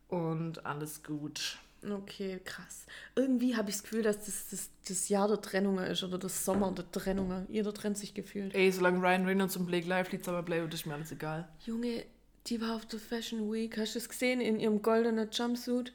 Und 0.07 0.65
alles 0.65 1.03
gut. 1.03 1.57
Okay, 1.83 2.39
krass. 2.43 2.85
Irgendwie 3.15 3.55
habe 3.55 3.69
ich 3.69 3.75
das 3.75 3.83
Gefühl, 3.83 4.03
dass 4.03 4.25
das, 4.25 4.49
das 4.49 4.69
das 4.87 5.09
Jahr 5.09 5.27
der 5.27 5.39
Trennungen 5.39 5.85
ist 5.85 6.03
oder 6.03 6.17
das 6.17 6.43
Sommer 6.43 6.71
der 6.71 6.91
Trennungen. 6.91 7.45
Jeder 7.49 7.73
trennt 7.73 7.97
sich 7.97 8.13
gefühlt. 8.13 8.53
Ey, 8.53 8.71
solange 8.71 8.99
Ryan 8.99 9.25
Reynolds 9.25 9.55
und 9.55 9.65
Blake 9.65 9.87
Lively 9.87 10.19
zusammen 10.19 10.43
bleiben, 10.43 10.69
ist 10.69 10.85
mir 10.85 10.95
alles 10.95 11.11
egal. 11.11 11.47
Junge, 11.65 12.03
die 12.47 12.59
war 12.61 12.75
auf 12.75 12.85
der 12.85 12.99
Fashion 12.99 13.51
Week. 13.51 13.77
Hast 13.77 13.95
du 13.95 13.99
es 13.99 14.09
gesehen 14.09 14.41
in 14.41 14.59
ihrem 14.59 14.81
goldenen 14.81 15.29
Jumpsuit? 15.31 15.93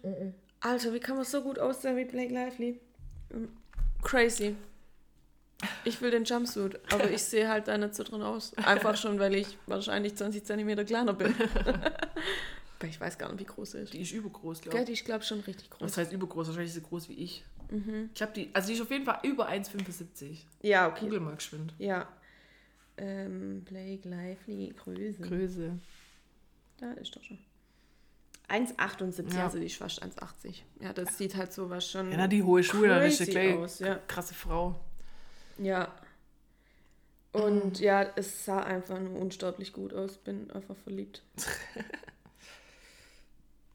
Alter, 0.60 0.92
wie 0.94 1.00
kann 1.00 1.16
man 1.16 1.24
so 1.24 1.42
gut 1.42 1.58
aussehen 1.58 1.96
wie 1.96 2.04
Blake 2.04 2.32
Lively? 2.32 2.80
Ähm, 3.32 3.48
Crazy. 4.02 4.54
Ich 5.84 6.00
will 6.00 6.10
den 6.10 6.24
Jumpsuit, 6.24 6.78
aber 6.92 7.10
ich 7.10 7.22
sehe 7.24 7.48
halt 7.48 7.68
da 7.68 7.76
nicht 7.76 7.94
so 7.94 8.04
drin 8.04 8.22
aus. 8.22 8.54
Einfach 8.58 8.96
schon, 8.96 9.18
weil 9.18 9.34
ich 9.34 9.58
wahrscheinlich 9.66 10.14
20 10.14 10.44
cm 10.44 10.86
kleiner 10.86 11.14
bin. 11.14 11.34
Aber 12.78 12.88
ich 12.88 13.00
weiß 13.00 13.18
gar 13.18 13.30
nicht, 13.30 13.40
wie 13.40 13.44
groß 13.44 13.72
sie 13.72 13.78
ist. 13.78 13.92
Die 13.92 14.00
ist 14.02 14.12
übergroß, 14.12 14.60
glaube 14.62 14.84
die 14.84 14.92
ich. 14.92 15.00
ist, 15.00 15.04
glaube 15.06 15.22
ich, 15.22 15.28
schon 15.28 15.40
richtig 15.40 15.70
groß. 15.70 15.82
Was 15.82 15.96
heißt 15.96 16.12
übergroß? 16.12 16.48
Wahrscheinlich 16.48 16.70
ist 16.70 16.82
sie 16.82 16.88
groß 16.88 17.08
wie 17.08 17.14
ich. 17.14 17.44
Ich 17.70 18.14
glaube, 18.14 18.32
die, 18.34 18.50
also 18.52 18.68
die 18.68 18.74
ist 18.74 18.80
auf 18.82 18.90
jeden 18.90 19.04
Fall 19.04 19.18
über 19.22 19.48
1,75. 19.48 20.38
Ja, 20.62 20.88
okay. 20.88 21.04
Google 21.06 21.20
mal 21.20 21.34
geschwind. 21.34 21.74
Ja. 21.78 22.08
Ähm, 22.96 23.62
Blake 23.64 24.08
Lively, 24.08 24.72
Größe. 24.76 25.22
Größe. 25.22 25.78
Da 26.78 26.92
ist 26.92 27.16
doch 27.16 27.22
schon. 27.22 27.38
1,78, 28.48 29.34
Ja. 29.34 29.44
also 29.44 29.58
die 29.58 29.66
ist 29.66 29.76
fast 29.76 30.02
1,80. 30.02 30.62
Ja, 30.80 30.92
das 30.92 31.16
sieht 31.16 31.34
halt 31.34 31.52
so 31.52 31.70
was 31.70 31.90
schon. 31.90 32.10
Ja, 32.10 32.18
na, 32.18 32.28
die 32.28 32.42
hohe 32.42 32.62
Schuhe, 32.62 32.88
dann 32.88 33.02
ist 33.02 33.36
aus, 33.36 33.78
ja. 33.78 33.96
krasse 34.06 34.34
Frau. 34.34 34.78
Ja. 35.58 35.92
Mhm. 37.32 37.40
Und 37.40 37.80
ja, 37.80 38.02
es 38.14 38.44
sah 38.44 38.60
einfach 38.62 39.00
nur 39.00 39.18
unsterblich 39.18 39.72
gut 39.72 39.92
aus. 39.92 40.18
Bin 40.18 40.50
einfach 40.52 40.76
verliebt. 40.76 41.22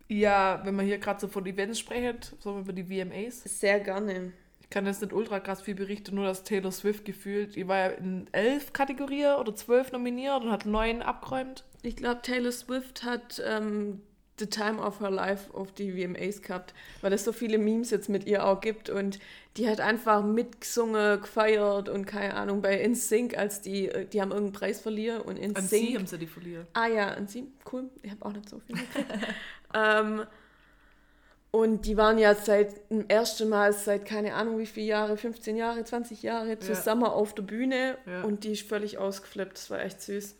Ja, 0.09 0.61
wenn 0.63 0.75
wir 0.75 0.83
hier 0.83 0.97
gerade 0.97 1.19
so 1.19 1.27
von 1.27 1.45
Events 1.45 1.79
sprechen, 1.79 2.17
so 2.39 2.59
über 2.59 2.73
die 2.73 2.83
VMAs. 2.83 3.43
Sehr 3.43 3.79
gerne. 3.79 4.33
Ich 4.59 4.69
kann 4.69 4.85
jetzt 4.87 5.01
nicht 5.01 5.13
ultra 5.13 5.39
krass 5.39 5.61
viel 5.61 5.75
berichten, 5.75 6.15
nur 6.15 6.25
dass 6.25 6.43
Taylor 6.43 6.71
Swift 6.71 7.05
gefühlt, 7.05 7.55
die 7.55 7.67
war 7.67 7.77
ja 7.77 7.87
in 7.89 8.27
elf 8.31 8.73
Kategorien 8.73 9.35
oder 9.35 9.55
zwölf 9.55 9.91
nominiert 9.91 10.43
und 10.43 10.51
hat 10.51 10.65
neun 10.65 11.01
abgeräumt. 11.03 11.63
Ich 11.83 11.95
glaube, 11.95 12.21
Taylor 12.23 12.51
Swift 12.51 13.03
hat 13.03 13.41
ähm, 13.47 14.01
The 14.39 14.47
Time 14.47 14.79
of 14.81 14.99
Her 15.01 15.11
Life 15.11 15.53
auf 15.53 15.71
die 15.73 15.91
VMAs 15.91 16.41
gehabt, 16.41 16.73
weil 17.01 17.11
es 17.13 17.23
so 17.25 17.31
viele 17.33 17.57
Memes 17.57 17.89
jetzt 17.91 18.09
mit 18.09 18.25
ihr 18.25 18.45
auch 18.45 18.61
gibt 18.61 18.89
und 18.89 19.19
die 19.57 19.67
hat 19.69 19.81
einfach 19.81 20.23
mitgesungen, 20.23 21.19
gefeiert 21.21 21.89
und 21.89 22.05
keine 22.05 22.35
Ahnung, 22.35 22.61
bei 22.61 22.79
InSync, 22.79 23.37
als 23.37 23.61
die, 23.61 23.89
äh, 23.89 24.05
die 24.05 24.21
haben 24.21 24.31
irgendeinen 24.31 24.53
Preis 24.53 24.79
verlieren 24.79 25.21
und 25.21 25.37
An 25.37 25.55
sie 25.67 25.79
InSync. 25.79 25.95
haben 25.97 26.07
sie 26.07 26.17
die 26.17 26.27
verlieren. 26.27 26.67
Ah 26.73 26.87
ja, 26.87 27.09
an 27.09 27.27
sie, 27.27 27.47
cool, 27.71 27.89
ich 28.01 28.11
habe 28.11 28.25
auch 28.25 28.31
nicht 28.33 28.47
so 28.49 28.59
viel 28.59 28.75
gekriegt. 28.77 29.11
ähm, 29.73 30.23
und 31.51 31.85
die 31.87 31.97
waren 31.97 32.19
ja 32.19 32.35
seit 32.35 32.89
dem 32.91 33.07
ersten 33.09 33.49
Mal, 33.49 33.73
seit 33.73 34.05
keine 34.05 34.35
Ahnung 34.35 34.59
wie 34.59 34.67
viele 34.67 34.85
Jahre, 34.85 35.17
15 35.17 35.57
Jahre, 35.57 35.83
20 35.83 36.21
Jahre 36.21 36.59
zusammen 36.59 37.05
auf 37.05 37.33
der 37.33 37.41
Bühne 37.41 37.97
Ja. 38.05 38.21
und 38.21 38.43
die 38.43 38.51
ist 38.51 38.67
völlig 38.69 38.99
ausgeflippt, 38.99 39.53
das 39.57 39.69
war 39.71 39.81
echt 39.81 40.01
süß. 40.01 40.35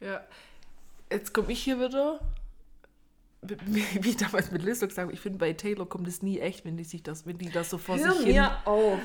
Ja. 0.00 0.24
Jetzt 1.10 1.34
komme 1.34 1.50
ich 1.52 1.62
hier 1.62 1.80
wieder. 1.80 2.20
Wie 3.66 4.10
ich 4.10 4.16
damals 4.16 4.50
mit 4.50 4.62
Liz 4.62 4.80
gesagt 4.80 4.98
habe, 4.98 5.12
ich 5.12 5.20
finde, 5.20 5.38
bei 5.38 5.52
Taylor 5.52 5.86
kommt 5.86 6.08
es 6.08 6.22
nie 6.22 6.38
echt, 6.38 6.64
wenn 6.64 6.76
die 6.76 6.84
sich 6.84 7.02
das, 7.02 7.26
wenn 7.26 7.38
die 7.38 7.50
das 7.50 7.70
so 7.70 7.78
vor 7.78 7.98
Hör 7.98 8.12
sich 8.12 8.24
hin. 8.24 8.34
mir 8.36 8.56
auf. 8.64 8.98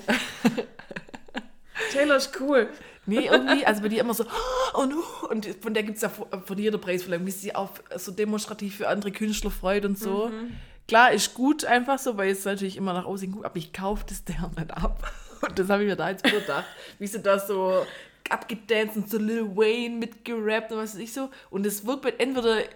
Taylor 1.92 2.18
ist 2.18 2.40
cool. 2.40 2.70
Nee, 3.06 3.28
irgendwie, 3.28 3.66
also 3.66 3.82
bei 3.82 3.88
die 3.88 3.98
immer 3.98 4.14
so, 4.14 4.26
oh, 4.26 4.82
und, 4.82 4.94
uh, 4.94 5.28
und 5.30 5.48
von 5.62 5.74
der 5.74 5.84
gibt 5.84 5.96
es 5.96 6.04
ja 6.04 6.10
von 6.10 6.58
jeder 6.58 6.78
Preisverleihung, 6.78 7.26
wie 7.26 7.32
sie 7.32 7.56
auch 7.56 7.72
so 7.96 8.12
demonstrativ 8.12 8.78
für 8.78 8.88
andere 8.88 9.12
Künstler 9.12 9.50
freut 9.50 9.86
und 9.86 9.98
so. 9.98 10.32
Klar, 10.88 11.12
ist 11.12 11.34
gut 11.34 11.66
einfach 11.66 12.00
so, 12.00 12.18
weil 12.18 12.32
es 12.32 12.46
natürlich 12.46 12.78
immer 12.78 12.94
nach 12.94 13.06
außen 13.06 13.32
gut, 13.32 13.46
aber 13.46 13.58
ich 13.58 13.74
kaufe 13.74 14.06
das 14.08 14.24
der 14.26 14.50
nicht 14.58 14.72
ab. 14.72 15.12
Und 15.42 15.58
das 15.58 15.70
habe 15.70 15.84
ich 15.84 15.90
mir 15.90 15.96
da 15.96 16.10
jetzt 16.10 16.24
gedacht, 16.24 16.66
wie 16.98 17.08
sie 17.08 17.22
da 17.22 17.40
so 17.40 17.86
abgedanced 18.30 18.98
und 18.98 19.10
so 19.10 19.18
Lil 19.18 19.56
Wayne 19.56 19.98
mitgerappt 19.98 20.72
und 20.72 20.78
was 20.80 20.94
weiß 20.94 21.02
ich 21.02 21.14
so. 21.14 21.30
Und 21.50 21.66
es 21.66 21.86
wirkt 21.86 22.20
entweder 22.20 22.58
Das 22.58 22.68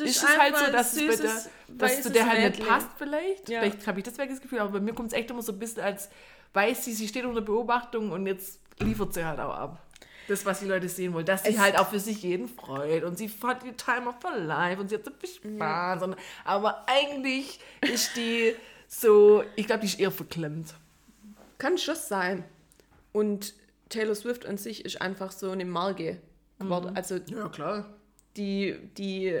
ist 0.00 0.16
es 0.22 0.38
halt 0.38 0.56
so, 0.56 0.72
dass, 0.72 0.92
es 0.94 0.98
bei 0.98 1.06
der, 1.06 1.16
süßes, 1.16 1.48
dass 1.68 2.02
zu 2.02 2.10
der 2.10 2.26
halt 2.28 2.56
nicht 2.58 2.66
passt 2.68 2.88
vielleicht. 2.96 3.48
Ja. 3.48 3.60
Vielleicht 3.60 3.86
habe 3.86 3.98
ich 4.00 4.04
deswegen 4.04 4.30
das 4.30 4.40
Gefühl, 4.40 4.60
aber 4.60 4.70
bei 4.72 4.80
mir 4.80 4.94
kommt 4.94 5.08
es 5.12 5.14
echt 5.18 5.30
immer 5.30 5.42
so 5.42 5.52
ein 5.52 5.58
bisschen 5.58 5.82
als, 5.82 6.08
weiß 6.54 6.84
sie, 6.84 6.92
sie 6.92 7.08
steht 7.08 7.24
unter 7.24 7.40
Beobachtung 7.42 8.10
und 8.12 8.26
jetzt 8.26 8.60
liefert 8.78 9.12
sie 9.14 9.24
halt 9.24 9.38
auch 9.40 9.54
ab. 9.54 9.82
Das, 10.28 10.46
was 10.46 10.60
die 10.60 10.66
Leute 10.66 10.88
sehen 10.88 11.12
wollen, 11.12 11.26
dass 11.26 11.42
sie 11.42 11.50
Es- 11.50 11.58
halt 11.58 11.78
auch 11.78 11.90
für 11.90 11.98
sich 11.98 12.22
jeden 12.22 12.48
freut 12.48 13.02
und 13.04 13.18
sie 13.18 13.30
hat 13.42 13.62
die 13.64 13.72
Time 13.72 14.08
of 14.08 14.14
her 14.24 14.38
Life 14.38 14.80
und 14.80 14.88
sie 14.88 14.94
hat 14.94 15.04
so 15.04 15.10
viel 15.18 15.28
Spaß. 15.56 16.02
Und, 16.04 16.16
aber 16.44 16.86
eigentlich 16.88 17.58
ist 17.80 18.16
die 18.16 18.54
so, 18.88 19.42
ich 19.56 19.66
glaube, 19.66 19.80
die 19.80 19.86
ist 19.88 19.98
eher 20.00 20.10
verklemmt. 20.12 20.74
Kann 21.58 21.76
schon 21.76 21.96
sein. 21.96 22.44
Und 23.12 23.54
Taylor 23.88 24.14
Swift 24.14 24.46
an 24.46 24.56
sich 24.58 24.84
ist 24.84 25.02
einfach 25.02 25.32
so 25.32 25.50
eine 25.50 25.64
Marke 25.64 26.20
geworden. 26.58 26.92
Also 26.96 27.16
Ja, 27.26 27.48
klar. 27.48 27.86
die, 28.36 28.78
die 28.96 29.40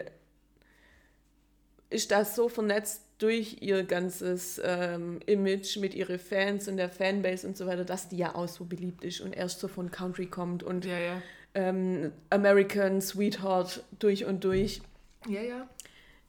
ist 1.92 2.10
da 2.10 2.24
so 2.24 2.48
vernetzt 2.48 3.02
durch 3.18 3.58
ihr 3.60 3.84
ganzes 3.84 4.60
ähm, 4.64 5.20
Image 5.26 5.76
mit 5.76 5.94
ihren 5.94 6.18
Fans 6.18 6.66
und 6.66 6.76
der 6.76 6.88
Fanbase 6.90 7.46
und 7.46 7.56
so 7.56 7.66
weiter, 7.66 7.84
dass 7.84 8.08
die 8.08 8.16
ja 8.16 8.34
auch 8.34 8.48
so 8.48 8.64
beliebt 8.64 9.04
ist 9.04 9.20
und 9.20 9.32
erst 9.32 9.60
so 9.60 9.68
von 9.68 9.90
Country 9.90 10.26
kommt 10.26 10.62
und 10.64 10.84
Ja, 10.84 10.98
ja. 10.98 11.22
ähm, 11.54 12.12
American 12.30 13.00
Sweetheart 13.00 13.84
durch 13.98 14.24
und 14.24 14.42
durch. 14.44 14.80
Ja, 15.28 15.40
ja. 15.40 15.68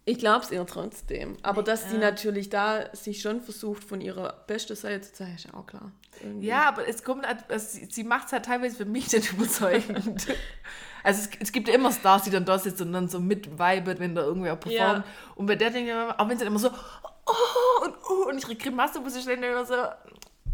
Ich 0.05 0.19
glaube 0.19 0.43
es 0.43 0.51
ihr 0.51 0.65
trotzdem. 0.67 1.37
Aber 1.43 1.63
dass 1.63 1.89
sie 1.89 1.95
Ja. 1.95 2.01
natürlich 2.01 2.49
da 2.49 2.93
sich 2.93 3.21
schon 3.21 3.41
versucht, 3.41 3.83
von 3.85 4.01
ihrer 4.01 4.43
besten 4.47 4.75
Seite 4.75 5.01
zu 5.01 5.13
zeigen, 5.13 5.35
ist 5.35 5.45
ja 5.45 5.53
auch 5.53 5.65
klar. 5.65 5.91
Irgendwie. 6.21 6.45
Ja, 6.47 6.67
aber 6.67 6.87
es 6.87 7.03
kommt, 7.03 7.25
also 7.25 7.65
sie, 7.79 7.87
sie 7.89 8.03
macht 8.03 8.27
es 8.27 8.33
halt 8.33 8.45
teilweise 8.45 8.75
für 8.75 8.85
mich 8.85 9.11
nicht 9.11 9.31
überzeugend. 9.31 10.27
also 11.03 11.21
es, 11.21 11.29
es 11.39 11.51
gibt 11.51 11.67
ja 11.67 11.73
immer 11.73 11.91
Stars, 11.91 12.23
die 12.23 12.29
dann 12.29 12.45
da 12.45 12.57
sitzen 12.57 12.87
und 12.87 12.93
dann 12.93 13.09
so 13.09 13.19
mitvibet, 13.19 13.99
wenn 13.99 14.15
da 14.15 14.21
irgendwer 14.23 14.55
performt. 14.55 15.03
Und 15.35 15.45
bei 15.45 15.55
der 15.55 15.69
denke 15.69 15.89
ich 15.89 15.95
mir, 15.95 16.19
auch 16.19 16.29
wenn 16.29 16.37
sie 16.37 16.45
dann 16.45 16.53
immer 16.53 16.61
so, 16.61 16.69
oh, 17.25 17.85
und, 17.85 17.93
oh, 18.09 18.29
und 18.29 18.41
ihre 18.41 18.55
Grimasse 18.55 18.99
muss 18.99 19.15
ich 19.15 19.25
dann 19.25 19.43
immer 19.43 19.65
so, 19.65 19.75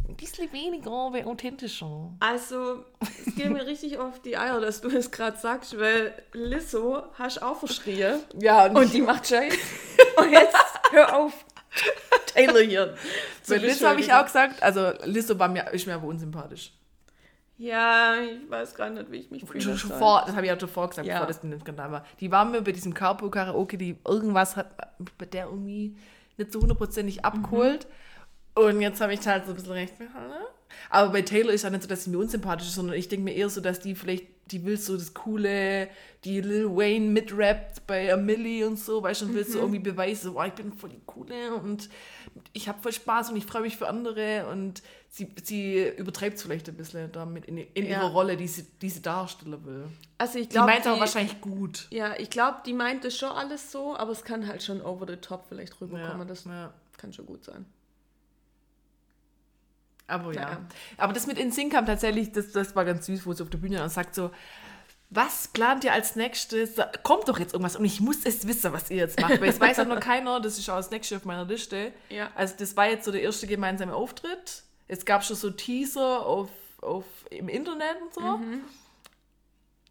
ein 0.10 0.16
bisschen 0.16 0.52
weniger, 0.52 1.14
wäre 1.14 1.28
authentischer. 1.28 2.12
Also, 2.20 2.84
es 3.26 3.36
geht 3.36 3.50
mir 3.50 3.66
richtig 3.68 3.98
auf 4.00 4.20
die 4.22 4.38
Eier, 4.38 4.60
dass 4.60 4.82
du 4.82 4.90
es 4.90 5.12
gerade 5.12 5.38
sagst, 5.38 5.80
weil 5.80 6.14
Lizzo 6.34 7.04
hast 7.14 7.42
auch 7.42 7.60
verschrien. 7.60 8.20
Ja, 8.40 8.66
und, 8.66 8.76
Und 8.76 8.94
die 8.94 9.02
macht 9.02 9.28
Scheiß. 9.28 9.54
Und 10.18 10.32
jetzt 10.32 10.58
hör 10.92 11.16
auf, 11.16 11.34
Taylor 12.34 12.62
hier. 12.62 12.96
bei 13.48 13.58
Lizzo 13.58 13.88
habe 13.88 14.00
ich 14.00 14.12
auch 14.12 14.26
gesagt, 14.26 14.62
also 14.64 14.92
Lizzo 15.06 15.38
war 15.38 15.48
mir, 15.48 15.70
ist 15.72 15.86
mir 15.86 15.96
aber 15.96 16.08
unsympathisch. 16.08 16.72
Ja, 17.60 18.16
ich 18.22 18.50
weiß 18.50 18.74
gar 18.74 18.90
nicht, 18.90 19.12
wie 19.12 19.18
ich 19.18 19.32
mich 19.32 19.44
fühle. 19.44 19.60
Schon, 19.60 19.78
schon 19.78 19.90
soll. 19.90 20.00
vor, 20.00 20.24
das 20.26 20.34
habe 20.34 20.46
ich 20.46 20.52
auch 20.54 20.60
schon 20.60 20.70
vorgesagt, 20.70 21.06
Ja. 21.06 21.16
bevor 21.16 21.28
das 21.28 21.44
ein 21.44 21.60
Skandal 21.60 21.92
war. 21.92 22.06
Die 22.22 22.32
war 22.32 22.46
mir 22.46 22.62
bei 22.62 22.72
diesem 22.72 22.94
Carpo 22.94 23.30
Karaoke, 23.30 23.78
die 23.78 23.98
irgendwas 24.08 24.56
hat 24.56 24.70
bei 25.18 25.26
der 25.26 25.48
irgendwie 25.48 25.98
nicht 26.38 26.54
so 26.54 26.62
hundertprozentig 26.62 27.26
abgeholt. 27.26 27.86
Und 28.56 28.80
jetzt 28.82 29.02
habe 29.02 29.14
ich 29.14 29.28
halt 29.28 29.44
so 29.46 29.52
ein 29.52 29.56
bisschen 29.56 29.74
recht. 29.74 30.00
mit? 30.00 30.08
Aber 30.90 31.12
bei 31.12 31.22
Taylor 31.22 31.52
ist 31.52 31.64
ja 31.64 31.70
nicht 31.70 31.82
so, 31.84 31.90
dass 31.90 32.06
sie 32.06 32.10
mir 32.12 32.18
unsympathisch 32.20 32.68
ist, 32.68 32.76
sondern 32.76 32.96
ich 32.96 33.10
denke 33.10 33.26
mir 33.26 33.34
eher 33.36 33.50
so, 33.50 33.60
dass 33.60 33.80
die 33.82 33.94
vielleicht, 33.96 34.26
die 34.52 34.64
will 34.66 34.78
so 34.78 34.96
das 34.96 35.14
Coole, 35.14 35.90
die 36.24 36.40
Lil 36.42 36.68
Wayne 36.70 37.08
mitrappt 37.08 37.86
bei 37.88 38.16
Millie 38.16 38.66
und 38.66 38.80
so, 38.80 39.04
weißt 39.04 39.22
du, 39.22 39.26
und 39.26 39.34
will 39.36 39.46
so 39.46 39.60
irgendwie 39.60 39.80
beweisen, 39.80 40.32
so, 40.34 40.40
oh, 40.40 40.44
ich 40.44 40.54
bin 40.54 40.72
voll 40.74 40.90
die 40.92 41.02
Coole 41.06 41.56
und 41.56 41.90
ich 42.54 42.68
habe 42.70 42.82
voll 42.82 42.94
Spaß 42.94 43.32
und 43.32 43.36
ich 43.38 43.46
freue 43.46 43.64
mich 43.64 43.78
für 43.78 43.88
andere 43.88 44.48
und 44.52 44.82
sie, 45.10 45.34
sie 45.44 45.88
übertreibt 45.98 46.38
es 46.38 46.44
vielleicht 46.44 46.70
ein 46.70 46.76
bisschen 46.76 47.12
damit 47.12 47.46
in, 47.46 47.58
in 47.58 47.86
Ja. 47.86 48.00
ihrer 48.00 48.12
Rolle, 48.12 48.38
die 48.38 48.48
sie, 48.48 48.66
die 48.82 48.90
sie 48.90 49.02
darstellen 49.02 49.66
will. 49.66 49.88
Also, 50.18 50.40
ich 50.40 50.50
glaube. 50.50 50.68
meint 50.72 50.86
aber 50.88 51.00
wahrscheinlich 51.00 51.42
gut. 51.42 51.88
Ja, 51.90 52.18
ich 52.18 52.30
glaube, 52.30 52.60
die 52.66 52.74
meint 52.74 53.04
es 53.06 53.18
schon 53.18 53.30
alles 53.30 53.72
so, 53.72 53.96
aber 53.96 54.12
es 54.12 54.24
kann 54.24 54.48
halt 54.48 54.64
schon 54.64 54.82
over 54.82 55.06
the 55.08 55.18
top 55.18 55.46
vielleicht 55.50 55.80
rüberkommen. 55.82 56.28
Das 56.28 56.46
ja. 56.46 56.74
kann 56.98 57.12
schon 57.12 57.26
gut 57.26 57.44
sein. 57.44 57.66
Aber 60.08 60.34
ja. 60.34 60.42
Naja. 60.42 60.62
Aber 60.98 61.14
das 61.14 61.28
mit 61.28 61.38
InSync 61.38 61.72
kam 61.72 61.86
tatsächlich, 61.86 62.32
das, 62.32 62.52
das 62.52 62.76
war 62.76 62.86
ganz 62.86 63.06
süß, 63.06 63.26
wo 63.26 63.34
sie 63.34 63.44
auf 63.44 63.50
der 63.50 63.60
Bühne 63.60 63.78
dann 63.78 63.90
sagt 63.90 64.16
so, 64.16 64.32
was 65.12 65.48
plant 65.48 65.84
ihr 65.84 65.94
als 65.94 66.16
nächstes? 66.16 66.76
Kommt 67.04 67.28
doch 67.28 67.40
jetzt 67.40 67.54
irgendwas 67.54 67.76
und 67.76 67.86
ich 67.86 68.00
muss 68.00 68.26
es 68.26 68.48
wissen, 68.48 68.74
was 68.74 68.92
ihr 68.92 68.98
jetzt 68.98 69.20
macht, 69.20 69.42
weil 69.42 69.50
es 69.50 69.60
weiß 69.60 69.80
auch 69.80 69.88
noch 69.88 70.00
keiner, 70.00 70.40
das 70.40 70.60
ist 70.60 70.70
auch 70.70 70.78
das 70.78 70.92
nächste 70.92 71.16
auf 71.16 71.26
meiner 71.26 71.46
Liste. 71.46 71.92
Ja. 72.10 72.30
Also 72.36 72.56
das 72.60 72.78
war 72.78 72.88
jetzt 72.88 73.06
so 73.06 73.12
der 73.12 73.22
erste 73.22 73.48
gemeinsame 73.48 73.94
Auftritt. 73.94 74.64
Es 74.90 75.06
gab 75.06 75.24
schon 75.24 75.36
so 75.38 75.50
Teaser 75.52 76.26
auf, 76.26 76.50
auf, 76.82 77.06
im 77.30 77.48
Internet 77.48 77.96
und 78.02 78.14
so. 78.14 78.22
Mhm. 78.22 78.62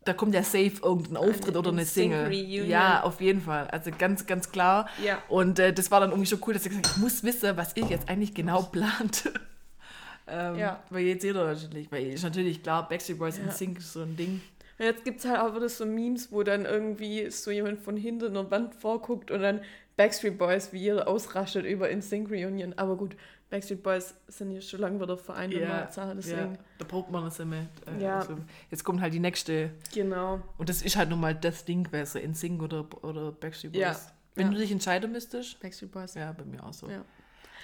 Da 0.05 0.13
kommt 0.13 0.35
ja 0.35 0.43
safe 0.43 0.73
irgendein 0.83 1.17
Auftritt 1.19 1.57
oder 1.57 1.71
eine 1.71 1.85
Single. 1.85 2.25
Reunion. 2.27 2.67
Ja, 2.69 3.03
auf 3.03 3.21
jeden 3.21 3.41
Fall. 3.43 3.69
Also 3.69 3.91
ganz, 3.97 4.27
ganz 4.27 4.51
klar. 4.51 4.89
Ja. 5.05 5.23
Und 5.29 5.59
äh, 5.59 5.73
das 5.73 5.91
war 5.91 6.01
dann 6.01 6.11
irgendwie 6.11 6.29
schon 6.29 6.41
cool, 6.47 6.55
dass 6.55 6.65
ich 6.65 6.71
gesagt 6.71 6.87
habe, 6.89 6.97
ich 6.97 7.03
muss 7.03 7.23
wissen, 7.25 7.57
was 7.57 7.77
ihr 7.77 7.85
jetzt 7.87 8.09
eigentlich 8.09 8.35
genau 8.35 8.63
plant. 8.63 9.31
ähm, 10.27 10.57
Ja. 10.59 10.83
Weil 10.91 11.05
jetzt 11.05 11.23
jeder 11.25 11.45
natürlich, 11.45 11.93
weil 11.93 12.07
ist 12.09 12.23
natürlich 12.25 12.63
klar, 12.63 12.89
Backstreet 12.89 13.19
Boys 13.19 13.39
Ja. 13.39 13.45
in 13.45 13.51
Sync 13.51 13.79
ist 13.79 13.93
so 13.93 14.03
ein 14.03 14.17
Ding. 14.17 14.41
Und 14.79 14.85
jetzt 14.85 15.05
gibt 15.05 15.21
es 15.21 15.27
halt 15.27 15.41
auch 15.41 15.55
wieder 15.55 15.69
so 15.69 15.85
Memes, 15.85 16.33
wo 16.33 16.43
dann 16.43 16.65
irgendwie 16.65 17.31
so 17.31 17.51
jemand 17.51 17.81
von 17.81 17.97
hinten 17.97 18.29
einer 18.29 18.51
Wand 18.51 18.75
vorguckt 18.75 19.31
und 19.31 19.43
dann 19.43 19.61
Backstreet 19.97 20.39
Boys, 20.39 20.73
wie 20.73 20.85
ihr 20.85 21.07
ausrastet 21.07 21.67
über 21.67 21.91
InSync 21.91 22.31
Reunion. 22.31 22.73
Aber 22.77 22.97
gut, 22.97 23.17
Backstreet 23.51 23.83
Boys 23.83 24.15
sind 24.27 24.51
ja 24.51 24.61
schon 24.61 24.81
lange 24.81 25.01
wieder 25.01 25.17
vereint 25.17 25.55
und 25.55 25.67
mal 25.67 25.91
Sache, 25.91 26.09
ja, 26.09 26.15
deswegen. 26.15 26.59
da 26.79 26.85
braucht 26.85 27.11
man 27.11 27.25
das 27.25 27.39
immer. 27.41 27.57
Äh, 27.87 28.03
Ja. 28.03 28.19
also, 28.19 28.37
jetzt 28.71 28.85
kommt 28.85 29.01
halt 29.01 29.15
die 29.15 29.21
nächste. 29.21 29.71
Genau. 29.95 30.41
Und 30.59 30.69
das 30.69 30.83
ist 30.83 30.97
halt 30.97 31.09
nun 31.09 31.21
mal 31.21 31.35
das 31.35 31.65
Ding, 31.65 31.89
wer 31.91 32.05
so 32.05 32.19
in 32.19 32.35
Sync 32.35 32.63
oder, 32.63 32.87
oder 33.03 33.33
Backstreet 33.33 33.73
Boys. 33.73 33.81
Ja. 33.81 33.97
Wenn 34.35 34.49
Ja. 34.49 34.53
du 34.53 34.59
dich 34.59 34.71
entscheiden 34.71 35.11
müsstest. 35.13 35.59
Backstreet 35.61 35.91
Boys. 35.91 36.15
Ja, 36.15 36.33
bei 36.33 36.45
mir 36.45 36.63
auch 36.63 36.73
so. 36.75 36.89
Ja. 36.89 37.03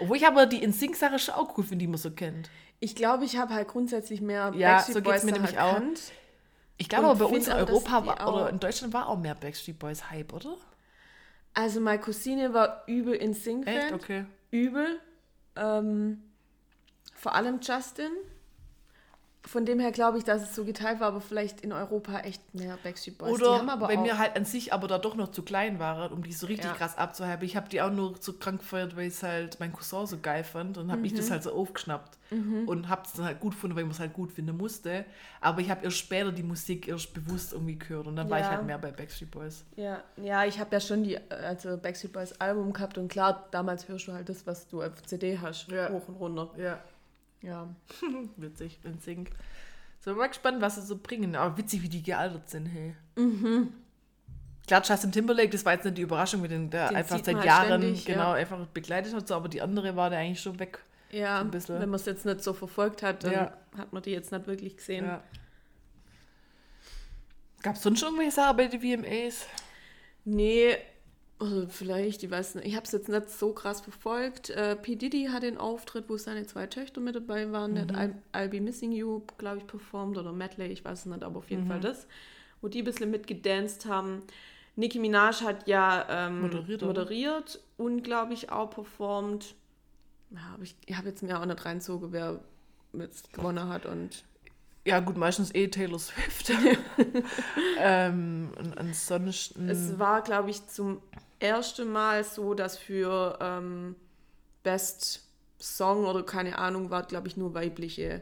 Obwohl 0.01 0.16
ich 0.16 0.26
aber 0.26 0.47
die 0.47 0.62
in 0.62 0.72
Sync-Sache 0.72 1.18
schon 1.18 1.35
auch 1.35 1.57
cool 1.59 1.64
finde, 1.64 1.82
die 1.85 1.87
man 1.87 1.99
so 1.99 2.11
kennt. 2.11 2.51
Ich 2.80 2.97
glaube, 2.97 3.24
ich 3.26 3.37
habe 3.37 3.53
halt 3.55 3.68
grundsätzlich 3.68 4.20
mehr 4.20 4.53
Ja, 4.57 4.72
Backstreet 4.76 4.95
so 4.95 5.01
geht's 5.03 5.14
Boys 5.22 5.24
mir 5.24 5.32
nämlich 5.32 5.59
auch. 5.59 5.74
erkannt. 5.74 6.01
Ich 6.78 6.89
glaube 6.89 7.07
aber 7.07 7.18
bei 7.28 7.32
uns 7.37 7.47
in 7.47 7.53
Europa 7.53 8.05
war, 8.07 8.35
oder 8.35 8.51
in 8.51 8.59
Deutschland 8.59 8.93
war 8.93 9.09
auch 9.09 9.18
mehr 9.18 9.35
Backstreet 9.37 9.78
Boys 9.78 10.11
Hype, 10.11 10.32
oder? 10.32 10.57
Also 11.53 11.80
meine 11.80 12.01
Cousine 12.01 12.53
war 12.53 12.82
übel 12.89 13.14
in 13.14 13.32
sync 13.35 13.66
Echt? 13.68 13.93
Okay. 13.93 14.24
Übel. 14.51 14.99
Ähm, 15.57 16.23
vor 17.15 17.35
allem 17.35 17.61
Justin. 17.61 18.11
Von 19.47 19.66
dem 19.66 19.78
her 19.78 19.92
glaube 19.92 20.16
ich, 20.16 20.24
dass 20.24 20.42
es 20.42 20.55
so 20.55 20.64
geteilt 20.64 21.01
war, 21.01 21.09
aber 21.09 21.20
vielleicht 21.20 21.61
in 21.61 21.72
Europa 21.72 22.20
echt 22.20 22.55
mehr 22.55 22.78
Backstreet 22.82 23.18
Boys. 23.18 23.30
Oder 23.30 23.53
die 23.53 23.59
haben 23.59 23.68
aber 23.68 23.88
wenn 23.88 23.99
auch, 24.01 24.05
wir 24.05 24.18
halt 24.18 24.36
an 24.36 24.47
sich 24.47 24.72
aber 24.72 24.88
da 24.88 24.97
doch 24.99 25.16
noch 25.16 25.30
zu 25.32 25.42
klein 25.42 25.78
waren, 25.78 26.11
um 26.12 26.22
die 26.22 26.32
so 26.32 26.47
richtig 26.47 26.70
Ja. 26.70 26.76
krass 26.76 26.97
abzuhalten. 26.97 27.45
Ich 27.45 27.55
habe 27.55 27.68
die 27.68 27.82
auch 27.82 27.90
nur 27.90 28.14
so 28.20 28.32
krank 28.32 28.61
gefeiert, 28.61 28.97
weil 28.97 29.07
ich 29.09 29.22
halt 29.22 29.61
mein 29.61 29.72
Cousin 29.74 30.07
so 30.07 30.16
geil 30.18 30.45
fand 30.45 30.78
und 30.78 30.90
habe 30.90 31.03
mich 31.03 31.12
Mhm. 31.12 31.16
das 31.18 31.30
halt 31.30 31.42
so 31.42 31.53
aufgeschnappt 31.53 32.16
und 32.66 32.88
habe 32.88 33.03
es 33.05 33.12
dann 33.12 33.26
halt 33.26 33.38
gut 33.40 33.53
gefunden, 33.53 33.76
weil 33.76 33.84
man 33.84 33.92
es 33.92 34.01
halt 34.01 34.14
gut 34.14 34.32
finden 34.32 34.57
musste. 34.57 35.05
Aber 35.42 35.61
ich 35.61 35.70
habe 35.70 35.84
erst 35.84 35.99
später 35.99 36.32
die 36.32 36.42
Musik 36.42 36.88
erst 36.88 37.12
bewusst 37.12 37.53
irgendwie 37.53 37.78
gehört 37.78 38.07
und 38.07 38.16
dann 38.16 38.30
war 38.30 38.38
ich 38.40 38.47
Ja. 38.47 38.53
halt 38.53 38.64
mehr 38.64 38.78
bei 38.78 38.90
Backstreet 38.92 39.30
Boys. 39.30 39.64
ja, 39.76 40.03
ja, 40.16 40.45
ich 40.47 40.59
habe 40.59 40.70
ja 40.72 40.80
schon 40.80 41.05
die 41.05 41.18
also 41.30 41.76
Backstreet 41.76 42.14
Boys 42.14 42.32
Album 42.40 42.72
gehabt 42.72 42.97
und 42.97 43.09
klar, 43.09 43.47
damals 43.51 43.88
hörst 43.88 44.09
du 44.09 44.12
halt 44.14 44.28
das, 44.30 44.47
was 44.47 44.66
du 44.68 44.82
auf 44.82 45.03
CD 45.05 45.38
hast, 45.38 45.68
Ja. 45.68 45.90
hoch 45.90 46.09
und 46.09 46.14
runter. 46.14 46.51
Ja. 46.57 46.78
Ja. 47.45 47.68
Witzig, 48.36 48.80
in 48.84 48.99
Sync. 48.99 49.30
So, 50.01 50.14
mal 50.14 50.28
gespannt, 50.28 50.61
was 50.61 50.74
sie 50.76 50.82
so 50.82 50.99
bringen. 50.99 51.34
Aber 51.36 51.57
witzig, 51.57 51.82
wie 51.82 51.88
die 51.88 52.03
gealtert 52.03 52.49
sind, 52.51 52.66
hey. 52.66 52.95
Mhm. 53.16 53.72
Klar, 54.66 54.82
Justin 54.84 55.12
Timberlake, 55.12 55.51
das 55.51 55.64
war 55.64 55.74
jetzt 55.74 55.84
nicht 55.84 55.99
die 55.99 56.03
Überraschung, 56.03 56.40
mit 56.40 56.51
dem 56.51 56.70
der 56.70 56.88
Den 56.88 56.97
einfach 56.97 57.22
seit 57.22 57.36
halt 57.36 57.45
Jahren 57.45 57.66
ständig, 57.66 58.05
genau 58.07 58.30
ja. 58.30 58.32
einfach 58.34 58.66
begleitet 58.68 59.14
hat, 59.14 59.28
so, 59.28 59.34
aber 59.34 59.49
die 59.49 59.61
andere 59.62 59.95
war 59.97 60.09
da 60.11 60.16
eigentlich 60.16 60.40
schon 60.40 60.59
weg. 60.59 60.78
Ja, 61.11 61.38
So 61.38 61.45
ein 61.45 61.51
bisschen. 61.51 61.80
wenn 61.80 61.88
man 61.90 62.01
es 62.01 62.07
jetzt 62.07 62.24
nicht 62.24 62.42
so 62.42 62.53
verfolgt 62.55 63.03
hat, 63.03 63.24
dann 63.24 63.32
Ja. 63.32 63.57
hat 63.76 63.92
man 63.92 64.03
die 64.03 64.11
jetzt 64.11 64.32
nicht 64.32 64.47
wirklich 64.47 64.76
gesehen. 64.76 65.05
Ja. 65.05 65.22
Gab 67.62 67.76
es 67.76 67.82
sonst 67.82 68.01
schon 68.01 68.09
irgendwelche 68.09 68.32
Sachen 68.32 68.57
bei 68.57 68.66
den 68.66 68.80
VMAs? 68.80 69.47
Nee, 70.24 70.76
oder 71.41 71.68
vielleicht, 71.68 72.22
ich 72.22 72.30
weiß 72.30 72.57
nicht, 72.57 72.66
ich 72.66 72.76
habe 72.76 72.87
es 72.87 72.93
jetzt 72.93 73.09
nicht 73.09 73.28
so 73.28 73.53
krass 73.53 73.80
verfolgt. 73.80 74.51
Äh, 74.51 74.76
P. 74.76 74.97
Diddy 74.97 75.28
hat 75.32 75.43
den 75.43 75.59
Auftritt, 75.59 76.09
wo 76.09 76.16
seine 76.16 76.47
zwei 76.47 76.66
Töchter 76.66 77.01
mit 77.01 77.16
dabei 77.16 77.51
waren. 77.51 77.74
Der 77.74 77.85
hat 77.85 77.93
I'll, 77.93 78.14
I'll 78.32 78.49
Be 78.49 78.61
Missing 78.61 78.93
You, 78.93 79.22
glaube 79.37 79.59
ich, 79.59 79.66
performt 79.66 80.16
oder 80.16 80.32
Medley, 80.32 80.68
ich 80.68 80.85
weiß 80.85 81.01
es 81.01 81.07
nicht, 81.07 81.24
aber 81.24 81.39
auf 81.39 81.51
jeden 81.51 81.66
Fall 81.66 81.80
das. 81.80 82.07
Wo 82.61 82.68
die 82.68 82.82
ein 82.82 82.85
bisschen 82.85 83.11
mitgedanced 83.11 83.87
haben. 83.87 84.22
Nicki 84.76 84.99
Minaj 84.99 85.43
hat 85.43 85.68
ja 85.68 86.07
ähm, 86.09 86.43
Moderiert, 86.43 86.82
oder? 86.82 87.01
moderiert 87.01 87.61
und, 87.76 88.03
glaube 88.03 88.32
ich, 88.32 88.51
auch 88.51 88.70
performt. 88.70 89.55
Ja, 90.30 90.41
aber 90.55 90.62
ich, 90.62 90.74
ich 90.87 90.97
habe 90.97 91.09
jetzt 91.09 91.22
mir 91.22 91.41
auch 91.41 91.47
nicht 91.47 91.64
reinzogen, 91.64 92.12
wer 92.12 92.41
jetzt 92.93 93.32
gewonnen 93.32 93.68
hat 93.68 93.87
und 93.87 94.24
Ja, 94.87 95.01
gut, 95.01 95.16
meistens 95.16 95.55
eh 95.55 95.68
Taylor 95.68 95.99
Swift. 95.99 96.53
ähm, 97.78 98.51
und 98.59 98.76
ansonsten. 98.78 99.68
Es 99.68 99.99
war, 99.99 100.22
glaube 100.22 100.51
ich, 100.51 100.66
zum 100.66 101.01
ersten 101.41 101.91
Mal 101.91 102.22
so, 102.24 102.55
dass 102.55 102.76
für 102.76 103.39
ähm, 103.41 103.97
Best 104.62 105.22
Song 105.59 106.05
oder 106.05 106.22
keine 106.22 106.59
Ahnung 106.59 106.91
war, 106.91 107.03
glaube 107.05 107.28
ich, 107.28 107.37
nur 107.37 107.55
weibliche 107.55 108.20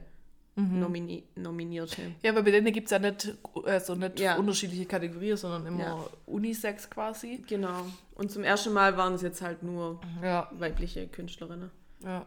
nomini 0.54 1.24
Nominierte. 1.34 2.12
Ja, 2.22 2.30
aber 2.32 2.42
bei 2.42 2.50
denen 2.50 2.72
gibt 2.74 2.84
es 2.84 2.90
ja 2.90 2.98
nicht, 2.98 3.34
also 3.64 3.94
nicht 3.94 4.20
Ja. 4.20 4.36
unterschiedliche 4.36 4.84
Kategorien, 4.84 5.36
sondern 5.38 5.64
immer 5.66 5.80
Ja. 5.80 6.06
Unisex 6.26 6.90
quasi. 6.90 7.42
Genau. 7.48 7.86
Und 8.16 8.30
zum 8.30 8.44
ersten 8.44 8.72
Mal 8.74 8.96
waren 8.98 9.14
es 9.14 9.22
jetzt 9.22 9.40
halt 9.40 9.62
nur 9.62 9.98
Ja, 10.22 10.50
weibliche 10.52 11.08
Künstlerinnen. 11.08 11.70
ja. 12.04 12.26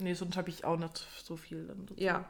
Nee, 0.00 0.14
sonst 0.14 0.36
habe 0.36 0.48
ich 0.48 0.64
auch 0.64 0.76
nicht 0.78 1.04
so 1.24 1.36
viel. 1.36 1.68
Ja. 1.96 2.24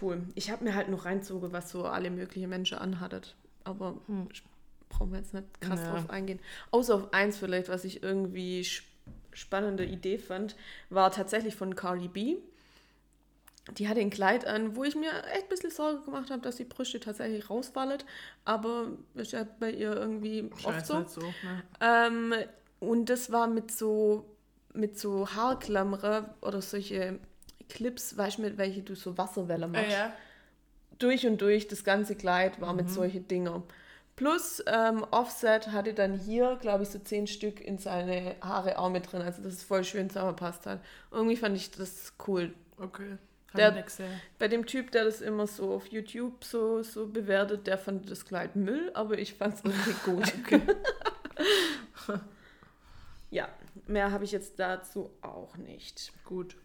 Cool. 0.00 0.22
Ich 0.34 0.50
habe 0.50 0.64
mir 0.64 0.74
halt 0.74 0.88
noch 0.88 1.04
reinzogen, 1.04 1.52
was 1.52 1.70
so 1.70 1.84
alle 1.84 2.10
möglichen 2.10 2.48
Menschen 2.48 2.78
anhattet. 2.78 3.34
Aber 3.64 3.96
brauchen 4.88 5.12
wir 5.12 5.18
jetzt 5.18 5.34
nicht 5.34 5.60
krass 5.60 5.80
Ja. 5.80 5.92
drauf 5.92 6.10
eingehen. 6.10 6.40
Außer 6.70 6.94
auf 6.94 7.12
eins 7.12 7.38
vielleicht, 7.38 7.68
was 7.68 7.84
ich 7.84 8.02
irgendwie 8.02 8.60
sp- 8.64 8.86
spannende 9.32 9.84
Idee 9.84 10.18
fand, 10.18 10.56
war 10.90 11.10
tatsächlich 11.10 11.56
von 11.56 11.74
Cardi 11.76 12.08
B. 12.08 12.36
Die 13.78 13.88
hatte 13.88 14.00
ein 14.00 14.10
Kleid 14.10 14.44
an, 14.44 14.74
wo 14.74 14.82
ich 14.82 14.96
mir 14.96 15.10
echt 15.32 15.44
ein 15.44 15.48
bisschen 15.48 15.70
Sorge 15.70 16.00
gemacht 16.04 16.30
habe, 16.30 16.42
dass 16.42 16.56
die 16.56 16.64
Brüste 16.64 16.98
tatsächlich 16.98 17.48
rausfallen. 17.48 18.02
Aber 18.44 18.88
ist 19.14 19.32
ja 19.32 19.46
bei 19.60 19.70
ihr 19.70 19.94
irgendwie 19.94 20.50
oft 20.52 20.62
Scheiße, 20.62 20.86
so. 20.86 20.94
halt 20.96 21.10
so. 21.10 21.20
Ne? 21.20 21.62
Ähm, 21.80 22.34
und 22.80 23.06
das 23.08 23.30
war 23.30 23.46
mit 23.46 23.70
so, 23.70 24.24
mit 24.74 24.98
so 24.98 25.28
Haarklammere 25.28 26.34
oder 26.42 26.60
solche 26.60 27.20
Clips, 27.68 28.16
weißt 28.16 28.38
du, 28.38 28.42
mit 28.42 28.58
welche 28.58 28.82
du 28.82 28.94
so 28.94 29.16
Wasserwelle 29.18 29.68
machst. 29.68 29.90
Ja, 29.90 30.06
ja. 30.06 30.12
Durch 30.98 31.26
und 31.26 31.40
durch, 31.40 31.68
das 31.68 31.84
ganze 31.84 32.14
Kleid 32.14 32.60
war 32.60 32.74
mit 32.74 32.90
solchen 32.90 33.26
Dinger. 33.26 33.62
Plus 34.14 34.62
ähm, 34.66 35.04
Offset 35.10 35.68
hatte 35.68 35.94
dann 35.94 36.18
hier, 36.18 36.58
glaube 36.60 36.82
ich, 36.82 36.90
so 36.90 36.98
zehn 36.98 37.26
Stück 37.26 37.60
in 37.60 37.78
seine 37.78 38.36
Haare 38.42 38.78
auch 38.78 38.90
mit 38.90 39.10
drin. 39.10 39.22
Also 39.22 39.42
das 39.42 39.54
ist 39.54 39.62
voll 39.62 39.84
schön 39.84 40.10
zusammengepasst 40.10 40.66
hat. 40.66 40.80
Irgendwie 41.10 41.36
fand 41.36 41.56
ich 41.56 41.70
das 41.70 42.12
cool. 42.26 42.52
Okay. 42.78 43.16
Der-. 43.56 43.84
Bei 44.38 44.48
dem 44.48 44.66
Typ, 44.66 44.90
der 44.92 45.04
das 45.04 45.20
immer 45.20 45.46
so 45.46 45.74
auf 45.74 45.86
YouTube 45.86 46.44
so, 46.44 46.82
so 46.82 47.06
bewertet, 47.06 47.66
der 47.66 47.78
fand 47.78 48.10
das 48.10 48.24
Kleid 48.24 48.56
Müll, 48.56 48.90
aber 48.94 49.18
ich 49.18 49.34
fand 49.34 49.54
es 49.54 49.64
irgendwie 49.64 49.94
gut. 50.04 50.32
ja, 53.30 53.48
mehr 53.86 54.10
habe 54.10 54.24
ich 54.24 54.32
jetzt 54.32 54.58
dazu 54.58 55.10
auch 55.20 55.56
nicht. 55.56 56.12
Gut. 56.24 56.56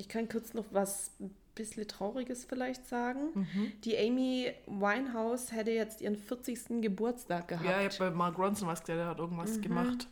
Ich 0.00 0.08
kann 0.08 0.28
kurz 0.30 0.54
noch 0.54 0.64
was 0.70 1.10
ein 1.20 1.34
bisschen 1.54 1.86
Trauriges 1.86 2.44
vielleicht 2.46 2.86
sagen. 2.88 3.20
Mhm. 3.34 3.72
Die 3.84 3.98
Amy 3.98 4.52
Winehouse 4.66 5.52
hätte 5.52 5.72
jetzt 5.72 6.00
ihren 6.00 6.16
40. 6.16 6.80
Geburtstag 6.80 7.48
gehabt. 7.48 7.66
Ja, 7.68 7.80
ich 7.82 8.00
habe 8.00 8.10
bei 8.10 8.16
Mark 8.16 8.38
Ronson 8.38 8.66
was 8.66 8.80
gesehen, 8.80 8.96
der 8.96 9.08
hat 9.08 9.18
irgendwas 9.18 9.58
Mhm. 9.58 9.62
gemacht. 9.62 10.08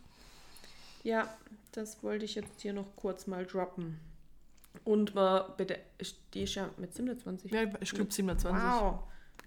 Ja, 1.03 1.27
das 1.71 2.03
wollte 2.03 2.25
ich 2.25 2.35
jetzt 2.35 2.61
hier 2.61 2.73
noch 2.73 2.95
kurz 2.95 3.25
mal 3.25 3.45
droppen. 3.47 3.99
Und 4.83 5.15
war 5.15 5.55
bitte, 5.57 5.79
die 6.35 6.43
ist 6.43 6.53
ja 6.53 6.69
mit 6.77 6.93
27. 6.93 7.51
Ja, 7.51 7.63
ich 7.79 7.91
glaube 7.91 8.11
27. 8.11 8.61
Wow. 8.61 8.99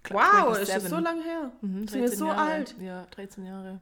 Klar, 0.03 0.47
Wow, 0.47 0.57
ist 0.57 0.73
das 0.73 0.83
27. 0.83 0.89
so 0.89 0.97
lange 0.99 1.23
her? 1.23 1.51
Mhm, 1.61 1.87
Sind 1.87 2.01
wir 2.01 2.11
so 2.11 2.25
Jahre. 2.27 2.41
alt? 2.41 2.75
Ja, 2.81 3.05
13 3.11 3.45
Jahre. 3.45 3.79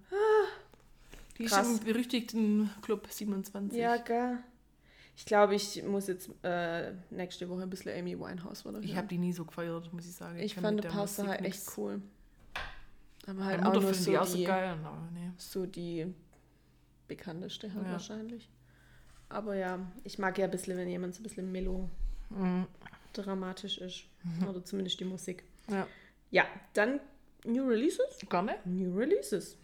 Die 1.40 1.46
ist 1.46 1.52
krass. 1.54 1.68
im 1.68 1.80
berüchtigten 1.80 2.70
Club 2.84 3.08
27. 3.10 3.80
Ja, 3.80 3.98
gell. 3.98 4.38
Ich 5.16 5.26
glaube, 5.26 5.56
ich 5.56 5.84
muss 5.84 6.08
jetzt 6.08 6.30
äh, 6.44 6.94
nächste 7.10 7.48
Woche 7.50 7.62
ein 7.64 7.70
bisschen 7.70 7.98
Amy 7.98 8.18
Winehouse 8.20 8.66
oder 8.66 8.80
Ich 8.80 8.96
habe 8.96 9.08
die 9.08 9.18
nie 9.18 9.34
so 9.34 9.46
gefeiert, 9.46 9.92
muss 9.94 10.06
ich 10.06 10.14
sagen. 10.16 10.40
Ich 10.40 10.56
kann 10.56 10.64
fand 10.64 10.84
Musik 10.84 11.26
Sachen 11.28 11.46
echt 11.46 11.66
nix. 11.66 11.78
cool. 11.78 12.02
Aber 13.28 13.46
halt 13.46 13.64
auch 13.66 13.74
nur 13.74 13.94
so 13.94 14.10
die 14.12 14.18
auch 14.18 14.26
so 14.26 14.44
geil, 14.44 14.76
nee. 15.14 15.30
so 15.38 15.66
die 15.66 16.14
bekannteste 17.08 17.72
halt 17.74 17.86
Ja. 17.86 17.92
wahrscheinlich. 17.92 18.50
Aber 19.30 19.56
ja, 19.56 19.80
ich 20.04 20.18
mag 20.18 20.38
ja 20.38 20.46
ein 20.46 20.52
bisschen, 20.52 20.76
wenn 20.78 20.88
jemand 20.90 21.14
so 21.14 21.20
ein 21.22 21.24
bisschen 21.24 21.52
melodramatisch 23.14 23.78
ist. 23.78 24.06
Oder 24.48 24.64
zumindest 24.64 25.00
die 25.00 25.06
Musik. 25.06 25.44
Ja, 25.70 25.88
Ja, 26.32 26.46
dann 26.74 27.00
New 27.46 27.68
Releases? 27.68 28.20
gerne. 28.30 28.56
New 28.66 28.96
Releases. 28.98 29.58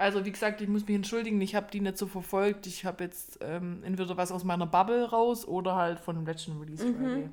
Also 0.00 0.24
wie 0.24 0.32
gesagt, 0.32 0.60
ich 0.60 0.68
muss 0.68 0.86
mich 0.86 0.96
entschuldigen, 0.96 1.40
ich 1.40 1.54
habe 1.54 1.70
die 1.70 1.80
nicht 1.80 1.98
so 1.98 2.06
verfolgt. 2.06 2.66
Ich 2.66 2.84
habe 2.84 3.04
jetzt 3.04 3.38
ähm, 3.42 3.82
entweder 3.84 4.16
was 4.16 4.32
aus 4.32 4.44
meiner 4.44 4.66
Bubble 4.66 5.04
raus 5.10 5.46
oder 5.46 5.76
halt 5.76 6.00
von 6.00 6.16
dem 6.16 6.26
letzten 6.26 6.58
Release 6.58 6.84
Mhm. 6.84 6.94
Friday. 6.96 7.28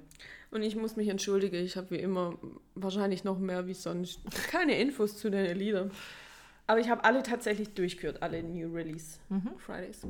Und 0.52 0.62
ich 0.64 0.76
muss 0.76 0.96
mich 0.96 1.10
entschuldigen, 1.10 1.56
ich 1.58 1.76
habe 1.78 1.90
wie 1.92 1.96
immer 1.98 2.38
wahrscheinlich 2.76 3.24
noch 3.24 3.38
mehr 3.40 3.68
wie 3.68 3.74
sonst 3.74 4.22
keine 4.50 4.80
Infos 4.80 5.18
zu 5.18 5.30
den 5.30 5.58
Liedern. 5.58 5.92
Aber 6.68 6.80
ich 6.80 6.90
habe 6.90 7.04
alle 7.04 7.24
tatsächlich 7.24 7.74
durchgehört, 7.74 8.22
alle 8.22 8.44
New 8.44 8.74
Release 8.74 9.20
Fridays. 9.58 10.06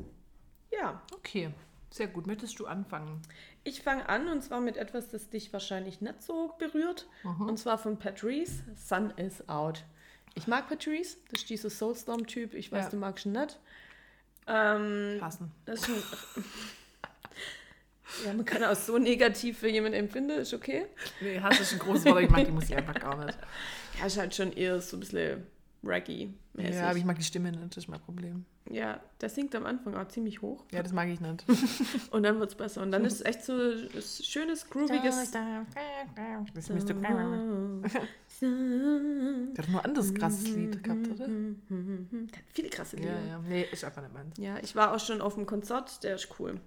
Ja, 0.71 1.01
Okay, 1.15 1.51
sehr 1.89 2.07
gut. 2.07 2.27
Möchtest 2.27 2.59
du 2.59 2.65
anfangen? 2.65 3.21
ich 3.63 3.81
fange 3.81 4.07
an 4.07 4.27
und 4.29 4.41
zwar 4.41 4.61
mit 4.61 4.77
etwas, 4.77 5.09
das 5.09 5.29
dich 5.29 5.51
wahrscheinlich 5.51 5.99
nicht 6.01 6.21
so 6.23 6.53
berührt. 6.57 7.07
Und 7.39 7.57
zwar 7.59 7.77
von 7.77 7.97
Patrice, 7.99 8.63
Sun 8.75 9.11
is 9.17 9.47
Out. 9.49 9.83
Ich 10.37 10.47
mag 10.47 10.69
Patrice, 10.69 11.17
das 11.31 11.41
ist 11.41 11.49
dieser 11.49 11.69
Soulstorm-Typ. 11.69 12.53
Ich 12.53 12.71
weiß, 12.71 12.85
Ja. 12.85 12.89
du 12.91 12.97
magst 12.97 13.25
ihn 13.25 13.33
nicht. 13.33 13.59
Ähm, 14.47 15.17
Passen. 15.19 15.51
das 15.65 15.81
ist 15.81 15.89
ein, 15.89 15.95
ja, 18.25 18.33
man 18.33 18.45
kann 18.45 18.63
auch 18.63 18.75
so 18.75 18.97
negativ 18.97 19.59
für 19.59 19.67
jemanden 19.69 19.97
empfinden, 19.97 20.31
ist 20.37 20.53
okay. 20.53 20.85
Nee, 21.19 21.39
Hass 21.41 21.59
ist 21.59 21.73
ein 21.73 21.79
großes 21.79 22.05
Wort, 22.05 22.21
ich 22.21 22.29
mag 22.29 22.45
die 22.45 22.51
Musik 22.51 22.77
einfach 22.77 22.95
gar 22.95 23.25
nicht. 23.25 23.37
Ja, 23.99 24.05
ist 24.05 24.17
halt 24.17 24.33
schon 24.33 24.53
eher 24.53 24.79
so 24.79 24.95
ein 24.95 25.01
bisschen 25.01 25.45
Reggae-mäßig. 25.83 26.75
Ja, 26.75 26.89
aber 26.89 26.97
ich 26.97 27.03
mag 27.05 27.17
die 27.17 27.23
Stimme 27.25 27.51
nicht, 27.51 27.75
das 27.75 27.83
ist 27.83 27.89
mein 27.89 27.99
Problem. 27.99 28.45
ja, 28.71 29.01
der 29.19 29.27
singt 29.29 29.53
am 29.55 29.65
Anfang 29.65 29.95
auch 29.97 30.07
ziemlich 30.07 30.41
hoch 30.41 30.63
Ja, 30.71 30.81
das 30.81 30.93
mag 30.93 31.09
ich 31.09 31.19
nicht. 31.19 31.43
und 32.11 32.23
dann 32.23 32.39
wird 32.39 32.51
es 32.51 32.55
besser. 32.55 32.81
Und 32.81 32.91
dann 32.91 33.03
ist 33.03 33.15
es 33.15 33.25
echt 33.25 33.43
so 33.43 33.51
ein 33.53 33.89
schönes, 34.01 34.69
grooviges... 34.69 35.31
Das 36.53 36.69
Der 38.41 39.63
hat 39.63 39.69
nur 39.69 39.79
ein 39.79 39.85
anderes 39.85 40.13
krasses 40.13 40.47
Lied 40.49 40.83
gehabt, 40.83 41.07
oder? 41.07 41.27
Der 41.27 42.37
hat 42.37 42.45
viele 42.53 42.69
krasse 42.69 42.97
Lieder. 42.97 43.19
Ja, 43.19 43.25
ja. 43.25 43.39
Nee, 43.39 43.65
ist 43.71 43.83
einfach 43.83 44.01
nicht 44.01 44.13
meins. 44.13 44.37
Ja, 44.37 44.57
ich 44.59 44.75
war 44.75 44.93
auch 44.93 44.99
schon 44.99 45.21
auf 45.21 45.35
dem 45.35 45.45
Konzert, 45.45 46.03
der 46.03 46.15
ist 46.15 46.29
cool. 46.39 46.59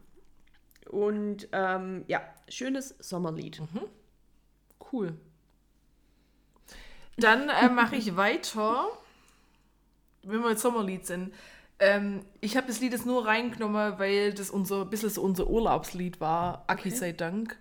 Und 0.88 1.48
ähm, 1.52 2.04
ja, 2.08 2.22
schönes 2.48 2.96
Sommerlied. 2.98 3.62
Cool. 4.92 5.14
Dann 7.16 7.48
äh, 7.48 7.68
mache 7.68 7.96
ich 7.96 8.16
weiter, 8.16 8.88
wenn 10.22 10.40
wir 10.40 10.50
jetzt 10.50 10.62
Sommerlied 10.62 11.06
sind. 11.06 11.32
Ähm, 11.78 12.24
ich 12.40 12.56
habe 12.56 12.66
das 12.66 12.80
Lied 12.80 12.92
jetzt 12.92 13.06
nur 13.06 13.26
reingenommen, 13.26 13.98
weil 13.98 14.34
das 14.34 14.50
unser 14.50 14.82
ein 14.82 14.90
bisschen 14.90 15.10
so 15.10 15.22
unser 15.22 15.48
Urlaubslied 15.48 16.20
war, 16.20 16.64
Aki 16.66 16.90
sei 16.90 17.12
Dank. 17.12 17.56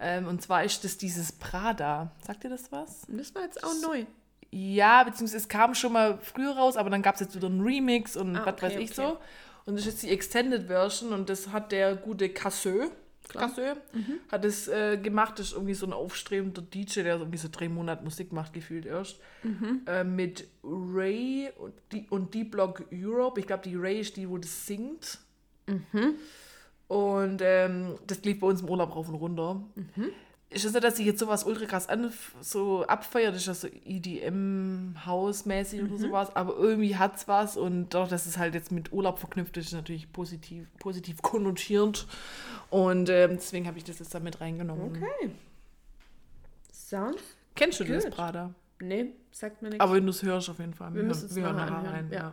Ähm, 0.00 0.26
und 0.26 0.42
zwar 0.42 0.64
ist 0.64 0.84
das 0.84 0.98
dieses 0.98 1.32
Prada. 1.32 2.12
Sagt 2.26 2.44
ihr 2.44 2.50
das 2.50 2.70
was? 2.72 3.02
Das 3.08 3.34
war 3.34 3.42
jetzt 3.42 3.62
auch 3.64 3.72
neu. 3.82 4.04
Ja, 4.50 5.02
beziehungsweise 5.04 5.38
es 5.38 5.48
kam 5.48 5.74
schon 5.74 5.92
mal 5.92 6.18
früher 6.22 6.52
raus, 6.56 6.76
aber 6.76 6.90
dann 6.90 7.02
gab 7.02 7.14
es 7.16 7.20
jetzt 7.20 7.34
wieder 7.34 7.48
einen 7.48 7.60
Remix 7.60 8.16
und 8.16 8.36
Ah, 8.36 8.46
was 8.46 8.54
okay, 8.54 8.66
weiß 8.66 8.72
ich 8.76 8.90
okay. 8.92 8.94
so. 8.94 9.18
Und 9.66 9.74
das 9.74 9.80
ist 9.86 9.86
jetzt 9.94 10.02
die 10.04 10.10
Extended 10.10 10.66
Version 10.68 11.12
und 11.12 11.28
das 11.28 11.48
hat 11.48 11.72
der 11.72 11.96
gute 11.96 12.28
Casseux, 12.28 12.90
Casseux 13.28 13.76
Mhm. 13.92 14.20
hat 14.30 14.44
es 14.44 14.68
äh, 14.68 14.96
gemacht. 14.98 15.38
Das 15.40 15.48
ist 15.48 15.52
irgendwie 15.54 15.74
so 15.74 15.84
ein 15.86 15.92
aufstrebender 15.92 16.62
DJ, 16.62 17.02
der 17.02 17.16
so 17.16 17.24
irgendwie 17.24 17.38
so 17.38 17.48
drei 17.50 17.68
Monate 17.68 18.04
Musik 18.04 18.32
macht, 18.32 18.52
gefühlt 18.52 18.86
erst. 18.86 19.18
Mhm. 19.42 19.80
Äh, 19.86 20.04
mit 20.04 20.46
Ray 20.62 21.50
und 21.58 21.74
die, 21.90 22.06
und 22.10 22.32
die 22.34 22.44
Block 22.44 22.84
Europe. 22.92 23.40
Ich 23.40 23.46
glaube, 23.48 23.64
die 23.64 23.74
Ray 23.74 24.00
ist 24.00 24.16
die, 24.16 24.28
wo 24.30 24.38
das 24.38 24.66
singt. 24.66 25.18
Mhm. 25.66 26.14
Und 26.88 27.40
ähm, 27.42 27.96
das 28.06 28.22
lief 28.22 28.40
bei 28.40 28.46
uns 28.46 28.60
im 28.62 28.68
Urlaub 28.68 28.94
rauf 28.94 29.08
und 29.08 29.16
runter. 29.16 29.54
Mhm. 29.74 30.10
Ist 30.48 30.64
es 30.64 30.72
nicht, 30.72 30.84
dass 30.84 30.98
ich 31.00 31.06
jetzt 31.06 31.18
sowas 31.18 31.42
ultra 31.44 31.64
krass 31.66 31.88
an, 31.88 32.12
so 32.40 32.86
abfeiert, 32.86 33.34
ist 33.34 33.48
das 33.48 33.62
so 33.62 33.68
EDM-Haus-mäßig 33.84 35.82
Mhm. 35.82 35.88
oder 35.90 35.98
sowas, 35.98 36.36
aber 36.36 36.56
irgendwie 36.56 36.96
hat 36.96 37.16
es 37.16 37.26
was 37.26 37.56
und 37.56 37.92
dadurch, 37.92 38.10
dass 38.10 38.26
es 38.26 38.38
halt 38.38 38.54
jetzt 38.54 38.70
mit 38.70 38.92
Urlaub 38.92 39.18
verknüpft 39.18 39.56
ist, 39.56 39.66
ist 39.66 39.72
es 39.72 39.76
natürlich 39.76 40.12
positiv, 40.12 40.68
positiv 40.78 41.20
konnotiert 41.20 42.06
und 42.70 43.08
ähm, 43.08 43.32
deswegen 43.32 43.66
habe 43.66 43.76
ich 43.78 43.84
das 43.84 43.98
jetzt 43.98 44.14
da 44.14 44.20
mit 44.20 44.40
reingenommen. 44.40 44.90
Okay. 44.96 45.30
Sounds? 46.72 47.20
Kennst 47.56 47.80
du 47.80 47.84
das, 47.84 48.04
Good. 48.04 48.14
Prada? 48.14 48.54
Nee, 48.80 49.14
sagt 49.32 49.62
mir 49.62 49.70
nichts. 49.70 49.82
Aber 49.82 49.94
wenn 49.94 50.04
du 50.04 50.10
es 50.10 50.22
hörst, 50.22 50.48
auf 50.48 50.60
jeden 50.60 50.74
Fall. 50.74 50.94
wir 50.94 51.02
müssen 51.02 51.26
es 51.26 51.34
wir 51.34 51.42
hören 51.42 51.56
nachher 51.56 51.70
nachher 51.72 51.88
anhören. 51.88 52.06
rein. 52.06 52.12
Ja. 52.12 52.32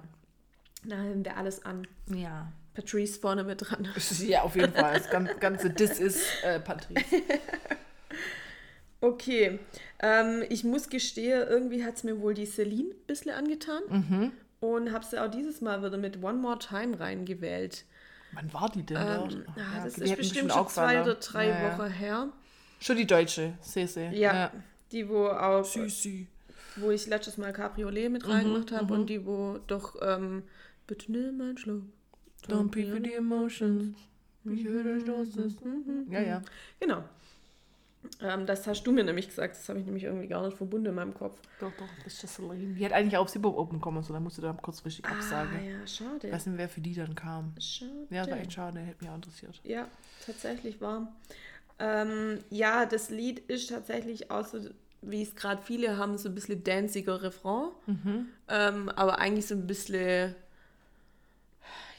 Da 0.85 0.95
hören 0.97 1.25
wir 1.25 1.35
alles 1.37 1.65
an. 1.65 1.87
Ja. 2.13 2.51
Ja. 2.75 2.81
Patrice 2.81 3.19
vorne 3.19 3.43
mit 3.43 3.61
dran. 3.61 3.87
Ja, 4.27 4.41
auf 4.43 4.55
jeden 4.55 4.73
Fall. 4.73 4.93
Das 4.99 5.09
gan- 5.09 5.29
ganze 5.39 5.73
This 5.73 5.99
ist 5.99 6.23
äh, 6.43 6.59
Patrice. 6.59 7.03
Okay. 9.01 9.59
Ähm, 9.99 10.43
ich 10.49 10.63
muss 10.63 10.89
gestehen, 10.89 11.45
irgendwie 11.49 11.83
hat 11.83 11.95
es 11.95 12.03
mir 12.05 12.21
wohl 12.21 12.33
die 12.33 12.45
Celine 12.45 12.91
ein 12.91 13.05
bisschen 13.05 13.31
angetan. 13.31 13.81
Mhm. 13.89 14.31
Und 14.61 14.93
habe 14.93 15.03
sie 15.05 15.21
auch 15.21 15.29
dieses 15.29 15.59
Mal 15.59 15.83
wieder 15.83 15.97
mit 15.97 16.23
One 16.23 16.37
More 16.37 16.57
Time 16.57 16.97
reingewählt. 16.97 17.83
Wann 18.31 18.53
war 18.53 18.69
die 18.69 18.83
denn? 18.83 18.95
Ähm, 18.95 19.45
ah, 19.47 19.53
Ja, 19.57 19.83
das 19.83 19.97
ist 19.97 20.15
bestimmt 20.15 20.51
auch 20.53 20.69
schon 20.69 20.85
zwei 20.85 21.01
oder 21.01 21.15
drei 21.15 21.49
Ja, 21.49 21.61
ja. 21.67 21.77
Wochen 21.77 21.89
her. 21.91 22.29
Schon 22.79 22.95
die 22.95 23.05
deutsche, 23.05 23.53
Sese. 23.61 24.05
Ja, 24.13 24.51
die, 24.93 25.09
wo 25.09 25.27
auch, 25.27 25.65
Süßi. 25.65 26.27
wo 26.77 26.89
ich 26.91 27.05
letztes 27.07 27.37
Mal 27.37 27.51
Cabriolet 27.51 28.05
Mhm, 28.07 28.13
mit 28.13 28.27
reingemacht 28.27 28.71
habe 28.71 28.93
und 28.93 29.07
die, 29.07 29.25
wo 29.25 29.59
doch, 29.67 29.95
ähm, 30.01 30.43
bitte 30.87 31.11
nimm 31.11 31.41
einen 31.41 31.57
Schluck. 31.57 31.83
Don't 32.47 32.69
pay 32.71 32.85
for 32.85 32.99
the 33.03 33.13
emotions. 33.13 33.95
Ich 34.45 34.63
höre 34.65 34.99
das. 35.05 35.35
ist- 35.37 35.59
Ja, 36.09 36.19
ja. 36.21 36.41
Genau. 36.79 37.03
Ähm, 38.21 38.45
das 38.45 38.67
hast 38.67 38.83
du 38.83 38.91
mir 38.91 39.03
nämlich 39.05 39.29
gesagt, 39.29 39.55
das 39.55 39.69
habe 39.69 39.79
ich 39.79 39.85
nämlich 39.85 40.03
irgendwie 40.03 40.27
gar 40.27 40.45
nicht 40.45 40.57
verbunden 40.57 40.87
in 40.87 40.95
meinem 40.95 41.13
Kopf. 41.13 41.39
Doch, 41.59 41.71
doch, 41.77 41.87
das 42.03 42.13
ist 42.15 42.23
das 42.23 42.35
so 42.35 42.45
lame. 42.47 42.59
Die 42.73 42.83
hätte 42.83 42.95
eigentlich 42.95 43.15
auch 43.15 43.21
aufs 43.21 43.31
Hip-Hop 43.33 43.57
Open 43.57 43.79
kommen 43.79 44.03
sollen, 44.03 44.15
dann 44.15 44.23
musste 44.23 44.41
dann 44.41 44.57
kurzfristig 44.61 45.05
absagen. 45.05 45.57
Ah, 45.57 45.61
ja, 45.61 45.87
schade. 45.87 46.27
Ich 46.27 46.33
weiß 46.33 46.47
nicht, 46.47 46.57
wer 46.57 46.67
für 46.67 46.81
die 46.81 46.93
dann 46.93 47.15
kam. 47.15 47.53
Schade. 47.59 47.91
Ja, 48.09 48.29
war 48.29 48.37
echt 48.39 48.51
schade, 48.53 48.79
hätte 48.81 49.01
mich 49.01 49.09
auch 49.09 49.15
interessiert. 49.15 49.61
Ja, 49.63 49.87
tatsächlich 50.25 50.81
war. 50.81 51.15
Ähm, 51.79 52.39
ja, 52.49 52.85
das 52.85 53.09
Lied 53.09 53.39
ist 53.39 53.69
tatsächlich 53.69 54.29
auch 54.29 54.45
so, 54.45 54.59
wie 55.01 55.21
es 55.23 55.33
gerade 55.35 55.61
viele 55.61 55.95
haben, 55.97 56.17
so 56.17 56.27
ein 56.27 56.35
bisschen 56.35 56.61
danziger 56.63 57.21
Refrain. 57.23 57.69
Ähm, 58.49 58.89
aber 58.89 59.19
eigentlich 59.19 59.47
so 59.47 59.55
ein 59.55 59.65
bisschen, 59.65 60.35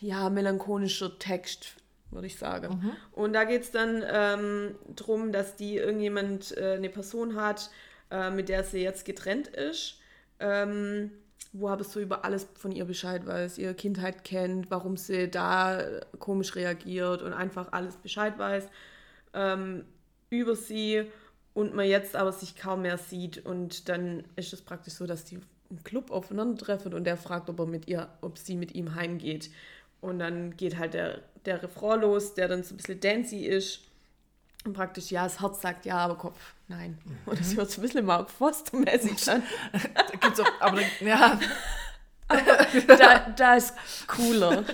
ja, 0.05 0.28
melancholischer 0.30 1.18
Text, 1.18 1.76
würde 2.11 2.26
ich 2.26 2.38
sagen. 2.38 2.92
Und 3.12 3.32
da 3.32 3.44
geht 3.44 3.62
es 3.62 3.70
dann 3.70 4.05
ähm, 4.07 4.74
darum, 4.94 5.32
dass 5.32 5.57
die 5.57 5.76
irgendjemand, 5.76 6.57
äh, 6.57 6.74
eine 6.74 6.90
Person 6.90 7.36
hat, 7.36 7.70
äh, 8.11 8.30
mit 8.30 8.48
der 8.48 8.64
sie 8.64 8.82
jetzt 8.82 9.05
getrennt 9.05 9.48
ist. 9.48 9.98
Ähm, 10.40 11.11
wo 11.52 11.68
aber 11.68 11.84
so 11.84 12.00
über 12.00 12.24
alles 12.24 12.48
von 12.55 12.72
ihr 12.72 12.84
Bescheid 12.84 13.24
weiß, 13.26 13.59
ihre 13.59 13.74
Kindheit 13.74 14.24
kennt, 14.24 14.72
warum 14.72 14.96
sie 14.96 15.30
da 15.30 15.84
komisch 16.18 16.57
reagiert 16.57 17.22
und 17.22 17.32
einfach 17.32 17.70
alles 17.70 17.94
Bescheid 17.96 18.36
weiß 18.38 18.66
ähm, 19.34 19.84
über 20.30 20.57
sie 20.57 21.05
und 21.52 21.74
man 21.74 21.86
jetzt 21.86 22.16
aber 22.16 22.32
sich 22.32 22.57
kaum 22.57 22.82
mehr 22.82 22.98
sieht 22.98 23.44
und 23.44 23.88
dann 23.88 24.24
ist 24.34 24.52
es 24.52 24.62
praktisch 24.62 24.94
so, 24.94 25.07
dass 25.07 25.24
die 25.24 25.38
im 25.70 25.82
Club 25.84 26.11
aufeinandertreffen 26.11 26.92
und 26.92 27.05
der 27.05 27.16
fragt, 27.16 27.48
ob 27.48 27.59
er 27.61 27.66
mit 27.66 27.86
ihr, 27.86 28.09
ob 28.20 28.38
sie 28.38 28.57
mit 28.57 28.74
ihm 28.74 28.94
heimgeht 28.94 29.50
und 30.01 30.18
dann 30.18 30.57
geht 30.57 30.78
halt 30.78 30.95
der, 30.95 31.22
der 31.45 31.62
Refrain 31.62 32.01
los, 32.01 32.34
der 32.34 32.49
dann 32.49 32.62
so 32.62 32.74
ein 32.74 32.76
bisschen 32.76 33.01
dancy 33.01 33.47
ist 33.47 33.80
und 34.64 34.72
praktisch, 34.72 35.11
ja, 35.11 35.24
das 35.24 35.40
Herz 35.40 35.61
sagt 35.61 35.84
ja, 35.86 35.99
aber 35.99 36.16
Kopf, 36.16 36.38
nein. 36.68 36.99
Und 37.26 37.38
das 37.38 37.55
hört 37.57 37.70
so 37.70 37.80
ein 37.80 37.82
bisschen 37.82 38.05
Mark 38.07 38.30
Foster-mäßig 38.30 39.30
an. 39.30 39.42
Da 39.72 40.16
gibt's 40.20 40.40
auch, 40.40 40.61
aber 40.61 40.80
dann, 40.80 41.07
ja, 41.09 41.38
Da, 42.86 43.30
da 43.36 43.55
ist 43.55 43.74
cooler. 44.07 44.64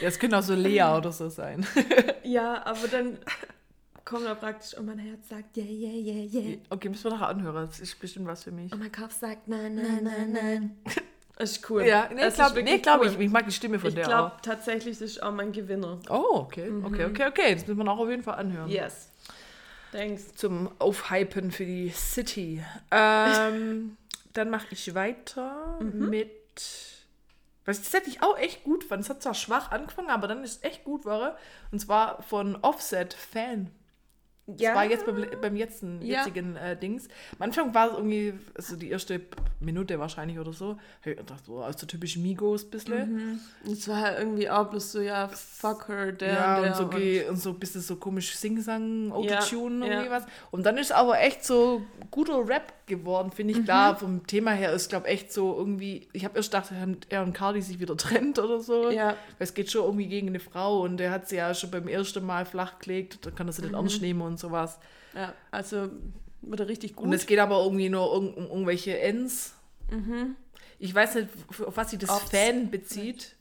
ja, 0.00 0.08
es 0.08 0.18
könnte 0.18 0.38
auch 0.38 0.42
so 0.42 0.54
Lea 0.54 0.82
oder 0.82 1.12
so 1.12 1.28
sein. 1.28 1.66
Ja, 2.22 2.64
aber 2.66 2.88
dann 2.88 3.18
kommt 4.06 4.24
er 4.24 4.34
praktisch 4.36 4.78
und 4.78 4.86
mein 4.86 4.98
Herz 4.98 5.28
sagt, 5.28 5.54
yeah, 5.58 5.66
yeah, 5.66 5.92
yeah, 5.92 6.42
yeah. 6.42 6.58
Okay, 6.70 6.88
müssen 6.88 7.04
wir 7.04 7.10
nachher 7.10 7.28
anhören. 7.28 7.66
Das 7.66 7.80
ist 7.80 7.98
bestimmt 7.98 8.26
was 8.26 8.44
für 8.44 8.52
mich. 8.52 8.72
Und 8.72 8.78
mein 8.78 8.92
Kopf 8.92 9.12
sagt, 9.18 9.48
nein, 9.48 9.74
nein, 9.74 10.02
nein, 10.02 10.32
nein. 10.32 10.76
Das 11.38 11.50
ist 11.52 11.68
cool. 11.68 11.84
Ja, 11.84 12.08
nee, 12.10 12.18
Das 12.18 12.28
ich 12.32 12.34
glaube, 12.36 12.48
ist 12.52 12.56
wirklich 12.56 12.74
nee, 12.76 12.80
glaub 12.80 13.00
cool. 13.02 13.06
ich, 13.08 13.18
ich 13.18 13.30
mag 13.30 13.44
die 13.44 13.52
Stimme 13.52 13.78
von 13.78 13.90
Ich 13.90 13.94
der 13.94 14.04
glaube 14.04 14.32
auch. 14.32 14.40
tatsächlich, 14.40 14.98
das 14.98 15.10
ist 15.10 15.22
auch 15.22 15.32
mein 15.32 15.52
Gewinner. 15.52 15.98
Oh, 16.08 16.36
okay, 16.36 16.72
okay, 16.82 17.04
okay, 17.04 17.26
okay. 17.26 17.54
Das 17.54 17.66
müssen 17.66 17.76
wir 17.84 17.92
auch 17.92 17.98
auf 17.98 18.08
jeden 18.08 18.22
Fall 18.22 18.36
anhören. 18.36 18.70
Yes. 18.70 19.10
Thanks. 19.92 20.34
Zum 20.34 20.70
Aufhypen 20.78 21.50
für 21.50 21.66
die 21.66 21.90
City. 21.90 22.64
Ähm, 22.90 23.98
dann 24.32 24.48
mache 24.48 24.68
ich 24.70 24.94
weiter 24.94 25.78
mit. 25.80 26.30
Was 27.66 27.78
ich 27.80 27.84
tatsächlich 27.84 28.22
auch 28.22 28.38
echt 28.38 28.64
gut 28.64 28.84
fand. 28.84 29.02
Es 29.02 29.10
hat 29.10 29.22
zwar 29.22 29.34
schwach 29.34 29.72
angefangen, 29.72 30.08
aber 30.08 30.28
dann 30.28 30.42
ist 30.42 30.52
es 30.58 30.62
echt 30.62 30.84
gut 30.84 31.04
war. 31.04 31.36
Und 31.70 31.80
zwar 31.80 32.22
von 32.22 32.56
Offset 32.62 33.12
Fan. 33.12 33.70
Das 34.48 34.60
Ja. 34.60 34.74
war 34.76 34.84
jetzt 34.84 35.04
beim, 35.04 35.26
beim 35.40 35.56
jetzigen, 35.56 36.00
Ja. 36.02 36.18
jetzigen 36.18 36.54
äh, 36.56 36.76
Dings. 36.78 37.08
Am 37.38 37.42
Anfang 37.42 37.74
war 37.74 37.88
es 37.88 37.92
irgendwie, 37.96 38.32
also 38.54 38.76
die 38.76 38.90
erste 38.90 39.20
Minute 39.58 39.98
wahrscheinlich 39.98 40.38
oder 40.38 40.52
so, 40.52 40.70
hab 41.00 41.06
ich 41.06 41.16
gedacht, 41.16 41.44
so, 41.44 41.62
also 41.62 41.84
typisch 41.86 42.16
Migos 42.16 42.64
ein 42.64 42.70
bisschen. 42.70 43.40
Und 43.64 43.72
es 43.72 43.88
war 43.88 44.00
halt 44.02 44.18
irgendwie 44.20 44.48
auch 44.48 44.70
bloß 44.70 44.92
so, 44.92 45.00
ja, 45.00 45.26
fuck 45.28 45.88
her, 45.88 46.12
der 46.12 46.32
ja, 46.32 46.56
und 46.58 46.62
der. 46.62 46.70
und 46.70 46.76
so, 46.76 46.86
ge- 46.88 47.28
und 47.28 47.36
so 47.38 47.50
ein 47.50 47.58
bisschen 47.58 47.80
so 47.80 47.96
komisch 47.96 48.36
Sing-Sang, 48.36 49.10
Autotune 49.10 49.84
Ja, 49.84 49.92
irgendwie 49.94 50.10
ja. 50.10 50.16
was. 50.16 50.26
Und 50.52 50.64
dann 50.64 50.78
ist 50.78 50.92
aber 50.92 51.18
echt 51.20 51.44
so 51.44 51.82
guter 52.12 52.46
Rap 52.48 52.72
geworden, 52.86 53.32
finde 53.32 53.52
ich. 53.54 53.58
Mhm. 53.60 53.64
Klar, 53.64 53.96
vom 53.96 54.26
Thema 54.28 54.52
her 54.52 54.72
ist, 54.72 54.90
glaube 54.90 55.08
echt 55.08 55.32
so 55.32 55.56
irgendwie, 55.58 56.06
ich 56.12 56.24
habe 56.24 56.36
erst 56.36 56.52
gedacht, 56.52 56.70
er 57.08 57.22
und 57.24 57.32
Cardi 57.32 57.60
sich 57.62 57.80
wieder 57.80 57.96
trennt 57.96 58.38
oder 58.38 58.60
so. 58.60 58.90
Ja. 58.90 59.08
Weil 59.08 59.16
es 59.40 59.54
geht 59.54 59.72
schon 59.72 59.82
irgendwie 59.82 60.06
gegen 60.06 60.28
eine 60.28 60.38
Frau 60.38 60.82
und 60.82 60.98
der 60.98 61.10
hat 61.10 61.28
sie 61.28 61.34
ja 61.36 61.52
schon 61.52 61.72
beim 61.72 61.88
ersten 61.88 62.24
Mal 62.24 62.44
flachgelegt, 62.44 63.26
da 63.26 63.32
kann 63.32 63.48
er 63.48 63.52
sie 63.52 63.62
nicht 63.62 63.72
Mhm. 63.72 63.78
ernst 63.78 64.00
nehmen 64.02 64.20
und 64.22 64.35
sowas. 64.38 64.78
ja, 65.14 65.32
also 65.50 65.88
wird 66.42 66.60
er 66.60 66.68
richtig 66.68 66.94
gut. 66.94 67.06
Und 67.06 67.12
es 67.12 67.26
geht 67.26 67.38
aber 67.38 67.62
irgendwie 67.62 67.88
nur 67.88 68.12
um, 68.12 68.32
um 68.34 68.44
irgendwelche 68.46 68.98
Ends. 69.00 69.54
Ich 70.78 70.94
weiß 70.94 71.14
nicht, 71.16 71.28
auf 71.64 71.76
was 71.76 71.90
sich 71.90 71.98
das 71.98 72.10
Aufs- 72.10 72.30
Fan 72.30 72.70
bezieht. 72.70 73.34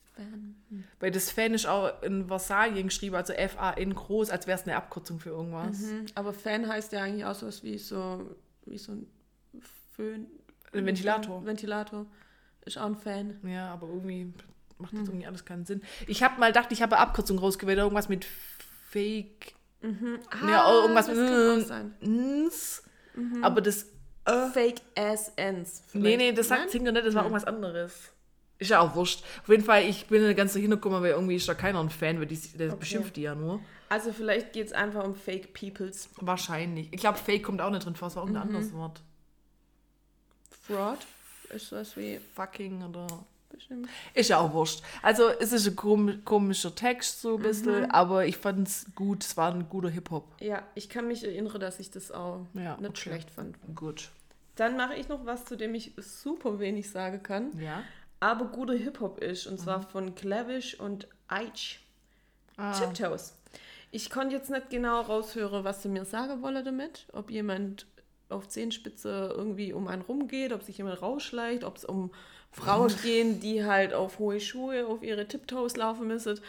Weil 1.00 1.12
das 1.12 1.30
Fan 1.30 1.54
ist 1.54 1.68
auch 1.68 2.02
in 2.04 2.28
Versalien 2.28 2.88
geschrieben, 2.88 3.16
also 3.16 3.34
F-A-N 3.34 3.94
groß, 3.94 4.30
als 4.30 4.48
wäre 4.48 4.58
es 4.58 4.66
eine 4.66 4.76
Abkürzung 4.78 5.20
für 5.20 5.30
irgendwas. 5.30 5.80
Mhm. 5.80 6.06
Aber 6.16 6.32
Fan 6.34 6.68
heißt 6.68 6.94
ja 6.94 7.04
eigentlich 7.04 7.26
auch 7.26 7.36
sowas 7.36 7.64
wie 7.64 7.78
so, 7.78 8.36
wie 8.66 8.78
so 8.78 8.94
ein 8.94 9.08
Föhn. 9.96 10.28
Ein 10.74 10.86
Ventilator. 10.86 11.46
Ventilator. 11.46 12.06
Ist 12.66 12.78
auch 12.78 12.86
ein 12.86 12.96
Fan. 12.96 13.40
Ja, 13.44 13.72
aber 13.74 13.88
irgendwie 13.88 14.34
macht 14.78 14.94
Hm. 14.94 15.00
das 15.00 15.08
irgendwie 15.10 15.28
alles 15.28 15.46
keinen 15.46 15.66
Sinn. 15.66 15.82
Ich 16.08 16.24
habe 16.24 16.40
mal 16.40 16.48
gedacht, 16.48 16.72
ich 16.72 16.82
habe 16.82 16.98
Abkürzung 16.98 17.38
rausgewählt, 17.38 17.78
irgendwas 17.78 18.10
mit 18.10 18.26
Fake. 18.90 19.54
Ja, 19.82 20.64
auch 20.66 20.82
irgendwas 20.84 21.08
Ah, 21.10 21.12
das 21.12 21.18
mit 21.20 21.30
kann 21.30 21.62
auch 21.62 21.66
sein. 21.66 21.94
Ns. 22.02 22.84
Aber 23.42 23.62
das. 23.62 23.86
Äh, 24.26 24.48
Fake 24.50 24.82
ass 24.96 25.32
ends. 25.36 25.84
nee, 25.94 26.02
vielleicht. 26.02 26.18
nee, 26.18 26.32
das 26.34 26.48
sagt? 26.48 26.72
Singer 26.72 26.92
nicht, 26.92 27.06
das 27.06 27.14
war 27.14 27.24
irgendwas 27.24 27.46
anderes. 27.46 28.12
Ist 28.58 28.72
ja 28.72 28.80
auch 28.80 28.96
wurscht. 28.96 29.24
Auf 29.44 29.50
jeden 29.50 29.64
Fall, 29.64 29.84
ich 29.84 30.08
bin 30.08 30.26
nicht 30.26 30.38
ganz 30.38 30.54
so 30.54 30.60
hingekommen, 30.60 31.02
weil 31.04 31.12
irgendwie 31.12 31.36
ist 31.36 31.48
da 31.48 31.54
keiner 31.54 31.80
ein 31.80 31.90
Fan, 31.92 32.20
weil 32.20 32.26
die, 32.26 32.38
der 32.58 32.70
beschimpft 32.76 33.16
die 33.18 33.24
ja 33.24 33.36
nur. 33.36 33.60
Also 33.90 34.12
vielleicht 34.14 34.54
geht 34.54 34.68
es 34.68 34.74
einfach 34.74 35.04
um 35.04 35.14
Fake 35.14 35.54
Peoples. 35.54 36.10
Wahrscheinlich. 36.22 36.88
Ich 36.92 37.00
glaube, 37.02 37.18
Fake 37.20 37.44
kommt 37.44 37.62
auch 37.62 37.70
nicht 37.70 37.86
drin 37.86 37.96
vor, 37.96 38.08
es 38.08 38.16
war 38.16 38.24
irgendein 38.24 38.48
Mhm. 38.48 38.56
anderes 38.56 38.74
Wort. 38.74 39.02
Fraud 40.64 41.00
ist 41.50 41.68
sowas 41.70 41.96
wie 41.96 42.20
Fucking 42.34 42.82
oder. 42.84 43.08
Bestimmt. 43.56 43.90
Ist 44.14 44.30
ja 44.30 44.40
auch 44.40 44.54
wurscht. 44.54 44.84
Also, 45.02 45.30
es 45.30 45.52
ist 45.54 45.68
ein 45.68 45.76
kom 45.76 46.24
komischer 46.26 46.74
Text, 46.76 47.22
so 47.22 47.38
ein 47.38 47.42
bisschen, 47.44 47.84
Mhm. 47.84 47.92
aber 47.92 48.26
ich 48.26 48.38
fand 48.38 48.68
es 48.68 48.86
gut. 48.96 49.24
Es 49.24 49.36
war 49.38 49.52
ein 49.54 49.68
guter 49.70 49.90
Hip-Hop. 49.90 50.26
Ja, 50.42 50.64
ich 50.76 50.90
kann 50.90 51.08
mich 51.08 51.24
erinnern, 51.24 51.60
dass 51.60 51.80
ich 51.80 51.92
das 51.92 52.12
auch 52.12 52.46
Ja, 52.54 52.78
nicht 52.78 52.90
okay. 52.90 52.96
schlecht 53.02 53.32
fand. 53.32 53.58
Gut. 53.76 54.10
Dann 54.56 54.78
mache 54.78 54.96
ich 54.96 55.10
noch 55.10 55.26
was, 55.26 55.46
zu 55.46 55.56
dem 55.58 55.76
ich 55.76 55.92
super 55.98 56.60
wenig 56.60 56.90
sagen 56.90 57.22
kann, 57.24 57.52
Ja. 57.60 57.84
aber 58.20 58.46
guter 58.46 58.74
Hip-Hop 58.74 59.20
ist. 59.20 59.48
Und 59.48 59.60
zwar 59.60 59.82
von 59.82 60.16
Clavish 60.16 60.80
und 60.80 61.08
Eich. 61.28 61.80
Ah, 62.58 62.72
Tiptoes. 62.80 63.36
Ich 63.92 64.10
konnte 64.10 64.36
jetzt 64.36 64.50
nicht 64.50 64.70
genau 64.70 65.02
raushören, 65.02 65.64
was 65.64 65.82
sie 65.84 65.90
mir 65.90 66.06
sagen 66.06 66.42
wolle 66.42 66.64
damit. 66.64 67.06
Ob 67.14 67.30
jemand 67.32 67.86
auf 68.30 68.48
Zehenspitze 68.48 69.34
irgendwie 69.36 69.72
um 69.74 69.88
einen 69.88 70.02
rumgeht, 70.02 70.52
ob 70.52 70.64
sich 70.64 70.78
jemand 70.78 71.02
rausschleicht, 71.02 71.64
ob 71.64 71.78
es 71.78 71.86
um 71.86 72.12
Frauen 72.56 72.94
gehen, 73.04 73.40
die 73.40 73.66
halt 73.66 73.94
auf 73.94 74.20
hohe 74.20 74.40
Schuhe, 74.40 74.88
auf 74.88 75.04
ihre 75.04 75.28
Tiptoes 75.28 75.76
laufen 75.76 76.08
müssen. 76.08 76.40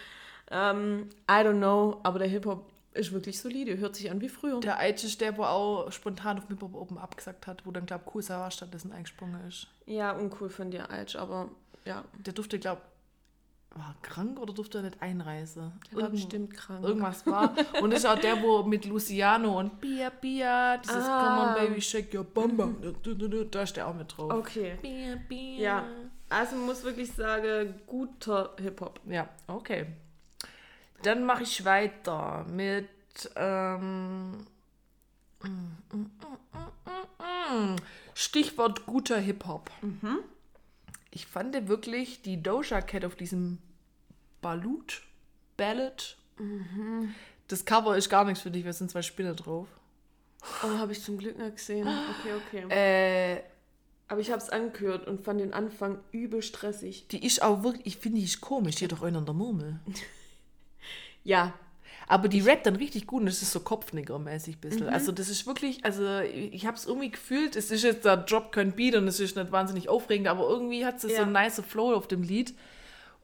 Ähm, 0.50 1.09
I 1.28 1.34
don't 1.34 1.59
know, 1.59 2.00
aber 2.04 2.20
der 2.20 2.28
Hip-Hop 2.28 2.64
ist 2.94 3.12
wirklich 3.12 3.40
solide, 3.40 3.76
hört 3.78 3.96
sich 3.96 4.11
an 4.11 4.20
wie 4.20 4.28
früher. 4.28 4.61
der 4.61 4.88
ist 4.88 5.20
der, 5.20 5.36
wo 5.36 5.42
auch 5.42 5.90
spontan 5.90 6.38
auf 6.38 6.48
Hip-Hop 6.48 6.74
Open 6.74 6.96
abgesagt 6.98 7.46
hat, 7.46 7.66
wo 7.66 7.72
dann, 7.72 7.86
glaube 7.86 8.04
ich, 8.07 8.12
Kusawa 8.12 8.50
stattdessen 8.50 8.92
eingesprungen 8.92 9.46
ist. 9.48 9.66
Ja, 9.86 10.12
uncool 10.12 10.48
von 10.48 10.70
dir, 10.70 10.90
Eich, 10.90 11.18
aber 11.18 11.50
ja, 11.84 12.04
Der 12.24 12.32
durfte, 12.32 12.59
glaube 12.59 12.80
war 13.71 13.95
er 13.95 13.97
krank 14.09 14.39
oder 14.41 14.55
durfte 14.55 14.79
er 14.79 14.83
nicht 14.85 15.03
einreisen? 15.03 15.73
der 15.93 16.03
war 16.03 16.09
bestimmt 16.11 16.53
krank. 16.55 16.85
Irgendwas 16.85 17.27
war. 17.27 17.55
Und 17.83 17.93
ist 17.93 18.07
auch 18.07 18.19
der, 18.19 18.43
wo 18.43 18.62
mit 18.62 18.85
Luciano 18.87 19.59
und 19.59 19.81
Bia 19.81 20.11
Bia, 20.11 20.79
dieses 20.79 21.05
Ah. 21.05 21.37
Come 21.37 21.49
on 21.49 21.69
Baby, 21.69 21.81
shake 21.83 22.14
your 22.14 22.25
bamba. 22.25 22.71
Da 23.51 23.62
ist 23.62 23.77
der 23.77 23.87
auch 23.87 23.95
mit 23.95 24.17
drauf. 24.17 24.33
Okay. 24.33 24.79
Bia 24.81 25.17
Bia. 25.29 25.61
Ja, 25.61 25.85
also 26.29 26.57
muss 26.57 26.83
wirklich 26.85 27.12
sagen, 27.12 27.75
guter 27.87 28.55
Hip-Hop. 28.59 29.01
Ja, 29.07 29.29
okay. 29.47 29.87
Dann 31.03 31.25
mache 31.25 31.43
ich 31.43 31.64
weiter 31.64 32.45
mit 32.49 32.89
ähm, 33.37 34.47
Stichwort 38.14 38.87
guter 38.87 39.19
Hip-Hop. 39.19 39.71
Ich 41.17 41.25
fand 41.25 41.67
wirklich 41.67 42.21
die 42.21 42.43
Doja 42.43 42.83
Cat 42.83 43.07
auf 43.07 43.17
diesem 43.17 43.57
Balut, 44.43 45.01
Ballad. 45.57 46.19
Das 47.49 47.64
Cover 47.64 47.97
ist 47.97 48.11
gar 48.11 48.27
nichts 48.27 48.43
für 48.43 48.51
dich, 48.51 48.64
weil 48.64 48.73
es 48.73 48.79
sind 48.79 48.91
zwei 48.91 49.01
Spinner 49.01 49.33
drauf. 49.33 49.67
Oh, 50.62 50.69
habe 50.77 50.93
ich 50.93 51.03
zum 51.03 51.17
Glück 51.17 51.39
nicht 51.39 51.57
gesehen. 51.57 51.89
Okay, 51.89 52.64
okay. 52.67 53.37
Äh, 53.39 53.43
Aber 54.09 54.21
ich 54.21 54.31
habe 54.31 54.43
es 54.43 54.51
angehört 54.51 55.07
und 55.07 55.25
fand 55.25 55.41
den 55.41 55.55
Anfang 55.55 56.01
übel 56.12 56.43
stressig. 56.43 57.09
die 57.09 57.25
ist 57.25 57.41
auch 57.41 57.62
wirklich, 57.62 57.87
ich 57.87 57.97
finde 57.97 58.19
die 58.19 58.27
ist 58.27 58.43
komisch, 58.43 58.75
die 58.75 58.85
hat 58.85 58.93
doch 58.93 59.03
einen 59.03 59.17
an 59.17 59.25
der 59.25 59.35
Murmel. 59.35 59.81
Ja, 61.25 61.55
Aber 62.09 62.28
die 62.28 62.40
rappt 62.40 62.66
dann 62.66 62.76
richtig 62.76 63.07
gut 63.07 63.22
und 63.22 63.28
es 63.28 63.42
ist 63.42 63.50
so 63.52 63.59
Kopfnicker-mäßig 63.61 64.57
ein 64.57 64.61
bisschen. 64.61 64.88
Also 64.88 65.11
das 65.12 65.28
ist 65.28 65.46
wirklich, 65.46 65.84
also 65.84 66.20
ich 66.20 66.64
habe 66.66 66.76
es 66.76 66.86
irgendwie 66.86 67.11
gefühlt, 67.11 67.57
es 67.57 67.70
ist 67.70 67.82
jetzt 67.82 68.04
der 68.04 68.24
Job 68.26 68.52
kein 68.52 68.72
Beat 68.72 68.94
und 68.94 69.09
es 69.09 69.18
ist 69.18 69.36
nicht 69.36 69.50
wahnsinnig 69.50 69.88
aufregend, 69.88 70.28
aber 70.28 70.48
irgendwie 70.48 70.84
hat 70.86 71.00
so 71.00 71.09
Ja. 71.09 71.22
einen 71.22 71.32
nice 71.32 71.61
Flow 71.66 71.94
auf 71.94 72.07
dem 72.07 72.22
Lied. 72.22 72.54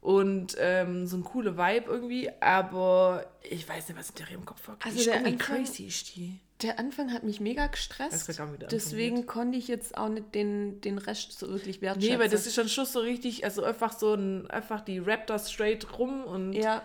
und 0.01 0.57
ähm, 0.59 1.07
so 1.07 1.17
ein 1.17 1.23
cooler 1.23 1.57
Vibe 1.57 1.89
irgendwie, 1.89 2.29
aber 2.41 3.25
ich 3.49 3.69
weiß 3.69 3.89
nicht, 3.89 3.97
was 3.97 4.11
in 4.11 4.17
der 4.17 4.31
im 4.33 4.45
Kopf 4.45 4.67
war. 4.67 4.77
Also 4.85 5.05
der 5.05 5.19
Anfang- 5.19 5.39
crazy 5.39 5.85
ist 5.85 6.17
die. 6.17 6.41
Der 6.63 6.81
Anfang 6.81 7.13
hat 7.13 7.23
mich 7.23 7.39
mega 7.41 7.69
gestresst. 7.69 8.29
Deswegen 8.73 9.17
geht. 9.19 9.27
konnte 9.29 9.59
ich 9.59 9.69
jetzt 9.69 9.97
auch 9.97 10.09
nicht 10.09 10.35
den, 10.35 10.81
den 10.81 10.99
Rest 10.99 11.39
so 11.39 11.49
wirklich 11.49 11.81
wertschätzen. 11.83 12.15
Nee, 12.15 12.19
weil 12.19 12.29
das 12.29 12.47
ist 12.49 12.55
schon 12.57 12.69
Schuss 12.69 12.93
so 12.93 12.99
richtig, 12.99 13.45
also 13.45 13.63
einfach 13.63 13.97
so 13.97 14.15
ein, 14.15 14.51
einfach 14.51 14.81
die 14.81 14.99
rappt 14.99 15.31
da 15.31 15.39
straight 15.39 15.87
rum 15.99 16.25
und 16.25 16.53
ja, 16.53 16.83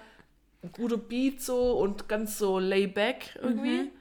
guter 0.74 0.98
Beat 0.98 1.42
so 1.42 1.78
und 1.80 2.08
ganz 2.10 2.38
so 2.38 2.60
layback 2.60 3.38
irgendwie. 3.42 3.84
Mhm. 3.84 3.92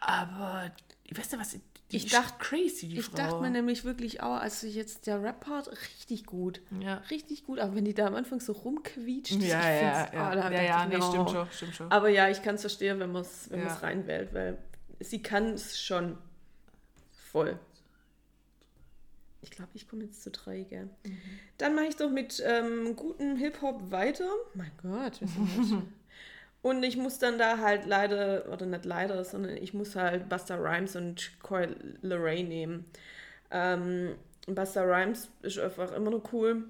Aber 0.00 0.70
ich 1.04 1.16
weiß 1.16 1.32
nicht, 1.32 1.40
was. 1.40 1.56
Ich 1.94 2.06
ist 2.06 2.14
dacht- 2.14 2.38
crazy, 2.38 2.88
die 2.88 2.98
ich 3.00 3.04
Frau. 3.04 3.16
dachte 3.18 3.40
mir 3.42 3.50
nämlich 3.50 3.84
wirklich 3.84 4.22
auch, 4.22 4.36
also 4.40 4.66
jetzt 4.66 5.06
der 5.06 5.22
Rap-Part 5.22 5.70
richtig 5.70 6.24
gut. 6.24 6.62
Ja. 6.80 7.02
Richtig 7.10 7.44
gut, 7.44 7.58
aber 7.58 7.74
wenn 7.74 7.84
die 7.84 7.92
da 7.92 8.06
am 8.06 8.14
Anfang 8.14 8.40
so 8.40 8.52
rumquietscht, 8.52 9.32
Ja, 9.32 9.38
ich 9.40 9.48
ja, 9.50 9.60
ja. 9.82 10.06
da 10.06 10.12
ja, 10.14 10.34
dachte 10.34 10.54
ja, 10.54 10.82
ich 10.84 10.88
nee, 10.88 11.02
stimmt 11.02 11.30
schon, 11.30 11.46
stimmt 11.50 11.74
schon. 11.74 11.92
Aber 11.92 12.08
ja, 12.08 12.30
ich 12.30 12.40
kann 12.42 12.54
es 12.54 12.62
verstehen, 12.62 12.98
wenn 12.98 13.12
man 13.12 13.20
es 13.20 13.50
wenn 13.50 13.60
Ja. 13.60 13.74
reinwählt, 13.74 14.32
weil 14.32 14.56
sie 15.00 15.20
kann 15.22 15.48
es 15.52 15.78
schon 15.82 16.16
voll. 17.30 17.58
Ich 19.42 19.50
glaube, 19.50 19.72
ich 19.74 19.88
komme 19.88 20.04
jetzt 20.04 20.22
zu 20.22 20.30
drei, 20.30 20.62
gell? 20.62 20.88
Mhm. 21.04 21.18
Dann 21.58 21.74
mache 21.74 21.86
ich 21.86 21.96
doch 21.96 22.10
mit 22.10 22.42
ähm, 22.46 22.96
gutem 22.96 23.36
Hip-Hop 23.36 23.90
weiter. 23.90 24.30
Mein 24.54 24.72
Gott, 24.80 25.20
wir 25.20 25.28
sind 25.28 25.88
Und 26.62 26.84
ich 26.84 26.96
muss 26.96 27.18
dann 27.18 27.38
da 27.38 27.58
halt 27.58 27.86
leider, 27.86 28.48
oder 28.52 28.66
nicht 28.66 28.84
leider, 28.84 29.24
sondern 29.24 29.56
ich 29.56 29.74
muss 29.74 29.96
halt 29.96 30.28
Busta 30.28 30.54
Rhymes 30.54 30.94
und 30.94 31.32
Coy 31.42 31.68
Leray 32.02 32.44
nehmen. 32.44 32.84
Ähm, 33.50 34.14
Busta 34.46 34.82
Rhymes 34.82 35.28
ist 35.42 35.58
einfach 35.58 35.92
immer 35.92 36.12
noch 36.12 36.32
cool. 36.32 36.64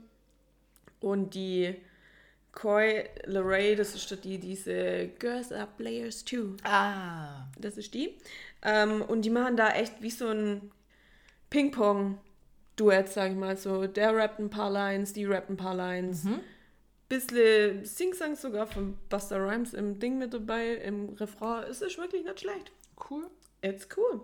Und 1.01 1.35
die 1.35 1.77
Coy 2.53 3.05
Leray, 3.25 3.77
das 3.77 3.95
ist 3.95 4.25
die, 4.25 4.39
diese 4.39 5.09
Girls 5.18 5.53
are 5.53 5.68
Players 5.77 6.25
too. 6.25 6.57
Ah. 6.62 7.47
Das 7.59 7.77
ist 7.77 7.93
die. 7.93 8.16
Ähm, 8.62 9.03
und 9.03 9.23
die 9.23 9.31
machen 9.31 9.59
da 9.59 9.73
echt 9.73 10.01
wie 10.01 10.11
so 10.11 10.29
ein 10.29 10.70
Ping-Pong-Duett, 12.77 13.09
sag 13.09 13.31
ich 13.31 13.37
mal 13.37 13.57
so. 13.57 13.87
Der 13.87 14.14
rappt 14.14 14.39
ein 14.39 14.51
paar 14.51 14.70
Lines, 14.70 15.12
die 15.12 15.25
rappt 15.25 15.51
ein 15.51 15.57
paar 15.57 15.75
Lines. 15.75 16.27
Bisschen 17.09 17.85
Sing-Sang 17.85 18.37
sogar 18.37 18.66
von 18.66 18.97
Busta 19.09 19.37
Rhymes 19.37 19.75
im 19.75 19.99
Ding 19.99 20.18
mit 20.18 20.33
dabei, 20.33 20.75
im 20.77 21.11
Refrain. 21.11 21.64
Es 21.64 21.83
ist 21.83 21.99
wirklich 21.99 22.25
nicht 22.25 22.41
schlecht. 22.41 22.73
Cool. 23.11 23.29
It's 23.61 23.87
cool. 23.97 24.20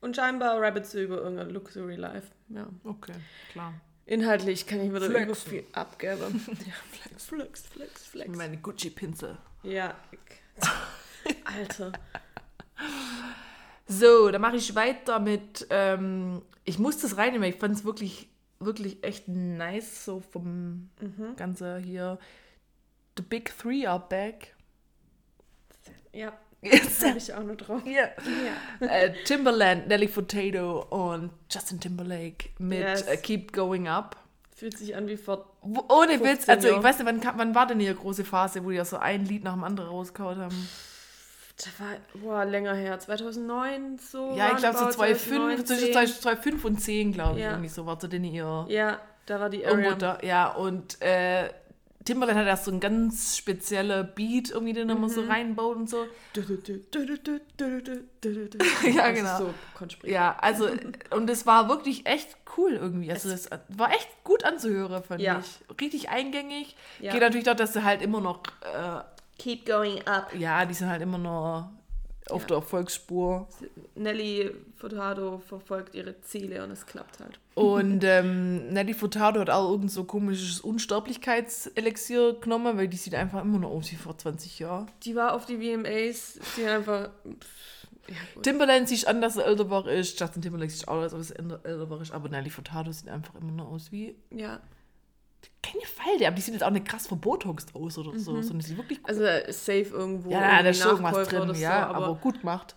Und 0.00 0.16
scheinbar 0.16 0.60
rappet 0.60 0.86
sie 0.86 1.02
über 1.02 1.18
irgendein 1.18 1.50
Luxury 1.50 1.96
Life. 1.96 2.28
Ja. 2.48 2.66
Okay, 2.84 3.12
klar. 3.52 3.74
Inhaltlich 4.06 4.66
kann 4.66 4.80
ich 4.80 4.90
wieder 4.90 5.06
Flexen. 5.06 5.24
über 5.24 5.34
viel 5.34 5.64
abgeben. 5.72 6.44
ja, 6.66 6.72
flex, 6.90 7.26
flex, 7.26 7.62
flex, 7.66 8.06
flex. 8.06 8.36
Meine 8.36 8.56
Gucci-Pinsel. 8.56 9.36
Ja. 9.62 9.94
Alter. 11.44 11.92
So, 13.86 14.30
dann 14.30 14.40
mache 14.40 14.56
ich 14.56 14.74
weiter 14.74 15.20
mit. 15.20 15.66
Ähm, 15.68 16.42
ich 16.64 16.78
muss 16.78 16.98
das 16.98 17.16
reinnehmen. 17.16 17.48
Ich 17.48 17.56
fand 17.56 17.74
es 17.74 17.84
wirklich, 17.84 18.28
wirklich 18.58 19.02
echt 19.04 19.28
nice, 19.28 20.04
so 20.04 20.20
vom 20.20 20.90
Mhm. 21.00 21.36
Ganze 21.36 21.78
hier. 21.78 22.18
The 23.16 23.22
Big 23.22 23.52
Three 23.58 23.86
are 23.86 24.04
back. 24.08 24.54
Ja, 26.12 26.32
Yes. 26.62 27.02
habe 27.04 27.16
ich 27.18 27.32
auch 27.32 27.42
noch 27.42 27.56
drauf. 27.56 27.82
Ja. 27.86 28.08
Ja. 28.80 28.86
äh, 28.86 29.14
Timberland, 29.24 29.88
Nelly 29.88 30.08
Furtado 30.08 30.82
und 30.90 31.30
Justin 31.50 31.80
Timberlake 31.80 32.50
mit 32.58 32.80
Yes. 32.80 33.02
äh, 33.02 33.16
Keep 33.16 33.52
Going 33.52 33.88
Up. 33.88 34.16
Fühlt 34.54 34.76
sich 34.76 34.94
an 34.94 35.08
wie 35.08 35.16
vor. 35.16 35.56
Ohne 35.62 36.18
15 36.18 36.22
Witz, 36.24 36.48
also 36.50 36.68
ich 36.76 36.82
weiß 36.82 36.98
nicht, 36.98 37.06
wann, 37.06 37.38
wann 37.38 37.54
war 37.54 37.66
denn 37.66 37.80
ihre 37.80 37.94
große 37.94 38.24
Phase, 38.26 38.62
wo 38.62 38.68
die 38.70 38.76
ja 38.76 38.84
so 38.84 38.98
ein 38.98 39.24
Lied 39.24 39.42
nach 39.42 39.54
dem 39.54 39.64
anderen 39.64 39.88
rausgehauen 39.88 40.38
haben? 40.38 40.68
Das 41.62 41.80
war 41.80 41.96
boah, 42.22 42.44
länger 42.44 42.74
her. 42.74 42.98
2009 42.98 43.98
so. 43.98 44.34
Ja, 44.36 44.52
ich 44.52 44.56
glaube 44.58 44.78
so 44.78 44.84
roundabout 44.84 45.14
2005, 45.14 45.64
zwischen 45.64 45.92
2009, 45.92 46.22
2005 46.22 46.64
und 46.64 46.80
10, 46.80 47.12
glaube 47.12 47.38
ich, 47.38 47.44
Ja. 47.44 47.50
irgendwie 47.50 47.68
so 47.68 47.86
war 47.86 48.00
so 48.00 48.08
denn 48.08 48.24
ihr 48.24 48.66
Ja, 48.68 49.00
da 49.26 49.40
war 49.40 49.50
die 49.50 49.62
irgendwo 49.62 49.92
da, 49.94 50.18
ja, 50.22 50.48
und 50.48 51.00
äh, 51.02 51.50
Timberland 52.02 52.38
hat 52.38 52.46
erst 52.46 52.64
so 52.64 52.70
ein 52.70 52.80
ganz 52.80 53.36
spezieller 53.36 54.02
Beat 54.02 54.50
irgendwie, 54.50 54.72
den 54.72 54.88
er 54.88 54.96
immer 54.96 55.06
Mhm. 55.08 55.12
so 55.12 55.20
reinbaut 55.26 55.76
und 55.76 55.90
so. 55.90 56.06
ja, 58.84 59.10
genau. 59.10 59.38
So. 59.38 59.54
Ja, 60.04 60.36
also, 60.40 60.68
und 61.10 61.28
es 61.28 61.46
war 61.46 61.68
wirklich 61.68 62.06
echt 62.06 62.36
cool 62.56 62.72
irgendwie. 62.72 63.10
Also, 63.12 63.28
es 63.30 63.48
war 63.68 63.90
echt 63.92 64.08
gut 64.24 64.44
anzuhören, 64.44 65.02
fand 65.02 65.20
Ja. 65.20 65.40
ich. 65.40 65.80
Richtig 65.80 66.08
eingängig. 66.08 66.74
Ja. 67.00 67.12
Geht 67.12 67.20
natürlich 67.20 67.44
doch, 67.46 67.54
dass 67.54 67.72
sie 67.74 67.84
halt 67.84 68.00
immer 68.02 68.20
noch, 68.20 68.42
äh, 68.62 69.00
Keep 69.40 69.64
going 69.64 70.06
up. 70.06 70.34
ja, 70.38 70.66
die 70.66 70.74
sind 70.74 70.88
halt 70.88 71.00
immer 71.00 71.16
noch 71.16 71.70
auf 72.28 72.46
der 72.46 72.58
Erfolgsspur. 72.58 73.48
Nelly 73.94 74.50
Furtado 74.76 75.38
verfolgt 75.38 75.94
ihre 75.94 76.20
Ziele 76.20 76.62
und 76.62 76.70
es 76.70 76.84
klappt 76.84 77.20
halt. 77.20 77.40
Und 77.54 78.04
ähm, 78.04 78.68
Nelly 78.68 78.92
Furtado 78.92 79.40
hat 79.40 79.50
auch 79.50 79.70
irgend 79.70 79.90
so 79.90 80.04
komisches 80.04 80.60
Unsterblichkeitselixier 80.60 82.34
genommen, 82.40 82.76
weil 82.76 82.88
die 82.88 82.98
sieht 82.98 83.14
einfach 83.14 83.42
immer 83.42 83.58
noch 83.58 83.70
aus 83.70 83.90
wie 83.90 83.96
vor 83.96 84.16
20 84.16 84.58
Jahren. 84.58 84.90
Die 85.02 85.16
war 85.16 85.32
auf 85.32 85.46
die 85.46 85.56
VMAs, 85.56 86.38
die 86.56 86.66
einfach. 86.66 87.10
Ja. 88.08 88.42
Timberland 88.42 88.88
sieht 88.88 89.06
an, 89.06 89.20
dass 89.20 89.36
er 89.36 89.46
älter 89.46 89.70
war 89.70 89.86
ist. 89.88 90.18
Justin 90.20 90.42
Timberlake 90.42 90.70
sieht 90.70 90.88
auch 90.88 91.02
aus, 91.02 91.12
dass 91.12 91.30
er 91.30 91.64
älter 91.64 91.88
war 91.88 92.00
ist. 92.00 92.12
Aber 92.12 92.28
Nelly 92.28 92.50
Furtado 92.50 92.92
sieht 92.92 93.08
einfach 93.08 93.34
immer 93.36 93.52
noch 93.52 93.70
aus 93.70 93.90
wie 93.90 94.14
ja. 94.30 94.60
Keine 95.62 95.84
Falte. 95.84 96.26
Aber 96.26 96.36
die 96.36 96.42
sieht 96.42 96.54
jetzt 96.54 96.62
auch 96.64 96.70
nicht 96.70 96.86
krass 96.86 97.06
verbotoxt 97.06 97.74
aus 97.74 97.98
oder 97.98 98.18
so, 98.18 98.40
sondern 98.40 98.58
die 98.60 98.66
sieht 98.66 98.76
wirklich 98.76 99.00
Also 99.04 99.22
safe 99.52 99.88
irgendwo. 99.90 100.30
Ja, 100.30 100.62
da 100.62 100.68
ist 100.70 100.78
schon 100.80 100.90
irgendwas 100.92 101.12
Nachkäufer 101.12 101.44
drin, 101.46 101.54
so, 101.54 101.60
ja, 101.60 101.86
aber, 101.88 102.06
aber 102.06 102.14
gut 102.16 102.40
gemacht. 102.40 102.74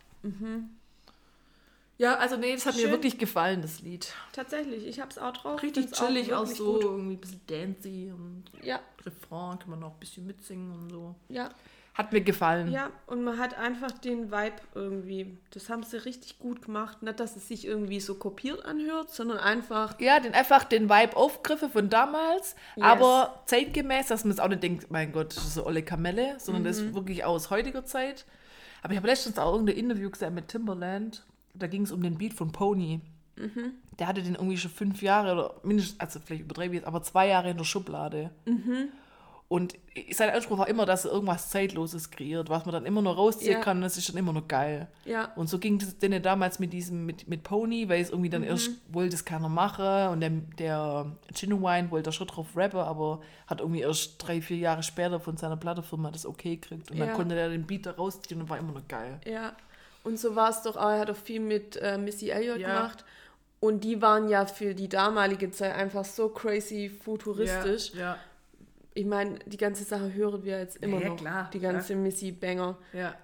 Ja, 1.97 2.15
also 2.15 2.37
nee, 2.37 2.53
das 2.53 2.65
hat 2.65 2.75
mir 2.75 2.81
Schön. 2.81 2.91
wirklich 2.91 3.17
gefallen, 3.17 3.61
das 3.61 3.81
Lied. 3.81 4.11
tatsächlich, 4.33 4.85
ich 4.87 4.99
hab's 4.99 5.17
auch 5.17 5.31
drauf. 5.31 5.61
Richtig 5.61 5.85
find's 5.85 6.01
auch 6.01 6.07
chillig, 6.07 6.33
auch, 6.33 6.39
wirklich 6.41 6.57
so, 6.57 6.73
gut. 6.73 6.83
irgendwie 6.83 7.13
ein 7.13 7.19
bisschen 7.19 7.41
dancy 7.47 8.11
und 8.11 8.43
Ja, 8.63 8.79
Refrain 9.05 9.59
kann 9.59 9.69
man 9.69 9.79
noch 9.79 9.93
ein 9.93 9.99
bisschen 9.99 10.25
mitsingen 10.25 10.71
und 10.73 10.89
so. 10.89 11.15
ja, 11.29 11.49
Hat 11.95 12.11
mir 12.11 12.21
gefallen. 12.21 12.71
ja. 12.71 12.89
Und 13.05 13.23
man 13.23 13.37
hat 13.37 13.55
einfach 13.57 13.91
den 13.91 14.31
Vibe 14.31 14.55
irgendwie. 14.73 15.37
Das 15.51 15.69
haben 15.69 15.83
sie 15.83 15.97
richtig 16.03 16.39
gut 16.39 16.63
gemacht. 16.63 17.03
Nicht, 17.03 17.19
dass 17.19 17.35
es 17.35 17.47
sich 17.47 17.67
irgendwie 17.67 17.99
so 17.99 18.15
kopiert 18.15 18.65
anhört, 18.65 19.11
sondern 19.11 19.37
einfach. 19.37 19.99
Ja, 19.99 20.19
den 20.19 20.33
einfach 20.33 20.63
den 20.63 20.89
Vibe 20.89 21.15
aufgriffen 21.15 21.69
von 21.69 21.89
damals, 21.89 22.55
Yes. 22.75 22.85
aber 22.85 23.43
zeitgemäß, 23.45 24.07
dass 24.07 24.23
man 24.23 24.31
es 24.33 24.39
auch 24.39 24.47
nicht 24.47 24.63
denkt, 24.63 24.89
mein 24.89 25.11
Gott, 25.11 25.35
das 25.37 25.43
ist 25.45 25.53
so 25.53 25.65
olle 25.67 25.83
Kamelle, 25.83 26.35
sondern 26.39 26.63
das 26.63 26.79
Mhm. 26.81 26.87
ist 26.89 26.95
wirklich 26.95 27.25
aus 27.25 27.51
heutiger 27.51 27.85
Zeit. 27.85 28.25
Aber 28.81 28.93
ich 28.93 28.97
habe 28.97 29.07
letztens 29.07 29.37
auch 29.37 29.51
irgendein 29.53 29.77
Interview 29.77 30.09
gesehen 30.09 30.33
mit 30.33 30.47
Timberland, 30.47 31.23
da 31.53 31.67
ging 31.67 31.83
es 31.83 31.91
um 31.91 32.01
den 32.01 32.17
Beat 32.17 32.33
von 32.33 32.51
Pony. 32.51 33.01
Mhm. 33.35 33.73
Der 33.99 34.07
hatte 34.07 34.23
den 34.23 34.33
irgendwie 34.33 34.57
schon 34.57 34.71
fünf 34.71 35.03
Jahre 35.03 35.31
oder 35.33 35.55
mindestens, 35.63 35.99
also 35.99 36.19
vielleicht 36.25 36.41
übertreibe 36.41 36.73
ich 36.73 36.79
jetzt, 36.81 36.87
aber 36.87 37.03
zwei 37.03 37.27
Jahre 37.27 37.51
in 37.51 37.57
der 37.57 37.63
Schublade. 37.65 38.31
Mhm. 38.45 38.89
Und 39.53 39.75
sein 40.11 40.31
Anspruch 40.31 40.57
war 40.57 40.67
immer, 40.67 40.87
dass 40.87 41.05
er 41.05 41.11
irgendwas 41.11 41.49
Zeitloses 41.51 42.09
kreiert, 42.09 42.49
was 42.49 42.65
man 42.65 42.73
dann 42.73 42.87
immer 42.87 43.03
noch 43.03 43.15
rausziehen 43.17 43.51
Ja. 43.51 43.59
kann, 43.59 43.81
das 43.81 43.97
ist 43.97 44.09
dann 44.09 44.17
immer 44.17 44.33
noch 44.33 44.47
geil. 44.47 44.87
Ja, 45.05 45.31
Und 45.35 45.47
so 45.47 45.59
ging 45.59 45.79
es 45.79 45.99
denen 45.99 46.23
damals 46.23 46.57
mit 46.57 46.73
diesem, 46.73 47.05
mit, 47.05 47.27
mit 47.27 47.43
Pony, 47.43 47.87
weil 47.87 48.01
es 48.01 48.09
irgendwie 48.09 48.31
dann 48.31 48.41
erst 48.41 48.71
wollte 48.91 49.13
es 49.15 49.25
keiner 49.25 49.49
machen 49.49 50.07
und 50.07 50.21
der, 50.21 50.31
der 50.57 51.05
Genuine 51.39 51.91
wollte 51.91 52.05
da 52.05 52.11
schon 52.11 52.25
drauf 52.25 52.47
rappen, 52.55 52.79
aber 52.79 53.21
hat 53.45 53.59
irgendwie 53.61 53.81
erst 53.81 54.15
drei, 54.17 54.41
vier 54.41 54.57
Jahre 54.57 54.81
später 54.81 55.19
von 55.19 55.37
seiner 55.37 55.57
Plattenfirma 55.57 56.09
das 56.09 56.25
okay 56.25 56.55
gekriegt 56.55 56.89
und 56.89 56.97
Ja. 56.97 57.05
dann 57.05 57.15
konnte 57.15 57.35
der 57.35 57.49
den 57.49 57.67
Beat 57.67 57.85
da 57.85 57.91
rausziehen 57.91 58.41
und 58.41 58.49
war 58.49 58.57
immer 58.57 58.71
noch 58.73 58.87
geil. 58.87 59.19
ja. 59.25 59.53
Und 60.03 60.19
so 60.19 60.35
war 60.35 60.49
es 60.49 60.63
doch 60.63 60.75
auch. 60.77 60.89
Er 60.89 60.99
hat 61.01 61.11
auch 61.11 61.15
viel 61.15 61.39
mit 61.39 61.77
äh, 61.77 61.97
Missy 61.99 62.29
Elliott 62.31 62.57
Ja. 62.57 62.67
gemacht. 62.75 63.05
Und 63.61 63.83
die 63.85 64.01
waren 64.01 64.27
ja 64.29 64.45
für 64.47 64.73
die 64.73 64.89
damalige 64.89 65.49
Zeit 65.51 65.75
einfach 65.75 66.03
so 66.03 66.27
crazy 66.27 66.89
futuristisch. 66.89 67.93
Ja, 67.93 68.17
Ich 68.93 69.05
meine, 69.05 69.39
die 69.45 69.57
ganze 69.57 69.83
Sache 69.83 70.13
hören 70.13 70.43
wir 70.43 70.59
jetzt 70.59 70.77
immer 70.77 70.97
Ja, 70.97 71.03
ja, 71.03 71.09
noch. 71.09 71.17
klar, 71.17 71.49
die 71.53 71.59
ganze 71.59 71.95
Missy-Banger 71.95 72.77
ja. 72.93 73.15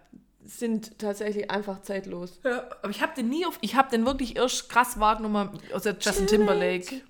sind 0.44 0.98
tatsächlich 1.00 1.52
einfach 1.52 1.82
zeitlos. 1.82 2.40
ja. 2.44 2.64
Aber 2.82 2.90
ich 2.90 3.02
habe 3.02 3.14
den 3.16 3.30
nie 3.30 3.46
auf, 3.46 3.58
ich 3.62 3.76
habe 3.76 3.90
den 3.92 4.06
wirklich 4.06 4.36
erst 4.36 4.70
krass 4.70 5.00
wahrgenommen 5.00 5.60
der 5.72 5.96
Justin 6.00 6.28
Timberlake. 6.28 7.02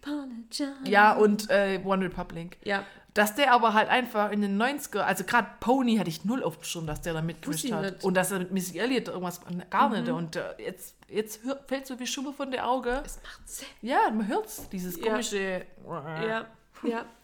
Ja, 0.86 1.14
und 1.14 1.50
äh, 1.50 1.80
One 1.86 2.04
Republic. 2.06 2.58
Ja, 2.64 2.84
Dass 3.14 3.36
der 3.36 3.54
aber 3.54 3.74
halt 3.74 3.90
einfach 3.90 4.32
in 4.32 4.42
den 4.42 4.62
90er, 4.62 5.00
also 5.00 5.24
gerade 5.24 5.48
Pony 5.60 5.98
hatte 5.98 6.10
ich 6.10 6.26
null 6.26 6.44
auf 6.44 6.58
dem 6.58 6.64
Schirm, 6.64 6.86
dass 6.88 7.02
der 7.02 7.14
da 7.14 7.22
mitgemischt 7.22 7.72
hat. 7.72 7.82
nicht. 7.82 7.98
Mhm. 8.00 8.08
Und 8.08 8.14
dass 8.16 8.32
er 8.32 8.40
mit 8.40 8.52
Missy 8.52 8.78
Elliott 8.78 9.08
irgendwas 9.08 9.42
gar 9.70 9.90
nicht. 9.90 10.10
Und 10.10 10.36
äh, 10.36 10.42
jetzt, 10.58 10.96
jetzt 11.08 11.44
hör, 11.44 11.60
fällt 11.68 11.88
so 11.88 11.98
wie 12.00 12.08
Schuppe 12.08 12.34
von 12.34 12.52
der 12.52 12.68
Auge. 12.68 13.02
es 13.06 13.20
macht 13.24 13.48
Sinn. 13.50 13.68
Ja, 13.82 14.10
man 14.12 14.28
hört's, 14.28 14.68
dieses 14.70 14.98
Ja. 15.00 15.12
komische. 15.12 15.66
Ja, 15.88 16.26
ja. 16.28 16.46
Ja, 16.84 17.06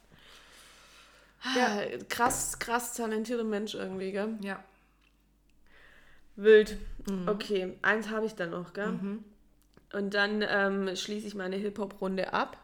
krass, 2.10 2.60
krass 2.60 2.94
talentierter 2.94 3.44
Mensch 3.44 3.76
irgendwie, 3.76 4.12
gell? 4.12 4.38
ja. 4.42 4.64
Wild. 6.38 6.78
Mhm. 7.10 7.28
Okay, 7.30 7.78
eins 7.82 8.10
habe 8.10 8.26
ich 8.26 8.36
dann 8.36 8.50
noch, 8.50 8.74
gell? 8.74 9.00
Und 9.94 10.14
dann 10.14 10.44
ähm, 10.48 10.94
schließe 10.96 11.28
ich 11.28 11.36
meine 11.36 11.56
Hip-Hop-Runde 11.56 12.34
ab. 12.34 12.58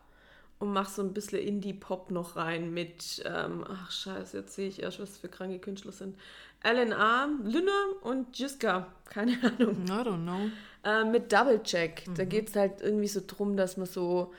und 0.59 0.73
mache 0.73 0.91
so 0.91 1.01
ein 1.01 1.13
bisschen 1.13 1.39
Indie-Pop 1.39 2.11
noch 2.11 2.35
rein 2.35 2.71
mit, 2.73 3.23
ähm, 3.25 3.65
ach 3.67 3.89
scheiße, 3.89 4.37
jetzt 4.37 4.53
sehe 4.55 4.67
ich 4.67 4.81
erst, 4.83 4.99
was 4.99 5.17
für 5.17 5.29
kranke 5.29 5.57
Künstler 5.59 5.91
sind. 5.91 6.17
LNA, 6.63 7.29
Lünne 7.43 7.71
und 8.01 8.37
Jiska, 8.37 8.87
keine 9.05 9.31
Ahnung. 9.57 9.85
I 9.85 9.91
don't 9.91 10.23
know. 10.23 10.49
Äh, 10.83 11.05
mit 11.05 11.31
Double 11.31 11.63
Check. 11.63 12.03
Da 12.15 12.25
geht 12.25 12.49
es 12.49 12.55
halt 12.55 12.81
irgendwie 12.81 13.07
so 13.07 13.21
drum, 13.25 13.55
dass 13.57 13.77
man 13.77 13.87
so 13.87 14.33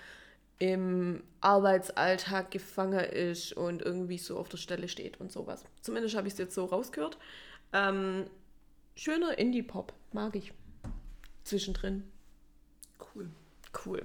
im 0.62 1.24
Arbeitsalltag 1.40 2.52
gefangen 2.52 3.00
ist 3.00 3.52
und 3.52 3.82
irgendwie 3.82 4.16
so 4.16 4.38
auf 4.38 4.48
der 4.48 4.58
Stelle 4.58 4.86
steht 4.86 5.20
und 5.20 5.32
sowas. 5.32 5.64
Zumindest 5.80 6.14
habe 6.14 6.28
ich 6.28 6.34
es 6.34 6.38
jetzt 6.38 6.54
so 6.54 6.66
rausgehört. 6.66 7.18
Ähm, 7.72 8.26
schöner 8.94 9.36
Indie-Pop, 9.38 9.92
mag 10.12 10.36
ich. 10.36 10.52
Zwischendrin. 11.42 12.04
Cool. 13.00 13.28
Cool. 13.84 14.02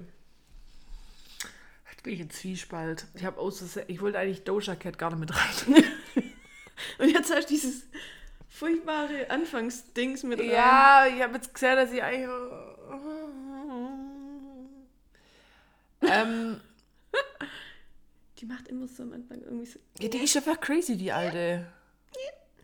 Jetzt 1.88 2.02
bin 2.02 2.14
ich 2.14 2.20
in 2.20 2.30
Zwiespalt. 2.30 3.06
Ich 3.14 3.24
habe 3.24 3.40
ich 3.86 4.00
wollte 4.00 4.18
eigentlich 4.18 4.42
Doja 4.42 4.74
Cat 4.74 4.98
gar 4.98 5.10
nicht 5.10 5.20
mit 5.20 5.32
rein. 5.36 5.84
Und 6.98 7.08
jetzt 7.08 7.32
hast 7.32 7.50
du 7.50 7.54
dieses 7.54 7.84
furchtbare 8.48 9.30
Anfangsdings 9.30 10.24
mit 10.24 10.40
rein. 10.40 10.50
ja, 10.50 11.06
ich 11.06 11.22
habe 11.22 11.34
jetzt 11.34 11.54
gesehen, 11.54 11.76
dass 11.76 11.92
ich 11.92 12.02
eigentlich. 12.02 12.28
Ähm, 16.10 16.60
Die 18.38 18.46
macht 18.46 18.68
immer 18.68 18.86
so 18.86 19.02
am 19.02 19.12
Anfang 19.12 19.40
irgendwie 19.42 19.66
so. 19.66 19.78
ja, 20.00 20.08
die 20.08 20.18
ist 20.18 20.36
einfach 20.36 20.60
crazy, 20.60 20.96
die 20.96 21.12
alte. 21.12 21.66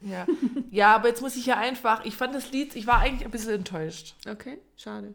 Ja. 0.03 0.27
ja, 0.71 0.95
aber 0.95 1.09
jetzt 1.09 1.23
muss 1.23 1.35
ich 1.37 1.47
ja 1.47 1.57
einfach. 1.57 2.05
Ich 2.05 2.17
fand 2.17 2.35
das 2.35 2.53
Lied, 2.53 2.77
ich 2.77 2.87
war 2.87 2.99
eigentlich 2.99 3.25
ein 3.25 3.31
bisschen 3.31 3.55
enttäuscht. 3.55 4.15
Okay, 4.29 4.59
schade. 4.77 5.15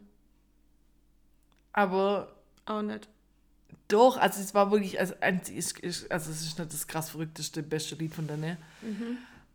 Aber 1.72 2.34
Auch 2.66 2.82
nicht. 2.82 3.08
Doch, 3.88 4.16
also 4.16 4.40
es 4.40 4.54
war 4.54 4.70
wirklich, 4.70 4.98
also, 5.00 5.14
also 5.20 5.52
es 5.52 6.40
ist 6.42 6.58
nicht 6.58 6.72
das 6.72 6.86
krass 6.86 7.10
verrückteste, 7.10 7.62
beste 7.62 7.94
Lied 7.96 8.14
von 8.14 8.26
der 8.26 8.36
Ne. 8.36 8.56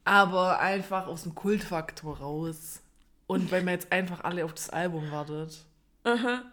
Aber 0.03 0.59
einfach 0.59 1.07
aus 1.07 1.23
dem 1.23 1.36
Kultfaktor 1.36 2.17
raus. 2.17 2.82
Und 3.28 3.51
weil 3.51 3.63
man 3.63 3.73
jetzt 3.73 3.91
einfach 3.91 4.23
alle 4.23 4.45
auf 4.45 4.53
das 4.53 4.69
Album 4.69 5.09
wartet. 5.11 5.65
Aha. 6.03 6.43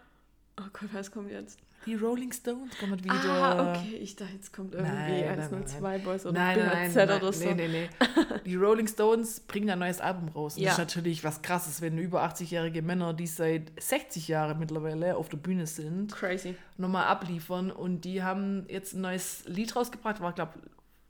Oh 0.59 0.69
Gott, 0.73 0.89
was 0.93 1.11
kommt 1.11 1.31
jetzt? 1.31 1.59
Die 1.87 1.95
Rolling 1.97 2.31
Stones 2.33 2.79
kommen 2.79 3.03
wieder. 3.03 3.15
Ah, 3.15 3.71
okay. 3.77 3.97
Ich 3.97 4.15
dachte, 4.17 4.33
jetzt 4.35 4.53
kommt 4.53 4.75
irgendwie 4.75 4.93
Nein, 4.95 5.25
nein, 5.27 5.41
102 5.41 5.99
Boys 5.99 6.25
oder 6.27 6.33
Nein, 6.39 6.59
nein, 6.59 6.69
BHZ 6.93 6.95
nein, 6.97 7.09
nein, 7.09 7.23
oder 7.23 7.33
so. 7.33 7.45
nee, 7.45 7.55
nee, 7.55 7.69
nee. 7.69 7.89
Die 8.47 8.55
Rolling 8.57 8.87
Stones 8.87 9.41
bringen 9.41 9.71
ein 9.71 9.79
neues 9.81 10.01
Album 10.01 10.29
raus. 10.29 10.57
Und 10.57 10.63
Ja. 10.63 10.71
das 10.71 10.79
ist 10.79 10.85
natürlich 10.85 11.25
was 11.25 11.43
krasses, 11.43 11.81
wenn 11.83 11.99
über 11.99 12.23
80-jährige 12.25 12.83
Männer, 12.83 13.15
die 13.15 13.27
seit 13.27 13.73
60 13.81 14.29
Jahren 14.29 14.59
mittlerweile 14.59 15.17
auf 15.17 15.29
der 15.29 15.39
Bühne 15.39 15.67
sind, 15.67 16.13
Crazy. 16.13 16.55
nochmal 16.77 17.07
abliefern. 17.07 17.71
Und 17.71 18.05
die 18.05 18.23
haben 18.23 18.65
jetzt 18.69 18.95
ein 18.95 19.01
neues 19.01 19.45
Lied 19.47 19.75
rausgebracht, 19.75 20.21
war, 20.21 20.33
glaube 20.33 20.53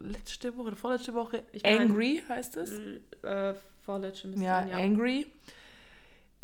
letzte 0.01 0.57
Woche 0.57 0.69
oder 0.69 0.77
vorletzte 0.77 1.15
Woche. 1.15 1.43
Ich 1.53 1.63
mein- 1.63 1.79
Angry 1.79 2.23
heißt 2.29 2.57
es. 2.57 2.73
Äh, 3.23 3.55
vorletzte 3.83 4.29
Ja, 4.31 4.67
ja. 4.67 4.77
Angry. 4.79 5.27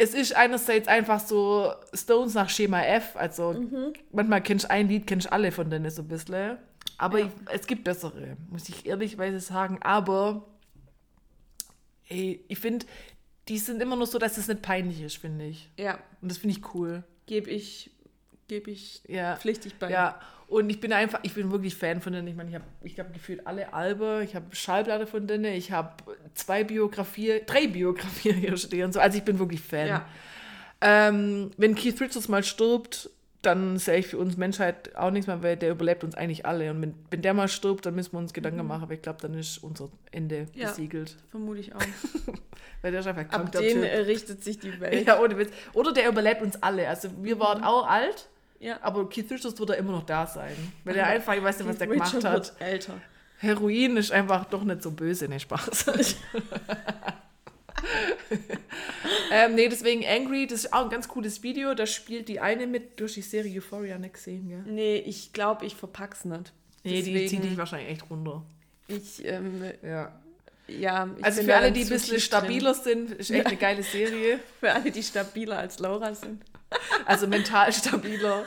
Es 0.01 0.15
ist 0.15 0.35
einerseits 0.35 0.87
einfach 0.89 1.19
so 1.21 1.73
Stones 1.93 2.33
nach 2.35 2.49
Schema 2.49 2.83
F. 2.83 3.17
Also 3.17 3.53
Mhm. 3.53 3.93
manchmal 4.13 4.41
kennst 4.43 4.65
du 4.67 4.71
ein 4.71 4.89
Lied, 4.89 5.07
kennst 5.07 5.27
du 5.27 5.33
alle 5.33 5.51
von 5.53 5.69
denen 5.69 5.91
so 5.91 6.03
ein 6.03 6.09
bisschen. 6.09 6.57
Aber 6.99 7.19
ich, 7.21 7.27
es 7.53 7.67
gibt 7.67 7.85
bessere, 7.85 8.37
muss 8.49 8.69
ich 8.69 8.87
ehrlichweise 8.87 9.41
sagen. 9.41 9.79
Aber 9.83 10.47
ey, 12.09 12.45
ich 12.49 12.59
finde, 12.59 12.87
die 13.49 13.59
sind 13.59 13.83
immer 13.83 13.97
nur 13.97 14.07
so, 14.07 14.19
dass 14.19 14.37
es 14.39 14.49
nicht 14.49 14.63
peinlich 14.63 15.01
ist, 15.03 15.17
finde 15.19 15.47
ich. 15.47 15.69
Ja, 15.79 15.99
Und 16.23 16.31
das 16.31 16.39
finde 16.39 16.57
ich 16.59 16.75
cool. 16.75 17.03
gebe 17.27 17.51
ich, 17.51 17.91
geb 18.47 18.69
ich 18.69 19.03
Ja. 19.09 19.37
pflichtig 19.37 19.75
bei. 19.79 19.91
Ja, 19.91 20.21
und 20.49 20.69
ich 20.71 20.81
bin 20.81 20.93
einfach, 20.93 21.21
ich 21.23 21.35
bin 21.35 21.51
wirklich 21.53 21.77
Fan 21.77 22.01
von 22.01 22.13
denen. 22.13 22.27
Ich 22.27 22.35
meine, 22.35 22.49
ich 22.51 22.55
habe 22.57 22.65
ich 22.83 22.99
hab 22.99 23.13
gefühlt 23.13 23.47
alle 23.47 23.73
Alben, 23.73 24.23
ich 24.23 24.35
habe 24.35 24.47
Schallplatte 24.55 25.07
von 25.07 25.27
denen, 25.27 25.45
ich 25.47 25.71
habe 25.73 25.93
zwei 26.35 26.65
Biografien, 26.65 27.41
drei 27.47 27.67
Biografien 27.67 28.37
hier 28.37 28.57
stehen. 28.57 28.93
So. 28.93 28.99
Also 29.01 29.19
ich 29.19 29.25
bin 29.25 29.39
wirklich 29.39 29.61
Fan. 29.61 29.87
Ja. 29.89 30.07
Ähm, 30.81 31.51
wenn 31.57 31.75
Keith 31.75 32.01
Richards 32.01 32.29
mal 32.29 32.43
stirbt, 32.45 33.11
dann 33.43 33.79
sehe 33.79 33.99
ich 33.99 34.09
für 34.09 34.19
uns 34.19 34.37
Menschheit 34.37 34.97
auch 34.97 35.11
nichts 35.11 35.27
mehr, 35.29 35.43
weil 35.43 35.57
der 35.57 35.71
überlebt 35.71 36.03
uns 36.03 36.15
eigentlich 36.17 36.45
alle. 36.45 36.71
Und 36.71 36.83
wenn, 36.83 36.95
wenn 37.11 37.23
der 37.23 37.35
mal 37.35 37.47
stirbt, 37.49 37.87
dann 37.87 37.95
müssen 37.95 38.13
wir 38.13 38.19
uns 38.19 38.33
Gedanken 38.33 38.67
machen, 38.67 38.83
aber 38.83 38.95
ich 38.95 39.03
glaube, 39.03 39.21
dann 39.23 39.35
ist 39.35 39.59
unser 39.59 39.91
Ende 40.11 40.43
Mhm. 40.43 40.49
Ja. 40.61 40.69
besiegelt. 40.69 41.17
Vermute 41.31 41.61
ich 41.61 41.75
auch. 41.75 41.81
Weil 42.83 42.93
der 42.93 43.01
ist 43.01 43.07
einfach 43.07 43.29
krank, 43.29 43.47
Ab 43.47 43.53
den 43.63 43.83
richtet 43.83 44.43
sich 44.43 44.59
die 44.59 44.81
Welt. 44.81 45.07
Ja, 45.07 45.21
ohne 45.21 45.37
Witz. 45.39 45.51
Oder 45.73 45.93
der 45.93 46.09
überlebt 46.09 46.43
uns 46.43 46.61
alle. 46.63 46.89
Also 46.89 47.11
wir 47.23 47.39
waren 47.39 47.63
auch 47.63 47.87
alt, 47.89 48.29
Ja. 48.61 48.79
aber 48.83 49.09
Keith 49.09 49.31
Richards 49.31 49.59
wird 49.59 49.71
er 49.71 49.77
immer 49.77 49.93
noch 49.93 50.07
da 50.07 50.27
sein. 50.27 50.55
Weil 50.85 50.97
er 50.97 51.07
einfach, 51.07 51.35
ich 51.35 51.43
weiß 51.43 51.59
nicht, 51.59 51.69
was 51.69 51.79
der 51.79 51.91
Richard 51.91 52.11
gemacht 52.11 52.25
hat. 52.25 52.59
wird 52.59 52.61
älter. 52.61 52.95
Heroin 53.39 53.97
ist 53.97 54.11
einfach 54.11 54.47
doch 54.47 54.65
nicht 54.65 54.83
so 54.83 54.91
böse, 54.91 55.29
ne 55.29 55.39
Spaß. 55.39 55.87
ähm, 59.33 59.55
nee, 59.55 59.69
deswegen 59.69 60.05
Angry, 60.05 60.47
das 60.47 60.65
ist 60.65 60.73
auch 60.73 60.85
ein 60.85 60.91
ganz 60.91 61.09
cooles 61.09 61.43
Video. 61.43 61.75
Da 61.75 61.87
spielt 61.87 62.29
die 62.29 62.41
eine 62.41 62.67
mit 62.67 62.99
durch 63.01 63.15
die 63.15 63.23
Serie 63.23 63.59
Euphoria 63.59 63.99
nicht 63.99 64.15
gesehen, 64.15 64.49
gell? 64.49 64.63
Nee, 64.67 64.97
ich 65.07 65.33
glaube, 65.33 65.67
ich 65.67 65.75
verpack's 65.77 66.25
nicht. 66.25 66.53
Nee, 66.85 67.03
die 67.03 67.13
Deswegen- 67.13 67.29
zieht 67.29 67.45
dich 67.45 67.57
wahrscheinlich 67.57 67.91
echt 67.91 68.11
runter. 68.11 68.43
Ich, 68.89 69.25
ähm, 69.25 69.63
Ja. 69.83 70.13
ja. 70.67 71.09
Also 71.23 71.43
für 71.43 71.55
alle, 71.55 71.73
die 71.73 71.83
ein 71.83 71.89
bisschen 71.89 72.21
stabiler 72.21 72.75
sind, 72.75 73.11
ist 73.13 73.31
echt 73.31 73.43
Ja. 73.45 73.49
eine 73.49 73.57
geile 73.57 73.83
Serie. 73.83 74.37
Drin. 74.37 74.41
Für 74.61 74.73
alle, 74.73 74.91
die 74.91 75.03
stabiler 75.03 75.59
als 75.59 75.79
Laura 75.79 76.15
sind. 76.15 76.43
Also 77.07 77.27
mental 77.27 77.73
stabiler. 77.73 78.45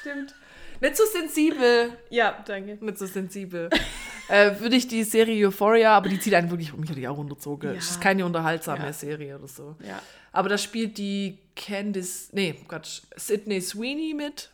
Stimmt. 0.00 0.34
Nicht 0.80 0.96
so 0.96 1.04
sensibel. 1.06 1.92
Ja, 2.10 2.42
danke. 2.46 2.78
Nicht 2.84 2.98
so 2.98 3.06
sensibel. 3.06 3.70
äh, 4.28 4.58
würde 4.58 4.76
ich 4.76 4.88
die 4.88 5.04
Serie 5.04 5.46
Euphoria, 5.46 5.96
aber 5.96 6.08
die 6.08 6.18
zieht 6.18 6.34
einen 6.34 6.50
wirklich, 6.50 6.72
mich 6.76 6.90
hat 6.90 6.96
die 6.96 7.06
auch 7.06 7.16
runterzogen. 7.16 7.70
Ja. 7.72 7.78
Es 7.78 7.90
ist 7.92 8.00
keine 8.00 8.26
unterhaltsame 8.26 8.86
Ja. 8.86 8.92
Serie 8.92 9.38
oder 9.38 9.48
so. 9.48 9.76
Ja. 9.86 10.00
Aber 10.32 10.48
da 10.48 10.58
spielt 10.58 10.98
die 10.98 11.38
Candice, 11.54 12.30
nee, 12.32 12.58
Gott, 12.66 13.02
Sydney 13.16 13.60
Sweeney 13.60 14.14
mit. 14.14 14.50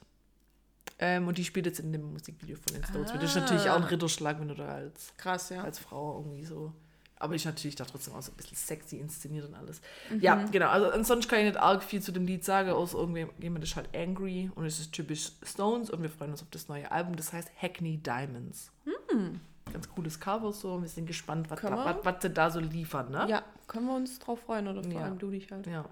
Ähm, 0.99 1.28
und 1.28 1.38
die 1.38 1.44
spielt 1.44 1.64
jetzt 1.66 1.78
in 1.78 1.92
dem 1.92 2.12
Musikvideo 2.12 2.57
von 2.57 2.74
den 2.74 2.84
Stones 2.84 3.12
mit. 3.12 3.22
Das 3.22 3.30
ist 3.30 3.36
natürlich 3.36 3.70
auch 3.70 3.76
ein 3.76 3.84
Ritterschlag, 3.84 4.40
wenn 4.40 4.49
du 4.49 4.55
da 4.55 4.66
als, 4.68 5.12
Krass, 5.16 5.51
ja. 5.51 5.62
als 5.62 5.78
Frau 5.78 6.18
irgendwie 6.18 6.44
so. 6.44 6.72
Aber 7.21 7.35
ist 7.35 7.45
natürlich 7.45 7.75
da 7.75 7.85
trotzdem 7.85 8.14
auch 8.14 8.23
so 8.23 8.31
ein 8.31 8.37
bisschen 8.37 8.57
sexy 8.57 8.97
inszeniert 8.99 9.47
und 9.49 9.55
alles. 9.57 9.81
Ja, 10.21 10.37
genau. 10.53 10.69
Also 10.69 10.91
ansonsten 10.91 11.29
kann 11.31 11.41
ich 11.41 11.47
nicht 11.47 11.57
arg 11.57 11.83
viel 11.83 12.01
zu 12.01 12.12
dem 12.12 12.27
Lied 12.27 12.45
sagen, 12.45 12.71
außer 12.71 12.97
irgendjemand 12.99 13.64
ist 13.64 13.75
halt 13.75 13.89
angry 13.95 14.51
und 14.55 14.64
es 14.66 14.79
ist 14.79 14.93
typisch 14.93 15.33
Stones 15.43 15.91
und 15.91 16.01
wir 16.03 16.11
freuen 16.11 16.31
uns 16.31 16.43
auf 16.43 16.49
das 16.51 16.69
neue 16.69 16.91
Album. 16.93 17.16
Das 17.16 17.33
heißt 17.33 17.51
Hackney 17.61 17.97
Diamonds. 17.99 18.71
Ganz 19.73 19.89
cooles 19.91 20.19
Cover 20.21 20.53
so. 20.53 20.81
Wir 20.81 20.89
sind 20.89 21.07
gespannt, 21.07 21.51
was, 21.51 21.61
da, 21.61 21.71
was, 21.85 21.97
was 22.05 22.23
sie 22.23 22.31
da 22.31 22.51
so 22.51 22.61
liefern, 22.61 23.11
ne? 23.11 23.27
Ja, 23.29 23.43
können 23.66 23.87
wir 23.87 23.97
uns 23.97 24.19
drauf 24.19 24.41
freuen 24.41 24.69
oder 24.69 24.83
vor 24.85 24.93
Ja. 24.93 25.01
allem 25.03 25.19
du 25.19 25.31
dich 25.31 25.51
halt. 25.51 25.66
Ja. 25.66 25.85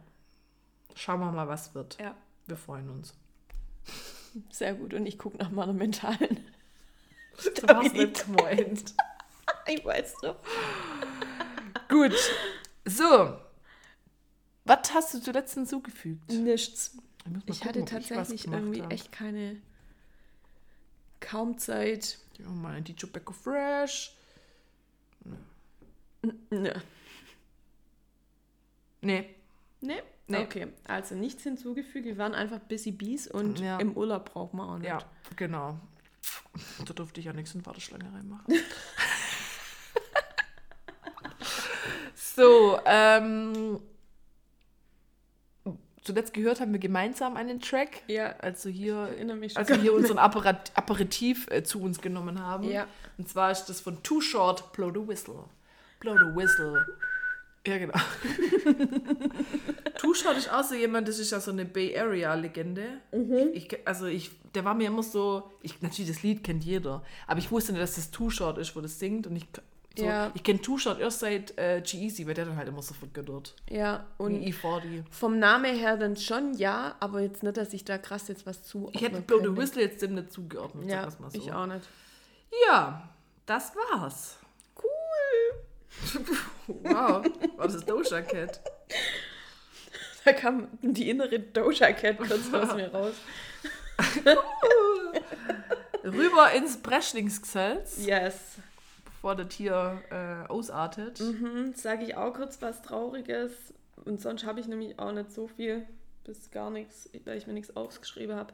Schauen 0.94 1.20
wir 1.20 1.30
mal, 1.32 1.48
was 1.48 1.74
wird. 1.74 1.98
Ja, 2.00 2.14
Wir 2.46 2.56
freuen 2.56 2.88
uns. 2.88 3.12
sehr 4.50 4.74
gut. 4.74 4.94
Und 4.94 5.04
ich 5.06 5.18
gucke 5.18 5.36
nach 5.38 5.50
meiner 5.50 5.72
mentalen. 5.72 6.38
Du 7.60 7.68
warst 7.68 7.92
nicht 7.94 8.24
gemeint. 8.26 8.94
Ich 9.68 9.84
weiß 9.84 10.14
doch. 10.22 10.36
Gut. 11.88 12.14
So. 12.84 13.38
Was 14.64 14.92
hast 14.94 15.14
du 15.14 15.20
zuletzt 15.20 15.54
hinzugefügt? 15.54 16.28
Nichts. 16.30 16.96
Ich, 17.24 17.32
Ich 17.48 17.60
gucken, 17.60 17.68
hatte 17.68 17.84
tatsächlich 17.84 18.42
gemacht 18.44 18.60
irgendwie 18.60 18.82
hab. 18.82 18.92
echt 18.92 19.12
keine. 19.12 19.56
kaum 21.20 21.58
Zeit. 21.58 22.18
Ja, 22.38 22.48
mal 22.48 22.74
ein 22.74 22.84
DJ 22.84 23.06
Becco 23.06 23.32
Fresh. 23.32 24.14
Nö. 26.50 26.72
Nee. 29.00 29.34
Nee? 29.80 30.02
Nee. 30.28 30.38
Okay, 30.38 30.66
also 30.84 31.14
nichts 31.14 31.44
hinzugefügt. 31.44 32.04
Wir 32.04 32.18
waren 32.18 32.34
einfach 32.34 32.58
Busy 32.58 32.90
Bees 32.90 33.28
und 33.28 33.60
Ja. 33.60 33.78
im 33.78 33.96
Urlaub 33.96 34.32
brauchen 34.32 34.56
wir 34.58 34.64
auch 34.68 34.78
nicht. 34.78 34.88
Ja, 34.88 34.98
genau. 35.36 35.78
Da 36.84 36.92
durfte 36.94 37.20
ich 37.20 37.26
ja 37.26 37.32
nichts 37.32 37.54
in 37.54 37.60
die 37.60 37.66
Warteschlange 37.66 38.12
reinmachen. 38.12 38.46
so, 42.36 42.78
ähm. 42.84 43.80
Zuletzt 46.02 46.34
gehört 46.34 46.60
haben 46.60 46.72
wir 46.72 46.78
gemeinsam 46.78 47.36
einen 47.36 47.60
Track. 47.60 48.02
Ja, 48.06 48.36
Also 48.38 48.68
hier, 48.68 49.08
ich 49.10 49.16
erinnere 49.16 49.36
mich 49.38 49.54
schon. 49.54 49.58
als 49.58 49.68
wir 49.70 49.76
hier 49.78 49.92
unseren 49.92 50.18
Apparat, 50.18 50.70
Aperitif 50.76 51.48
äh, 51.50 51.64
zu 51.64 51.82
uns 51.82 52.00
genommen 52.00 52.40
haben. 52.40 52.70
Ja. 52.70 52.86
Und 53.18 53.28
zwar 53.28 53.50
ist 53.50 53.64
das 53.64 53.80
von 53.80 54.00
Too 54.04 54.20
Short, 54.20 54.72
Blow 54.72 54.92
the 54.94 55.08
Whistle. 55.08 55.44
Blow 55.98 56.14
the 56.14 56.36
Whistle. 56.36 56.86
Ja, 57.66 57.78
genau. 57.78 57.94
Too 59.98 60.14
Short 60.14 60.36
ist 60.36 60.52
auch 60.52 60.62
so 60.62 60.76
jemand, 60.76 61.08
das 61.08 61.18
ist 61.18 61.32
ja 61.32 61.40
so 61.40 61.50
eine 61.50 61.64
Bay 61.64 61.98
Area-Legende. 61.98 63.00
Ich, 63.54 63.76
also 63.84 64.06
ich, 64.06 64.30
der 64.54 64.64
war 64.64 64.74
mir 64.74 64.86
immer 64.86 65.02
so, 65.02 65.50
ich, 65.62 65.82
natürlich 65.82 66.12
das 66.12 66.22
Lied 66.22 66.44
kennt 66.44 66.62
jeder, 66.62 67.02
aber 67.26 67.40
ich 67.40 67.50
wusste 67.50 67.72
nicht, 67.72 67.82
dass 67.82 67.96
das 67.96 68.12
Too 68.12 68.30
Short 68.30 68.58
ist, 68.58 68.76
wo 68.76 68.80
das 68.80 69.00
singt 69.00 69.26
und 69.26 69.34
ich, 69.34 69.48
So, 69.98 70.04
Ja. 70.04 70.30
Ich 70.34 70.42
kenne 70.42 70.60
Two-Shot 70.60 70.98
erst 71.00 71.20
seit 71.20 71.56
äh, 71.58 71.80
G-Easy, 71.80 72.26
weil 72.26 72.34
der 72.34 72.44
dann 72.44 72.56
halt 72.56 72.68
immer 72.68 72.82
so 72.82 72.92
vergöttert. 72.94 73.54
Ja, 73.70 74.06
und 74.18 74.42
E40. 74.42 75.04
vom 75.10 75.38
Namen 75.38 75.74
her 75.76 75.96
dann 75.96 76.16
schon 76.16 76.54
ja, 76.54 76.96
aber 77.00 77.20
jetzt 77.20 77.42
nicht, 77.42 77.56
dass 77.56 77.72
ich 77.72 77.84
da 77.84 77.96
krass 77.98 78.28
jetzt 78.28 78.44
was 78.46 78.62
zu. 78.62 78.90
Ich 78.92 79.00
hätte 79.00 79.20
Blow 79.22 79.40
the 79.40 79.56
Whistle 79.56 79.82
jetzt 79.82 80.02
dem 80.02 80.14
nicht 80.14 80.32
zugeordnet, 80.32 80.88
Ja, 80.90 81.10
so. 81.10 81.16
ich 81.32 81.50
auch 81.52 81.66
nicht. 81.66 81.88
Ja, 82.68 83.08
das 83.46 83.72
war's. 83.74 84.38
Cool. 84.76 84.86
Wow, 86.68 87.24
war 87.56 87.68
das 87.68 87.84
Doja 87.86 88.20
Cat? 88.22 88.60
Da 90.24 90.32
kam 90.32 90.66
die 90.82 91.08
innere 91.10 91.38
Doja 91.38 91.92
Cat 91.92 92.18
kurz 92.18 92.52
aus 92.52 92.74
mir 92.74 92.92
raus. 92.92 93.14
Rüber 96.04 96.52
ins 96.52 96.76
Breschlingsgesetz, 96.78 98.04
Yes. 98.04 98.34
Bevor 99.26 99.34
das 99.34 99.54
hier 99.54 100.02
äh, 100.10 100.48
ausartet. 100.48 101.18
Mhm, 101.18 101.74
sage 101.74 102.04
ich 102.04 102.16
auch 102.16 102.32
kurz 102.32 102.62
was 102.62 102.82
Trauriges. 102.82 103.52
Und 104.04 104.20
sonst 104.20 104.44
habe 104.44 104.60
ich 104.60 104.68
nämlich 104.68 105.00
auch 105.00 105.10
nicht 105.10 105.32
so 105.32 105.48
viel, 105.48 105.84
bis 106.22 106.50
gar 106.52 106.70
nichts, 106.70 107.10
weil 107.24 107.36
ich 107.36 107.48
mir 107.48 107.52
nichts 107.52 107.74
aufgeschrieben 107.74 108.36
habe. 108.36 108.52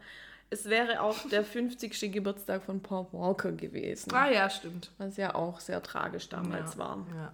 Es 0.48 0.70
wäre 0.70 1.02
auch 1.02 1.28
der 1.30 1.44
50. 1.44 2.10
Geburtstag 2.10 2.62
von 2.62 2.80
Paul 2.80 3.06
Walker 3.12 3.52
gewesen. 3.52 4.12
Ah 4.14 4.30
ja, 4.30 4.48
stimmt. 4.48 4.90
Was 4.96 5.18
ja 5.18 5.34
auch 5.34 5.60
sehr 5.60 5.82
tragisch 5.82 6.30
damals 6.30 6.74
ja. 6.74 6.78
war. 6.78 7.06
Ja. 7.14 7.32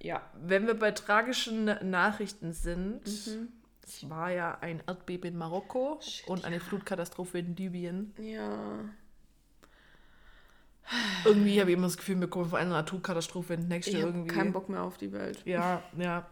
Ja. 0.00 0.22
Wenn 0.34 0.66
wir 0.66 0.74
bei 0.74 0.90
tragischen 0.90 1.64
Nachrichten 1.90 2.52
sind, 2.52 3.06
es 3.06 4.10
war 4.10 4.30
ja 4.30 4.58
ein 4.60 4.82
Erdbeben 4.86 5.32
in 5.32 5.38
Marokko 5.38 5.98
und 6.26 6.44
eine 6.44 6.60
Flutkatastrophe 6.60 7.38
in 7.38 7.56
Libyen. 7.56 8.12
Ja. 8.18 8.80
Irgendwie 11.24 11.60
habe 11.60 11.70
ich 11.70 11.76
immer 11.76 11.86
das 11.86 11.96
Gefühl, 11.96 12.18
wir 12.20 12.28
kommen 12.28 12.48
von 12.50 12.58
einer 12.58 12.70
Naturkatastrophe 12.70 13.54
in 13.54 13.62
die 13.62 13.66
nächste 13.66 13.90
Ich 13.90 13.96
habe 14.02 14.08
irgendwie. 14.08 14.34
keinen 14.34 14.52
Bock 14.52 14.68
mehr 14.68 14.82
auf 14.82 14.96
die 14.98 15.12
Welt. 15.12 15.40
Ja, 15.44 15.82
ja. 15.98 16.26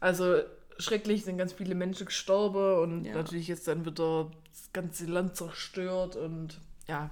Also 0.00 0.38
schrecklich 0.78 1.24
sind 1.24 1.38
ganz 1.38 1.52
viele 1.52 1.74
Menschen 1.74 2.06
gestorben 2.06 2.78
und 2.82 3.04
Ja. 3.04 3.14
natürlich 3.14 3.48
jetzt 3.48 3.66
dann 3.68 3.84
wieder 3.84 4.30
das 4.50 4.70
ganze 4.72 5.06
Land 5.06 5.36
zerstört 5.36 6.16
und 6.16 6.60
ja. 6.86 7.10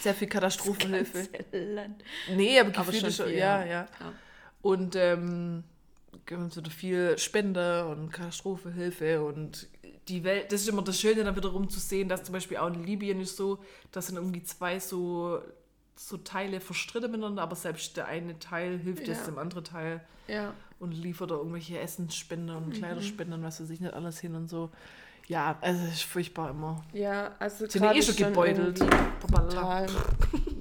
Sehr 0.00 0.14
viel 0.14 0.28
Katastrophenhilfe. 0.28 1.28
Land. 1.52 2.02
Nee, 2.34 2.58
aber, 2.58 2.76
Aber 2.76 2.92
schon 2.92 3.12
schon, 3.12 3.26
viel, 3.26 3.36
ja, 3.36 3.60
ja. 3.60 3.66
ja. 3.66 3.88
Ja. 4.00 4.12
Und 4.62 4.96
ähm, 4.96 5.62
gibt 6.24 6.56
wieder 6.56 6.70
viel 6.70 7.18
Spende 7.18 7.86
und 7.86 8.12
Katastrophenhilfe 8.12 9.22
und 9.22 9.68
die 10.08 10.22
Welt, 10.24 10.52
das 10.52 10.60
ist 10.62 10.68
immer 10.68 10.82
das 10.82 11.00
Schöne, 11.00 11.24
dann 11.24 11.34
wiederum 11.36 11.68
zu 11.68 11.80
sehen, 11.80 12.08
dass 12.08 12.22
zum 12.24 12.32
Beispiel 12.32 12.56
auch 12.58 12.68
in 12.68 12.84
Libyen 12.84 13.20
ist 13.20 13.36
so, 13.36 13.58
dass 13.92 14.06
sind 14.06 14.16
irgendwie 14.16 14.42
zwei 14.42 14.78
so, 14.78 15.40
so 15.96 16.16
Teile 16.18 16.60
verstritten 16.60 17.10
miteinander, 17.10 17.42
aber 17.42 17.56
selbst 17.56 17.96
der 17.96 18.06
eine 18.06 18.38
Teil 18.38 18.78
hilft 18.78 19.06
Ja. 19.08 19.14
jetzt 19.14 19.26
dem 19.26 19.38
anderen 19.38 19.64
Teil 19.64 20.00
Ja. 20.28 20.52
und 20.78 20.92
liefert 20.92 21.30
da 21.30 21.36
irgendwelche 21.36 21.78
Essensspenden 21.80 22.54
Mhm. 22.56 22.62
und 22.64 22.72
Kleiderspenden 22.74 23.40
und 23.40 23.44
was 23.44 23.60
weiß 23.60 23.70
ich 23.70 23.80
nicht 23.80 23.94
alles 23.94 24.18
hin 24.20 24.34
und 24.36 24.48
so. 24.48 24.70
Ja, 25.28 25.58
also 25.60 25.82
es 25.86 25.94
ist 25.94 26.02
furchtbar 26.04 26.50
immer. 26.50 26.84
Ja, 26.92 27.34
also 27.40 27.66
Sind 27.66 27.82
eh 27.82 28.00
schon 28.00 28.14
gebeutelt. 28.16 28.78
Total. 29.20 29.86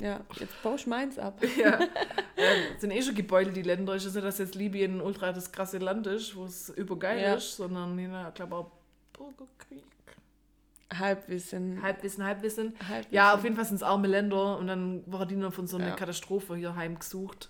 Ja, 0.01 0.19
jetzt 0.39 0.61
baue 0.61 0.75
ich 0.75 0.85
meins 0.87 1.17
ab. 1.17 1.39
Ja, 1.57 1.79
äh, 1.79 2.79
sind 2.79 2.91
eh 2.91 3.01
schon 3.01 3.15
gebeutelt, 3.15 3.55
die 3.55 3.61
Länder. 3.61 3.93
Es 3.95 4.05
ist 4.05 4.13
nicht, 4.15 4.25
dass 4.25 4.39
jetzt 4.39 4.53
Libyen 4.53 4.99
ultra 5.01 5.31
das 5.31 5.51
krasse 5.51 5.77
Land 5.77 6.05
ist, 6.07 6.35
wo 6.35 6.45
es 6.45 6.69
übergeil 6.69 7.21
Ja. 7.21 7.35
ist, 7.35 7.55
sondern 7.55 7.97
ich 7.97 8.33
glaube 8.33 8.55
auch 8.55 8.71
Bürgerkrieg. 9.17 9.83
Halbwissen. 10.93 11.81
Halbwissen, 11.81 12.23
Halbwissen. 12.23 12.73
Halbwissen. 12.87 13.13
Ja, 13.13 13.33
auf 13.33 13.43
jeden 13.43 13.55
Fall 13.55 13.65
sind 13.65 13.75
es 13.77 13.83
arme 13.83 14.07
Länder 14.07 14.57
und 14.57 14.67
dann 14.67 15.03
waren 15.11 15.27
die 15.27 15.35
nur 15.35 15.51
von 15.51 15.67
so 15.67 15.77
einer 15.77 15.89
Ja. 15.89 15.95
Katastrophe 15.95 16.55
hier 16.55 16.75
heimgesucht. 16.75 17.49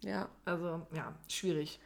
Ja. 0.00 0.28
Also, 0.44 0.86
ja, 0.94 1.14
schwierig. 1.28 1.80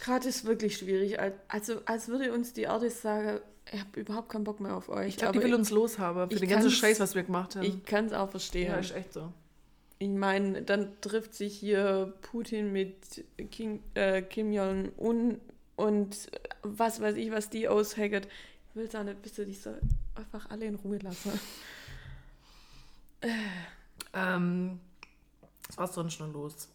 Gerade 0.00 0.28
ist 0.28 0.44
wirklich 0.46 0.76
schwierig. 0.78 1.20
Al- 1.20 1.38
Also, 1.48 1.80
als 1.84 2.08
würde 2.08 2.32
uns 2.32 2.52
die 2.52 2.62
Erde 2.62 2.90
sagen, 2.90 3.40
ich 3.72 3.80
habe 3.80 4.00
überhaupt 4.00 4.28
keinen 4.30 4.44
Bock 4.44 4.60
mehr 4.60 4.74
auf 4.76 4.88
euch. 4.88 5.08
Ich 5.08 5.16
glaube, 5.16 5.38
die 5.38 5.44
will 5.44 5.54
uns 5.54 5.70
loshaben 5.70 6.28
für 6.28 6.34
ich 6.34 6.40
den 6.40 6.48
ganzen 6.50 6.70
Scheiß, 6.70 7.00
was 7.00 7.14
wir 7.14 7.22
gemacht 7.22 7.56
haben. 7.56 7.64
Ich 7.64 7.84
kann 7.84 8.06
es 8.06 8.12
auch 8.12 8.30
verstehen. 8.30 8.68
ja, 8.70 8.76
ist 8.76 8.94
echt 8.94 9.12
so. 9.12 9.32
Ich 9.98 10.08
meine, 10.08 10.62
dann 10.62 11.00
trifft 11.00 11.34
sich 11.34 11.56
hier 11.56 12.12
Putin 12.22 12.72
mit 12.72 13.24
Kim, 13.50 13.80
äh, 13.94 14.22
Kim 14.22 14.52
Jong-un 14.52 15.40
und 15.76 16.30
was 16.62 17.00
weiß 17.00 17.16
ich, 17.16 17.30
was 17.30 17.50
die 17.50 17.68
aushackert. 17.68 18.28
Ich 18.70 18.76
will 18.76 18.88
auch 18.96 19.04
nicht, 19.04 19.22
bitte, 19.22 19.46
die 19.46 19.54
soll 19.54 19.80
einfach 20.14 20.50
alle 20.50 20.66
in 20.66 20.74
Ruhe 20.76 20.98
lassen. 20.98 21.38
Ähm, 24.12 24.80
was 25.68 25.78
war 25.78 25.88
sonst 25.88 26.20
noch 26.20 26.32
los? 26.32 26.68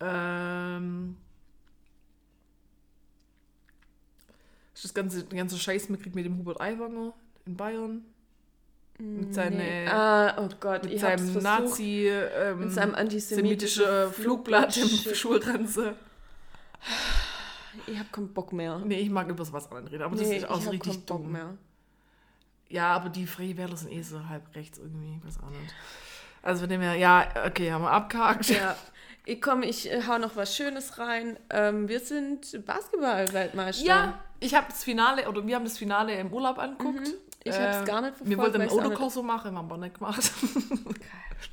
Ähm, 0.00 1.16
das 4.80 4.94
ganze, 4.94 5.24
den 5.24 5.38
ganzen 5.38 5.58
Scheiß 5.58 5.88
mitkriegt 5.88 6.14
mit 6.14 6.24
dem 6.24 6.38
Hubert 6.38 6.60
Aiwanger 6.60 7.12
in 7.46 7.56
Bayern? 7.56 8.04
Mit, 8.98 9.32
seine, 9.32 9.56
Nee. 9.56 9.86
Ah, 9.86 10.36
oh 10.38 10.48
Gott, 10.58 10.84
mit 10.84 10.98
seinem. 10.98 11.32
Nazi, 11.40 12.08
ähm, 12.08 12.60
mit 12.60 12.72
seinem 12.72 12.94
antisemitischen 12.94 13.84
semitische 13.84 14.10
Flugblatt 14.12 14.76
im. 14.76 15.14
Schulranze. 15.14 15.94
Ich 17.86 17.98
hab 17.98 18.12
keinen 18.12 18.32
Bock 18.32 18.52
mehr. 18.52 18.78
Nee, 18.84 19.00
ich 19.00 19.10
mag 19.10 19.28
über 19.28 19.44
sowas 19.44 19.70
anderes 19.70 19.90
reden, 19.92 20.02
aber 20.02 20.16
das 20.16 20.26
Nee, 20.28 20.36
ist 20.38 20.48
auch 20.48 20.56
ich 20.58 20.62
so 20.62 20.66
hab 20.66 20.72
richtig 20.74 20.92
keinen 20.94 21.04
Bock 21.06 21.22
dumm. 21.22 21.32
mehr. 21.32 21.54
Ja, 22.70 22.92
aber 22.94 23.08
die 23.08 23.26
Freie 23.26 23.56
Wähler 23.56 23.76
sind 23.76 23.92
eh 23.92 24.02
so 24.02 24.28
halb 24.28 24.54
rechts 24.54 24.78
irgendwie, 24.78 25.20
weiß 25.24 25.38
auch 25.42 25.50
nicht. 25.50 25.74
Also 26.42 26.60
von 26.60 26.68
dem 26.68 26.80
her, 26.80 26.94
ja, 26.94 27.26
okay, 27.46 27.72
haben 27.72 27.82
wir 27.82 27.90
abgehakt. 27.90 28.48
Ja. 28.50 28.76
Ich 29.24 29.42
komm, 29.42 29.62
ich 29.62 29.90
äh, 29.90 30.02
hau 30.06 30.16
noch 30.18 30.36
was 30.36 30.56
Schönes 30.56 30.98
rein. 30.98 31.38
Ähm, 31.50 31.88
wir 31.88 32.00
sind 32.00 32.64
Basketball-Weltmeister. 32.64 33.84
Ja, 33.84 34.18
ich 34.40 34.54
habe 34.54 34.66
das 34.70 34.84
Finale, 34.84 35.28
oder 35.28 35.46
wir 35.46 35.54
haben 35.56 35.64
das 35.64 35.76
Finale 35.76 36.14
im 36.18 36.32
Urlaub 36.32 36.58
angeguckt. 36.58 37.08
Ich 37.44 37.54
hab's 37.58 37.86
gar 37.86 38.00
nicht 38.00 38.16
verfolgt. 38.16 38.30
Wir 38.30 38.38
wollten 38.38 38.58
nicht- 38.58 38.72
Autokorso 38.72 39.22
machen, 39.22 39.56
haben 39.56 39.70
wir 39.70 39.76
nicht 39.78 39.94
gemacht. 39.94 40.32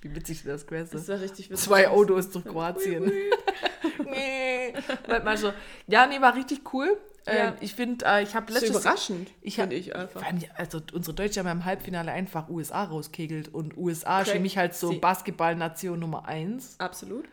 Wie 0.02 0.16
witzig 0.16 0.44
das 0.44 0.66
gewesen 0.66 0.90
Das 0.94 1.07
war 1.07 1.20
richtig 1.20 1.49
witzig. 1.49 1.66
Zwei 1.66 1.88
Autos 1.90 2.30
durch 2.32 2.44
Kroatien. 2.45 3.03
nee. 4.06 4.74
Weltmeister. 5.07 5.53
Ja, 5.88 6.07
nee, 6.07 6.20
war 6.22 6.36
richtig 6.36 6.62
cool. 6.74 6.98
Ja. 7.28 7.49
Ähm, 7.49 7.53
ich 7.60 7.74
finde, 7.74 8.06
äh, 8.06 8.24
ich 8.24 8.36
habe 8.36 8.52
letztes 8.53 8.70
überraschend, 8.70 9.30
Ich 9.41 9.56
finde 9.56 9.76
ich 9.76 9.95
einfach. 9.95 10.20
Vor 10.22 10.28
allem, 10.28 10.40
die- 10.40 10.49
Also 10.52 10.80
unsere 10.94 11.16
Deutsche 11.16 11.40
haben 11.40 11.48
ja 11.48 11.52
im 11.53 11.66
Halbfinale 11.66 12.12
einfach 12.12 12.49
USA 12.49 12.84
rauskegelt 12.84 13.52
und 13.53 13.78
USA 13.78 14.22
ist 14.22 14.30
für 14.32 14.40
mich 14.40 14.57
halt 14.57 14.76
so 14.76 14.94
Basketball-Nation 14.99 15.99
Nummer 15.99 16.26
eins. 16.28 16.76
Absolut. 16.80 17.26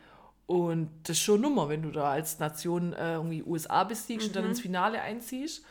Und 0.47 0.91
das 1.05 1.17
ist 1.17 1.23
schon 1.23 1.41
Nummer, 1.41 1.69
wenn 1.69 1.83
du 1.83 1.91
da 1.91 2.11
als 2.11 2.39
Nation 2.39 2.93
äh, 2.95 3.15
irgendwie 3.15 3.43
USA 3.43 3.85
besiegst 3.85 4.29
und 4.29 4.37
dann 4.37 4.47
ins 4.47 4.61
Finale 4.61 5.01
einziehst. 5.01 5.63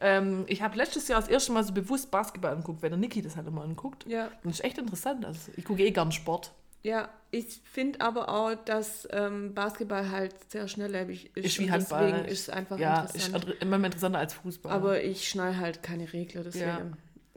Ähm, 0.00 0.44
ich 0.46 0.62
habe 0.62 0.76
letztes 0.76 1.08
Jahr 1.08 1.20
das 1.20 1.28
erste 1.28 1.52
Mal 1.52 1.64
so 1.64 1.72
bewusst 1.72 2.10
Basketball 2.10 2.52
angeguckt, 2.52 2.82
weil 2.82 2.90
der 2.90 2.98
Niki 2.98 3.20
das 3.22 3.36
halt 3.36 3.46
immer 3.48 3.62
anguckt. 3.62 4.06
Ja. 4.06 4.26
Und 4.26 4.32
das 4.44 4.54
ist 4.60 4.64
echt 4.64 4.78
interessant. 4.78 5.24
Also 5.24 5.50
ich 5.56 5.64
gucke 5.64 5.82
eh 5.84 5.90
gern 5.90 6.12
Sport. 6.12 6.52
Ja, 6.84 7.08
ich 7.32 7.60
finde 7.64 8.00
aber 8.00 8.28
auch, 8.28 8.54
dass 8.64 9.08
ähm, 9.10 9.52
Basketball 9.54 10.10
halt 10.10 10.32
sehr 10.50 10.68
schnelllebig 10.68 11.36
ist. 11.36 11.44
Ist 11.46 11.58
wie 11.58 11.70
Handball. 11.70 12.06
Deswegen 12.12 12.28
ist 12.28 12.40
es 12.42 12.50
einfach 12.50 12.78
ja, 12.78 13.02
ist 13.02 13.14
interessant. 13.16 13.44
inter- 13.46 13.62
immer 13.62 13.78
mehr 13.78 13.86
interessanter 13.86 14.18
als 14.20 14.34
Fußball. 14.34 14.72
aber 14.72 15.02
ich 15.02 15.28
schnall 15.28 15.56
halt 15.58 15.82
keine 15.82 16.12
Regler, 16.12 16.44
deswegen. 16.44 16.64
Ja. 16.66 16.86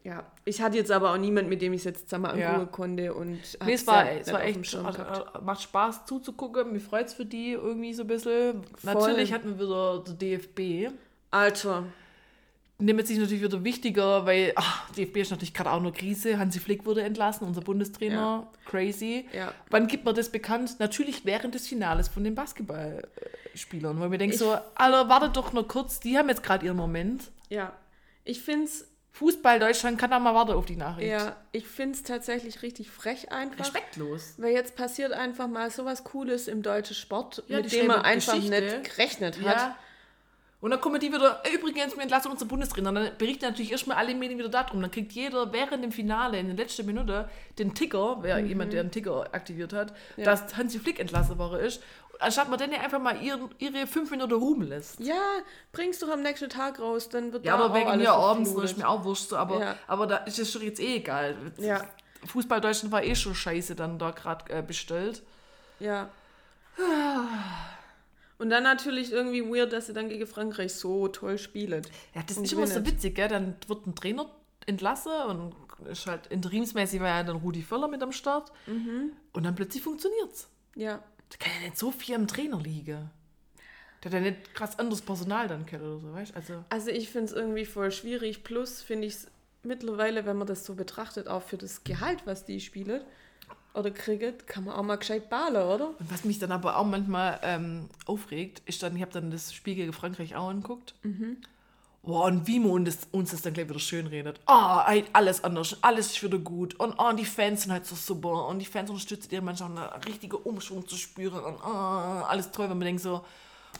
Ja. 0.04 0.24
Ich 0.46 0.62
hatte 0.62 0.78
jetzt 0.78 0.90
aber 0.92 1.12
auch 1.14 1.18
niemand, 1.18 1.48
mit 1.50 1.62
dem 1.62 1.74
ich 1.74 1.82
es 1.82 1.86
jetzt 1.86 2.10
zusammen 2.10 2.38
Ja. 2.40 2.54
angucken 2.54 2.72
konnte. 2.72 3.14
Und 3.14 3.40
Nee, 3.66 3.74
es 3.74 3.86
war, 3.86 4.06
ja 4.06 4.20
es 4.20 4.32
war 4.34 4.44
echt, 4.44 4.60
macht 5.44 5.62
Spaß 5.62 6.06
zuzugucken. 6.06 6.72
Mir 6.72 6.80
freut 6.80 7.08
es 7.08 7.14
für 7.14 7.26
die 7.26 7.52
irgendwie 7.52 7.94
so 7.94 8.04
ein 8.04 8.08
bisschen. 8.08 8.64
Voll. 8.78 8.94
Natürlich 8.96 9.32
hatten 9.34 9.60
wir 9.60 9.66
wieder 9.68 10.04
der 10.04 10.14
DFB. 10.16 10.92
Alter, 11.30 11.84
Nimmt 12.82 13.06
sich 13.08 13.18
natürlich 13.20 13.42
wieder 13.44 13.64
wichtiger, 13.64 14.26
weil 14.26 14.52
ach, 14.56 14.90
DFB 14.92 15.18
ist 15.18 15.32
natürlich 15.32 15.54
gerade 15.54 15.72
auch 15.72 15.78
eine 15.80 15.92
Krise. 15.92 16.38
Hansi 16.40 16.60
Flick 16.60 16.86
wurde 16.86 17.04
entlassen, 17.04 17.46
unser 17.48 17.62
Bundestrainer. 17.62 18.48
Crazy. 18.66 19.28
Ja. 19.34 19.54
Wann 19.70 19.88
gibt 19.88 20.04
man 20.06 20.16
das 20.16 20.30
bekannt? 20.30 20.80
Natürlich 20.80 21.24
während 21.26 21.54
des 21.56 21.68
Finales 21.68 22.08
von 22.10 22.24
den 22.24 22.36
Basketballspielern. 22.36 24.00
Weil 24.00 24.12
wir 24.12 24.18
denken 24.18 24.34
Ich- 24.34 24.40
so, 24.40 24.58
Alter, 24.76 25.10
wartet 25.10 25.38
doch 25.38 25.54
nur 25.54 25.68
kurz, 25.68 26.00
die 26.00 26.18
haben 26.18 26.30
jetzt 26.30 26.44
gerade 26.44 26.66
ihren 26.66 26.78
Moment. 26.78 27.24
ja. 27.50 27.74
Ich 28.24 28.42
finde 28.44 28.66
es 28.66 28.88
Fußball 29.14 29.60
Deutschland 29.60 29.98
kann 29.98 30.12
da 30.12 30.20
mal 30.20 30.34
warten 30.36 30.52
auf 30.52 30.66
die 30.68 30.76
Nachricht. 30.76 31.10
ja, 31.10 31.36
ich 31.52 31.66
find's 31.68 32.04
tatsächlich 32.04 32.62
richtig 32.62 32.90
frech 32.92 33.32
einfach. 33.32 33.60
Respektlos. 33.60 34.36
Weil 34.38 34.54
jetzt 34.54 34.76
passiert 34.76 35.12
einfach 35.12 35.48
mal 35.48 35.70
sowas 35.72 36.04
Cooles 36.04 36.48
im 36.48 36.62
deutschen 36.62 36.96
Sport, 36.96 37.44
Ja, 37.48 37.58
mit 37.58 37.72
dem 37.74 37.88
man 37.88 38.02
einfach 38.04 38.36
Geschichte. 38.36 38.62
nicht 38.62 38.84
gerechnet 38.96 39.42
hat. 39.42 39.56
Ja. 39.58 39.78
Und 40.62 40.70
dann 40.72 40.80
kommen 40.80 41.00
die 41.00 41.12
wieder, 41.12 41.42
"Ey, 41.44 41.56
übrigens, 41.56 41.96
wir 41.96 42.04
entlassen 42.04 42.32
unseren 42.32 42.48
Bundestrainer. 42.48 42.92
Dann 42.94 43.18
berichten 43.18 43.46
natürlich 43.46 43.72
erstmal 43.72 43.98
alle 43.98 44.14
Medien 44.14 44.38
wieder 44.38 44.48
darum. 44.50 44.80
Dann 44.82 44.92
kriegt 44.92 45.12
jeder 45.12 45.52
während 45.52 45.84
dem 45.84 45.92
Finale, 45.92 46.38
in 46.40 46.48
der 46.48 46.56
letzten 46.56 46.86
Minute, 46.86 47.28
den 47.58 47.74
Ticker, 47.74 48.18
wer 48.22 48.38
jemand, 48.40 48.72
der 48.72 48.82
einen 48.82 48.92
Ticker 48.92 49.28
aktiviert 49.34 49.74
hat, 49.74 49.94
Ja. 50.18 50.26
dass 50.26 50.56
Hansi 50.56 50.78
Flick 50.80 51.00
entlassen 51.00 51.38
worden 51.40 51.60
ist. 51.62 51.82
Anstatt 52.20 52.50
man 52.50 52.60
denen 52.60 52.76
einfach 52.76 53.00
mal 53.02 53.20
ihren, 53.24 53.50
ihre 53.58 53.88
fünf 53.88 54.12
Minuten 54.12 54.34
Ruhm 54.34 54.62
lässt. 54.62 55.00
Ja, 55.00 55.16
bringst 55.72 56.04
du 56.04 56.12
am 56.12 56.22
nächsten 56.22 56.50
Tag 56.50 56.80
raus, 56.80 57.10
dann 57.10 57.34
wird 57.34 57.44
Ja, 57.44 57.58
da 57.58 57.66
aber 57.66 57.74
wegen 57.74 57.98
mir 57.98 58.12
abends, 58.14 58.50
verflutet. 58.52 58.72
ist 58.72 58.78
mir 58.78 58.88
auch 58.88 59.04
wurscht. 59.04 59.34
Aber, 59.34 59.60
Ja. 59.60 59.76
aber 59.88 60.06
da 60.06 60.18
ist 60.18 60.38
es 60.38 60.52
schon 60.52 60.62
jetzt 60.62 60.80
eh 60.80 60.98
egal. 60.98 61.36
Ja. 61.58 61.82
Fußball 62.28 62.62
Deutschland 62.62 62.92
war 62.92 63.04
eh 63.04 63.16
schon 63.16 63.34
scheiße 63.34 63.74
dann 63.76 63.98
da 63.98 64.12
gerade 64.12 64.54
äh, 64.54 64.62
bestellt. 64.62 65.24
Ja. 65.80 66.10
Und 68.42 68.50
dann 68.50 68.64
natürlich 68.64 69.12
irgendwie 69.12 69.44
weird, 69.44 69.72
dass 69.72 69.86
sie 69.86 69.94
dann 69.94 70.10
gegen 70.10 70.26
Frankreich 70.26 70.74
so 70.74 71.08
toll 71.08 71.38
spielen. 71.38 71.84
Ja, 72.16 72.24
das 72.26 72.38
ist 72.38 72.52
immer 72.52 72.66
so 72.66 72.84
witzig, 72.84 73.14
gell? 73.14 73.28
Dann 73.28 73.56
wird 73.68 73.86
ein 73.86 73.94
Trainer 73.94 74.32
entlassen 74.66 75.12
und 75.28 75.54
ist 75.88 76.08
halt 76.08 76.26
interimsmäßig 76.26 77.00
war 77.02 77.10
ja 77.10 77.24
dann 77.24 77.36
Rudi 77.36 77.62
Völler 77.62 77.88
mit 77.88 78.02
am 78.02 78.12
Start. 78.12 78.52
Und 78.66 79.44
dann 79.44 79.54
plötzlich 79.54 79.84
funktioniert's. 79.84 80.48
Ja. 80.76 81.04
Da 81.30 81.38
kann 81.38 81.52
ja 81.60 81.68
nicht 81.68 81.78
so 81.78 81.92
viel 81.92 82.16
am 82.16 82.26
Trainer 82.26 82.60
liegen. 82.60 83.12
Der 84.04 84.12
hat 84.12 84.14
ja 84.14 84.20
nicht 84.20 84.56
krass 84.56 84.80
anderes 84.80 85.04
Personal 85.04 85.48
dann 85.48 85.68
kennt 85.68 85.84
oder 85.84 86.00
so, 86.00 86.12
weißt 86.12 86.32
du? 86.32 86.36
Also, 86.36 86.64
Also 86.70 86.90
ich 86.90 87.12
finde 87.12 87.26
es 87.28 87.34
irgendwie 87.34 87.66
voll 87.66 87.92
schwierig. 87.92 88.44
Plus 88.44 88.82
finde 88.82 89.06
ich 89.06 89.14
es 89.14 89.28
mittlerweile, 89.62 90.26
wenn 90.26 90.38
man 90.38 90.48
das 90.48 90.66
so 90.66 90.74
betrachtet, 90.74 91.28
auch 91.28 91.44
für 91.44 91.58
das 91.58 91.84
Gehalt, 91.84 92.26
was 92.26 92.44
die 92.44 92.60
spielen 92.60 93.04
oder 93.74 93.92
kriegt, 93.92 94.48
kann 94.48 94.66
man 94.66 94.76
auch 94.76 94.84
mal 94.84 94.98
gescheit 94.98 95.30
ballen, 95.30 95.56
oder? 95.56 95.90
und 95.98 96.12
was 96.12 96.26
mich 96.26 96.40
dann 96.40 96.52
aber 96.52 96.78
auch 96.78 96.86
manchmal 96.86 97.40
ähm, 97.44 97.90
aufregt, 98.06 98.62
ist 98.66 98.84
dann, 98.84 98.96
ich 98.96 99.02
habe 99.02 99.12
dann 99.12 99.32
das 99.32 99.54
Spiel 99.54 99.76
gegen 99.76 99.94
Frankreich 99.94 100.36
auch 100.36 100.50
angeguckt. 100.50 100.94
Boah, 102.04 102.26
und 102.26 102.48
wie 102.48 102.60
man 102.60 102.72
uns, 102.72 103.08
uns 103.12 103.30
das 103.30 103.44
dann 103.44 103.54
gleich 103.54 103.70
wieder 103.70 103.80
schön 103.80 104.08
redet. 104.08 104.40
Ah, 104.48 104.86
ey, 104.90 105.06
alles 105.14 105.44
anders, 105.44 105.78
alles 105.82 106.08
ist 106.08 106.24
wieder 106.24 106.40
gut. 106.40 106.74
Und 106.80 106.96
oh, 106.98 107.12
die 107.14 107.26
Fans 107.26 107.62
sind 107.62 107.72
halt 107.72 107.86
so 107.86 107.96
super. 107.96 108.48
Und 108.48 108.58
die 108.58 108.66
Fans 108.66 108.90
unterstützen 108.90 109.30
ihre 109.32 109.44
Mannschaft, 109.44 109.70
einen 109.70 110.04
richtigen 110.04 110.36
Umschwung 110.38 110.88
zu 110.88 110.96
spüren. 110.96 111.44
Und 111.44 111.62
ah, 111.62 112.24
alles 112.24 112.50
toll, 112.52 112.70
wenn 112.70 112.78
man 112.80 112.88
denkt 112.88 113.04
so, 113.04 113.24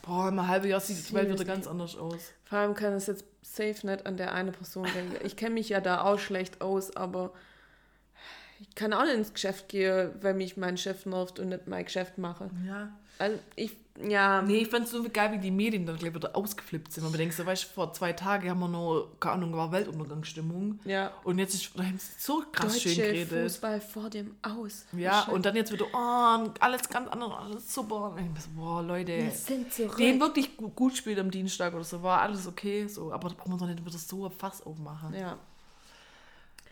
boah, 0.06 0.30
im 0.30 0.48
halben 0.48 0.68
Jahr 0.68 0.80
sieht 0.80 1.10
die 1.10 1.14
Welt 1.16 1.32
wieder 1.32 1.46
ganz 1.46 1.66
anders 1.66 1.96
aus. 1.98 2.32
Vor 2.44 2.60
allem 2.60 2.76
kann 2.76 2.94
es 2.94 3.08
jetzt 3.08 3.26
safe 3.42 3.88
nicht 3.88 4.06
an 4.06 4.18
der 4.18 4.34
eine 4.34 4.52
Person 4.52 4.88
denken. 4.94 5.16
Ich 5.26 5.36
kenne 5.36 5.56
mich 5.56 5.70
ja 5.70 5.82
da 5.82 6.04
auch 6.04 6.20
schlecht 6.20 6.62
aus, 6.62 6.96
aber 6.96 7.32
ich 8.72 8.76
kann 8.76 8.94
auch 8.94 9.04
nicht 9.04 9.16
ins 9.16 9.34
Geschäft 9.34 9.68
gehen, 9.68 10.12
weil 10.22 10.34
mich 10.34 10.56
mein 10.56 10.78
Chef 10.78 11.06
nervt 11.06 11.40
und 11.40 11.50
nicht 11.50 11.68
mein 11.68 11.84
Geschäft 11.84 12.18
mache. 12.18 12.50
Ja. 12.66 12.90
Also 13.20 13.38
ich, 13.58 13.76
ja, 14.02 14.42
Nee, 14.44 14.60
ich 14.60 14.70
fand 14.70 14.86
es 14.86 14.92
so 14.92 15.04
geil, 15.12 15.34
wie 15.34 15.40
die 15.40 15.52
Medien 15.52 15.86
dann 15.86 15.98
gleich 15.98 16.16
wieder 16.16 16.34
ausgeflippt 16.34 16.94
sind. 16.94 17.04
Und 17.04 17.12
man 17.12 17.20
denkt 17.20 17.36
so, 17.36 17.46
weißt 17.46 17.66
du, 17.66 17.68
vor 17.68 17.92
zwei 17.92 18.14
Tagen 18.14 18.50
haben 18.50 18.62
wir 18.62 18.70
noch, 18.70 19.10
keine 19.20 19.34
Ahnung, 19.36 19.58
war 19.58 19.74
Weltuntergangsstimmung. 19.74 20.80
ja. 20.86 21.12
Und 21.26 21.38
jetzt 21.38 21.54
ist, 21.54 21.78
da 21.78 21.84
haben 21.84 21.98
sie 21.98 22.14
so 22.18 22.44
krass 22.50 22.82
schön 22.82 22.96
Deutsche 22.96 23.12
geredet. 23.12 23.44
Fußball 23.52 23.82
vor 23.82 24.10
dem 24.10 24.36
Aus. 24.42 24.86
Ja, 24.94 25.24
und 25.24 25.46
dann 25.46 25.58
jetzt 25.58 25.74
wieder, 25.74 25.86
oh, 25.94 26.50
alles 26.62 26.88
ganz 26.88 27.10
anders, 27.10 27.32
alles 27.38 27.74
super. 27.74 28.16
Und 28.16 28.38
ich 28.38 28.42
so, 28.42 28.52
boah, 28.56 28.82
Leute. 28.82 29.18
wir 29.18 29.32
sind 29.32 29.74
zurück. 29.74 29.98
Den 29.98 30.18
wirklich 30.18 30.56
gut, 30.56 30.74
gut 30.78 30.96
spielt 30.96 31.20
am 31.20 31.30
Dienstag 31.30 31.74
oder 31.74 31.84
so, 31.84 32.02
war 32.02 32.22
alles 32.22 32.48
okay. 32.48 32.88
So, 32.88 33.12
aber 33.12 33.28
da 33.28 33.36
brauchen 33.36 33.52
wir 33.52 33.58
doch 33.58 33.68
nicht 33.68 33.86
wieder 33.86 33.98
so 33.98 34.26
ein 34.28 34.32
Fass 34.32 34.66
aufmachen. 34.66 35.14
Ja, 35.14 35.38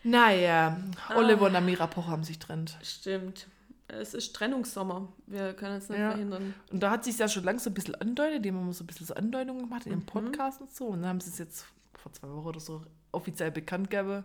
Naja, 0.02 0.78
Oliver 1.14 1.46
und 1.46 1.56
Amira 1.56 1.86
Pocher 1.86 2.08
haben 2.08 2.24
sich 2.24 2.38
trennt. 2.38 2.78
stimmt. 2.82 3.46
Es 3.88 4.14
ist 4.14 4.36
Trennungssommer. 4.36 5.08
Wir 5.26 5.52
können 5.52 5.76
es 5.78 5.88
nicht 5.88 5.98
Ja. 5.98 6.10
verhindern. 6.12 6.54
Und 6.70 6.80
da 6.80 6.92
hat 6.92 7.02
sich 7.04 7.18
ja 7.18 7.28
schon 7.28 7.42
langsam 7.42 7.72
ein 7.72 7.74
bisschen 7.74 7.96
andeutet, 7.96 8.44
die 8.44 8.50
haben 8.50 8.60
immer 8.60 8.72
so 8.72 8.84
ein 8.84 8.86
bisschen 8.86 9.06
so 9.06 9.14
Andeutungen 9.14 9.62
gemacht 9.64 9.84
in 9.86 9.96
Mhm. 9.96 10.06
Podcast 10.06 10.60
und 10.60 10.72
so. 10.72 10.86
Und 10.86 11.00
dann 11.02 11.08
haben 11.10 11.20
sie 11.20 11.30
es 11.30 11.38
jetzt 11.38 11.66
vor 11.94 12.12
zwei 12.12 12.28
Wochen 12.28 12.46
oder 12.46 12.60
so 12.60 12.82
offiziell 13.10 13.50
bekannt 13.50 13.90
gegeben. 13.90 14.24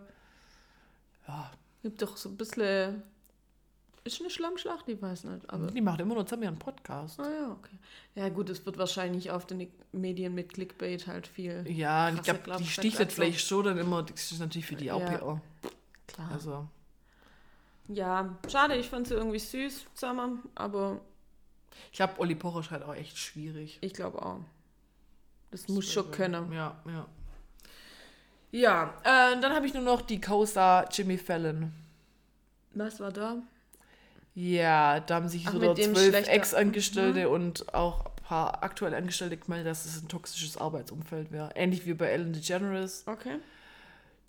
Ja, 1.26 1.50
Gibt 1.82 2.00
doch 2.00 2.16
so 2.16 2.28
ein 2.28 2.36
bisschen. 2.36 3.02
Ist 4.06 4.20
eine 4.20 4.30
Schlammschlacht? 4.30 4.88
Ich 4.88 5.02
weiß 5.02 5.24
nicht. 5.24 5.50
Aber. 5.50 5.66
die 5.66 5.80
machen 5.80 6.00
immer 6.00 6.14
nur 6.14 6.24
zusammen 6.26 6.44
ihren 6.44 6.58
Podcast. 6.58 7.18
Ah 7.18 7.28
ja, 7.28 7.50
okay. 7.50 7.76
Ja, 8.14 8.28
gut, 8.28 8.48
es 8.50 8.64
wird 8.64 8.78
wahrscheinlich 8.78 9.30
auf 9.32 9.46
den 9.46 9.68
Medien 9.92 10.34
mit 10.34 10.52
Clickbait 10.54 11.06
halt 11.08 11.26
viel. 11.26 11.64
Ja, 11.68 12.08
und 12.08 12.14
ich 12.16 12.22
glaube, 12.22 12.38
die 12.38 12.44
Glaubenssätze 12.44 12.80
stichelt 12.80 13.10
so. 13.10 13.14
vielleicht 13.16 13.40
schon 13.46 13.64
dann 13.64 13.78
immer, 13.78 14.02
das 14.04 14.30
ist 14.30 14.38
natürlich 14.38 14.66
für 14.66 14.76
die 14.76 14.92
auch 14.92 15.00
Ja. 15.00 15.06
PR. 15.18 15.40
Klar. 16.06 16.30
Also, 16.32 16.68
Ja, 17.88 18.36
schade, 18.48 18.76
ich 18.76 18.88
fand 18.88 19.08
sie 19.08 19.14
irgendwie 19.14 19.38
süß 19.40 19.86
zusammen, 19.94 20.42
aber 20.54 21.00
ich 21.90 21.96
glaube, 21.96 22.14
Olli 22.18 22.34
Pocher 22.34 22.60
ist 22.60 22.70
halt 22.70 22.82
auch 22.84 22.94
echt 22.94 23.18
schwierig. 23.18 23.78
ich 23.80 23.92
glaube 23.92 24.22
auch. 24.24 24.38
Das 25.50 25.68
muss 25.68 25.90
schon 25.92 26.10
können. 26.10 26.52
Ja, 26.52 26.76
ja. 26.86 27.06
Ja, 28.52 28.94
äh, 29.02 29.40
dann 29.40 29.52
habe 29.52 29.66
ich 29.66 29.74
nur 29.74 29.82
noch 29.82 30.00
die 30.02 30.20
Cosa 30.20 30.84
Jimmy 30.90 31.18
Fallon. 31.18 31.72
Was 32.74 33.00
war 33.00 33.10
da? 33.12 33.36
Ja, 34.36 35.00
da 35.00 35.14
haben 35.14 35.28
sich 35.30 35.46
Ach, 35.48 35.52
dem 35.74 35.94
zwölf 35.94 36.28
Ex-Angestellte 36.28 37.30
und 37.30 37.72
auch 37.74 38.04
ein 38.04 38.22
paar 38.28 38.62
aktuelle 38.62 38.94
Angestellte 38.98 39.38
gemeldet, 39.38 39.66
dass 39.68 39.86
es 39.86 40.02
ein 40.02 40.08
toxisches 40.08 40.58
Arbeitsumfeld 40.58 41.32
wäre. 41.32 41.50
Ähnlich 41.54 41.86
wie 41.86 41.94
bei 41.94 42.08
Ellen 42.08 42.34
DeGeneres. 42.34 43.04
Okay. 43.06 43.38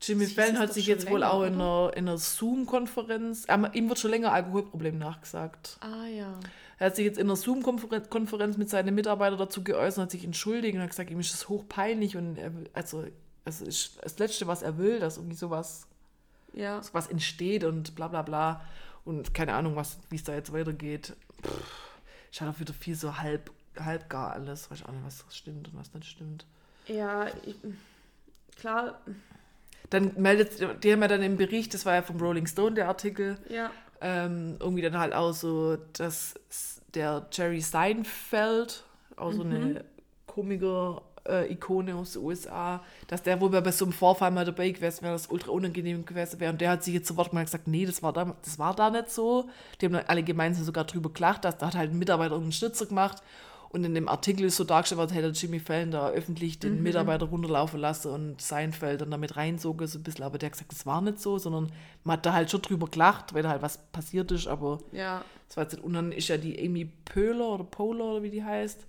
Jimmy 0.01 0.25
Fallon 0.27 0.59
hat 0.59 0.73
sich 0.73 0.87
jetzt 0.87 1.09
wohl 1.09 1.19
länger, 1.19 1.33
auch 1.33 1.43
in 1.43 1.55
einer, 1.55 1.91
in 1.95 2.07
einer 2.07 2.17
Zoom-Konferenz, 2.17 3.45
ähm, 3.49 3.67
ihm 3.73 3.89
wird 3.89 3.99
schon 3.99 4.11
länger 4.11 4.31
Alkoholproblem 4.31 4.97
nachgesagt. 4.97 5.77
Ah 5.81 6.05
ja. 6.07 6.39
Er 6.79 6.85
hat 6.85 6.95
sich 6.95 7.03
jetzt 7.03 7.17
in 7.17 7.27
einer 7.27 7.35
Zoom-Konferenz 7.35 8.55
mit 8.57 8.69
seinen 8.69 8.95
Mitarbeitern 8.95 9.39
dazu 9.39 9.61
geäußert, 9.61 10.03
hat 10.03 10.11
sich 10.11 10.23
entschuldigt 10.23 10.75
und 10.75 10.81
hat 10.83 10.91
gesagt, 10.91 11.09
ihm 11.09 11.19
ist 11.19 11.33
das 11.33 11.49
hochpeinlich 11.49 12.15
und 12.15 12.37
er, 12.37 12.51
also 12.73 13.03
es 13.43 13.59
ist 13.59 13.97
das 14.01 14.17
Letzte, 14.19 14.47
was 14.47 14.61
er 14.61 14.77
will, 14.77 14.99
dass 14.99 15.17
irgendwie 15.17 15.35
sowas, 15.35 15.87
Ja. 16.53 16.79
was 16.93 17.07
entsteht 17.07 17.65
und 17.65 17.95
bla 17.95 18.07
bla 18.07 18.21
bla 18.21 18.61
und 19.07 19.33
keine 19.33 19.53
Ahnung, 19.53 19.75
was 19.75 19.97
wie 20.09 20.17
es 20.17 20.23
da 20.23 20.33
jetzt 20.33 20.51
weitergeht. 20.53 21.15
Pff, 21.41 21.99
ist 22.31 22.41
halt 22.41 22.53
auch 22.53 22.59
wieder 22.59 22.73
viel 22.73 22.95
so 22.95 23.17
halb, 23.17 23.51
halb 23.79 24.09
gar 24.09 24.33
alles, 24.33 24.69
weiß 24.69 24.79
ich 24.79 24.85
auch 24.85 24.91
nicht, 24.91 25.05
was 25.05 25.25
stimmt 25.35 25.67
und 25.69 25.79
was 25.79 25.93
nicht 25.93 26.09
stimmt. 26.09 26.45
Ja, 26.87 27.27
ich, 27.45 27.55
klar, 28.57 29.01
Dann 29.89 30.11
meldet, 30.17 30.83
die 30.83 30.91
haben 30.91 31.01
ja 31.01 31.07
dann 31.07 31.23
im 31.23 31.37
Bericht, 31.37 31.73
das 31.73 31.85
war 31.85 31.95
ja 31.95 32.01
vom 32.01 32.19
Rolling 32.19 32.47
Stone 32.47 32.75
der 32.75 32.87
Artikel, 32.87 33.37
ja. 33.49 33.71
ähm, 34.01 34.57
irgendwie 34.59 34.81
dann 34.81 34.97
halt 34.97 35.13
auch 35.13 35.31
so, 35.31 35.77
dass 35.93 36.35
der 36.93 37.27
Jerry 37.31 37.61
Seinfeld, 37.61 38.83
auch 39.15 39.31
so 39.31 39.43
eine 39.43 39.85
Komiker, 40.25 41.01
äh, 41.27 41.51
Ikone 41.51 41.95
aus 41.95 42.13
den 42.13 42.23
USA, 42.23 42.83
dass 43.07 43.23
der 43.23 43.39
wohl 43.39 43.49
bei 43.49 43.71
so 43.71 43.85
einem 43.85 43.93
Vorfall 43.93 44.31
mal 44.31 44.45
dabei 44.45 44.69
gewesen 44.69 45.03
wäre, 45.03 45.13
das 45.13 45.27
ultra 45.27 45.51
unangenehm 45.51 46.05
gewesen 46.05 46.39
wäre. 46.39 46.51
Und 46.51 46.61
der 46.61 46.71
hat 46.71 46.83
sich 46.83 46.93
jetzt 46.93 47.07
zu 47.07 47.17
Wort 47.17 47.33
mal 47.33 47.45
gesagt, 47.45 47.67
nee, 47.67 47.85
das 47.85 48.03
war 48.03 48.13
da, 48.13 48.35
das 48.43 48.59
war 48.59 48.75
da 48.75 48.89
nicht 48.89 49.09
so. 49.09 49.49
Die 49.79 49.85
haben 49.85 49.93
dann 49.93 50.05
alle 50.07 50.23
gemeinsam 50.23 50.63
sogar 50.63 50.85
drüber 50.85 51.09
gelacht, 51.11 51.45
dass 51.45 51.57
da 51.57 51.67
hat 51.67 51.75
halt 51.75 51.91
ein 51.91 51.99
Mitarbeiter 51.99 52.31
irgendeinen 52.31 52.53
Schnitzer 52.53 52.85
gemacht. 52.85 53.21
Und 53.69 53.83
in 53.83 53.93
dem 53.93 54.07
Artikel 54.07 54.45
ist 54.45 54.55
so 54.55 54.63
dargestellt, 54.63 55.01
als 55.01 55.13
hätte 55.13 55.27
Jimmy 55.27 55.59
Fallon 55.59 55.91
da 55.91 56.09
öffentlich 56.09 56.57
den 56.57 56.81
Mitarbeiter 56.83 57.25
runterlaufen 57.25 57.79
lassen 57.79 58.11
und 58.11 58.41
Seinfeld 58.41 59.01
dann 59.01 59.11
damit 59.11 59.35
reinsogen, 59.35 59.87
so 59.87 59.99
ein 59.99 60.03
bisschen. 60.03 60.23
Aber 60.23 60.37
der 60.37 60.47
hat 60.47 60.53
gesagt, 60.53 60.71
das 60.71 60.85
war 60.85 61.01
nicht 61.01 61.19
so, 61.19 61.37
sondern 61.37 61.71
man 62.05 62.17
hat 62.17 62.25
da 62.25 62.33
halt 62.33 62.49
schon 62.49 62.61
drüber 62.61 62.87
gelacht, 62.87 63.33
weil 63.33 63.43
da 63.43 63.49
halt 63.49 63.61
was 63.61 63.77
passiert 63.91 64.31
ist, 64.31 64.47
aber 64.47 64.79
Ja, 64.93 65.23
das 65.47 65.57
war 65.57 65.63
jetzt 65.63 65.73
nicht, 65.73 65.83
und 65.83 65.93
dann 65.93 66.13
ist 66.13 66.29
ja 66.29 66.37
die 66.37 66.57
Amy 66.65 66.85
Pöhler 66.85 67.49
oder 67.49 67.65
Poehler 67.65 68.05
oder 68.05 68.23
wie 68.23 68.29
die 68.29 68.43
heißt. 68.43 68.87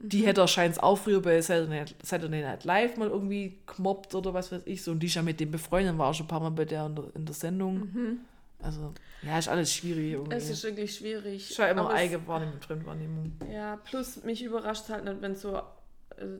Die 0.00 0.24
hätte 0.26 0.42
er 0.42 0.48
scheinbar 0.48 0.84
auch 0.84 0.96
früher 0.96 1.20
bei 1.20 1.40
Saturday 1.42 1.78
Night, 1.80 1.94
Saturday 2.02 2.40
Night 2.42 2.64
Live 2.64 2.96
mal 2.96 3.08
irgendwie 3.08 3.58
gemobbt 3.66 4.14
oder 4.14 4.32
was 4.32 4.52
weiß 4.52 4.62
ich 4.66 4.82
so. 4.82 4.92
Und 4.92 5.00
die 5.00 5.06
ist 5.06 5.14
ja 5.14 5.22
mit 5.22 5.40
dem 5.40 5.50
befreundet, 5.50 5.98
war 5.98 6.08
auch 6.10 6.14
schon 6.14 6.26
ein 6.26 6.28
paar 6.28 6.40
Mal 6.40 6.50
bei 6.50 6.64
der 6.64 6.86
in 6.86 6.94
der, 6.94 7.04
in 7.14 7.24
der 7.24 7.34
Sendung. 7.34 8.20
Also, 8.60 8.92
ja, 9.22 9.38
ist 9.38 9.48
alles 9.48 9.72
schwierig 9.72 10.12
irgendwie. 10.12 10.36
es 10.36 10.50
ist 10.50 10.62
wirklich 10.64 10.94
schwierig. 10.94 11.50
ist 11.50 11.58
ja 11.58 11.68
immer 11.68 11.90
Eigenwahrnehmung, 11.90 12.60
Fremdwahrnehmung. 12.60 13.32
Ja, 13.52 13.76
plus 13.76 14.22
mich 14.24 14.42
überrascht 14.42 14.88
halt 14.88 15.04
nicht, 15.04 15.20
wenn 15.20 15.34
so 15.36 15.56
äh, 15.56 15.62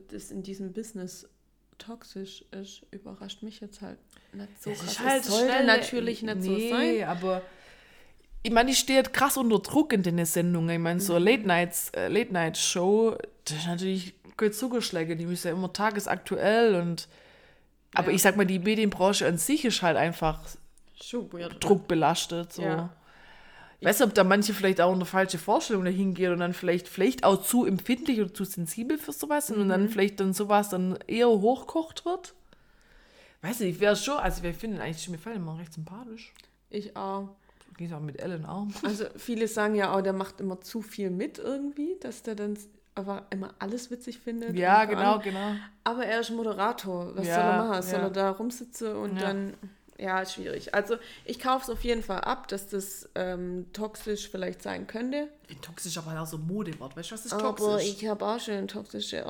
das 0.09 0.31
in 0.31 0.43
diesem 0.43 0.73
Business 0.73 1.27
toxisch 1.77 2.43
ist, 2.51 2.81
überrascht 2.91 3.41
mich 3.41 3.61
jetzt 3.61 3.81
halt 3.81 3.97
nicht 4.33 4.61
so 4.61 4.69
Es 4.69 4.83
ist 4.83 4.99
halt 4.99 5.23
sollte 5.23 5.45
schnell- 5.53 5.65
natürlich 5.65 6.21
nicht 6.23 6.43
so 6.43 6.51
nee, 6.51 6.69
sein. 6.69 7.03
aber 7.07 7.41
ich 8.43 8.51
meine, 8.51 8.71
ich 8.71 8.79
stehe 8.79 8.97
halt 8.97 9.13
krass 9.13 9.37
unter 9.37 9.59
Druck 9.59 9.93
in 9.93 10.03
den 10.03 10.23
Sendungen. 10.25 10.69
Ich 10.69 10.79
meine, 10.79 10.99
so 10.99 11.15
eine 11.15 11.25
Late 11.25 11.45
Nights, 11.47 11.89
äh, 11.91 12.09
das 13.45 13.57
ist 13.57 13.67
natürlich 13.67 14.13
gut 14.37 14.53
Zugeschläge, 14.55 15.15
die 15.17 15.25
müssen 15.25 15.47
ja 15.47 15.53
immer 15.53 15.71
tagesaktuell 15.73 16.75
und 16.75 17.07
aber 17.95 18.09
Ja. 18.09 18.15
ich 18.15 18.21
sag 18.21 18.37
mal, 18.37 18.45
die 18.45 18.59
Medienbranche 18.59 19.25
an 19.27 19.37
sich 19.37 19.65
ist 19.65 19.81
halt 19.81 19.97
einfach 19.97 20.39
Schon 21.01 21.27
druckbelastet. 21.59 22.53
So. 22.53 22.61
Ja. 22.61 22.89
Ich 23.79 23.87
weiß 23.87 23.99
nicht, 23.99 24.07
ob 24.09 24.13
da 24.13 24.23
manche 24.25 24.53
vielleicht 24.53 24.79
auch 24.81 24.93
eine 24.93 25.05
falsche 25.05 25.37
Vorstellung 25.37 25.85
dahin 25.85 26.13
gehen 26.13 26.33
und 26.33 26.39
dann 26.39 26.53
vielleicht, 26.53 26.87
vielleicht 26.89 27.23
auch 27.23 27.41
zu 27.41 27.65
empfindlich 27.65 28.19
oder 28.19 28.33
zu 28.33 28.43
sensibel 28.43 28.97
für 28.97 29.13
sowas 29.13 29.47
sind 29.47 29.57
und 29.57 29.65
Mhm. 29.67 29.69
dann 29.69 29.89
vielleicht 29.89 30.19
dann 30.19 30.33
sowas 30.33 30.69
dann 30.69 30.99
eher 31.07 31.29
hochkocht 31.29 32.05
wird. 32.05 32.33
Weiß 33.41 33.61
nicht, 33.61 33.75
ich 33.75 33.79
wäre 33.79 33.95
schon, 33.95 34.17
also 34.17 34.43
wir 34.43 34.53
finden 34.53 34.81
eigentlich 34.81 35.05
Jimmy 35.05 35.17
Fallon 35.17 35.39
immer 35.39 35.57
recht 35.57 35.73
sympathisch. 35.73 36.33
Ich 36.69 36.95
auch. 36.97 37.29
Ging 37.79 37.93
auch 37.93 38.01
mit 38.01 38.21
Ellen 38.21 38.45
auch. 38.45 38.67
Also 38.83 39.05
viele 39.15 39.47
sagen 39.47 39.73
ja 39.75 39.95
auch, 39.95 40.01
der 40.01 40.11
macht 40.13 40.41
immer 40.41 40.59
zu 40.59 40.81
viel 40.81 41.09
mit 41.09 41.37
irgendwie, 41.39 41.95
dass 42.01 42.23
der 42.23 42.35
dann 42.35 42.57
aber 42.93 43.25
immer 43.29 43.53
alles 43.59 43.89
witzig 43.89 44.19
findet. 44.19 44.55
Ja, 44.57 44.83
genau, 44.83 45.13
allem- 45.13 45.21
genau. 45.21 45.55
Aber 45.85 46.05
er 46.05 46.19
ist 46.19 46.29
Moderator. 46.31 47.15
Was 47.15 47.25
Ja, 47.25 47.35
soll 47.35 47.43
er 47.45 47.57
machen? 47.67 47.81
Soll 47.83 47.99
ja. 47.99 48.05
er 48.05 48.09
da 48.09 48.29
rumsitzen 48.31 48.95
und 48.97 49.15
Ja. 49.15 49.27
dann. 49.27 49.53
Ja, 49.97 50.19
ist 50.21 50.33
schwierig. 50.33 50.73
Also 50.73 50.95
ich 51.25 51.39
kaufe 51.39 51.63
es 51.63 51.69
auf 51.69 51.83
jeden 51.83 52.03
Fall 52.03 52.21
ab, 52.21 52.47
dass 52.49 52.67
das 52.67 53.09
ähm, 53.15 53.65
toxisch 53.73 54.29
vielleicht 54.29 54.61
sein 54.61 54.87
könnte. 54.87 55.27
Toxisch 55.61 55.97
aber 55.97 56.19
auch 56.21 56.25
so 56.25 56.37
ein 56.37 56.47
Modewort. 56.47 56.95
Weißt 56.97 57.11
du, 57.11 57.15
was 57.15 57.25
ist 57.25 57.33
Aber 57.33 57.55
toxisch? 57.55 57.89
ich 57.89 58.07
habe 58.07 58.25
auch 58.25 58.39
schon 58.39 58.67
toxische 58.69 59.25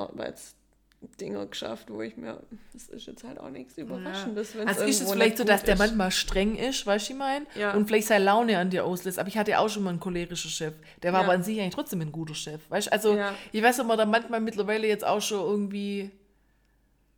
Dinger 1.21 1.45
geschafft, 1.45 1.89
wo 1.89 2.01
ich 2.01 2.17
mir, 2.17 2.41
das 2.73 2.88
ist 2.89 3.07
jetzt 3.07 3.23
halt 3.23 3.39
auch 3.39 3.49
nichts 3.49 3.77
Überraschendes. 3.77 4.55
wenn's 4.55 4.67
Also 4.67 4.84
ist 4.84 5.01
es 5.01 5.09
vielleicht 5.11 5.38
so, 5.38 5.45
dass 5.45 5.63
der 5.63 5.76
ist. 5.76 5.80
manchmal 5.80 6.11
streng 6.11 6.55
ist, 6.57 6.85
weißt 6.85 7.07
du, 7.09 7.13
ich 7.13 7.19
mein? 7.19 7.47
Ja. 7.55 7.73
Und 7.73 7.88
vielleicht 7.88 8.07
seine 8.07 8.26
Laune 8.26 8.57
an 8.57 8.69
dir 8.69 8.84
auslässt. 8.84 9.17
Aber 9.17 9.30
ich 9.30 9.38
hatte 9.38 9.57
auch 9.59 9.69
schon 9.69 9.84
mal 9.84 9.91
einen 9.91 10.01
cholerischen 10.01 10.51
Chef. 10.51 10.73
Der 11.01 11.13
war 11.13 11.21
Ja. 11.21 11.26
aber 11.26 11.34
an 11.35 11.43
sich 11.43 11.57
eigentlich 11.59 11.73
trotzdem 11.76 12.01
ein 12.01 12.11
guter 12.11 12.35
Chef. 12.35 12.61
Weißt 12.69 12.88
du, 12.88 12.91
also 12.91 13.15
Ja. 13.15 13.34
ich 13.53 13.63
weiß, 13.63 13.80
ob 13.80 13.88
man 13.88 13.97
da 13.97 14.05
manchmal 14.05 14.41
mittlerweile 14.41 14.88
jetzt 14.88 15.05
auch 15.05 15.21
schon 15.21 15.39
irgendwie. 15.39 16.11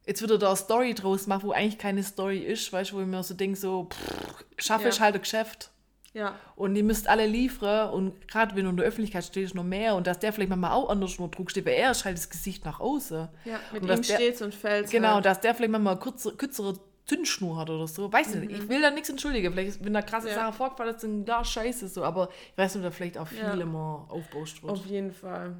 Jetzt 0.05 0.21
wieder 0.21 0.37
da 0.37 0.47
eine 0.49 0.55
Story 0.57 0.93
draus 0.93 1.25
macht, 1.27 1.43
wo 1.43 1.51
eigentlich 1.51 1.77
keine 1.79 2.03
Story 2.03 2.39
ist, 2.39 2.71
weißt 2.73 2.91
du, 2.91 2.95
wo 2.97 3.01
ich 3.01 3.07
mir 3.07 3.23
so 3.23 3.33
denke, 3.35 3.57
so, 3.57 3.87
pff, 3.91 4.45
schaffe 4.57 4.83
Ja. 4.85 4.89
ich 4.89 4.99
halt 4.99 5.15
ein 5.15 5.21
Geschäft. 5.21 5.70
Ja, 6.13 6.35
Und 6.57 6.75
ihr 6.75 6.83
müsst 6.83 7.07
alle 7.07 7.25
liefern 7.25 7.89
und 7.91 8.27
gerade 8.27 8.53
wenn 8.55 8.65
du 8.65 8.71
in 8.71 8.77
der 8.77 8.85
Öffentlichkeit 8.85 9.23
stehst, 9.23 9.55
noch 9.55 9.63
mehr 9.63 9.95
und 9.95 10.07
dass 10.07 10.19
der 10.19 10.33
vielleicht 10.33 10.49
manchmal 10.49 10.71
auch 10.73 10.89
anders 10.89 11.15
unter 11.17 11.33
Druck 11.38 11.51
steht, 11.51 11.65
weil 11.65 11.75
er 11.75 11.91
ist 11.91 12.03
halt 12.03 12.17
das 12.17 12.29
Gesicht 12.29 12.65
nach 12.65 12.81
außen. 12.81 13.29
ja 13.45 13.59
mit 13.71 13.83
Und 13.83 13.89
ihm 13.89 14.03
steht's 14.03 14.41
und 14.41 14.53
fällt's. 14.53 14.91
Genau, 14.91 15.15
halt. 15.15 15.25
dass 15.25 15.39
der 15.39 15.55
vielleicht 15.55 15.71
manchmal 15.71 15.93
eine 15.93 16.01
kürze, 16.01 16.33
kürzere 16.35 16.77
Zündschnur 17.05 17.57
hat 17.57 17.69
oder 17.69 17.88
so. 17.88 18.11
Weiß 18.11 18.35
ich 18.35 18.41
nicht. 18.41 18.51
Ich 18.51 18.67
will 18.69 18.81
da 18.81 18.91
nichts 18.91 19.09
entschuldigen. 19.09 19.53
Vielleicht, 19.53 19.83
wenn 19.85 19.93
da 19.93 20.01
krasse 20.01 20.27
Mhm. 20.27 20.33
Ja. 20.33 20.39
Sachen 20.39 20.53
vorgefallen 20.53 20.99
sind, 20.99 21.25
da 21.25 21.45
scheiße 21.45 21.88
so. 21.88 22.03
Aber 22.03 22.29
ich 22.51 22.57
weiß 22.57 22.75
nicht, 22.75 22.85
da 22.85 22.91
vielleicht 22.91 23.17
auch 23.17 23.27
viel 23.27 23.39
Ja. 23.39 23.53
immer 23.53 24.05
aufbauscht 24.09 24.61
wird. 24.63 24.71
Auf 24.73 24.85
jeden 24.85 25.13
Fall. 25.13 25.55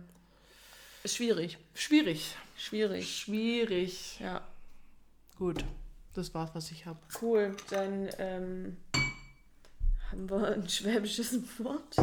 Schwierig. 1.06 1.57
Schwierig. 1.73 2.36
Schwierig. 2.57 3.10
Schwierig. 3.18 4.19
Ja. 4.19 4.41
Gut. 5.38 5.64
Das 6.14 6.34
war's, 6.34 6.52
was 6.53 6.69
ich 6.72 6.86
habe. 6.86 6.99
Cool. 7.22 7.56
Dann 7.69 8.10
ähm, 8.19 8.78
haben 10.12 10.30
wir 10.30 10.54
ein 10.54 10.68
schwäbisches 10.68 11.34
Wort. 11.64 11.96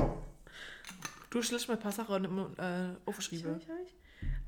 Du 1.30 1.42
stellst 1.42 1.68
mir 1.68 1.74
ein 1.74 1.80
paar 1.80 1.92
Sachen 1.92 2.56
äh, 2.56 2.94
aufgeschrieben. 3.04 3.54
Hab 3.54 3.62
ich, 3.62 3.68
hab 3.68 3.76
ich. 3.84 3.94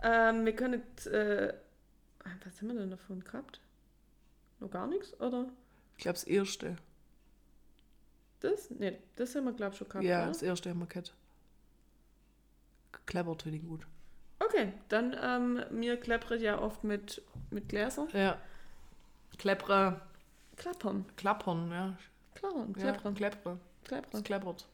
Ähm, 0.03 0.45
wir 0.45 0.57
können. 0.57 0.83
Äh, 1.07 1.55
was 2.45 2.61
haben 2.61 2.69
wir 2.69 2.75
denn 2.75 2.91
davon 2.91 3.23
gehabt? 3.23 3.61
Noch 4.61 4.71
gar 4.71 4.87
nichts, 4.87 5.19
oder? 5.21 5.49
Ich 5.97 6.03
glaube, 6.03 6.15
das 6.15 6.25
erste. 6.25 6.77
Das? 8.41 8.71
Ne, 8.71 8.99
das 9.17 9.35
haben 9.35 9.45
wir, 9.45 9.53
glaube 9.53 9.73
ich, 9.73 9.79
schon 9.79 9.89
gehabt. 9.89 10.05
ja, 10.05 10.21
oder? 10.21 10.29
das 10.29 10.43
erste 10.43 10.71
haben 10.71 10.81
wir 10.81 10.87
gehabt. 10.87 11.15
Klappert 13.07 13.43
finde 13.43 13.59
ich 13.59 13.65
gut. 13.67 13.87
Okay, 14.39 14.73
dann 14.89 15.15
ähm, 15.23 15.65
mir 15.71 15.99
klappert 15.99 16.41
ja 16.41 16.59
oft 16.59 16.83
mit, 16.83 17.23
mit 17.51 17.69
Gläser. 17.69 18.09
Ja. 18.15 18.39
Kleppere. 19.37 20.01
Klappern. 20.57 21.05
Klappern, 21.17 21.71
ja. 21.71 21.99
Klappern. 22.35 22.75
Ja, 22.79 22.93
Klappern. 22.93 23.15
Kleppere. 23.15 23.59
Es 23.83 23.89
Klappern. 23.89 24.23
kleppert. 24.25 24.67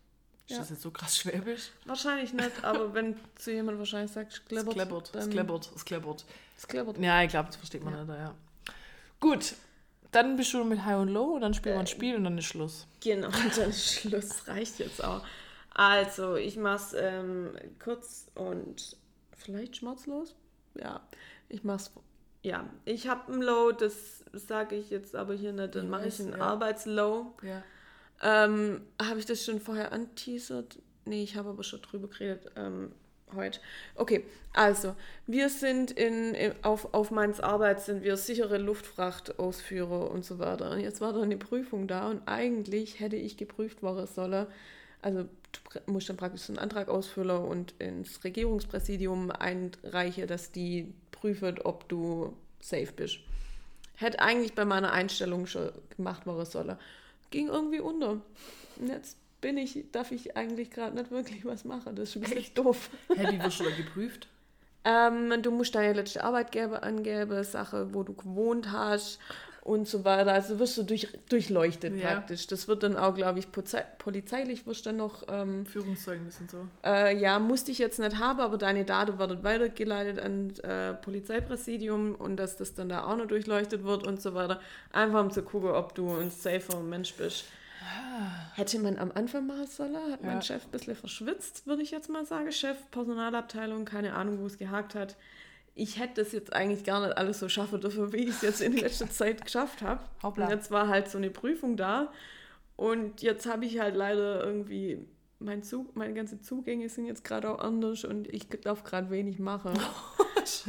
Ist 0.46 0.52
Ja. 0.52 0.58
das 0.58 0.70
jetzt 0.70 0.82
so 0.82 0.90
krass 0.90 1.16
schwäbisch? 1.18 1.70
Wahrscheinlich 1.86 2.32
nicht, 2.32 2.62
aber 2.64 2.94
wenn 2.94 3.16
zu 3.36 3.52
jemand 3.52 3.78
wahrscheinlich 3.78 4.12
sagt, 4.12 4.32
Es 4.32 4.44
klappert, 4.44 4.74
kleppert. 4.74 5.14
Es 5.14 5.28
kleppert. 5.30 5.70
Es 5.74 5.84
kleppert. 5.84 6.24
Es 6.56 6.68
klappert. 6.68 6.98
Ja, 6.98 7.22
ich 7.22 7.30
glaube, 7.30 7.46
das 7.48 7.56
versteht 7.56 7.82
man 7.84 7.94
Ja. 7.94 8.04
nicht, 8.04 8.16
ja. 8.16 8.34
Gut, 9.20 9.54
dann 10.12 10.36
bist 10.36 10.52
du 10.54 10.62
mit 10.64 10.84
High 10.84 10.98
und 10.98 11.08
Low 11.08 11.34
und 11.34 11.40
dann 11.40 11.54
spielen 11.54 11.74
wir 11.74 11.78
Äh, 11.78 11.80
ein 11.80 11.86
Spiel 11.86 12.16
und 12.16 12.24
dann 12.24 12.38
ist 12.38 12.44
Schluss. 12.44 12.86
Genau, 13.00 13.26
und 13.28 13.34
dann 13.58 13.70
ist 13.70 13.92
Schluss. 14.00 14.46
Reicht 14.46 14.78
jetzt 14.78 15.02
auch. 15.02 15.24
Also, 15.74 16.36
ich 16.36 16.56
mach's 16.56 16.94
ähm, 16.96 17.56
kurz 17.82 18.28
und 18.34 18.96
vielleicht 19.36 19.76
schmerzlos. 19.76 20.34
Ja, 20.74 21.00
ich 21.48 21.64
mach's. 21.64 21.90
Ja, 22.42 22.64
ich 22.84 23.08
habe 23.08 23.32
ein 23.32 23.42
Low, 23.42 23.72
das 23.72 24.22
sage 24.38 24.76
ich 24.76 24.90
jetzt 24.90 25.14
aber 25.14 25.34
hier 25.34 25.52
nicht, 25.52 25.74
dann 25.74 25.88
mache 25.88 26.08
ich 26.08 26.18
weiß, 26.18 26.26
ein 26.26 26.32
ja. 26.32 26.38
Arbeitslow. 26.38 27.34
Ja. 27.42 27.62
Ähm, 28.22 28.80
habe 29.00 29.18
ich 29.18 29.26
das 29.26 29.44
schon 29.44 29.60
vorher 29.60 29.92
anteasert? 29.92 30.78
Nee, 31.04 31.22
ich 31.22 31.36
habe 31.36 31.50
aber 31.50 31.62
schon 31.62 31.82
drüber 31.82 32.08
geredet 32.08 32.50
ähm, 32.56 32.92
heute. 33.34 33.60
Okay, 33.94 34.24
also, 34.52 34.96
wir 35.26 35.48
sind 35.48 35.90
in, 35.90 36.34
in, 36.34 36.52
auf, 36.62 36.94
auf 36.94 37.10
Mainz 37.10 37.40
Arbeit 37.40 37.80
sind 37.80 38.02
wir 38.02 38.16
sichere 38.16 38.58
Luftfrachtausführer 38.58 40.10
und 40.10 40.24
so 40.24 40.38
weiter. 40.38 40.70
Und 40.70 40.80
jetzt 40.80 41.00
war 41.00 41.12
da 41.12 41.20
eine 41.20 41.36
Prüfung 41.36 41.86
da 41.86 42.08
und 42.08 42.22
eigentlich 42.26 43.00
hätte 43.00 43.16
ich 43.16 43.36
geprüft 43.36 43.82
worden 43.82 44.06
sollen. 44.06 44.46
Also 45.02 45.24
du 45.52 45.92
musst 45.92 46.08
dann 46.08 46.16
praktisch 46.16 46.42
so 46.42 46.52
einen 46.52 46.58
Antrag 46.58 46.88
ausfüllen 46.88 47.44
und 47.44 47.74
ins 47.78 48.24
Regierungspräsidium 48.24 49.30
einreichen, 49.30 50.26
dass 50.26 50.52
die 50.52 50.92
prüfen, 51.12 51.58
ob 51.62 51.88
du 51.88 52.36
safe 52.60 52.92
bist. 52.94 53.18
Hätte 53.96 54.20
eigentlich 54.20 54.54
bei 54.54 54.64
meiner 54.64 54.92
Einstellung 54.92 55.46
schon 55.46 55.70
gemacht 55.96 56.26
werden 56.26 56.44
sollen. 56.44 56.76
Ging 57.30 57.48
irgendwie 57.48 57.80
unter. 57.80 58.20
Und 58.78 58.88
jetzt 58.88 59.16
bin 59.40 59.56
ich, 59.56 59.84
darf 59.92 60.12
ich 60.12 60.36
eigentlich 60.36 60.70
gerade 60.70 60.96
nicht 60.96 61.10
wirklich 61.10 61.44
was 61.44 61.64
machen. 61.64 61.96
Das 61.96 62.10
ist 62.10 62.16
ein 62.16 62.22
bisschen 62.22 62.54
doof. 62.54 62.90
Hä, 63.14 63.32
wie 63.32 63.42
wirst 63.42 63.60
du 63.60 63.64
da 63.64 63.70
geprüft? 63.70 64.28
Ähm, 64.88 65.42
du 65.42 65.50
musst 65.50 65.74
deine 65.74 65.94
letzte 65.94 66.22
Arbeitgeber 66.22 66.84
angeben, 66.84 67.42
Sache, 67.42 67.92
wo 67.92 68.04
du 68.04 68.14
gewohnt 68.14 68.70
hast 68.70 69.18
und 69.66 69.88
so 69.88 70.04
weiter. 70.04 70.32
Also 70.32 70.58
wirst 70.60 70.78
du 70.78 70.84
durch, 70.84 71.08
durchleuchtet 71.28 71.96
Ja. 71.96 72.12
praktisch. 72.14 72.46
Das 72.46 72.68
wird 72.68 72.82
dann 72.84 72.96
auch, 72.96 73.14
glaube 73.14 73.38
ich, 73.40 73.50
polizei 73.50 73.84
polizeilich 73.98 74.66
wirst 74.66 74.86
du 74.86 74.90
dann 74.90 74.98
noch 74.98 75.24
ähm, 75.28 75.66
Führungszeugnis 75.66 76.40
und 76.40 76.50
so. 76.50 76.68
äh, 76.84 77.16
ja, 77.18 77.38
musste 77.40 77.72
ich 77.72 77.78
jetzt 77.78 77.98
nicht 77.98 78.18
haben, 78.18 78.38
aber 78.40 78.58
deine 78.58 78.84
Daten 78.84 79.18
werden 79.18 79.42
weitergeleitet 79.42 80.20
an 80.20 80.50
äh, 80.62 80.94
Polizeipräsidium 80.94 82.14
und 82.14 82.36
dass 82.36 82.56
das 82.56 82.74
dann 82.74 82.88
da 82.88 83.04
auch 83.04 83.16
noch 83.16 83.26
durchleuchtet 83.26 83.82
wird 83.84 84.06
und 84.06 84.22
so 84.22 84.34
weiter. 84.34 84.60
Einfach 84.92 85.20
um 85.20 85.30
zu 85.32 85.42
gucken, 85.42 85.70
ob 85.70 85.94
du 85.94 86.14
ein 86.16 86.30
safer 86.30 86.80
Mensch 86.80 87.14
bist. 87.14 87.44
Hätte 88.54 88.78
man 88.78 88.98
am 88.98 89.12
Anfang 89.14 89.46
machen 89.46 89.66
sollen, 89.66 89.94
hat 90.12 90.20
Ja. 90.22 90.26
mein 90.26 90.42
Chef 90.42 90.64
ein 90.64 90.70
bisschen 90.70 90.96
verschwitzt, 90.96 91.66
würde 91.66 91.82
ich 91.82 91.90
jetzt 91.90 92.08
mal 92.08 92.24
sagen. 92.24 92.50
Chef, 92.50 92.76
Personalabteilung, 92.90 93.84
keine 93.84 94.14
Ahnung, 94.14 94.38
wo 94.40 94.46
es 94.46 94.58
gehakt 94.58 94.94
hat. 94.94 95.16
Ich 95.78 96.00
hätte 96.00 96.22
das 96.24 96.32
jetzt 96.32 96.52
eigentlich 96.52 96.84
gar 96.84 97.06
nicht 97.06 97.16
alles 97.16 97.38
so 97.38 97.48
schaffen 97.48 97.80
dürfen, 97.80 98.12
wie 98.12 98.24
ich 98.24 98.30
es 98.30 98.42
jetzt 98.42 98.60
in 98.60 98.72
letzter 98.76 99.08
Zeit 99.08 99.44
geschafft 99.44 99.82
habe. 99.82 100.02
Und 100.22 100.48
jetzt 100.50 100.70
war 100.70 100.88
halt 100.88 101.08
so 101.08 101.18
eine 101.18 101.30
Prüfung 101.30 101.76
da 101.76 102.10
und 102.76 103.22
jetzt 103.22 103.46
habe 103.46 103.64
ich 103.64 103.78
halt 103.78 103.94
leider 103.94 104.44
irgendwie, 104.44 105.06
mein 105.38 105.62
Zug, 105.62 105.96
meine 105.96 106.14
ganzen 106.14 106.42
Zugänge 106.42 106.88
sind 106.88 107.06
jetzt 107.06 107.24
gerade 107.24 107.50
auch 107.50 107.58
anders 107.58 108.04
und 108.04 108.28
ich 108.32 108.48
darf 108.48 108.84
gerade 108.84 109.10
wenig 109.10 109.38
machen. 109.38 109.72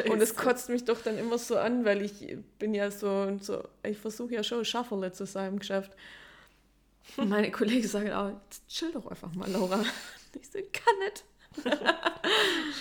Und 0.10 0.20
es 0.22 0.36
kotzt 0.36 0.70
mich 0.70 0.86
doch 0.86 1.02
dann 1.04 1.20
immer 1.20 1.38
so 1.38 1.56
an, 1.56 1.86
weil 1.86 2.02
ich 2.02 2.36
bin 2.58 2.74
ja 2.74 2.90
so, 2.90 3.38
so 3.40 3.64
ich 3.84 3.98
versuche 4.00 4.34
ja 4.34 4.44
schon 4.44 4.66
Schafferle 4.66 5.12
zu 5.12 5.28
sein 5.28 5.54
im 5.54 5.60
Geschäft. 5.60 5.92
Und 7.16 7.30
meine 7.30 7.52
Kollegen 7.52 7.88
sagen 7.88 8.12
auch, 8.12 8.30
jetzt 8.30 8.68
chill 8.68 8.92
doch 8.92 9.06
einfach 9.06 9.32
mal, 9.36 9.50
Laura. 9.52 9.84
Ich 10.40 10.50
so, 10.50 10.60
kann 10.74 10.96
nicht. 11.00 11.24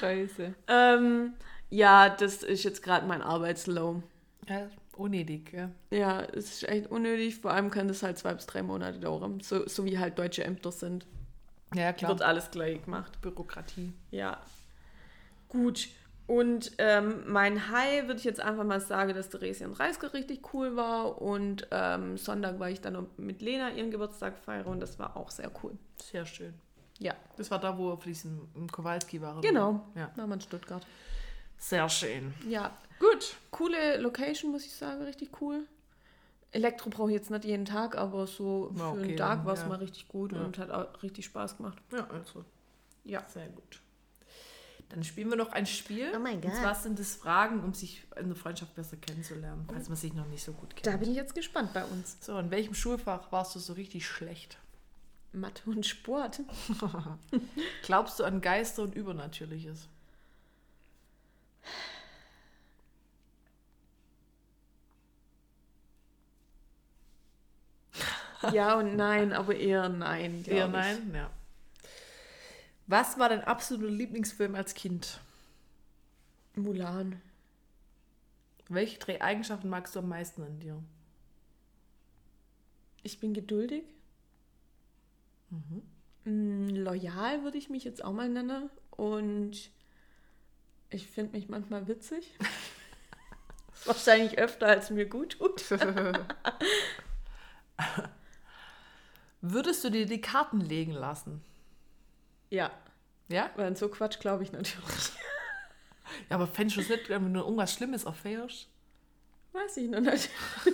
Scheiße. 0.01 0.55
Ähm, 0.69 1.35
ja, 1.70 2.09
das 2.09 2.43
ist 2.43 2.64
jetzt 2.64 2.82
gerade 2.82 3.06
mein 3.06 3.22
Arbeitslow. 3.22 4.02
Ja, 4.48 4.68
unnötig, 4.97 5.52
ja. 5.52 5.70
Ja, 5.90 6.22
es 6.22 6.62
ist 6.62 6.68
echt 6.68 6.90
unnötig. 6.90 7.36
Vor 7.36 7.51
allem 7.52 7.70
kann 7.70 7.88
das 7.88 8.02
halt 8.02 8.18
zwei 8.18 8.34
bis 8.34 8.47
drei 8.47 8.62
Monate 8.62 8.98
dauern. 9.01 9.40
So, 9.40 9.66
so 9.66 9.84
wie 9.84 9.98
halt 9.98 10.18
deutsche 10.18 10.44
Ämter 10.44 10.70
sind. 10.72 11.06
Ja, 11.74 11.93
klar. 11.93 12.10
Wird 12.12 12.22
alles 12.22 12.51
gleich 12.51 12.84
gemacht. 12.84 13.20
Bürokratie. 13.20 13.93
Ja. 14.10 14.38
Gut. 15.48 15.88
Und 16.28 16.72
ähm, 16.78 17.22
mein 17.28 17.70
High 17.70 18.06
würde 18.09 18.18
ich 18.18 18.24
jetzt 18.24 18.40
einfach 18.40 18.64
mal 18.64 18.80
sagen, 18.80 19.14
dass 19.14 19.28
Theresien 19.28 19.72
Reisker 19.72 20.12
richtig 20.12 20.52
cool 20.55 20.74
war. 20.76 21.20
Und 21.22 21.68
ähm, 21.70 22.16
Sonntag 22.18 22.59
war 22.59 22.68
ich 22.70 22.80
dann 22.80 23.06
mit 23.16 23.43
Lena 23.43 23.70
ihren 23.70 23.90
Geburtstag 23.90 24.36
feiern 24.38 24.66
und 24.66 24.80
das 24.80 24.98
war 24.98 25.16
auch 25.16 25.30
sehr 25.30 25.51
cool. 25.62 25.72
Sehr 26.02 26.26
schön. 26.26 26.55
Ja, 26.98 27.14
Das 27.36 27.51
war 27.51 27.60
da, 27.60 27.76
wo 27.76 27.90
wir 27.90 27.97
diesem 28.05 28.48
im 28.55 28.70
Kowalski 28.72 29.20
waren. 29.20 29.40
genau. 29.43 29.82
Ja. 29.94 30.10
Na, 30.16 30.26
man 30.26 30.40
Stuttgart. 30.40 30.84
Sehr 31.59 31.89
schön. 31.89 32.35
Ja, 32.49 32.77
Gut. 32.99 33.37
coole 33.51 33.99
Location, 33.99 34.51
muss 34.53 34.65
ich 34.65 34.73
sagen, 34.73 35.03
richtig 35.03 35.41
cool. 35.41 35.65
Elektro 36.53 36.89
brauche 36.91 37.11
ich 37.11 37.15
jetzt 37.16 37.31
nicht 37.31 37.45
jeden 37.45 37.65
Tag, 37.66 37.97
aber 37.97 38.27
so 38.27 38.70
Na, 38.74 38.93
für 38.93 38.99
okay, 38.99 39.09
einen 39.09 39.16
Tag 39.16 39.45
war 39.45 39.55
es 39.55 39.61
ja. 39.61 39.66
mal 39.69 39.78
richtig 39.78 40.09
gut 40.09 40.33
Ja. 40.33 40.41
und 40.43 40.57
hat 40.59 40.70
auch 40.70 41.03
richtig 41.03 41.27
Spaß 41.27 41.57
gemacht. 41.59 41.77
Ja, 41.93 42.07
also. 42.09 42.45
Ja. 43.05 43.23
Sehr 43.28 43.49
gut. 43.49 43.81
Dann 44.89 45.03
spielen 45.03 45.28
wir 45.31 45.37
noch 45.37 45.51
ein 45.51 45.66
Spiel. 45.66 46.12
Oh 46.15 46.19
mein 46.20 46.37
Und 46.37 46.43
Gott. 46.43 46.55
zwar 46.55 46.74
sind 46.77 46.99
es 47.01 47.16
Fragen, 47.16 47.61
um 47.65 47.74
sich 47.74 48.05
in 48.16 48.28
der 48.28 48.37
Freundschaft 48.37 48.74
besser 48.77 48.97
kennenzulernen, 48.97 49.66
falls 49.70 49.89
man 49.89 49.97
sich 49.97 50.15
noch 50.15 50.27
nicht 50.28 50.45
so 50.45 50.53
gut 50.53 50.77
kennt. 50.77 50.87
Da 50.87 50.97
bin 50.97 51.11
ich 51.11 51.16
jetzt 51.16 51.35
gespannt 51.35 51.73
bei 51.74 51.85
uns. 51.85 52.16
So, 52.20 52.39
in 52.39 52.51
welchem 52.53 52.74
Schulfach 52.74 53.33
warst 53.33 53.55
du 53.57 53.59
so 53.59 53.73
richtig 53.73 54.07
schlecht? 54.07 54.59
Mathe 55.33 55.69
und 55.69 55.85
Sport. 55.85 56.41
Glaubst 57.83 58.20
du 58.20 58.24
an 58.24 58.41
Geister 58.41 58.83
und 58.83 58.95
Übernatürliches? 58.95 59.89
Ja 68.52 68.78
und 68.78 68.97
nein, 68.97 69.32
aber 69.32 69.56
eher 69.56 69.88
nein. 69.88 70.44
Eher 70.47 70.66
ich. 70.66 70.72
nein? 70.72 71.14
Ja. 71.14 71.30
Was 72.86 73.18
war 73.18 73.28
dein 73.28 73.43
absoluter 73.43 73.90
Lieblingsfilm 73.90 74.55
als 74.55 74.74
Kind? 74.74 75.20
Mulan. 76.55 77.20
Welche 78.68 78.98
drei 78.98 79.20
Eigenschaften 79.20 79.68
magst 79.68 79.94
du 79.94 80.01
am 80.01 80.09
meisten 80.09 80.43
an 80.43 80.59
dir? 80.60 80.82
Ich 83.02 83.20
bin 83.20 83.34
geduldig. 83.34 83.84
Mm, 86.24 86.68
Loyal 86.70 87.44
würde 87.44 87.59
ich 87.59 87.70
mich 87.70 87.84
jetzt 87.84 88.05
auch 88.05 88.12
mal 88.12 88.28
nennen. 88.28 88.70
Und 88.90 89.70
ich 90.91 91.07
finde 91.07 91.33
mich 91.37 91.49
manchmal 91.49 91.87
witzig. 91.89 92.35
Wahrscheinlich 93.85 94.39
öfter, 94.39 94.67
als 94.67 94.91
mir 94.91 95.07
gut 95.07 95.39
tut. 95.39 95.65
Würdest 99.41 99.85
du 99.85 99.91
dir 99.91 100.07
die 100.07 100.21
Karten 100.21 100.61
legen 100.61 100.93
lassen? 100.93 101.43
Ja, 102.51 102.71
Ja? 103.29 103.51
weil 103.57 103.77
so 103.77 103.89
Quatsch 103.89 104.19
glaube 104.19 104.43
ich 104.45 104.53
natürlich. 104.53 105.13
Ja, 106.31 106.37
aber 106.37 106.47
fändest 106.47 106.77
du 106.77 106.81
es 106.83 106.89
nicht, 106.89 107.09
wenn 107.09 107.33
du 107.35 107.41
irgendwas 107.41 107.73
Schlimmes 107.75 108.05
erfährst? 108.05 108.69
Weiß 109.53 109.77
ich 109.77 109.89
noch 109.91 110.01
nicht. 110.01 110.31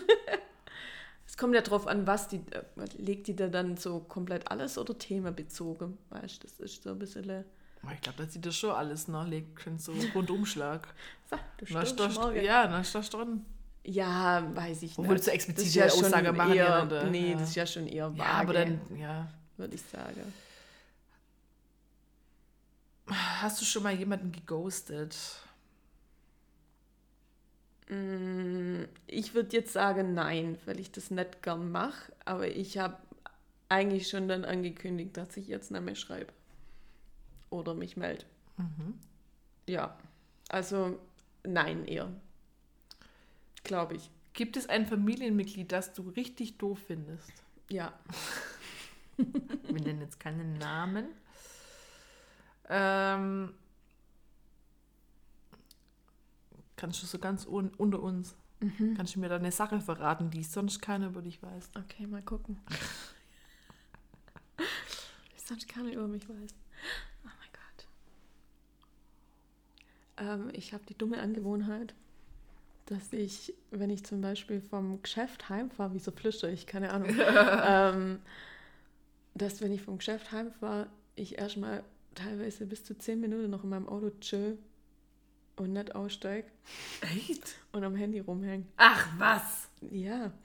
Es 1.25 1.39
kommt 1.39 1.55
ja 1.55 1.63
drauf 1.63 1.87
an, 1.87 2.07
was 2.07 2.29
die, 2.29 2.43
äh, 2.51 2.63
legt 2.99 3.27
die 3.27 3.35
da 3.35 3.49
dann 3.49 3.79
so 3.79 4.01
komplett 4.01 4.51
alles 4.51 4.77
oder 4.77 4.99
themenbezogen? 4.99 5.97
Weißt 6.11 6.43
du, 6.43 6.47
das 6.47 6.61
ist 6.61 6.83
so 6.83 6.91
ein 6.91 6.99
bisschen, 6.99 7.47
Ich 7.93 8.01
glaube, 8.01 8.23
dass 8.25 8.33
sie 8.33 8.41
das 8.41 8.57
schon 8.57 8.71
alles 8.71 9.09
nachlegt, 9.09 9.57
können 9.57 9.79
so 9.79 9.93
Rundumschlag. 10.15 10.87
so, 11.31 11.37
du 11.59 11.65
Na, 11.71 11.85
stirbst 11.85 11.93
stehst- 12.15 12.21
morgen. 12.21 12.45
ja, 12.45 12.67
dann 12.69 12.85
stehst 12.85 13.13
du 13.13 13.19
dran. 13.19 13.45
Ja, 13.85 14.49
weiß 14.55 14.83
ich 14.85 14.93
Obwohl 14.97 15.15
nicht. 15.15 15.25
so 15.25 15.31
Das 15.31 15.35
explizite 15.35 15.79
ja 15.81 15.87
Aussage 15.87 16.33
machen 16.33 16.53
eher, 16.55 16.89
ja 16.91 17.05
Nee, 17.11 17.33
ja. 17.33 17.39
das 17.39 17.49
ist 17.51 17.55
ja 17.57 17.67
schon 17.67 17.89
eher 17.89 18.11
vage, 18.17 18.19
Ja, 18.21 18.27
aber 18.41 18.53
dann, 18.53 18.81
ja. 18.97 19.29
würde 19.57 19.75
ich 19.75 19.83
sagen. 19.83 20.33
Hast 23.09 23.61
du 23.61 23.65
schon 23.65 23.83
mal 23.83 23.93
jemanden 23.95 24.31
geghostet? 24.31 25.17
Mm, 27.89 28.85
Ich 29.09 29.35
würde 29.35 29.57
jetzt 29.57 29.73
sagen 29.73 30.15
nein, 30.15 30.57
weil 30.65 30.79
ich 30.79 30.93
das 30.93 31.11
nicht 31.11 31.43
gern 31.43 31.71
mache, 31.73 32.13
aber 32.25 32.47
ich 32.49 32.79
habe 32.79 32.97
eigentlich 33.69 34.09
schon 34.09 34.29
dann 34.29 34.45
angekündigt, 34.45 35.17
dass 35.17 35.37
ich 35.37 35.49
jetzt 35.49 35.71
nicht 35.73 35.83
mehr 35.83 35.97
schreibe. 35.97 36.33
Oder 37.53 37.74
mich 37.74 37.97
melde. 37.97 38.24
Ja, 39.66 39.97
also 40.49 40.99
nein 41.45 41.85
eher. 41.85 42.11
Glaube 43.62 43.95
ich. 43.95 44.11
Gibt 44.33 44.57
es 44.57 44.69
ein 44.69 44.87
Familienmitglied, 44.87 45.70
das 45.70 45.93
du 45.93 46.09
richtig 46.11 46.57
doof 46.57 46.79
findest? 46.87 47.31
Ja. 47.69 47.93
Wir 49.19 49.81
nennen 49.81 50.01
jetzt 50.01 50.19
keinen 50.19 50.55
Namen. 50.55 51.09
Ähm, 52.70 53.53
kannst 56.77 57.03
du 57.03 57.07
so 57.07 57.19
ganz 57.19 57.45
un 57.45 57.69
unter 57.77 58.03
uns, 58.03 58.35
kannst 58.97 59.15
du 59.15 59.20
mir 59.20 59.29
da 59.29 59.37
eine 59.37 59.53
Sache 59.53 59.79
verraten, 59.81 60.31
die 60.31 60.43
sonst 60.43 60.81
keiner 60.81 61.09
über 61.09 61.20
dich 61.20 61.43
weiß? 61.43 61.70
Okay, 61.77 62.07
mal 62.07 62.23
gucken. 62.23 62.59
Sonst 65.45 65.69
keiner 65.69 65.93
über 65.93 66.09
mich 66.09 66.27
weiß. 66.29 66.55
Oh 67.24 67.29
mein 67.39 67.53
Gott. 67.53 67.87
Ähm, 70.23 70.51
ich 70.53 70.73
habe 70.73 70.85
die 70.89 70.97
dumme 70.97 71.19
Angewohnheit, 71.20 71.94
dass 72.86 73.12
ich, 73.12 73.55
wenn 73.70 73.90
ich 73.90 74.05
zum 74.05 74.20
Beispiel 74.20 74.61
vom 74.61 75.03
Geschäft 75.03 75.49
heimfahre, 75.49 75.94
wie 75.94 75.99
so 75.99 76.11
Flische, 76.12 76.51
ich 76.51 76.66
keine 76.66 76.93
Ahnung, 76.93 77.11
ähm, 77.66 78.19
dass 79.35 79.61
wenn 79.61 79.73
ich 79.73 79.82
vom 79.82 79.99
Geschäft 79.99 80.31
heimfahre, 80.32 80.89
ich 81.16 81.39
erstmal 81.39 81.82
teilweise 82.15 82.66
bis 82.66 82.85
zu 82.85 82.97
zehn 82.97 83.20
Minuten 83.20 83.51
noch 83.51 83.65
in 83.65 83.70
meinem 83.70 83.89
Auto 83.89 84.11
chill 84.20 84.59
und 85.57 85.73
nicht 85.73 85.94
aussteige 85.94 86.49
Echt? 87.03 87.57
und 87.73 87.85
am 87.85 87.97
Handy 87.97 88.20
rumhänge. 88.20 88.65
Ach 88.77 89.09
was! 89.19 89.69
Ja. 89.90 90.32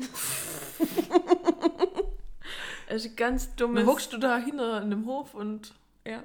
Es 2.89 3.03
ist 3.05 3.17
ganz 3.17 3.47
Dann 3.49 3.57
dummes. 3.57 3.85
hockst 3.85 4.13
du 4.13 4.17
da 4.17 4.37
hinter 4.37 4.81
in 4.81 4.89
dem 4.91 5.05
Hof 5.05 5.33
und. 5.33 5.73
Ja. 6.05 6.23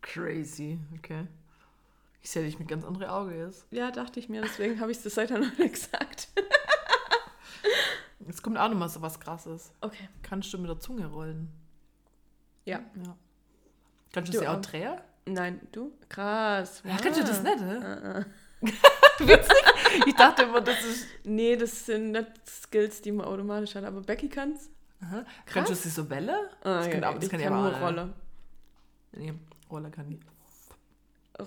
Crazy, 0.00 0.78
okay. 0.96 1.26
Ich 2.22 2.30
sehe 2.30 2.44
dich 2.44 2.58
mit 2.58 2.68
ganz 2.68 2.84
anderen 2.84 3.08
Augen 3.08 3.36
jetzt. 3.36 3.66
ja, 3.70 3.90
dachte 3.90 4.20
ich 4.20 4.28
mir, 4.28 4.42
deswegen 4.42 4.80
habe 4.80 4.92
ich 4.92 4.98
es 4.98 5.14
das 5.14 5.30
noch 5.30 5.58
nicht 5.58 5.74
gesagt. 5.74 6.28
Jetzt 8.26 8.42
kommt 8.42 8.56
auch 8.58 8.68
nochmal 8.68 8.88
so 8.88 9.02
was 9.02 9.18
krasses. 9.18 9.72
Okay. 9.80 10.08
Kannst 10.22 10.52
du 10.54 10.58
mit 10.58 10.70
der 10.70 10.78
Zunge 10.78 11.06
rollen? 11.06 11.50
Ja. 12.64 12.80
Ja. 13.04 13.16
Kannst 14.12 14.32
du 14.32 14.38
sie 14.38 14.46
auch 14.46 14.60
drehen? 14.60 15.00
Nein, 15.26 15.60
du? 15.72 15.92
Krass. 16.08 16.82
Ja, 16.84 16.96
kannst 16.96 17.20
du 17.20 17.24
das 17.24 17.42
nicht, 17.42 17.60
hä? 17.60 18.24
Witzig. 19.18 19.56
Ich 20.06 20.14
dachte 20.14 20.42
immer, 20.44 20.60
das 20.60 20.84
ist. 20.84 21.06
Nee, 21.24 21.56
das 21.56 21.86
sind 21.86 22.12
nicht 22.12 22.28
Skills, 22.48 23.00
die 23.02 23.12
man 23.12 23.26
automatisch 23.26 23.74
hat, 23.74 23.84
aber 23.84 24.00
Becky 24.00 24.28
kann's. 24.28 24.70
Aha. 25.00 25.24
Kannst 25.46 25.70
du 25.70 25.74
sie 25.74 25.88
so 25.88 26.08
Welle? 26.08 26.50
Ah, 26.62 26.78
das 26.78 26.90
kann, 26.90 27.04
aber 27.04 27.16
das 27.16 27.24
ich 27.24 27.30
kann, 27.30 27.42
aber 27.42 27.56
nur 27.56 27.68
auch, 27.68 27.72
ne? 27.72 27.84
Rolle. 27.84 28.12
Nee, 29.12 29.34
Roller 29.70 29.90
kann 29.90 30.10
ich. 30.12 30.20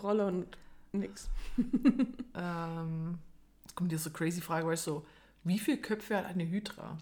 Rolle 0.02 0.28
und 0.28 0.58
nix. 1.00 1.30
Ähm, 2.38 3.18
jetzt 3.64 3.76
kommt 3.76 3.92
hier 3.92 4.00
so 4.00 4.10
crazy 4.10 4.42
Frage, 4.42 4.68
weißt 4.68 4.88
du, 4.88 4.92
so, 4.92 5.06
wie 5.46 5.58
viele 5.58 5.78
Köpfe 5.78 6.18
hat 6.18 6.26
eine 6.26 6.46
Hydra? 6.46 6.98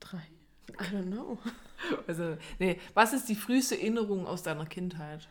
Drei. 0.00 0.22
I 0.80 0.94
don't 0.94 1.06
know. 1.06 1.38
Also, 2.06 2.36
nee, 2.58 2.78
was 2.94 3.12
ist 3.12 3.28
die 3.28 3.34
früheste 3.34 3.74
Erinnerung 3.74 4.26
aus 4.26 4.42
deiner 4.42 4.66
Kindheit? 4.66 5.28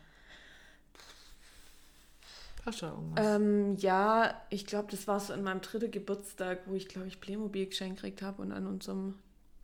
Hast 2.66 2.82
du 2.82 2.86
da 2.86 2.92
irgendwas? 2.92 3.26
Ähm, 3.26 3.76
ja, 3.76 4.42
ich 4.50 4.66
glaube, 4.66 4.90
das 4.90 5.08
war 5.08 5.20
so 5.20 5.32
an 5.32 5.42
meinem 5.42 5.62
dritten 5.62 5.90
Geburtstag, 5.90 6.60
wo 6.66 6.74
ich, 6.74 6.88
glaube 6.88 7.08
ich, 7.08 7.20
Playmobil 7.20 7.66
geschenkt 7.66 8.02
gekriegt 8.02 8.20
habe 8.20 8.42
und 8.42 8.52
an 8.52 8.66
unserem 8.66 9.14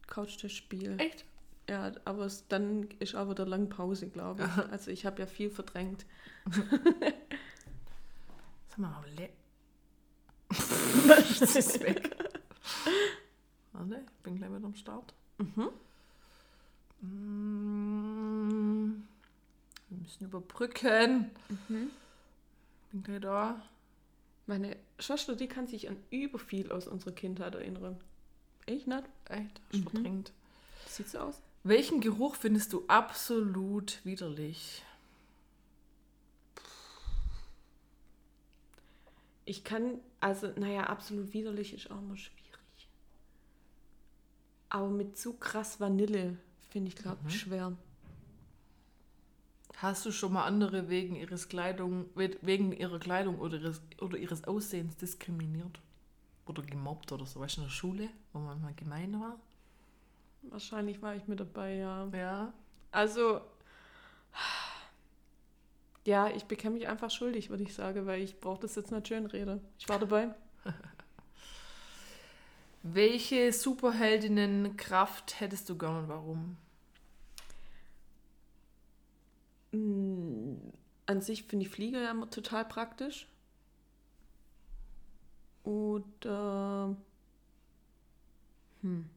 Couchtischspiel. 0.06 0.98
Echt? 0.98 1.25
Ja, 1.68 1.90
aber 2.04 2.26
es, 2.26 2.46
dann 2.48 2.88
ist 3.00 3.14
auch 3.16 3.28
wieder 3.28 3.44
lang 3.46 3.68
Pause, 3.68 4.08
glaube 4.08 4.44
ich. 4.44 4.50
Also 4.70 4.90
ich 4.90 5.04
habe 5.04 5.20
ja 5.20 5.26
viel 5.26 5.50
verdrängt. 5.50 6.06
Sag 8.68 8.78
mal, 8.78 9.04
le 9.16 9.30
das 10.48 11.56
ist 11.56 11.80
weg. 11.80 12.16
Warte, 13.72 13.96
ich 14.04 14.22
bin 14.22 14.36
gleich 14.36 14.50
wieder 14.50 14.64
am 14.64 14.76
Start. 14.76 15.12
Mhm. 15.38 15.70
Mm, 17.56 19.02
Wir 19.88 19.98
müssen 19.98 20.24
überbrücken. 20.24 21.30
Mhm. 21.68 21.90
Bin 22.92 23.02
gleich 23.02 23.20
da. 23.20 23.60
Meine 24.46 24.76
Schwester, 25.00 25.34
die 25.34 25.48
kann 25.48 25.66
sich 25.66 25.88
an 25.88 25.96
über 26.10 26.38
viel 26.38 26.70
aus 26.70 26.86
unserer 26.86 27.12
Kindheit 27.12 27.56
erinnern. 27.56 27.98
Ich 28.66 28.86
nicht? 28.86 29.02
Echt? 29.28 29.60
Mhm. 29.72 29.82
verdrängt. 29.82 30.32
Sieht 30.86 31.08
so 31.08 31.18
aus. 31.18 31.40
Welchen 31.68 32.00
Geruch 32.00 32.36
findest 32.36 32.72
du 32.72 32.84
absolut 32.86 33.98
widerlich? 34.04 34.84
Ich 39.44 39.64
kann, 39.64 39.98
also, 40.20 40.52
naja, 40.54 40.84
absolut 40.84 41.32
widerlich 41.32 41.74
ist 41.74 41.90
auch 41.90 41.98
immer 41.98 42.16
schwierig. 42.16 42.88
Aber 44.68 44.88
mit 44.88 45.18
zu 45.18 45.32
krass 45.32 45.80
Vanille 45.80 46.36
finde 46.70 46.88
ich, 46.90 46.94
glaube 46.94 47.18
ich, 47.26 47.40
schwer. 47.40 47.72
Hast 49.78 50.06
du 50.06 50.12
schon 50.12 50.34
mal 50.34 50.44
andere 50.44 50.88
wegen 50.88 51.16
ihres 51.16 51.48
Kleidung, 51.48 52.06
we- 52.14 52.38
wegen 52.42 52.70
ihrer 52.72 53.00
Kleidung 53.00 53.40
oder 53.40 53.56
ihres, 53.58 53.82
oder 54.00 54.16
ihres 54.16 54.44
Aussehens 54.44 54.96
diskriminiert? 54.98 55.80
Oder 56.46 56.62
gemobbt 56.62 57.10
oder 57.10 57.26
so, 57.26 57.40
weißt 57.40 57.56
du, 57.56 57.60
in 57.62 57.66
der 57.66 57.72
Schule, 57.72 58.08
wo 58.32 58.38
man 58.38 58.60
mal 58.60 58.74
gemein 58.74 59.20
war? 59.20 59.40
Wahrscheinlich 60.50 61.02
war 61.02 61.14
ich 61.14 61.26
mit 61.28 61.40
dabei, 61.40 61.74
ja. 61.74 62.08
Ja. 62.12 62.52
Also, 62.92 63.40
ja, 66.06 66.28
ich 66.30 66.44
bekenne 66.44 66.76
mich 66.76 66.88
einfach 66.88 67.10
schuldig, 67.10 67.50
würde 67.50 67.64
ich 67.64 67.74
sagen, 67.74 68.06
weil 68.06 68.22
ich 68.22 68.40
brauche 68.40 68.60
das 68.60 68.74
jetzt 68.76 68.92
nicht 68.92 69.08
schön 69.08 69.26
rede. 69.26 69.60
Ich 69.78 69.88
war 69.88 69.98
dabei. 69.98 70.34
Welche 72.82 73.52
Superheldinnenkraft 73.52 75.40
hättest 75.40 75.68
du 75.68 75.76
gern 75.76 75.96
und 76.04 76.08
warum? 76.08 76.56
Mm, 79.72 80.56
An 81.06 81.20
sich 81.20 81.44
finde 81.44 81.66
ich 81.66 81.70
Fliege 81.72 82.02
ja 82.02 82.14
total 82.26 82.64
praktisch. 82.64 83.26
Oder. 85.64 86.96
Hm. 88.82 89.08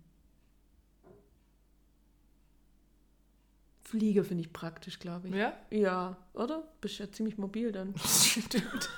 Fliege 3.90 4.24
finde 4.24 4.44
ich 4.44 4.54
praktisch, 4.54 5.00
glaube 5.00 5.30
ich. 5.30 5.34
Ja? 5.34 5.54
Ja, 5.72 6.16
oder? 6.34 6.64
Bist 6.80 7.00
ja 7.00 7.12
ziemlich 7.12 7.40
mobil 7.40 7.72
dann. 7.72 7.96
Stimmt. 8.06 8.90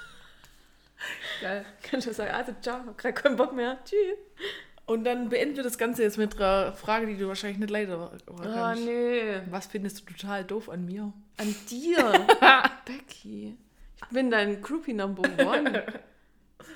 Geil. 1.39 1.65
Kannst 1.81 2.07
du 2.07 2.13
sagen, 2.13 2.31
also 2.31 2.53
ciao, 2.61 2.85
hab 2.85 2.97
gerade 2.97 3.13
keinen 3.13 3.37
Bock 3.37 3.55
mehr. 3.55 3.79
Tschüss. 3.85 4.17
Und 4.85 5.05
dann 5.05 5.29
beenden 5.29 5.55
wir 5.55 5.63
das 5.63 5.77
Ganze 5.77 6.03
jetzt 6.03 6.17
mit 6.17 6.35
einer 6.35 6.73
Frage, 6.73 7.07
die 7.07 7.15
du 7.15 7.29
wahrscheinlich 7.29 7.59
nicht 7.59 7.69
leider 7.69 8.11
Ah, 8.43 8.75
nee. 8.75 9.39
Was 9.49 9.67
findest 9.67 10.01
du 10.01 10.13
total 10.13 10.43
doof 10.43 10.67
an 10.67 10.85
mir? 10.85 11.13
An 11.37 11.55
dir, 11.69 12.27
Becky. 12.85 13.55
Ich 13.95 14.07
bin 14.09 14.29
dein 14.29 14.61
Groupie 14.61 14.93
Number 14.93 15.23
One. 15.45 15.85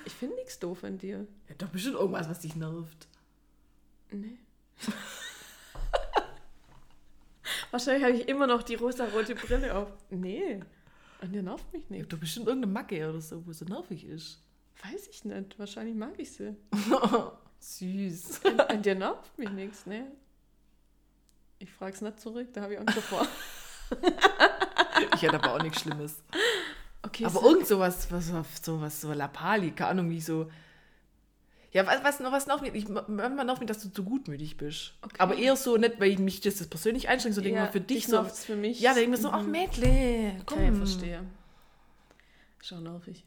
Ich 0.06 0.14
finde 0.14 0.36
nichts 0.36 0.58
doof 0.58 0.84
an 0.84 0.96
dir. 0.96 1.26
Ja, 1.50 1.54
doch 1.58 1.68
bestimmt 1.68 1.96
irgendwas, 1.96 2.30
was 2.30 2.40
dich 2.40 2.56
nervt. 2.56 3.08
Nee. 4.10 4.38
Wahrscheinlich 7.70 8.04
habe 8.04 8.14
ich 8.16 8.28
immer 8.28 8.46
noch 8.46 8.62
die 8.62 8.74
rosa-rote 8.76 9.34
Brille 9.34 9.74
auf. 9.74 9.88
Nee, 10.10 10.60
an 11.20 11.32
dir 11.32 11.42
nervt 11.42 11.72
mich 11.72 11.88
nicht. 11.90 12.12
doch 12.12 12.18
bestimmt 12.18 12.46
irgendeine 12.46 12.72
Macke 12.72 13.08
oder 13.08 13.20
so, 13.20 13.46
wo 13.46 13.52
so 13.52 13.64
nervig 13.64 14.04
ist. 14.06 14.42
Weiß 14.84 15.08
ich 15.08 15.24
nicht. 15.24 15.58
Wahrscheinlich 15.58 15.94
mag 15.94 16.12
ich 16.18 16.32
sie. 16.32 16.54
Süß. 17.60 18.40
An 18.68 18.82
dir 18.82 18.94
nervt 18.94 19.36
mich 19.38 19.50
nichts, 19.50 19.86
ne? 19.86 20.06
Ich 21.58 21.72
frag's 21.72 22.02
nicht 22.02 22.20
zurück, 22.20 22.48
da 22.52 22.62
habe 22.62 22.74
ich 22.74 22.80
Angst 22.80 22.96
davor. 22.96 23.26
Ich 25.14 25.22
hätte 25.22 25.36
aber 25.36 25.54
auch 25.54 25.62
nichts 25.62 25.80
Schlimmes. 25.82 26.22
Okay, 27.02 27.24
Aber 27.26 27.40
so- 27.40 27.48
irgend 27.50 27.66
sowas, 27.66 28.10
was, 28.10 28.32
sowas, 28.62 29.00
so 29.00 29.12
Lapali, 29.12 29.70
keine 29.72 29.90
Ahnung, 29.90 30.10
wie 30.10 30.20
so. 30.20 30.50
Ja, 31.76 31.86
was, 31.86 32.02
was 32.02 32.20
noch, 32.20 32.32
was 32.32 32.46
noch, 32.46 32.62
ich, 32.62 32.88
manchmal 32.88 33.44
noch 33.44 33.60
mit, 33.60 33.68
dass 33.68 33.82
du 33.82 33.90
zu 33.90 34.02
gutmütig 34.02 34.56
bist. 34.56 34.94
Okay. 35.02 35.16
Aber 35.18 35.36
eher 35.36 35.56
so 35.56 35.76
nicht, 35.76 36.00
weil 36.00 36.10
ich 36.10 36.18
mich 36.18 36.40
das, 36.40 36.56
das 36.56 36.68
persönlich 36.68 37.08
einschränke, 37.10 37.34
so 37.34 37.42
denke 37.42 37.58
ich 37.58 37.62
mal 37.66 37.70
für 37.70 37.80
dich 37.82 38.06
so. 38.06 38.24
für 38.24 38.56
mich. 38.56 38.80
Ja, 38.80 38.92
da 38.94 39.00
denke 39.00 39.14
ich 39.14 39.22
mir 39.22 39.22
so, 39.22 39.30
ach 39.30 39.42
Mhm. 39.42 39.50
Mädle, 39.50 40.36
komm. 40.46 40.58
Okay, 40.58 40.72
verstehe. 40.74 41.20
Schon 42.62 42.82
nervig. 42.84 43.26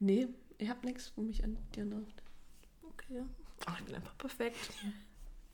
Nee, 0.00 0.28
ich 0.58 0.68
hab 0.68 0.84
nichts, 0.84 1.12
wo 1.16 1.22
mich 1.22 1.42
an 1.44 1.56
dir 1.74 1.86
nervt. 1.86 2.22
Okay. 2.90 3.22
Ach, 3.64 3.78
ich 3.78 3.86
bin 3.86 3.94
einfach 3.94 4.18
perfekt. 4.18 4.58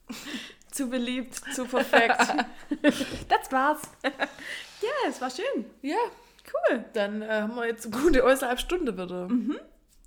Zu 0.73 0.89
beliebt, 0.89 1.41
zu 1.55 1.67
perfekt. 1.67 2.19
Das 3.29 3.53
war's. 3.53 3.83
ja, 4.03 4.91
es 5.09 5.21
war 5.21 5.31
schön. 5.31 5.65
Ja, 5.83 5.97
Cool. 6.53 6.85
dann 6.95 7.23
äh, 7.23 7.29
haben 7.43 7.55
wir 7.55 7.67
jetzt 7.67 7.87
eine 7.87 7.97
gute 8.03 8.25
äußerhalb 8.25 8.59
Stunde 8.59 8.93
wieder. 8.99 9.29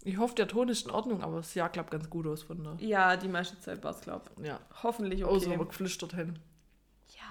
Ich 0.07 0.17
hoffe, 0.17 0.35
der 0.35 0.47
Ton 0.47 0.69
ist 0.69 0.85
in 0.85 0.91
Ordnung, 0.91 1.21
aber 1.23 1.37
das 1.37 1.53
Jahr 1.55 1.67
klappt 1.69 1.89
ganz 1.91 2.09
gut 2.09 2.27
aus 2.27 2.43
von 2.43 2.63
der. 2.63 2.75
Ja, 2.87 3.17
die 3.17 3.27
meiste 3.27 3.59
Zeit 3.59 3.83
war 3.83 3.91
es, 3.91 4.01
glaube 4.01 4.25
Ja, 4.41 4.59
ich. 4.71 4.83
Hoffentlich 4.83 5.25
okay. 5.25 5.33
außer 5.35 5.49
wir 5.49 5.57
geflüstert 5.65 6.13
hin. 6.13 6.37
ja, 7.09 7.23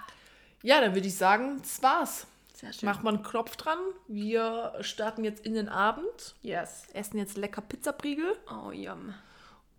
Ja, 0.61 0.81
dann 0.81 0.93
würde 0.93 1.07
ich 1.07 1.15
sagen, 1.15 1.57
das 1.61 1.81
war's. 1.81 2.27
sehr 2.53 2.73
schön. 2.73 2.87
Macht 2.89 3.01
mal 3.03 3.13
einen 3.15 3.23
Knopf 3.23 3.55
dran. 3.55 3.77
Wir 4.09 4.73
starten 4.81 5.23
jetzt 5.23 5.45
in 5.45 5.53
den 5.53 5.69
Abend. 5.69 6.35
Yes. 6.41 6.83
Essen 6.93 7.17
jetzt 7.17 7.37
lecker 7.37 7.61
Pizzapriegel. 7.61 8.35
Oh, 8.51 8.71
yum. 8.71 9.13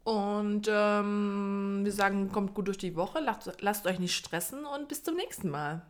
Und 0.04 0.66
ähm, 0.70 1.80
wir 1.82 1.92
sagen, 1.92 2.30
kommt 2.32 2.54
gut 2.54 2.68
durch 2.68 2.78
die 2.78 2.94
Woche, 2.96 3.18
lasst, 3.20 3.50
lasst 3.60 3.86
euch 3.86 3.98
nicht 3.98 4.14
stressen 4.14 4.64
und 4.64 4.88
bis 4.88 5.02
zum 5.02 5.16
nächsten 5.16 5.50
Mal. 5.50 5.82